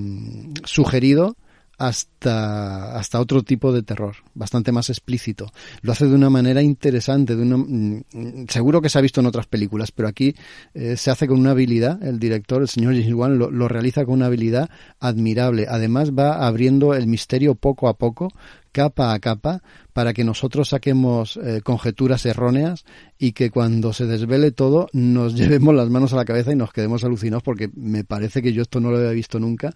sugerido 0.63 1.35
hasta, 1.79 2.97
hasta 2.97 3.21
otro 3.21 3.43
tipo 3.43 3.73
de 3.73 3.83
terror, 3.83 4.17
bastante 4.35 4.73
más 4.73 4.89
explícito. 4.89 5.53
Lo 5.83 5.93
hace 5.93 6.07
de 6.07 6.15
una 6.15 6.31
manera 6.31 6.63
interesante, 6.63 7.37
de 7.37 7.43
una, 7.43 7.57
mm, 7.59 8.47
seguro 8.49 8.81
que 8.81 8.89
se 8.89 8.99
ha 8.99 9.03
visto 9.03 9.21
en 9.21 9.27
otras 9.27 9.47
películas, 9.47 9.93
pero 9.93 10.09
aquí 10.09 10.35
eh, 10.75 10.97
se 10.97 11.11
hace 11.11 11.27
con 11.27 11.39
una 11.39 11.51
habilidad, 11.51 12.03
el 12.03 12.19
director, 12.19 12.63
el 12.63 12.69
señor 12.69 12.95
James 12.95 13.15
Wan, 13.15 13.39
lo, 13.39 13.51
lo, 13.51 13.69
realiza 13.69 14.05
con 14.05 14.15
una 14.15 14.27
habilidad 14.27 14.71
admirable. 15.01 15.67
Además 15.69 16.13
va 16.13 16.47
abriendo 16.47 16.95
el 16.95 17.07
misterio 17.07 17.55
poco 17.55 17.89
a 17.89 17.99
poco, 17.99 18.33
capa 18.73 19.13
a 19.13 19.19
capa, 19.21 19.63
para 19.93 20.13
que 20.13 20.25
nosotros 20.25 20.69
saquemos 20.69 21.39
eh, 21.39 21.63
conjeturas 21.65 22.27
erróneas 22.27 22.85
y 23.19 23.33
que 23.33 23.51
cuando 23.51 23.95
se 23.95 24.05
desvele 24.05 24.51
todo 24.51 24.89
nos 24.93 25.35
llevemos 25.39 25.75
las 25.75 25.89
manos 25.89 26.13
a 26.13 26.17
la 26.17 26.27
cabeza 26.27 26.53
y 26.53 26.57
nos 26.57 26.73
quedemos 26.73 27.03
alucinados 27.03 27.43
porque 27.43 27.71
me 27.75 28.05
parece 28.05 28.43
que 28.43 28.53
yo 28.53 28.61
esto 28.61 28.79
no 28.79 28.91
lo 28.91 28.99
había 28.99 29.13
visto 29.13 29.41
nunca 29.41 29.75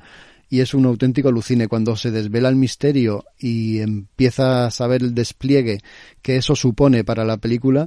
y 0.50 0.60
es 0.60 0.74
un 0.74 0.84
auténtico 0.84 1.28
alucine 1.28 1.68
cuando 1.68 1.94
se 1.96 2.10
desvela 2.10 2.48
el 2.48 2.56
misterio 2.56 3.24
y 3.38 3.78
empieza 3.78 4.66
a 4.66 4.70
saber 4.72 5.02
el 5.02 5.14
despliegue 5.14 5.78
que 6.20 6.36
eso 6.36 6.56
supone 6.56 7.04
para 7.04 7.24
la 7.24 7.36
película, 7.36 7.86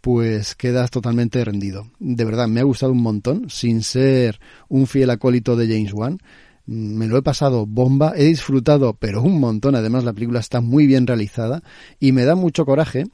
pues 0.00 0.56
quedas 0.56 0.90
totalmente 0.90 1.44
rendido. 1.44 1.86
De 2.00 2.24
verdad, 2.24 2.48
me 2.48 2.60
ha 2.60 2.64
gustado 2.64 2.92
un 2.92 3.02
montón, 3.02 3.48
sin 3.48 3.84
ser 3.84 4.40
un 4.68 4.88
fiel 4.88 5.10
acólito 5.10 5.54
de 5.54 5.68
James 5.68 5.94
Wan. 5.94 6.18
Me 6.66 7.06
lo 7.06 7.16
he 7.16 7.22
pasado 7.22 7.64
bomba, 7.64 8.12
he 8.16 8.24
disfrutado, 8.24 8.94
pero 8.94 9.22
un 9.22 9.38
montón. 9.38 9.76
Además, 9.76 10.02
la 10.02 10.12
película 10.12 10.40
está 10.40 10.60
muy 10.60 10.86
bien 10.86 11.06
realizada 11.06 11.62
y 12.00 12.10
me 12.10 12.24
da 12.24 12.34
mucho 12.34 12.66
coraje 12.66 13.04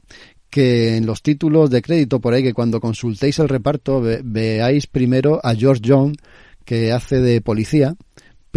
que 0.49 0.95
en 0.95 1.05
los 1.05 1.21
títulos 1.21 1.69
de 1.69 1.83
crédito 1.83 2.19
por 2.19 2.33
ahí, 2.33 2.41
que 2.41 2.53
cuando 2.53 2.79
consultéis 2.79 3.37
el 3.37 3.49
reparto, 3.49 4.01
ve, 4.01 4.21
veáis 4.23 4.87
primero 4.87 5.39
a 5.43 5.53
George 5.53 5.81
Young, 5.83 6.15
que 6.65 6.91
hace 6.91 7.19
de 7.19 7.41
policía, 7.41 7.95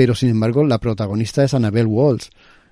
pero 0.01 0.15
sin 0.15 0.31
embargo 0.31 0.65
la 0.65 0.79
protagonista 0.79 1.45
es 1.45 1.53
Annabelle 1.53 1.85
Walls, 1.85 2.31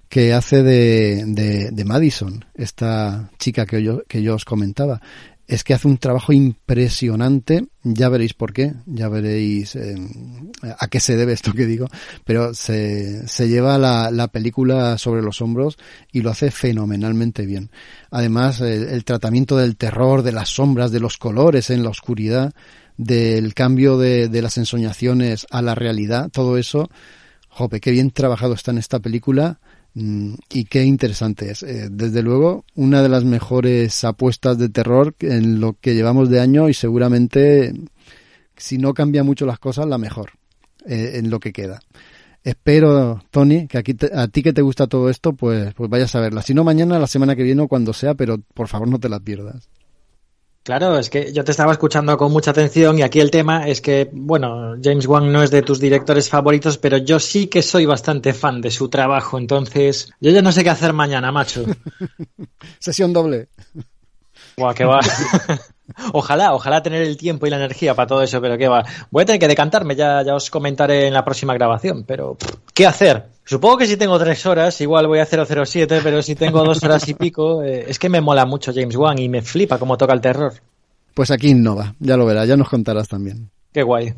que 0.09 0.33
hace 0.33 0.63
de, 0.63 1.25
de, 1.27 1.71
de 1.73 1.85
Madison, 1.85 2.43
esta 2.55 3.31
chica 3.39 3.67
que 3.67 3.83
yo, 3.83 4.03
que 4.09 4.23
yo 4.23 4.35
os 4.35 4.47
comentaba. 4.47 5.03
Es 5.47 5.63
que 5.63 5.75
hace 5.75 5.89
un 5.89 5.99
trabajo 5.99 6.33
impresionante, 6.33 7.67
ya 7.83 8.09
veréis 8.09 8.33
por 8.33 8.55
qué, 8.55 8.73
ya 8.87 9.11
veréis 9.11 9.77
eh, 9.77 9.95
a 10.79 10.89
qué 10.89 11.01
se 11.01 11.19
debe 11.19 11.35
esto 11.35 11.53
que 11.53 11.67
digo, 11.67 11.89
pero 12.25 12.55
se, 12.55 13.29
se 13.29 13.47
lleva 13.47 13.77
la, 13.77 14.11
la, 14.11 14.29
película 14.29 14.97
sobre 14.97 15.21
los 15.21 15.43
hombros 15.43 15.77
y 16.11 16.23
lo 16.23 16.31
hace 16.31 16.51
fenomenalmente 16.51 17.45
bien. 17.45 17.71
Además, 18.11 18.63
el, 18.63 18.89
el 18.89 19.05
tratamiento 19.05 19.59
del 19.59 19.77
terror, 19.77 20.23
de 20.23 20.33
las 20.33 20.49
sombras, 20.49 20.93
de 20.93 21.01
los 21.01 21.19
colores 21.19 21.69
en 21.69 21.83
la 21.83 21.91
oscuridad, 21.91 22.55
del 22.99 23.55
cambio 23.55 23.97
de, 23.97 24.29
de, 24.29 24.43
las 24.43 24.59
ensoñaciones 24.59 25.47
a 25.51 25.63
la 25.63 25.75
realidad, 25.75 26.29
todo 26.31 26.59
eso, 26.59 26.91
jope, 27.59 27.81
qué 27.81 27.91
bien 27.91 28.11
trabajado 28.11 28.55
está 28.55 28.71
en 28.71 28.79
esta 28.79 29.01
película 29.01 29.59
mmm, 29.95 30.35
y 30.51 30.65
qué 30.65 30.85
interesante 30.85 31.51
es. 31.51 31.63
Eh, 31.63 31.89
desde 31.91 32.23
luego, 32.23 32.65
una 32.75 33.03
de 33.03 33.09
las 33.09 33.25
mejores 33.25 34.05
apuestas 34.05 34.59
de 34.59 34.69
terror 34.69 35.15
en 35.21 35.61
lo 35.61 35.75
que 35.81 35.95
llevamos 35.95 36.31
de 36.31 36.41
año 36.41 36.69
y 36.69 36.75
seguramente, 36.75 37.75
si 38.57 38.79
no 38.79 38.95
cambia 38.95 39.25
mucho 39.25 39.45
las 39.45 39.59
cosas, 39.59 39.87
la 39.87 39.99
mejor 39.99 40.31
eh, 40.87 41.13
en 41.15 41.31
lo 41.31 41.41
que 41.41 41.53
queda. 41.53 41.81
Espero, 42.45 43.21
Tony, 43.31 43.67
que 43.67 43.79
aquí 43.79 43.95
te, 43.95 44.11
a 44.15 44.29
ti 44.29 44.43
que 44.43 44.53
te 44.53 44.63
gusta 44.63 44.87
todo 44.87 45.11
esto, 45.11 45.33
pues, 45.33 45.75
pues 45.75 45.91
vayas 45.91 46.15
a 46.15 46.21
verla. 46.21 46.41
Si 46.43 46.55
no, 46.55 46.63
mañana, 46.65 46.99
la 46.99 47.09
semana 47.09 47.35
que 47.35 47.43
viene 47.43 47.63
o 47.63 47.69
cuando 47.69 47.93
sea, 47.93 48.15
pero 48.15 48.39
por 48.55 48.69
favor 48.69 48.89
no 48.89 49.01
te 49.01 49.09
la 49.09 49.21
pierdas. 49.21 49.69
Claro, 50.69 50.99
es 50.99 51.09
que 51.09 51.33
yo 51.33 51.45
te 51.45 51.53
estaba 51.53 51.73
escuchando 51.73 52.19
con 52.19 52.31
mucha 52.31 52.51
atención 52.51 52.99
y 52.99 53.03
aquí 53.03 53.21
el 53.21 53.31
tema 53.31 53.67
es 53.67 53.81
que, 53.81 54.11
bueno, 54.13 54.77
James 54.85 55.07
Wan 55.07 55.33
no 55.33 55.43
es 55.43 55.51
de 55.51 55.63
tus 55.63 55.81
directores 55.81 56.29
favoritos, 56.29 56.77
pero 56.77 56.99
yo 56.99 57.19
sí 57.21 57.47
que 57.47 57.63
soy 57.63 57.87
bastante 57.87 58.35
fan 58.35 58.61
de 58.61 58.71
su 58.71 58.91
trabajo, 58.91 59.39
entonces 59.39 60.13
yo 60.21 60.31
ya 60.31 60.43
no 60.43 60.53
sé 60.53 60.65
qué 60.65 60.69
hacer 60.69 60.93
mañana, 60.93 61.33
macho. 61.33 61.65
Sesión 62.81 63.15
doble. 63.15 63.49
Buah, 64.59 64.75
qué 64.75 64.85
va. 64.85 65.01
ojalá, 66.13 66.55
ojalá 66.55 66.83
tener 66.83 67.03
el 67.03 67.17
tiempo 67.17 67.47
y 67.47 67.51
la 67.51 67.57
energía 67.57 67.95
para 67.95 68.07
todo 68.07 68.23
eso, 68.23 68.41
pero 68.41 68.57
qué 68.59 68.69
va. 68.69 68.85
Voy 69.11 69.23
a 69.23 69.27
tener 69.27 69.41
que 69.41 69.49
decantarme, 69.49 69.97
ya, 69.97 70.23
ya 70.23 70.35
os 70.35 70.51
comentaré 70.51 71.07
en 71.07 71.15
la 71.15 71.25
próxima 71.25 71.55
grabación, 71.55 72.05
pero 72.07 72.37
¿qué 72.75 72.87
hacer? 72.87 73.27
Supongo 73.45 73.79
que 73.79 73.87
si 73.87 73.97
tengo 73.97 74.19
tres 74.19 74.45
horas, 74.47 74.81
igual 74.81 75.07
voy 75.07 75.21
a 75.21 75.27
007, 75.27 76.01
pero 76.03 76.23
si 76.23 76.35
tengo 76.35 76.63
dos 76.63 76.83
horas 76.83 77.09
y 77.09 77.15
pico, 77.15 77.63
eh, 77.63 77.87
es 77.89 77.99
que 77.99 78.09
me 78.09 78.21
mola 78.21 78.45
mucho 78.45 78.73
James 78.75 78.97
Wan 78.97 79.19
y 79.19 79.29
me 79.29 79.43
flipa 79.43 79.79
cómo 79.79 79.97
toca 79.97 80.13
el 80.13 80.21
terror. 80.21 80.53
Pues 81.15 81.31
aquí 81.31 81.49
innova, 81.49 81.95
ya 81.99 82.17
lo 82.17 82.27
verás, 82.27 82.47
ya 82.47 82.57
nos 82.57 82.69
contarás 82.69 83.09
también. 83.09 83.51
Qué 83.73 83.83
guay. 83.83 84.15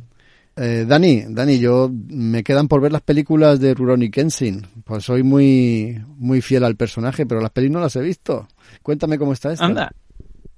Eh, 0.56 0.84
Dani, 0.86 1.24
Dani, 1.28 1.58
yo 1.58 1.90
me 1.90 2.42
quedan 2.42 2.68
por 2.68 2.80
ver 2.80 2.92
las 2.92 3.02
películas 3.02 3.60
de 3.60 3.72
Rurouni 3.72 4.10
Kenshin. 4.10 4.66
Pues 4.84 5.04
soy 5.04 5.22
muy, 5.22 6.02
muy 6.18 6.42
fiel 6.42 6.64
al 6.64 6.76
personaje, 6.76 7.24
pero 7.24 7.40
las 7.40 7.50
películas 7.50 7.80
no 7.80 7.84
las 7.84 7.96
he 7.96 8.02
visto. 8.02 8.48
Cuéntame 8.82 9.16
cómo 9.16 9.32
está 9.32 9.52
esta. 9.52 9.64
Anda. 9.64 9.92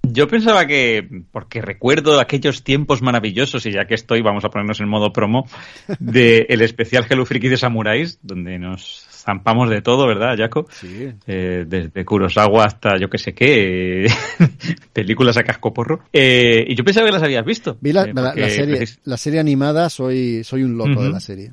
Yo 0.02 0.28
pensaba 0.28 0.66
que, 0.66 1.24
porque 1.30 1.62
recuerdo 1.62 2.20
aquellos 2.20 2.64
tiempos 2.64 3.02
maravillosos, 3.02 3.64
y 3.66 3.72
ya 3.72 3.86
que 3.86 3.94
estoy, 3.94 4.20
vamos 4.20 4.44
a 4.44 4.50
ponernos 4.50 4.80
en 4.80 4.88
modo 4.88 5.12
promo, 5.12 5.46
de 5.98 6.46
el 6.48 6.60
especial 6.60 7.06
Hello 7.08 7.24
Freaky 7.24 7.48
de 7.48 7.56
Samuráis, 7.56 8.18
donde 8.22 8.58
nos 8.58 9.06
zampamos 9.10 9.70
de 9.70 9.80
todo, 9.80 10.06
¿verdad, 10.06 10.36
Jaco? 10.36 10.66
Sí. 10.70 11.12
Eh, 11.26 11.64
desde 11.66 12.04
Kurosawa 12.04 12.64
hasta 12.64 12.98
yo 12.98 13.08
que 13.08 13.18
sé 13.18 13.32
qué, 13.32 14.06
eh, 14.06 14.08
películas 14.92 15.36
a 15.36 15.44
cascoporro. 15.44 16.00
Eh, 16.12 16.64
y 16.66 16.74
yo 16.74 16.84
pensaba 16.84 17.06
que 17.06 17.12
las 17.12 17.22
habías 17.22 17.44
visto. 17.44 17.78
Vi 17.80 17.92
la, 17.92 18.06
la, 18.06 18.34
la 18.34 18.48
serie, 18.50 18.84
la 19.04 19.16
serie 19.16 19.40
animada, 19.40 19.88
soy, 19.88 20.42
soy 20.44 20.64
un 20.64 20.76
loco 20.76 20.90
uh 20.90 20.94
-huh. 20.94 21.02
de 21.04 21.10
la 21.10 21.20
serie. 21.20 21.50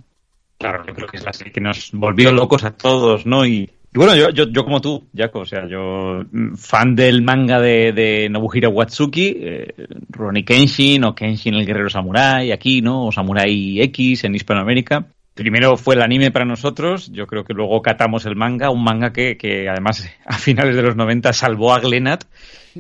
Claro, 0.58 0.84
yo 0.86 0.94
creo 0.94 1.08
que 1.08 1.18
es 1.18 1.24
la 1.24 1.32
serie 1.32 1.54
que 1.54 1.62
nos 1.62 1.92
volvió 1.94 2.34
locos 2.34 2.66
a 2.66 2.72
todos, 2.72 3.26
¿no? 3.26 3.46
Y 3.46 3.70
bueno, 3.94 4.16
yo, 4.16 4.30
yo, 4.30 4.46
yo 4.50 4.64
como 4.64 4.82
tú, 4.82 5.10
Jaco, 5.16 5.40
o 5.40 5.46
sea, 5.46 5.68
yo 5.68 6.24
fan 6.56 6.96
del 6.96 7.24
manga 7.24 7.60
de, 7.60 7.92
de 7.92 8.30
Nobuhiro 8.30 8.70
Watsuki, 8.70 9.36
eh, 9.40 9.74
Ronnie 10.10 10.46
Kenshin 10.46 11.04
o 11.06 11.16
Kenshin 11.16 11.56
el 11.56 11.66
guerrero 11.66 11.90
samurai 11.90 12.52
aquí, 12.52 12.82
¿no? 12.82 13.08
O 13.08 13.12
Samurai 13.12 13.82
X 13.82 14.26
en 14.26 14.36
Hispanoamérica. 14.36 15.08
primero 15.34 15.76
fue 15.76 15.96
el 15.96 16.04
anime 16.04 16.30
para 16.30 16.46
nosotros, 16.46 17.12
yo 17.12 17.26
creo 17.26 17.44
que 17.44 17.54
luego 17.54 17.82
catamos 17.82 18.28
el 18.28 18.36
manga, 18.36 18.70
un 18.70 18.84
manga 18.84 19.12
que, 19.12 19.38
que 19.38 19.68
además 19.68 20.08
a 20.26 20.38
finales 20.38 20.76
de 20.76 20.84
los 20.84 20.96
90 20.96 21.34
salvó 21.34 21.74
a 21.74 21.80
Glenat, 21.80 22.26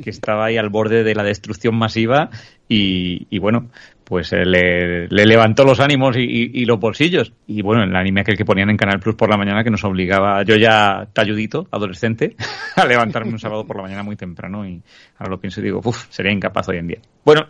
que 0.04 0.12
estaba 0.12 0.46
ahí 0.46 0.58
al 0.58 0.70
borde 0.70 1.04
de 1.04 1.16
la 1.16 1.24
destrucción 1.24 1.76
masiva 1.76 2.30
y, 2.68 3.26
y 3.32 3.40
bueno, 3.40 3.72
pues 4.10 4.34
eh, 4.34 4.44
le, 4.44 5.08
le, 5.08 5.26
levantó 5.28 5.64
los 5.64 5.80
ánimos 5.80 6.18
y, 6.18 6.22
y, 6.22 6.52
y, 6.62 6.66
los 6.66 6.80
bolsillos. 6.80 7.32
Y 7.46 7.62
bueno, 7.62 7.84
el 7.84 7.96
anime 7.96 8.22
aquel 8.22 8.36
que 8.36 8.44
ponían 8.44 8.72
en 8.72 8.76
Canal 8.76 9.00
Plus 9.00 9.14
por 9.14 9.30
la 9.30 9.38
mañana 9.38 9.64
que 9.64 9.70
nos 9.70 9.84
obligaba, 9.84 10.42
yo 10.42 10.56
ya 10.56 11.08
talludito, 11.14 11.68
adolescente, 11.70 12.36
a 12.76 12.86
levantarme 12.86 13.32
un 13.32 13.38
sábado 13.38 13.68
por 13.68 13.76
la 13.78 13.84
mañana 13.84 14.02
muy 14.02 14.16
temprano 14.16 14.68
y 14.68 14.82
ahora 15.20 15.30
lo 15.30 15.40
pienso 15.40 15.62
y 15.62 15.66
digo, 15.66 15.80
uff, 15.86 16.08
sería 16.10 16.32
incapaz 16.32 16.68
hoy 16.70 16.78
en 16.78 16.88
día. 16.88 17.00
Bueno, 17.24 17.48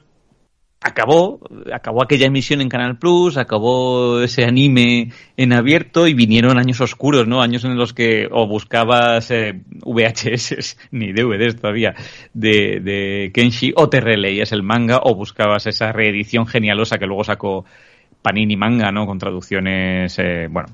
acabó, 0.82 1.40
acabó 1.74 2.04
aquella 2.04 2.28
emisión 2.28 2.62
en 2.62 2.70
Canal 2.70 2.98
Plus, 2.98 3.38
acabó 3.38 4.22
ese 4.22 4.46
anime 4.46 5.12
en 5.36 5.54
abierto 5.54 6.08
y 6.08 6.14
vinieron 6.14 6.58
años 6.58 6.80
oscuros, 6.82 7.28
¿no? 7.28 7.42
Años 7.42 7.66
en 7.66 7.78
los 7.78 7.94
que 7.94 8.28
o 8.32 8.48
buscabas 8.48 9.30
eh, 9.32 9.62
VHS, 9.84 10.78
ni 10.92 11.12
DVDs 11.12 11.58
todavía, 11.58 11.96
de, 12.34 12.80
de 12.80 13.32
Kenshi, 13.34 13.74
o 13.76 13.90
te 13.90 14.00
releías 14.00 14.52
el 14.52 14.64
manga, 14.64 15.00
o 15.04 15.16
buscabas 15.16 15.68
esa 15.68 15.92
reedición 15.92 16.48
genialosa 16.48 16.98
que 16.98 17.08
luego 17.08 17.24
sacó 17.24 17.66
Panini 18.22 18.56
Manga, 18.56 18.92
¿no? 18.92 19.06
Con 19.06 19.18
traducciones, 19.18 20.18
eh, 20.20 20.48
bueno, 20.50 20.70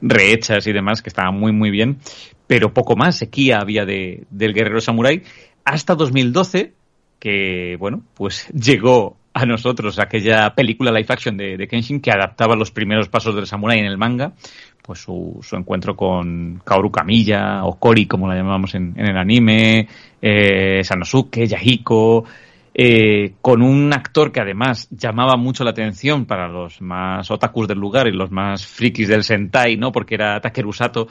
rehechas 0.00 0.66
y 0.66 0.72
demás, 0.72 1.00
que 1.02 1.10
estaban 1.10 1.38
muy, 1.38 1.52
muy 1.52 1.70
bien, 1.70 1.98
pero 2.46 2.74
poco 2.74 2.96
más 2.96 3.16
sequía 3.16 3.58
había 3.60 3.84
de, 3.84 4.24
del 4.30 4.52
Guerrero 4.52 4.80
Samurai, 4.80 5.22
hasta 5.64 5.94
2012, 5.94 6.72
que, 7.20 7.76
bueno, 7.78 8.02
pues 8.14 8.48
llegó 8.52 9.16
a 9.34 9.44
nosotros 9.46 9.98
aquella 9.98 10.54
película 10.54 10.92
live 10.92 11.06
action 11.08 11.36
de, 11.36 11.66
Kenshin 11.68 12.00
que 12.00 12.12
adaptaba 12.12 12.54
los 12.54 12.70
primeros 12.70 13.08
pasos 13.08 13.34
del 13.34 13.48
samurái 13.48 13.80
en 13.80 13.86
el 13.86 13.98
manga, 13.98 14.32
pues 14.80 15.00
su, 15.00 15.40
su 15.42 15.56
encuentro 15.56 15.96
con 15.96 16.62
Kaoru 16.64 16.92
Kamiya 16.92 17.64
o 17.64 17.76
Kori 17.78 18.06
como 18.06 18.28
la 18.28 18.36
llamamos 18.36 18.76
en, 18.76 18.94
en 18.96 19.06
el 19.06 19.16
anime, 19.18 19.88
eh, 20.22 20.84
Sanosuke, 20.84 21.48
Yahiko, 21.48 22.24
eh, 22.72 23.34
con 23.40 23.60
un 23.60 23.92
actor 23.92 24.30
que 24.30 24.40
además 24.40 24.88
llamaba 24.90 25.36
mucho 25.36 25.64
la 25.64 25.70
atención 25.70 26.26
para 26.26 26.46
los 26.46 26.80
más 26.80 27.28
otakus 27.30 27.66
del 27.66 27.78
lugar 27.78 28.06
y 28.06 28.12
los 28.12 28.30
más 28.30 28.64
frikis 28.66 29.08
del 29.08 29.24
Sentai, 29.24 29.76
¿no? 29.76 29.90
Porque 29.90 30.14
era 30.14 30.40
Takeru 30.40 30.72
Sato, 30.72 31.08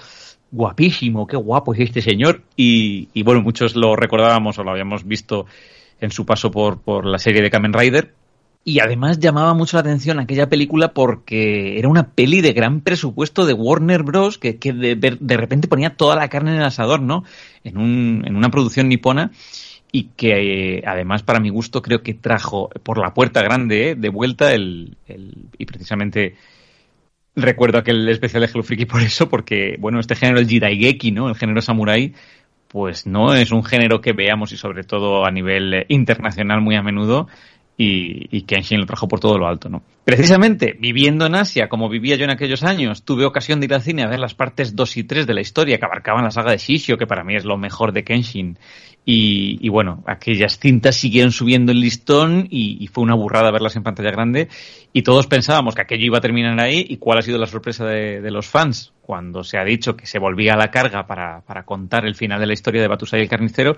guapísimo, 0.50 1.28
qué 1.28 1.36
guapo 1.36 1.74
es 1.74 1.82
este 1.82 2.02
señor 2.02 2.42
y, 2.56 3.10
y 3.14 3.24
bueno, 3.24 3.42
muchos 3.42 3.76
lo 3.76 3.96
recordábamos 3.98 4.58
o 4.60 4.64
lo 4.64 4.72
habíamos 4.72 5.06
visto 5.06 5.46
en 6.04 6.12
su 6.12 6.26
paso 6.26 6.52
por, 6.52 6.82
por 6.82 7.06
la 7.06 7.18
serie 7.18 7.42
de 7.42 7.50
Kamen 7.50 7.74
Rider. 7.74 8.14
Y 8.66 8.80
además 8.80 9.20
llamaba 9.20 9.54
mucho 9.54 9.78
la 9.78 9.82
atención 9.82 10.20
aquella 10.20 10.50
película 10.50 10.94
porque 10.94 11.80
era 11.80 11.88
una 11.88 12.10
peli 12.10 12.42
de 12.42 12.54
gran 12.54 12.82
presupuesto 12.82 13.46
de 13.46 13.54
Warner 13.54 14.04
Bros. 14.04 14.38
que, 14.38 14.58
que 14.58 14.74
de, 14.74 14.96
de, 14.96 15.38
repente 15.38 15.68
ponía 15.68 15.96
toda 15.96 16.16
la 16.16 16.30
carne 16.30 16.52
en 16.52 16.58
el 16.58 16.64
asador, 16.64 17.02
¿no? 17.02 17.24
En, 17.64 17.78
un, 17.78 18.24
en 18.26 18.36
una 18.36 18.50
producción 18.50 18.90
nipona 18.90 19.32
y 19.92 20.10
que 20.16 20.78
eh, 20.78 20.84
además 20.86 21.24
para 21.24 21.40
mi 21.40 21.50
gusto 21.50 21.82
creo 21.82 22.04
que 22.04 22.14
trajo 22.14 22.70
por 22.84 22.98
la 22.98 23.14
puerta 23.14 23.42
grande 23.42 23.92
eh, 23.92 23.96
de 23.96 24.10
vuelta 24.10 24.54
el, 24.54 24.98
el, 25.08 25.46
y 25.58 25.66
precisamente 25.66 26.36
recuerdo 27.36 27.78
aquel 27.78 28.10
especial 28.10 28.42
de 28.42 28.48
Hello 28.48 28.64
Freaky 28.64 28.86
por 28.86 29.02
eso 29.02 29.30
porque 29.30 29.78
bueno 29.80 30.00
este 30.00 30.16
género 30.16 30.40
el 30.40 30.48
Jidaigeki 30.48 31.12
no 31.12 31.30
el 31.30 31.36
género 31.36 31.62
samurai 31.62 32.14
pues 32.74 33.06
no 33.06 33.36
es 33.36 33.52
un 33.52 33.64
género 33.64 34.02
que 34.02 34.14
veamos 34.14 34.52
y 34.52 34.58
sobre 34.58 34.84
todo 34.84 35.28
a 35.28 35.32
nivel 35.32 35.86
internacional 35.90 36.60
muy 36.60 36.76
a 36.76 36.82
menudo 36.82 37.28
y, 37.78 38.42
Kenshin 38.44 38.80
lo 38.80 38.88
trajo 38.88 39.08
por 39.08 39.20
todo 39.20 39.38
lo 39.38 39.48
alto, 39.48 39.70
¿no? 39.70 39.84
Precisamente, 40.04 40.76
viviendo 40.80 41.28
en 41.28 41.36
Asia, 41.36 41.70
como 41.70 41.88
vivía 41.88 42.16
yo 42.16 42.24
en 42.24 42.32
aquellos 42.32 42.64
años, 42.64 43.04
tuve 43.04 43.26
ocasión 43.26 43.60
de 43.60 43.68
ir 43.68 43.76
al 43.76 43.84
cine 43.84 44.02
a 44.02 44.08
ver 44.08 44.20
las 44.20 44.34
partes 44.34 44.76
2 44.76 44.98
y 44.98 45.04
3 45.04 45.28
de 45.28 45.34
la 45.36 45.42
historia 45.42 45.78
que 45.78 45.86
abarcaban 45.86 46.24
la 46.24 46.32
saga 46.32 46.52
de 46.52 46.58
Shishio, 46.58 46.98
que 46.98 47.06
para 47.06 47.24
mí 47.24 47.36
es 47.36 47.46
lo 47.46 47.58
mejor 47.58 47.94
de 47.94 48.04
Kenshin. 48.04 48.58
Y, 49.06 49.70
bueno, 49.70 50.04
aquellas 50.08 50.58
cintas 50.58 50.96
siguieron 50.96 51.32
subiendo 51.32 51.72
el 51.72 51.80
listón 51.80 52.48
y, 52.50 52.88
fue 52.88 53.04
una 53.04 53.16
burrada 53.16 53.52
verlas 53.52 53.76
en 53.76 53.84
pantalla 53.84 54.12
grande. 54.12 54.48
Y 54.94 55.04
todos 55.04 55.28
pensábamos 55.28 55.76
que 55.76 55.82
aquello 55.84 56.06
iba 56.06 56.18
a 56.18 56.22
terminar 56.22 56.60
ahí. 56.60 56.84
¿Y 56.90 56.98
cuál 56.98 57.20
ha 57.20 57.22
sido 57.22 57.38
la 57.38 57.48
sorpresa 57.48 57.86
de 57.86 58.32
los 58.32 58.48
fans? 58.48 58.93
Cuando 59.06 59.44
se 59.44 59.58
ha 59.58 59.64
dicho 59.64 59.96
que 59.96 60.08
se 60.08 60.18
volvía 60.18 60.54
a 60.54 60.58
la 60.58 60.72
carga 60.72 61.06
para, 61.06 61.42
para 61.42 61.64
contar 61.64 62.06
el 62.06 62.16
final 62.16 62.40
de 62.40 62.48
la 62.48 62.54
historia 62.54 62.82
de 62.82 62.88
Batusai 62.88 63.20
y 63.20 63.24
el 63.24 63.30
carnicero. 63.30 63.76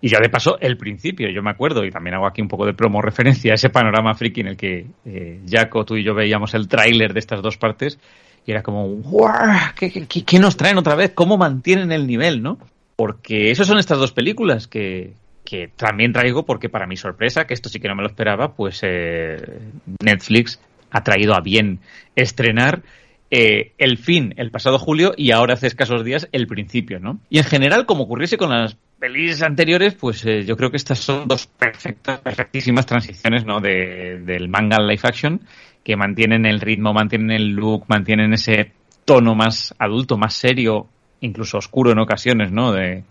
Y 0.00 0.08
ya 0.08 0.20
de 0.20 0.30
paso, 0.30 0.58
el 0.60 0.76
principio, 0.76 1.28
yo 1.28 1.42
me 1.42 1.50
acuerdo, 1.50 1.84
y 1.84 1.90
también 1.90 2.14
hago 2.14 2.26
aquí 2.26 2.40
un 2.40 2.48
poco 2.48 2.64
de 2.64 2.72
promo 2.72 3.02
referencia 3.02 3.52
a 3.52 3.54
ese 3.56 3.68
panorama 3.68 4.14
friki 4.14 4.40
en 4.40 4.46
el 4.46 4.56
que 4.56 4.86
eh, 5.04 5.40
Jaco, 5.50 5.84
tú 5.84 5.96
y 5.96 6.04
yo 6.04 6.14
veíamos 6.14 6.54
el 6.54 6.68
tráiler 6.68 7.12
de 7.12 7.20
estas 7.20 7.42
dos 7.42 7.56
partes. 7.56 7.98
Y 8.46 8.52
era 8.52 8.62
como, 8.62 8.86
¡guau! 8.86 9.74
¿Qué, 9.76 9.90
qué, 9.90 10.24
¿Qué 10.24 10.38
nos 10.38 10.56
traen 10.56 10.78
otra 10.78 10.94
vez? 10.94 11.10
¿Cómo 11.14 11.36
mantienen 11.36 11.92
el 11.92 12.06
nivel, 12.06 12.42
no? 12.42 12.58
porque 12.98 13.52
esas 13.52 13.68
son 13.68 13.78
estas 13.78 13.98
dos 13.98 14.10
películas 14.10 14.66
que, 14.66 15.12
que, 15.44 15.68
también 15.68 16.12
traigo 16.12 16.44
porque 16.44 16.68
para 16.68 16.88
mi 16.88 16.96
sorpresa, 16.96 17.46
que 17.46 17.54
esto 17.54 17.68
sí 17.68 17.78
que 17.78 17.86
no 17.86 17.94
me 17.94 18.02
lo 18.02 18.08
esperaba, 18.08 18.56
pues 18.56 18.80
eh, 18.82 19.60
Netflix 20.02 20.58
ha 20.90 21.04
traído 21.04 21.36
a 21.36 21.40
bien 21.40 21.78
estrenar 22.16 22.82
eh, 23.30 23.72
el 23.76 23.98
fin 23.98 24.32
el 24.38 24.50
pasado 24.50 24.78
julio 24.78 25.12
y 25.14 25.32
ahora 25.32 25.52
hace 25.52 25.66
escasos 25.66 26.02
días 26.02 26.28
el 26.32 26.46
principio, 26.46 26.98
¿no? 26.98 27.20
Y 27.28 27.38
en 27.38 27.44
general, 27.44 27.84
como 27.84 28.04
ocurriese 28.04 28.38
con 28.38 28.48
las 28.48 28.76
pelis 28.98 29.42
anteriores, 29.42 29.94
pues 29.94 30.24
eh, 30.24 30.44
yo 30.46 30.56
creo 30.56 30.70
que 30.70 30.78
estas 30.78 30.98
son 30.98 31.28
dos 31.28 31.46
perfectas, 31.46 32.20
perfectísimas 32.20 32.86
transiciones, 32.86 33.44
¿no? 33.44 33.60
De, 33.60 34.20
del 34.24 34.48
manga 34.48 34.78
al 34.78 34.88
live 34.88 35.02
action 35.02 35.42
que 35.84 35.94
mantienen 35.96 36.46
el 36.46 36.60
ritmo, 36.60 36.94
mantienen 36.94 37.30
el 37.30 37.50
look, 37.50 37.84
mantienen 37.88 38.32
ese 38.32 38.72
tono 39.04 39.34
más 39.34 39.74
adulto, 39.78 40.16
más 40.16 40.34
serio, 40.34 40.88
incluso 41.20 41.58
oscuro 41.58 41.92
en 41.92 41.98
ocasiones, 41.98 42.50
¿no? 42.50 42.72
De, 42.72 43.04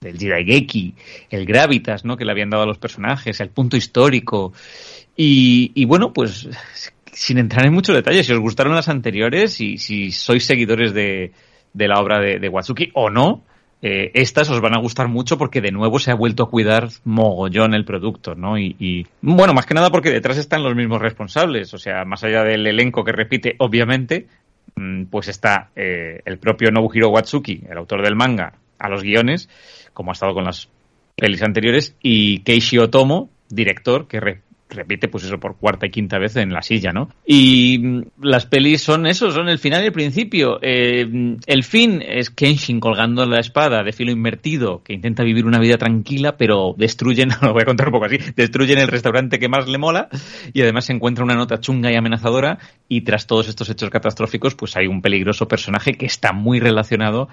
del 0.00 0.16
Jidaigeki, 0.16 0.94
el 1.30 1.44
Gravitas, 1.44 2.04
¿no? 2.04 2.16
Que 2.16 2.24
le 2.24 2.30
habían 2.30 2.50
dado 2.50 2.62
a 2.62 2.66
los 2.66 2.78
personajes, 2.78 3.40
el 3.40 3.50
punto 3.50 3.76
histórico. 3.76 4.52
Y 5.22 5.84
bueno, 5.84 6.14
pues 6.14 6.48
sin 7.20 7.36
entrar 7.36 7.66
en 7.66 7.74
mucho 7.74 7.92
detalle, 7.92 8.24
si 8.24 8.32
os 8.32 8.38
gustaron 8.38 8.74
las 8.74 8.88
anteriores 8.88 9.60
y 9.60 9.76
si 9.76 10.10
sois 10.10 10.42
seguidores 10.42 10.94
de, 10.94 11.32
de 11.74 11.86
la 11.86 12.00
obra 12.00 12.18
de, 12.18 12.48
Watsuki 12.48 12.92
o 12.94 13.10
no, 13.10 13.44
eh, 13.82 14.10
estas 14.14 14.48
os 14.48 14.62
van 14.62 14.74
a 14.74 14.80
gustar 14.80 15.08
mucho 15.08 15.36
porque 15.36 15.60
de 15.60 15.70
nuevo 15.70 15.98
se 15.98 16.10
ha 16.10 16.14
vuelto 16.14 16.44
a 16.44 16.48
cuidar 16.48 16.88
mogollón 17.04 17.74
el 17.74 17.84
producto, 17.84 18.34
¿no? 18.34 18.58
Y, 18.58 19.06
bueno, 19.20 19.52
más 19.52 19.66
que 19.66 19.74
nada 19.74 19.90
porque 19.90 20.10
detrás 20.10 20.38
están 20.38 20.62
los 20.62 20.74
mismos 20.74 21.02
responsables, 21.02 21.74
o 21.74 21.78
sea, 21.78 22.06
más 22.06 22.24
allá 22.24 22.42
del 22.42 22.66
elenco 22.66 23.04
que 23.04 23.12
repite, 23.12 23.54
obviamente, 23.58 24.26
pues 25.10 25.28
está 25.28 25.68
eh, 25.76 26.22
el 26.24 26.38
propio 26.38 26.70
Nobuhiro 26.70 27.10
Watsuki, 27.10 27.64
el 27.68 27.76
autor 27.76 28.02
del 28.02 28.16
manga, 28.16 28.54
a 28.78 28.88
los 28.88 29.02
guiones, 29.02 29.50
como 29.92 30.10
ha 30.10 30.14
estado 30.14 30.32
con 30.32 30.44
las 30.44 30.70
pelis 31.16 31.42
anteriores, 31.42 31.94
y 32.00 32.38
Keishi 32.44 32.78
Otomo, 32.78 33.28
director, 33.50 34.08
que 34.08 34.20
re 34.20 34.40
repite 34.70 35.08
pues 35.08 35.24
eso 35.24 35.38
por 35.38 35.56
cuarta 35.56 35.86
y 35.86 35.90
quinta 35.90 36.18
vez 36.18 36.36
en 36.36 36.52
la 36.52 36.62
silla, 36.62 36.92
¿no? 36.92 37.10
Y 37.26 38.02
las 38.20 38.46
pelis 38.46 38.82
son 38.82 39.06
eso, 39.06 39.30
son 39.30 39.48
el 39.48 39.58
final 39.58 39.82
y 39.82 39.86
el 39.86 39.92
principio. 39.92 40.58
Eh, 40.62 41.36
el 41.46 41.64
fin 41.64 42.02
es 42.06 42.30
Kenshin 42.30 42.80
colgando 42.80 43.26
la 43.26 43.40
espada 43.40 43.82
de 43.82 43.92
filo 43.92 44.12
invertido, 44.12 44.82
que 44.82 44.92
intenta 44.92 45.22
vivir 45.22 45.46
una 45.46 45.58
vida 45.58 45.78
tranquila, 45.78 46.36
pero 46.36 46.74
destruyen, 46.76 47.30
lo 47.42 47.52
voy 47.52 47.62
a 47.62 47.66
contar 47.66 47.88
un 47.88 47.92
poco 47.92 48.06
así, 48.06 48.18
destruyen 48.36 48.78
el 48.78 48.88
restaurante 48.88 49.38
que 49.38 49.48
más 49.48 49.68
le 49.68 49.78
mola 49.78 50.08
y 50.52 50.62
además 50.62 50.86
se 50.86 50.92
encuentra 50.92 51.24
una 51.24 51.34
nota 51.34 51.60
chunga 51.60 51.90
y 51.92 51.96
amenazadora 51.96 52.58
y 52.88 53.02
tras 53.02 53.26
todos 53.26 53.48
estos 53.48 53.68
hechos 53.70 53.90
catastróficos 53.90 54.54
pues 54.54 54.76
hay 54.76 54.86
un 54.86 55.02
peligroso 55.02 55.48
personaje 55.48 55.94
que 55.94 56.06
está 56.06 56.32
muy 56.32 56.60
relacionado 56.60 57.28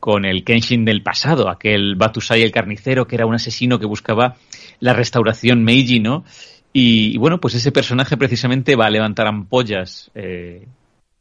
con 0.00 0.24
el 0.24 0.44
Kenshin 0.44 0.84
del 0.84 1.02
pasado, 1.02 1.50
aquel 1.50 1.94
Batusai 1.94 2.42
el 2.42 2.52
carnicero 2.52 3.06
que 3.06 3.16
era 3.16 3.26
un 3.26 3.34
asesino 3.34 3.78
que 3.78 3.86
buscaba 3.86 4.36
la 4.80 4.94
restauración 4.94 5.62
Meiji, 5.62 6.00
¿no? 6.00 6.24
Y, 6.72 7.18
bueno, 7.18 7.40
pues 7.40 7.54
ese 7.54 7.72
personaje 7.72 8.16
precisamente 8.16 8.76
va 8.76 8.86
a 8.86 8.90
levantar 8.90 9.26
ampollas, 9.26 10.10
eh, 10.14 10.66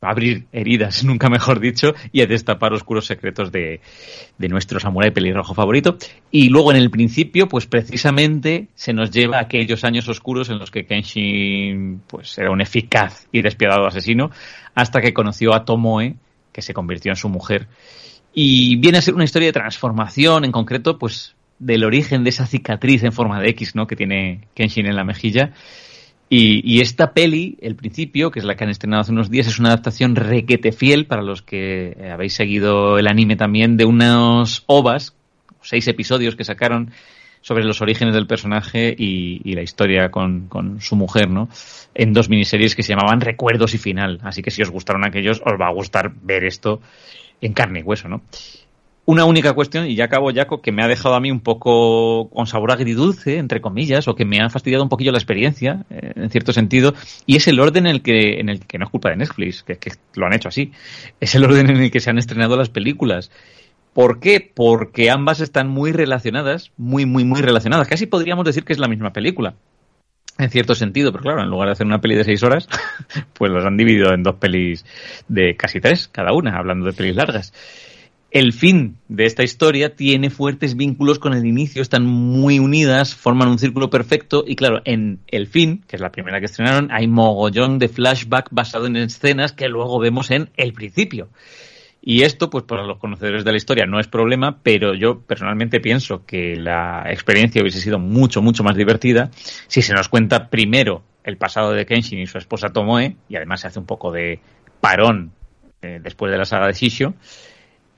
a 0.01 0.11
abrir 0.11 0.45
heridas, 0.51 1.03
nunca 1.05 1.29
mejor 1.29 1.59
dicho, 1.59 1.93
y 2.11 2.21
a 2.21 2.27
destapar 2.27 2.71
oscuros 2.73 3.05
secretos 3.05 3.51
de, 3.51 3.81
de 4.37 4.47
nuestro 4.47 4.79
samurái 4.79 5.11
pelirrojo 5.11 5.53
favorito. 5.53 5.97
Y 6.31 6.49
luego 6.49 6.71
en 6.71 6.77
el 6.77 6.91
principio, 6.91 7.47
pues 7.47 7.65
precisamente 7.65 8.67
se 8.75 8.93
nos 8.93 9.11
lleva 9.11 9.37
a 9.37 9.41
aquellos 9.41 9.83
años 9.83 10.07
oscuros 10.07 10.49
en 10.49 10.59
los 10.59 10.69
que 10.69 10.85
Kenshin 10.85 12.01
pues 12.07 12.37
era 12.37 12.51
un 12.51 12.61
eficaz 12.61 13.27
y 13.31 13.41
despiadado 13.41 13.87
asesino, 13.87 14.29
hasta 14.75 15.01
que 15.01 15.13
conoció 15.13 15.53
a 15.55 15.65
Tomoe, 15.65 16.15
que 16.51 16.61
se 16.61 16.73
convirtió 16.73 17.11
en 17.11 17.15
su 17.15 17.27
mujer. 17.27 17.67
Y 18.33 18.75
viene 18.75 18.99
a 18.99 19.01
ser 19.01 19.15
una 19.15 19.23
historia 19.23 19.47
de 19.47 19.53
transformación, 19.53 20.45
en 20.45 20.51
concreto, 20.51 20.99
pues 20.99 21.35
del 21.59 21.83
origen 21.83 22.23
de 22.23 22.29
esa 22.31 22.45
cicatriz 22.45 23.03
en 23.03 23.11
forma 23.11 23.39
de 23.39 23.49
X, 23.49 23.75
¿no? 23.75 23.87
Que 23.87 23.95
tiene 23.95 24.47
Kenshin 24.53 24.87
en 24.87 24.95
la 24.95 25.03
mejilla. 25.03 25.51
Y, 26.29 26.61
y, 26.63 26.81
esta 26.81 27.13
peli, 27.13 27.57
el 27.59 27.75
principio, 27.75 28.29
que 28.29 28.39
es 28.39 28.45
la 28.45 28.55
que 28.55 28.63
han 28.63 28.69
estrenado 28.69 29.01
hace 29.01 29.11
unos 29.11 29.31
días, 29.31 29.47
es 29.47 29.59
una 29.59 29.69
adaptación 29.69 30.15
requete 30.15 30.71
fiel 30.71 31.07
para 31.07 31.23
los 31.23 31.41
que 31.41 31.97
habéis 32.11 32.33
seguido 32.33 32.99
el 32.99 33.07
anime 33.07 33.35
también 33.35 33.77
de 33.77 33.85
unos 33.85 34.63
ovas, 34.67 35.15
seis 35.61 35.87
episodios 35.87 36.35
que 36.35 36.43
sacaron 36.43 36.91
sobre 37.41 37.63
los 37.63 37.81
orígenes 37.81 38.13
del 38.13 38.27
personaje 38.27 38.93
y, 38.97 39.41
y 39.43 39.55
la 39.55 39.61
historia 39.61 40.11
con, 40.11 40.47
con, 40.47 40.81
su 40.81 40.95
mujer, 40.95 41.29
¿no? 41.29 41.49
En 41.95 42.13
dos 42.13 42.29
miniseries 42.29 42.75
que 42.75 42.83
se 42.83 42.93
llamaban 42.93 43.21
Recuerdos 43.21 43.73
y 43.73 43.77
Final. 43.77 44.19
Así 44.23 44.41
que 44.41 44.51
si 44.51 44.61
os 44.61 44.69
gustaron 44.69 45.05
aquellos, 45.05 45.41
os 45.45 45.53
va 45.59 45.67
a 45.67 45.73
gustar 45.73 46.11
ver 46.21 46.43
esto 46.43 46.81
en 47.41 47.53
carne 47.53 47.79
y 47.79 47.83
hueso, 47.83 48.07
¿no? 48.07 48.21
Una 49.05 49.25
única 49.25 49.53
cuestión, 49.53 49.87
y 49.87 49.95
ya 49.95 50.05
acabo, 50.05 50.31
Jaco, 50.31 50.61
que 50.61 50.71
me 50.71 50.83
ha 50.83 50.87
dejado 50.87 51.15
a 51.15 51.19
mí 51.19 51.31
un 51.31 51.39
poco 51.39 52.29
con 52.29 52.45
sabor 52.45 52.71
agridulce, 52.71 53.37
entre 53.37 53.59
comillas, 53.59 54.07
o 54.07 54.15
que 54.15 54.23
me 54.23 54.39
ha 54.39 54.49
fastidiado 54.49 54.83
un 54.83 54.89
poquillo 54.89 55.11
la 55.11 55.17
experiencia, 55.17 55.83
eh, 55.89 56.13
en 56.15 56.29
cierto 56.29 56.53
sentido, 56.53 56.93
y 57.25 57.35
es 57.35 57.47
el 57.47 57.59
orden 57.59 57.87
en 57.87 57.95
el 57.95 58.01
que, 58.03 58.39
en 58.39 58.49
el 58.49 58.59
que 58.67 58.77
no 58.77 58.85
es 58.85 58.91
culpa 58.91 59.09
de 59.09 59.17
Netflix, 59.17 59.63
que, 59.63 59.77
que 59.77 59.93
lo 60.13 60.27
han 60.27 60.33
hecho 60.33 60.49
así, 60.49 60.73
es 61.19 61.33
el 61.33 61.43
orden 61.43 61.71
en 61.71 61.77
el 61.77 61.91
que 61.91 61.99
se 61.99 62.11
han 62.11 62.19
estrenado 62.19 62.55
las 62.55 62.69
películas. 62.69 63.31
¿Por 63.93 64.19
qué? 64.19 64.51
Porque 64.53 65.09
ambas 65.09 65.41
están 65.41 65.67
muy 65.67 65.91
relacionadas, 65.91 66.71
muy, 66.77 67.05
muy, 67.05 67.25
muy 67.25 67.41
relacionadas. 67.41 67.87
Casi 67.87 68.05
podríamos 68.05 68.45
decir 68.45 68.63
que 68.63 68.73
es 68.73 68.79
la 68.79 68.87
misma 68.87 69.11
película. 69.11 69.55
En 70.37 70.49
cierto 70.49 70.73
sentido, 70.73 71.11
pero 71.11 71.23
claro, 71.23 71.41
en 71.41 71.49
lugar 71.49 71.67
de 71.67 71.73
hacer 71.73 71.85
una 71.85 71.99
peli 71.99 72.15
de 72.15 72.23
seis 72.23 72.43
horas, 72.43 72.69
pues 73.33 73.51
los 73.51 73.65
han 73.65 73.75
dividido 73.75 74.13
en 74.13 74.23
dos 74.23 74.35
pelis 74.35 74.85
de 75.27 75.55
casi 75.57 75.81
tres, 75.81 76.07
cada 76.07 76.31
una, 76.31 76.57
hablando 76.57 76.85
de 76.85 76.93
pelis 76.93 77.15
largas. 77.15 77.53
El 78.31 78.53
fin 78.53 78.97
de 79.07 79.25
esta 79.25 79.41
historia 79.41 79.95
tiene 79.95 80.29
fuertes 80.29 80.75
vínculos 80.75 81.17
con 81.17 81.33
el 81.33 81.47
inicio, 81.47 81.81
están 81.81 82.05
muy 82.05 82.59
unidas, 82.59 83.15
forman 83.15 83.47
un 83.47 83.57
círculo 83.57 83.89
perfecto 83.89 84.43
y 84.45 84.55
claro, 84.55 84.81
en 84.85 85.19
el 85.27 85.47
fin, 85.47 85.83
que 85.87 85.95
es 85.95 86.01
la 86.01 86.11
primera 86.11 86.39
que 86.39 86.45
estrenaron, 86.45 86.91
hay 86.91 87.07
mogollón 87.07 87.79
de 87.79 87.87
flashback 87.87 88.49
basado 88.51 88.85
en 88.85 88.97
escenas 88.97 89.51
que 89.51 89.67
luego 89.67 89.97
vemos 89.99 90.29
en 90.29 90.51
el 90.57 90.73
principio. 90.73 91.29
Y 92.01 92.21
esto, 92.21 92.51
pues 92.51 92.65
para 92.65 92.85
los 92.85 92.99
conocedores 92.99 93.43
de 93.43 93.51
la 93.51 93.57
historia 93.57 93.87
no 93.87 93.99
es 93.99 94.07
problema, 94.07 94.59
pero 94.61 94.93
yo 94.93 95.21
personalmente 95.21 95.79
pienso 95.79 96.23
que 96.25 96.55
la 96.55 97.05
experiencia 97.09 97.63
hubiese 97.63 97.81
sido 97.81 97.97
mucho, 97.97 98.43
mucho 98.43 98.63
más 98.63 98.75
divertida 98.75 99.31
si 99.67 99.81
se 99.81 99.93
nos 99.93 100.07
cuenta 100.07 100.49
primero 100.49 101.01
el 101.23 101.37
pasado 101.37 101.71
de 101.71 101.85
Kenshin 101.87 102.19
y 102.19 102.27
su 102.27 102.37
esposa 102.37 102.69
Tomoe, 102.69 103.15
y 103.27 103.35
además 103.35 103.61
se 103.61 103.67
hace 103.67 103.79
un 103.79 103.85
poco 103.87 104.11
de 104.11 104.39
parón 104.81 105.31
eh, 105.81 105.99
después 106.01 106.31
de 106.31 106.37
la 106.37 106.45
saga 106.45 106.67
de 106.67 106.73
Shishio, 106.73 107.15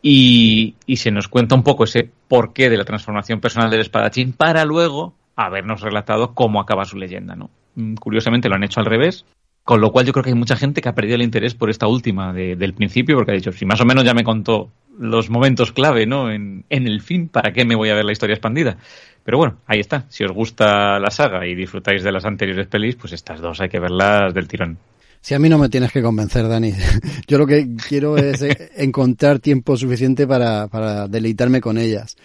y, 0.01 0.75
se 0.95 1.11
nos 1.11 1.27
cuenta 1.27 1.55
un 1.55 1.63
poco 1.63 1.83
ese 1.83 2.09
porqué 2.27 2.69
de 2.69 2.77
la 2.77 2.85
transformación 2.85 3.39
personal 3.39 3.69
del 3.69 3.81
espadachín 3.81 4.33
para 4.33 4.65
luego 4.65 5.13
habernos 5.35 5.81
relatado 5.81 6.33
cómo 6.33 6.59
acaba 6.59 6.85
su 6.85 6.97
leyenda, 6.97 7.35
¿no? 7.35 7.49
Mm, 7.75 7.95
curiosamente 7.95 8.49
lo 8.49 8.55
han 8.55 8.63
hecho 8.63 8.79
al 8.79 8.85
revés, 8.85 9.25
con 9.63 9.79
lo 9.79 9.91
cual 9.91 10.05
yo 10.05 10.13
creo 10.13 10.23
que 10.23 10.31
hay 10.31 10.35
mucha 10.35 10.55
gente 10.55 10.81
que 10.81 10.89
ha 10.89 10.95
perdido 10.95 11.15
el 11.15 11.21
interés 11.21 11.53
por 11.53 11.69
esta 11.69 11.87
última 11.87 12.33
de, 12.33 12.55
del 12.55 12.73
principio, 12.73 13.15
porque 13.15 13.31
ha 13.31 13.35
dicho, 13.35 13.51
si 13.51 13.65
más 13.65 13.81
o 13.81 13.85
menos 13.85 14.03
ya 14.03 14.13
me 14.13 14.23
contó 14.23 14.69
los 14.99 15.29
momentos 15.29 15.71
clave, 15.71 16.05
¿no? 16.05 16.31
En, 16.31 16.65
en, 16.69 16.87
el 16.87 17.01
fin, 17.01 17.29
¿para 17.29 17.53
qué 17.53 17.63
me 17.63 17.75
voy 17.75 17.89
a 17.89 17.95
ver 17.95 18.05
la 18.05 18.11
historia 18.11 18.33
expandida? 18.33 18.77
Pero 19.23 19.37
bueno, 19.37 19.57
ahí 19.67 19.79
está. 19.79 20.05
Si 20.09 20.23
os 20.23 20.31
gusta 20.31 20.99
la 20.99 21.11
saga 21.11 21.45
y 21.45 21.55
disfrutáis 21.55 22.03
de 22.03 22.11
las 22.11 22.25
anteriores 22.25 22.67
pelis, 22.67 22.95
pues 22.95 23.13
estas 23.13 23.39
dos 23.39 23.61
hay 23.61 23.69
que 23.69 23.79
verlas 23.79 24.33
del 24.33 24.47
tirón. 24.47 24.77
Si 25.21 25.35
a 25.35 25.39
mí 25.39 25.49
no 25.49 25.59
me 25.59 25.69
tienes 25.69 25.91
que 25.91 26.01
convencer, 26.01 26.47
Dani. 26.47 26.73
Yo 27.27 27.37
lo 27.37 27.45
que 27.45 27.75
quiero 27.87 28.17
es 28.17 28.43
encontrar 28.75 29.39
tiempo 29.39 29.77
suficiente 29.77 30.25
para, 30.27 30.67
para 30.67 31.07
deleitarme 31.07 31.61
con 31.61 31.77
ellas. 31.77 32.17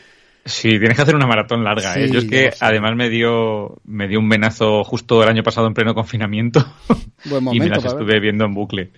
Sí, 0.47 0.71
tienes 0.71 0.95
que 0.95 1.03
hacer 1.03 1.17
una 1.17 1.27
maratón 1.27 1.65
larga. 1.65 1.95
Sí, 1.95 2.01
¿eh? 2.01 2.11
Yo 2.11 2.21
es 2.21 2.25
que 2.27 2.51
además 2.61 2.95
me 2.97 3.11
dio 3.11 3.81
me 3.85 4.07
dio 4.07 4.21
un 4.21 4.29
venazo 4.29 4.85
justo 4.85 5.23
el 5.23 5.29
año 5.29 5.43
pasado 5.43 5.67
en 5.67 5.75
pleno 5.75 5.93
confinamiento 5.93 6.65
Buen 7.25 7.43
momento, 7.43 7.67
y 7.67 7.69
me 7.69 7.75
las 7.75 7.85
estuve 7.85 8.21
viendo 8.21 8.45
en 8.45 8.55
bucle. 8.55 8.91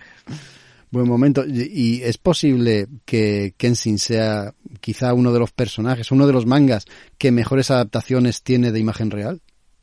Buen 0.91 1.07
momento. 1.07 1.43
Y 1.45 2.01
es 2.03 2.17
posible 2.17 2.87
que 3.03 3.53
Kenshin 3.57 3.97
sea 3.97 4.53
quizá 4.79 5.13
uno 5.13 5.33
de 5.33 5.39
los 5.39 5.51
personajes, 5.51 6.11
uno 6.11 6.25
de 6.25 6.33
los 6.33 6.45
mangas 6.45 6.85
que 7.17 7.31
mejores 7.31 7.71
adaptaciones 7.71 8.43
tiene 8.43 8.71
de 8.71 8.79
imagen 8.79 9.11
real. 9.11 9.41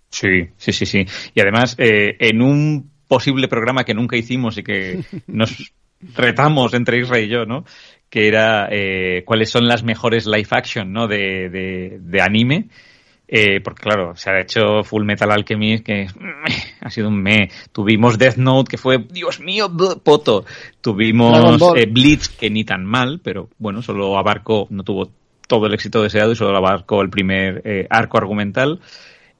Sí, 0.08 0.48
sí, 0.56 0.72
sí, 0.72 0.86
sí. 0.86 1.04
Y 1.34 1.40
además, 1.40 1.74
eh, 1.78 2.16
en 2.20 2.42
un 2.42 2.90
posible 3.08 3.48
programa 3.48 3.84
que 3.84 3.94
nunca 3.94 4.16
hicimos 4.16 4.58
y 4.58 4.62
que 4.62 5.04
nos 5.26 5.72
retamos 6.14 6.74
entre 6.74 7.00
Israel 7.00 7.24
y 7.24 7.28
yo, 7.28 7.44
¿no? 7.46 7.64
Que 8.08 8.28
era 8.28 8.68
eh, 8.70 9.22
cuáles 9.24 9.50
son 9.50 9.66
las 9.66 9.82
mejores 9.82 10.26
live 10.26 10.48
action, 10.50 10.92
¿no? 10.92 11.08
De, 11.08 11.48
de, 11.48 11.98
de 12.00 12.22
anime. 12.22 12.68
Eh, 13.28 13.60
porque 13.60 13.82
claro, 13.82 14.14
se 14.14 14.30
ha 14.30 14.40
hecho 14.40 14.84
Full 14.84 15.04
Metal 15.04 15.30
Alchemist, 15.30 15.84
que 15.84 16.06
ha 16.80 16.90
sido 16.90 17.08
un 17.08 17.20
me. 17.20 17.50
Tuvimos 17.72 18.18
Death 18.18 18.36
Note, 18.36 18.70
que 18.70 18.78
fue, 18.78 18.98
Dios 18.98 19.40
mío, 19.40 19.70
poto. 20.02 20.44
Tuvimos 20.80 21.60
eh, 21.76 21.86
Blitz, 21.86 22.28
que 22.28 22.50
ni 22.50 22.64
tan 22.64 22.84
mal, 22.84 23.20
pero 23.22 23.48
bueno, 23.58 23.82
solo 23.82 24.16
abarcó, 24.16 24.68
no 24.70 24.84
tuvo 24.84 25.10
todo 25.48 25.66
el 25.66 25.74
éxito 25.74 26.02
deseado 26.02 26.32
y 26.32 26.36
solo 26.36 26.56
abarcó 26.56 27.02
el 27.02 27.10
primer 27.10 27.62
eh, 27.64 27.86
arco 27.90 28.18
argumental. 28.18 28.80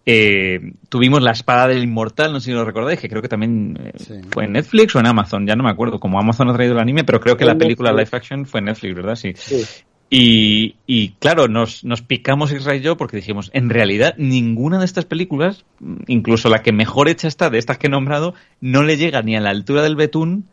Eh, 0.08 0.72
tuvimos 0.88 1.20
La 1.20 1.32
Espada 1.32 1.66
del 1.66 1.82
Inmortal, 1.82 2.32
no 2.32 2.38
sé 2.38 2.46
si 2.46 2.52
lo 2.52 2.64
recordáis, 2.64 3.00
que 3.00 3.08
creo 3.08 3.20
que 3.20 3.28
también 3.28 3.76
eh, 3.82 3.92
sí. 3.96 4.14
fue 4.30 4.44
en 4.44 4.52
Netflix 4.52 4.94
o 4.94 5.00
en 5.00 5.06
Amazon, 5.06 5.46
ya 5.46 5.56
no 5.56 5.64
me 5.64 5.70
acuerdo. 5.70 5.98
Como 5.98 6.20
Amazon 6.20 6.48
ha 6.48 6.54
traído 6.54 6.74
el 6.74 6.80
anime, 6.80 7.02
pero 7.02 7.20
creo 7.20 7.36
que 7.36 7.44
la 7.44 7.56
película 7.56 7.90
live 7.90 8.08
action 8.12 8.46
fue 8.46 8.60
en 8.60 8.66
Netflix, 8.66 8.94
¿verdad? 8.94 9.16
Sí. 9.16 9.32
Sí. 9.34 9.64
Y, 10.08 10.76
y, 10.86 11.10
claro, 11.18 11.48
nos, 11.48 11.82
nos 11.82 12.02
picamos 12.02 12.52
Israel 12.52 12.80
y 12.80 12.84
yo 12.84 12.96
porque 12.96 13.16
dijimos, 13.16 13.50
en 13.52 13.68
realidad 13.68 14.14
ninguna 14.16 14.78
de 14.78 14.84
estas 14.84 15.04
películas, 15.04 15.64
incluso 16.06 16.48
la 16.48 16.62
que 16.62 16.70
mejor 16.70 17.08
hecha 17.08 17.26
está 17.26 17.50
de 17.50 17.58
estas 17.58 17.78
que 17.78 17.88
he 17.88 17.90
nombrado, 17.90 18.34
no 18.60 18.84
le 18.84 18.96
llega 18.96 19.22
ni 19.22 19.34
a 19.34 19.40
la 19.40 19.50
altura 19.50 19.82
del 19.82 19.96
betún 19.96 20.44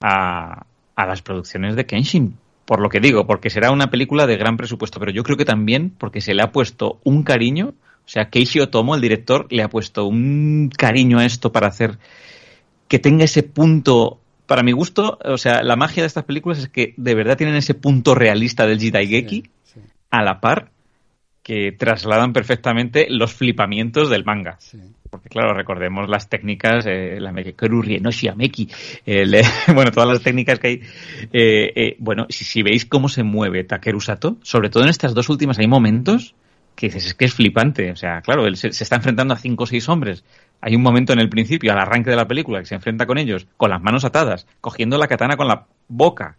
a, 0.00 0.66
a 0.94 1.06
las 1.06 1.22
producciones 1.22 1.74
de 1.74 1.86
Kenshin. 1.86 2.36
Por 2.64 2.80
lo 2.80 2.88
que 2.88 3.00
digo, 3.00 3.26
porque 3.26 3.50
será 3.50 3.72
una 3.72 3.90
película 3.90 4.26
de 4.26 4.36
gran 4.36 4.56
presupuesto, 4.56 5.00
pero 5.00 5.10
yo 5.10 5.24
creo 5.24 5.36
que 5.36 5.44
también 5.44 5.92
porque 5.98 6.20
se 6.20 6.34
le 6.34 6.42
ha 6.42 6.52
puesto 6.52 7.00
un 7.02 7.24
cariño, 7.24 7.74
o 8.06 8.08
sea, 8.08 8.30
Keishi 8.30 8.60
Otomo, 8.60 8.94
el 8.94 9.00
director, 9.00 9.46
le 9.50 9.64
ha 9.64 9.68
puesto 9.68 10.06
un 10.06 10.70
cariño 10.76 11.18
a 11.18 11.24
esto 11.24 11.50
para 11.50 11.66
hacer 11.66 11.98
que 12.86 13.00
tenga 13.00 13.24
ese 13.24 13.42
punto 13.42 14.20
para 14.46 14.62
mi 14.62 14.70
gusto, 14.70 15.18
o 15.24 15.38
sea, 15.38 15.64
la 15.64 15.74
magia 15.74 16.04
de 16.04 16.06
estas 16.06 16.22
películas 16.22 16.58
es 16.58 16.68
que 16.68 16.94
de 16.96 17.14
verdad 17.16 17.36
tienen 17.36 17.56
ese 17.56 17.74
punto 17.74 18.14
realista 18.14 18.64
del 18.64 18.78
Jidaigeki 18.78 19.42
sí, 19.42 19.50
sí. 19.74 19.80
a 20.10 20.22
la 20.22 20.40
par 20.40 20.70
que 21.42 21.72
trasladan 21.72 22.32
perfectamente 22.32 23.08
los 23.10 23.34
flipamientos 23.34 24.08
del 24.08 24.24
manga. 24.24 24.56
Sí. 24.60 24.78
Porque 25.10 25.28
claro, 25.28 25.54
recordemos 25.54 26.08
las 26.08 26.28
técnicas, 26.28 26.86
eh, 26.86 27.18
la 27.20 27.32
Mekekeru 27.32 27.82
Rienoshi 27.82 28.28
Ameki, 28.28 28.68
el, 29.04 29.34
eh, 29.34 29.42
bueno, 29.74 29.90
todas 29.90 30.08
las 30.08 30.22
técnicas 30.22 30.58
que 30.58 30.66
hay. 30.66 30.80
Eh, 31.32 31.72
eh, 31.74 31.96
bueno, 31.98 32.26
si, 32.28 32.44
si, 32.44 32.62
veis 32.62 32.84
cómo 32.86 33.08
se 33.08 33.22
mueve 33.22 33.64
Takeru 33.64 34.00
Sato, 34.00 34.38
sobre 34.42 34.70
todo 34.70 34.84
en 34.84 34.90
estas 34.90 35.14
dos 35.14 35.28
últimas 35.28 35.58
hay 35.58 35.66
momentos 35.66 36.34
que 36.76 36.86
dices, 36.86 37.06
es 37.06 37.14
que 37.14 37.24
es 37.24 37.34
flipante. 37.34 37.90
O 37.90 37.96
sea, 37.96 38.20
claro, 38.20 38.46
él 38.46 38.56
se, 38.56 38.68
está 38.68 38.96
enfrentando 38.96 39.34
a 39.34 39.38
cinco 39.38 39.64
o 39.64 39.66
seis 39.66 39.88
hombres 39.88 40.22
hay 40.60 40.74
un 40.74 40.82
momento 40.82 41.12
en 41.12 41.20
el 41.20 41.28
principio, 41.28 41.72
al 41.72 41.78
arranque 41.78 42.10
de 42.10 42.16
la 42.16 42.26
película, 42.26 42.60
que 42.60 42.66
se 42.66 42.74
enfrenta 42.74 43.06
con 43.06 43.18
ellos, 43.18 43.46
con 43.56 43.70
las 43.70 43.82
manos 43.82 44.04
atadas, 44.04 44.46
cogiendo 44.60 44.98
la 44.98 45.08
katana 45.08 45.36
con 45.36 45.48
la 45.48 45.66
boca. 45.88 46.38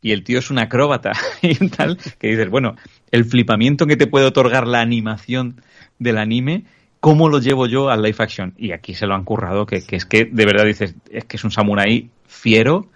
Y 0.00 0.12
el 0.12 0.24
tío 0.24 0.38
es 0.38 0.50
un 0.50 0.58
acróbata 0.58 1.12
y 1.42 1.68
tal, 1.68 1.98
que 2.18 2.28
dices, 2.28 2.48
bueno, 2.48 2.76
el 3.10 3.24
flipamiento 3.24 3.86
que 3.86 3.96
te 3.96 4.06
puede 4.06 4.26
otorgar 4.26 4.66
la 4.66 4.80
animación 4.80 5.60
del 5.98 6.18
anime, 6.18 6.64
¿cómo 7.00 7.28
lo 7.28 7.38
llevo 7.38 7.66
yo 7.66 7.90
al 7.90 8.02
live 8.02 8.16
action? 8.18 8.54
Y 8.56 8.72
aquí 8.72 8.94
se 8.94 9.06
lo 9.06 9.14
han 9.14 9.24
currado, 9.24 9.66
que, 9.66 9.84
que 9.84 9.96
es 9.96 10.06
que 10.06 10.24
de 10.24 10.46
verdad 10.46 10.64
dices, 10.64 10.94
es 11.10 11.24
que 11.24 11.36
es 11.36 11.44
un 11.44 11.50
samurái 11.50 12.10
fiero, 12.26 12.88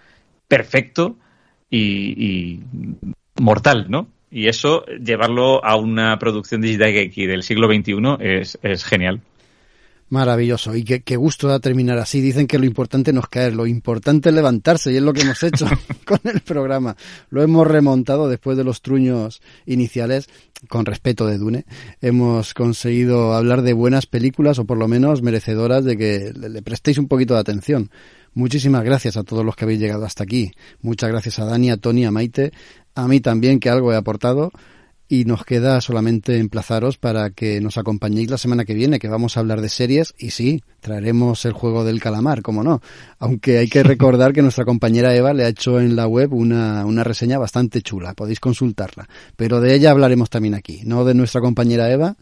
perfecto 0.47 1.17
y 1.69 2.61
mortal, 3.35 3.87
¿no? 3.89 4.07
Y 4.29 4.47
eso, 4.47 4.85
llevarlo 4.85 5.63
a 5.63 5.77
una 5.77 6.17
producción 6.19 6.61
de 6.61 6.69
Jidaigeki 6.69 7.25
del 7.25 7.43
siglo 7.43 7.67
XXI 7.67 8.17
es, 8.19 8.59
es 8.61 8.83
genial. 8.83 9.21
Maravilloso. 10.09 10.73
Y 10.73 10.85
qué, 10.85 11.01
qué, 11.01 11.17
gusto 11.17 11.49
da 11.49 11.59
terminar 11.59 11.97
así. 11.97 12.21
Dicen 12.21 12.47
que 12.47 12.57
lo 12.57 12.65
importante 12.65 13.11
no 13.11 13.19
es 13.19 13.27
caer, 13.27 13.53
lo 13.53 13.67
importante 13.67 14.29
es 14.29 14.35
levantarse 14.35 14.91
y 14.91 14.95
es 14.95 15.01
lo 15.01 15.11
que 15.11 15.21
hemos 15.21 15.41
hecho 15.43 15.65
con 16.05 16.19
el 16.23 16.39
programa. 16.39 16.95
Lo 17.29 17.41
hemos 17.41 17.67
remontado 17.67 18.29
después 18.29 18.57
de 18.57 18.63
los 18.63 18.81
truños 18.81 19.41
iniciales, 19.65 20.29
con 20.69 20.85
respeto 20.85 21.27
de 21.27 21.37
Dune. 21.37 21.65
Hemos 22.01 22.53
conseguido 22.53 23.33
hablar 23.33 23.63
de 23.63 23.73
buenas 23.73 24.05
películas 24.05 24.59
o 24.59 24.65
por 24.65 24.77
lo 24.77 24.87
menos 24.87 25.21
merecedoras 25.21 25.83
de 25.83 25.97
que 25.97 26.31
le, 26.33 26.49
le 26.49 26.61
prestéis 26.61 26.97
un 26.97 27.09
poquito 27.09 27.33
de 27.33 27.41
atención. 27.41 27.91
Muchísimas 28.33 28.83
gracias 28.83 29.17
a 29.17 29.23
todos 29.23 29.43
los 29.43 29.55
que 29.55 29.65
habéis 29.65 29.79
llegado 29.79 30.05
hasta 30.05 30.23
aquí. 30.23 30.51
Muchas 30.81 31.09
gracias 31.09 31.39
a 31.39 31.45
Dani, 31.45 31.71
a 31.71 31.77
Tony, 31.77 32.05
a 32.05 32.11
Maite, 32.11 32.53
a 32.97 33.07
mí 33.07 33.19
también 33.19 33.59
que 33.59 33.69
algo 33.69 33.93
he 33.93 33.95
aportado 33.95 34.51
y 35.09 35.25
nos 35.25 35.45
queda 35.45 35.79
solamente 35.79 36.37
emplazaros 36.37 36.97
para 36.97 37.29
que 37.29 37.61
nos 37.61 37.77
acompañéis 37.77 38.29
la 38.29 38.37
semana 38.37 38.65
que 38.65 38.73
viene, 38.73 38.99
que 38.99 39.07
vamos 39.07 39.37
a 39.37 39.39
hablar 39.39 39.61
de 39.61 39.69
series 39.69 40.13
y 40.17 40.31
sí, 40.31 40.61
traeremos 40.81 41.45
el 41.45 41.53
juego 41.53 41.85
del 41.85 42.01
calamar, 42.01 42.41
como 42.41 42.63
no. 42.63 42.81
Aunque 43.19 43.59
hay 43.59 43.69
que 43.69 43.83
recordar 43.83 44.33
que 44.33 44.41
nuestra 44.41 44.65
compañera 44.65 45.15
Eva 45.15 45.33
le 45.33 45.45
ha 45.45 45.49
hecho 45.49 45.79
en 45.79 45.95
la 45.95 46.07
web 46.07 46.33
una, 46.33 46.85
una 46.85 47.03
reseña 47.03 47.37
bastante 47.37 47.81
chula, 47.81 48.13
podéis 48.13 48.39
consultarla. 48.39 49.07
Pero 49.35 49.61
de 49.61 49.75
ella 49.75 49.91
hablaremos 49.91 50.29
también 50.29 50.55
aquí, 50.55 50.81
no 50.83 51.05
de 51.05 51.13
nuestra 51.13 51.39
compañera 51.39 51.89
Eva, 51.89 52.17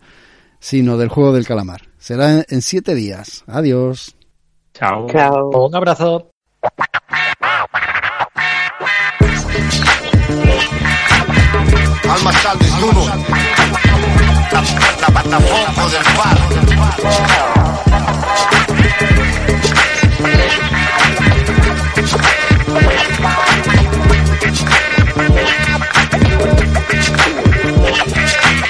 sino 0.59 0.97
del 0.97 1.09
juego 1.09 1.33
del 1.33 1.47
calamar. 1.47 1.81
Será 1.97 2.45
en 2.47 2.61
siete 2.61 2.93
días. 2.93 3.43
Adiós. 3.47 4.15
Chao. 4.73 5.07
Chao. 5.09 5.49
Un 5.65 5.75
abrazo. 5.75 6.29
alma 12.15 12.31
está 12.31 12.55
desnudo. 12.55 13.05
La, 14.51 14.61
la 15.01 15.07
plataforma 15.07 15.89
del 15.89 16.03
bar. 16.17 16.37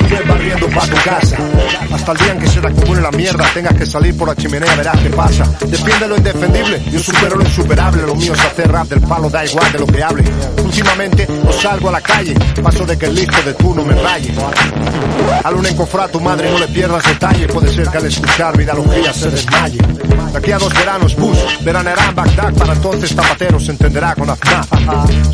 Rebarriendo 0.09 0.67
para 0.69 0.87
tu 0.87 0.97
casa. 1.03 1.54
Hasta 1.95 2.11
el 2.11 2.17
día 2.17 2.31
en 2.33 2.39
que 2.39 2.47
se 2.47 2.59
te 2.59 2.67
acumule 2.67 3.01
la 3.01 3.11
mierda, 3.11 3.45
tengas 3.53 3.73
que 3.73 3.85
salir 3.85 4.17
por 4.17 4.27
la 4.27 4.35
chimenea, 4.35 4.75
verás 4.75 4.99
qué 4.99 5.09
pasa. 5.09 5.45
Defiende 5.65 6.07
lo 6.07 6.17
indefendible, 6.17 6.83
yo 6.91 6.99
supero 6.99 7.37
lo 7.37 7.43
insuperable, 7.43 8.03
lo 8.03 8.15
mío 8.15 8.33
es 8.33 8.39
hacer 8.39 8.69
rap 8.71 8.87
del 8.87 9.01
palo, 9.01 9.29
da 9.29 9.45
igual 9.45 9.71
de 9.71 9.79
lo 9.79 9.87
que 9.87 10.03
hable. 10.03 10.23
Últimamente 10.63 11.27
no 11.43 11.51
salgo 11.53 11.89
a 11.89 11.93
la 11.93 12.01
calle, 12.01 12.35
paso 12.61 12.85
de 12.85 12.97
que 12.97 13.05
el 13.05 13.15
listo 13.15 13.41
de 13.43 13.53
tú 13.53 13.73
no 13.73 13.83
me 13.83 13.95
raye. 13.95 14.33
Al 15.43 15.55
un 15.55 15.65
encofrar 15.65 16.09
a 16.09 16.11
tu 16.11 16.19
madre 16.19 16.51
no 16.51 16.59
le 16.59 16.67
pierdas 16.67 17.03
detalle, 17.03 17.47
puede 17.47 17.73
ser 17.73 17.87
que 17.87 17.97
al 17.97 18.05
escuchar 18.05 18.57
vida 18.57 18.73
logía 18.73 19.13
se 19.13 19.31
desmaye. 19.31 19.77
De 19.77 20.39
aquí 20.39 20.51
a 20.51 20.57
dos 20.57 20.73
veranos, 20.73 21.15
Bush, 21.15 21.39
veranerá 21.61 22.09
en 22.09 22.15
Bagdad, 22.15 22.53
para 22.55 22.73
entonces 22.73 23.15
Zapatero 23.15 23.57
se 23.57 23.71
entenderá 23.71 24.13
con 24.15 24.29
Aznar. 24.29 24.65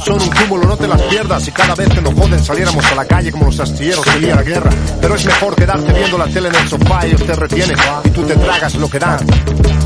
Son 0.05 0.21
un 0.21 0.29
cúmulo, 0.29 0.67
no 0.67 0.77
te 0.77 0.87
las 0.87 1.01
pierdas, 1.03 1.47
y 1.47 1.51
cada 1.51 1.73
vez 1.73 1.89
que 1.89 2.01
nos 2.01 2.13
joden 2.13 2.43
saliéramos 2.43 2.85
a 2.85 2.95
la 2.95 3.05
calle 3.05 3.31
como 3.31 3.45
los 3.45 3.59
astilleros 3.59 4.05
que 4.05 4.27
la 4.27 4.43
guerra. 4.43 4.69
Pero 5.01 5.15
es 5.15 5.25
mejor 5.25 5.55
quedarte 5.55 5.91
viendo 5.91 6.17
la 6.19 6.27
tele 6.27 6.50
en 6.51 6.61
el 6.61 6.67
sofá 6.69 6.99
te 7.01 7.35
retienen, 7.35 7.77
y 8.03 8.09
tú 8.09 8.23
te 8.23 8.35
tragas 8.35 8.75
lo 8.75 8.89
que 8.89 8.99
dan. 8.99 9.19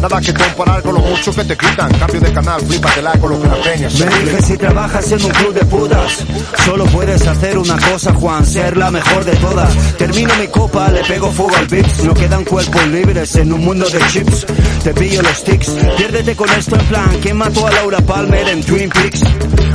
Nada 0.02 0.22
que 0.22 0.34
comparar 0.34 0.82
con 0.82 0.96
lo 0.96 1.00
mucho 1.00 1.34
que 1.34 1.44
te 1.46 1.58
quitan, 1.58 1.92
cambio 1.94 2.22
de 2.22 2.34
canal, 2.34 2.62
flípatela 2.62 3.12
con 3.20 3.32
lo 3.32 3.42
que. 3.42 3.50
Me 3.50 4.06
dije 4.06 4.42
si 4.42 4.58
trabajas 4.58 5.12
en 5.12 5.24
un 5.24 5.32
club 5.32 5.54
de 5.54 5.66
putas, 5.66 6.26
solo 6.66 6.86
puedes 6.86 7.26
hacer 7.26 7.58
una 7.58 7.78
cosa, 7.78 8.14
Juan, 8.14 8.46
ser 8.46 8.78
la 8.78 8.92
mejor 8.92 9.24
de 9.24 9.36
todas. 9.38 9.98
Termino 9.98 10.36
mi 10.36 10.48
copa, 10.48 10.90
le 10.90 11.04
pego 11.04 11.32
fuego 11.32 11.56
al 11.56 11.68
beats, 11.68 12.04
no 12.04 12.14
quedan 12.14 12.44
cuerpos 12.44 12.88
libres 12.88 13.36
en 13.36 13.54
un 13.54 13.64
mundo 13.64 13.90
de 13.90 14.00
chips. 14.08 14.46
Te 14.84 14.94
pillo 14.94 15.22
los 15.22 15.44
tics, 15.44 15.70
piérdete 15.98 16.36
con 16.36 16.50
esto 16.52 16.76
en 16.76 16.86
plan, 16.88 17.10
¿quién 17.22 17.38
mató 17.38 17.68
a 17.68 17.72
Laura 17.72 18.02
Palmer 18.02 18.48
en 18.50 18.64
Twin 18.64 18.90
Peaks? 18.90 19.22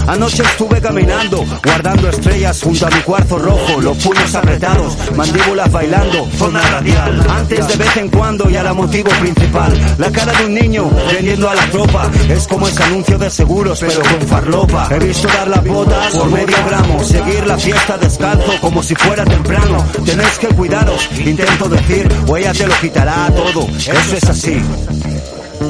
Anoche 0.07 0.43
estuve 0.43 0.81
caminando, 0.81 1.45
guardando 1.63 2.09
estrellas 2.09 2.61
junto 2.63 2.87
a 2.87 2.91
mi 2.91 3.01
cuarzo 3.03 3.39
rojo, 3.39 3.81
los 3.81 3.97
puños 3.99 4.35
apretados, 4.35 4.97
mandíbulas 5.17 5.71
bailando, 5.71 6.29
zona 6.37 6.61
radial. 6.81 7.27
Antes 7.29 7.69
de 7.69 7.77
vez 7.77 7.97
en 7.97 8.09
cuando 8.09 8.51
y 8.51 8.57
a 8.57 8.63
la 8.63 8.73
motivo 8.73 9.11
principal, 9.21 9.73
la 9.99 10.11
cara 10.11 10.33
de 10.33 10.47
un 10.47 10.55
niño 10.55 10.91
vendiendo 11.13 11.49
a 11.49 11.55
la 11.55 11.67
tropa, 11.71 12.11
es 12.29 12.47
como 12.47 12.69
ese 12.69 12.83
anuncio 12.83 13.19
de 13.19 13.31
seguros 13.31 13.81
pero 13.81 14.01
con 14.01 14.29
farlopa. 14.29 14.89
He 14.91 14.99
visto 14.99 15.29
dar 15.29 15.49
las 15.49 15.65
botas 15.65 16.17
por 16.17 16.31
medio 16.31 16.57
gramo, 16.67 17.05
seguir 17.05 17.47
la 17.47 17.59
fiesta 17.59 17.99
descalzo 17.99 18.53
como 18.61 18.83
si 18.83 18.95
fuera 18.95 19.25
temprano. 19.25 19.85
Tenéis 20.05 20.39
que 20.39 20.49
cuidaros, 20.49 21.09
intento 21.25 21.69
decir, 21.69 22.09
o 22.27 22.37
ella 22.37 22.53
te 22.53 22.67
lo 22.67 22.75
quitará 22.81 23.31
todo, 23.35 23.69
eso 23.77 24.17
es 24.17 24.25
así. 24.25 24.63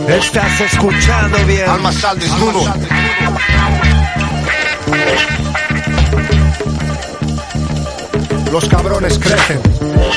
Estás 0.08 0.60
escuchando 0.60 1.38
bien. 1.46 1.68
Alma 1.68 1.92
sal 1.92 2.18
desnudo. 2.18 2.64
Los 8.50 8.68
cabrones 8.68 9.18
crecen. 9.18 9.60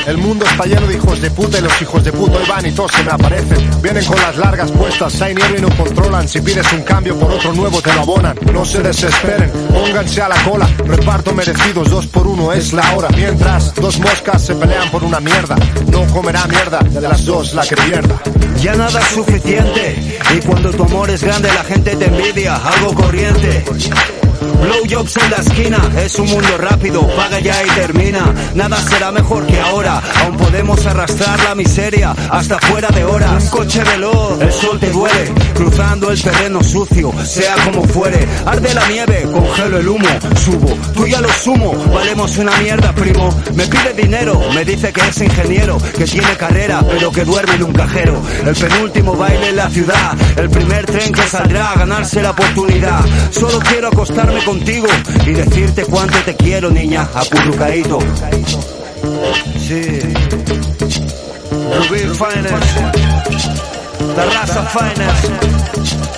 El 0.08 0.18
mundo 0.18 0.44
está 0.44 0.64
lleno 0.64 0.86
de 0.88 0.94
hijos 0.94 1.20
de 1.20 1.30
puta 1.30 1.58
y 1.58 1.62
los 1.62 1.80
hijos 1.80 2.02
de 2.02 2.12
puta 2.12 2.38
hoy 2.38 2.44
van 2.48 2.66
y 2.66 2.72
todos 2.72 2.90
se 2.92 3.04
me 3.04 3.12
aparecen. 3.12 3.82
Vienen 3.82 4.04
con 4.04 4.16
las 4.20 4.36
largas 4.36 4.70
puestas, 4.72 5.22
hay 5.22 5.34
nieve 5.34 5.58
y 5.58 5.62
no 5.62 5.68
controlan. 5.76 6.28
Si 6.28 6.40
pides 6.40 6.72
un 6.72 6.82
cambio 6.82 7.16
por 7.18 7.30
otro 7.30 7.52
nuevo 7.52 7.80
te 7.80 7.92
lo 7.92 8.00
abonan. 8.00 8.36
No 8.52 8.64
se 8.64 8.82
desesperen, 8.82 9.50
pónganse 9.72 10.20
a 10.20 10.28
la 10.28 10.42
cola. 10.42 10.68
Reparto 10.84 11.32
merecidos, 11.32 11.90
dos 11.90 12.06
por 12.08 12.26
uno 12.26 12.52
es 12.52 12.72
la 12.72 12.94
hora. 12.94 13.08
Mientras 13.10 13.72
dos 13.76 14.00
moscas 14.00 14.42
se 14.44 14.54
pelean 14.56 14.90
por 14.90 15.04
una 15.04 15.20
mierda. 15.20 15.54
No 15.90 16.04
comerá 16.06 16.46
mierda, 16.46 16.80
de 16.80 17.00
las 17.00 17.24
dos 17.24 17.54
la 17.54 17.62
que 17.64 17.76
pierda. 17.76 18.20
Ya 18.60 18.74
nada 18.74 19.00
es 19.00 19.06
suficiente. 19.08 20.18
Y 20.34 20.40
cuando 20.40 20.72
tu 20.72 20.82
amor 20.82 21.08
es 21.10 21.22
grande, 21.22 21.52
la 21.52 21.62
gente 21.62 21.94
te 21.94 22.06
envidia. 22.06 22.56
Algo 22.56 22.94
corriente. 22.94 23.64
Blowjobs 24.60 25.16
en 25.16 25.30
la 25.30 25.36
esquina, 25.36 25.78
es 25.98 26.18
un 26.18 26.28
mundo 26.28 26.58
rápido, 26.58 27.06
paga 27.16 27.38
ya 27.40 27.62
y 27.62 27.68
termina. 27.70 28.34
Nada 28.54 28.76
será 28.88 29.10
mejor 29.12 29.46
que 29.46 29.60
ahora, 29.60 30.02
aún 30.22 30.36
podemos 30.36 30.84
arrastrar 30.86 31.42
la 31.44 31.54
miseria 31.54 32.14
hasta 32.30 32.58
fuera 32.60 32.88
de 32.88 33.04
horas. 33.04 33.50
Coche 33.50 33.82
veloz, 33.84 34.40
el 34.40 34.52
sol 34.52 34.78
te 34.78 34.90
duele, 34.90 35.32
cruzando 35.54 36.10
el 36.10 36.22
terreno 36.22 36.62
sucio, 36.62 37.12
sea 37.24 37.54
como 37.64 37.84
fuere. 37.84 38.26
Arde 38.46 38.74
la 38.74 38.86
nieve, 38.88 39.28
congelo 39.32 39.78
el 39.78 39.88
humo, 39.88 40.08
subo, 40.44 40.76
tú 40.94 41.06
ya 41.06 41.20
lo 41.20 41.32
sumo, 41.32 41.72
valemos 41.92 42.36
una 42.38 42.56
mierda, 42.58 42.92
primo. 42.94 43.30
Me 43.54 43.66
pide 43.66 43.92
dinero, 43.94 44.40
me 44.54 44.64
dice 44.64 44.92
que 44.92 45.00
es 45.08 45.20
ingeniero, 45.20 45.78
que 45.96 46.04
tiene 46.04 46.36
carrera, 46.36 46.84
pero 46.88 47.10
que 47.10 47.24
duerme 47.24 47.54
en 47.54 47.64
un 47.64 47.72
cajero. 47.72 48.20
El 48.46 48.54
penúltimo 48.54 49.16
baile 49.16 49.48
en 49.48 49.56
la 49.56 49.68
ciudad, 49.70 50.12
el 50.36 50.48
primer 50.50 50.86
tren 50.86 51.12
que 51.12 51.22
saldrá 51.22 51.72
a 51.72 51.78
ganarse 51.78 52.22
la 52.22 52.30
oportunidad. 52.30 53.00
Solo 53.30 53.58
quiero 53.60 53.88
acostarme 53.88 54.43
contigo 54.44 54.86
y 55.26 55.30
decirte 55.30 55.84
cuánto 55.84 56.18
te 56.18 56.36
quiero, 56.36 56.70
niña, 56.70 57.08
acurrucadito. 57.14 57.98
Sí. 59.58 60.00
Rubí 61.50 62.00
Finance. 62.14 62.80
La 64.16 64.24
raza 64.26 64.62
Finance. 64.66 65.28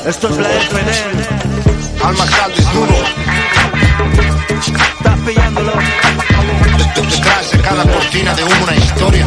Esto 0.06 0.28
es 0.28 0.36
la 0.38 0.48
FNL. 0.48 2.04
Alma 2.04 2.26
sal 2.26 2.52
desnudo. 2.56 2.96
Estás 4.96 5.20
pillándolo. 5.26 5.72
Detrás 7.10 7.50
de 7.52 7.58
cada 7.58 7.82
cortina 7.84 8.34
de 8.34 8.44
humo 8.44 8.64
una 8.64 8.76
historia. 8.76 9.26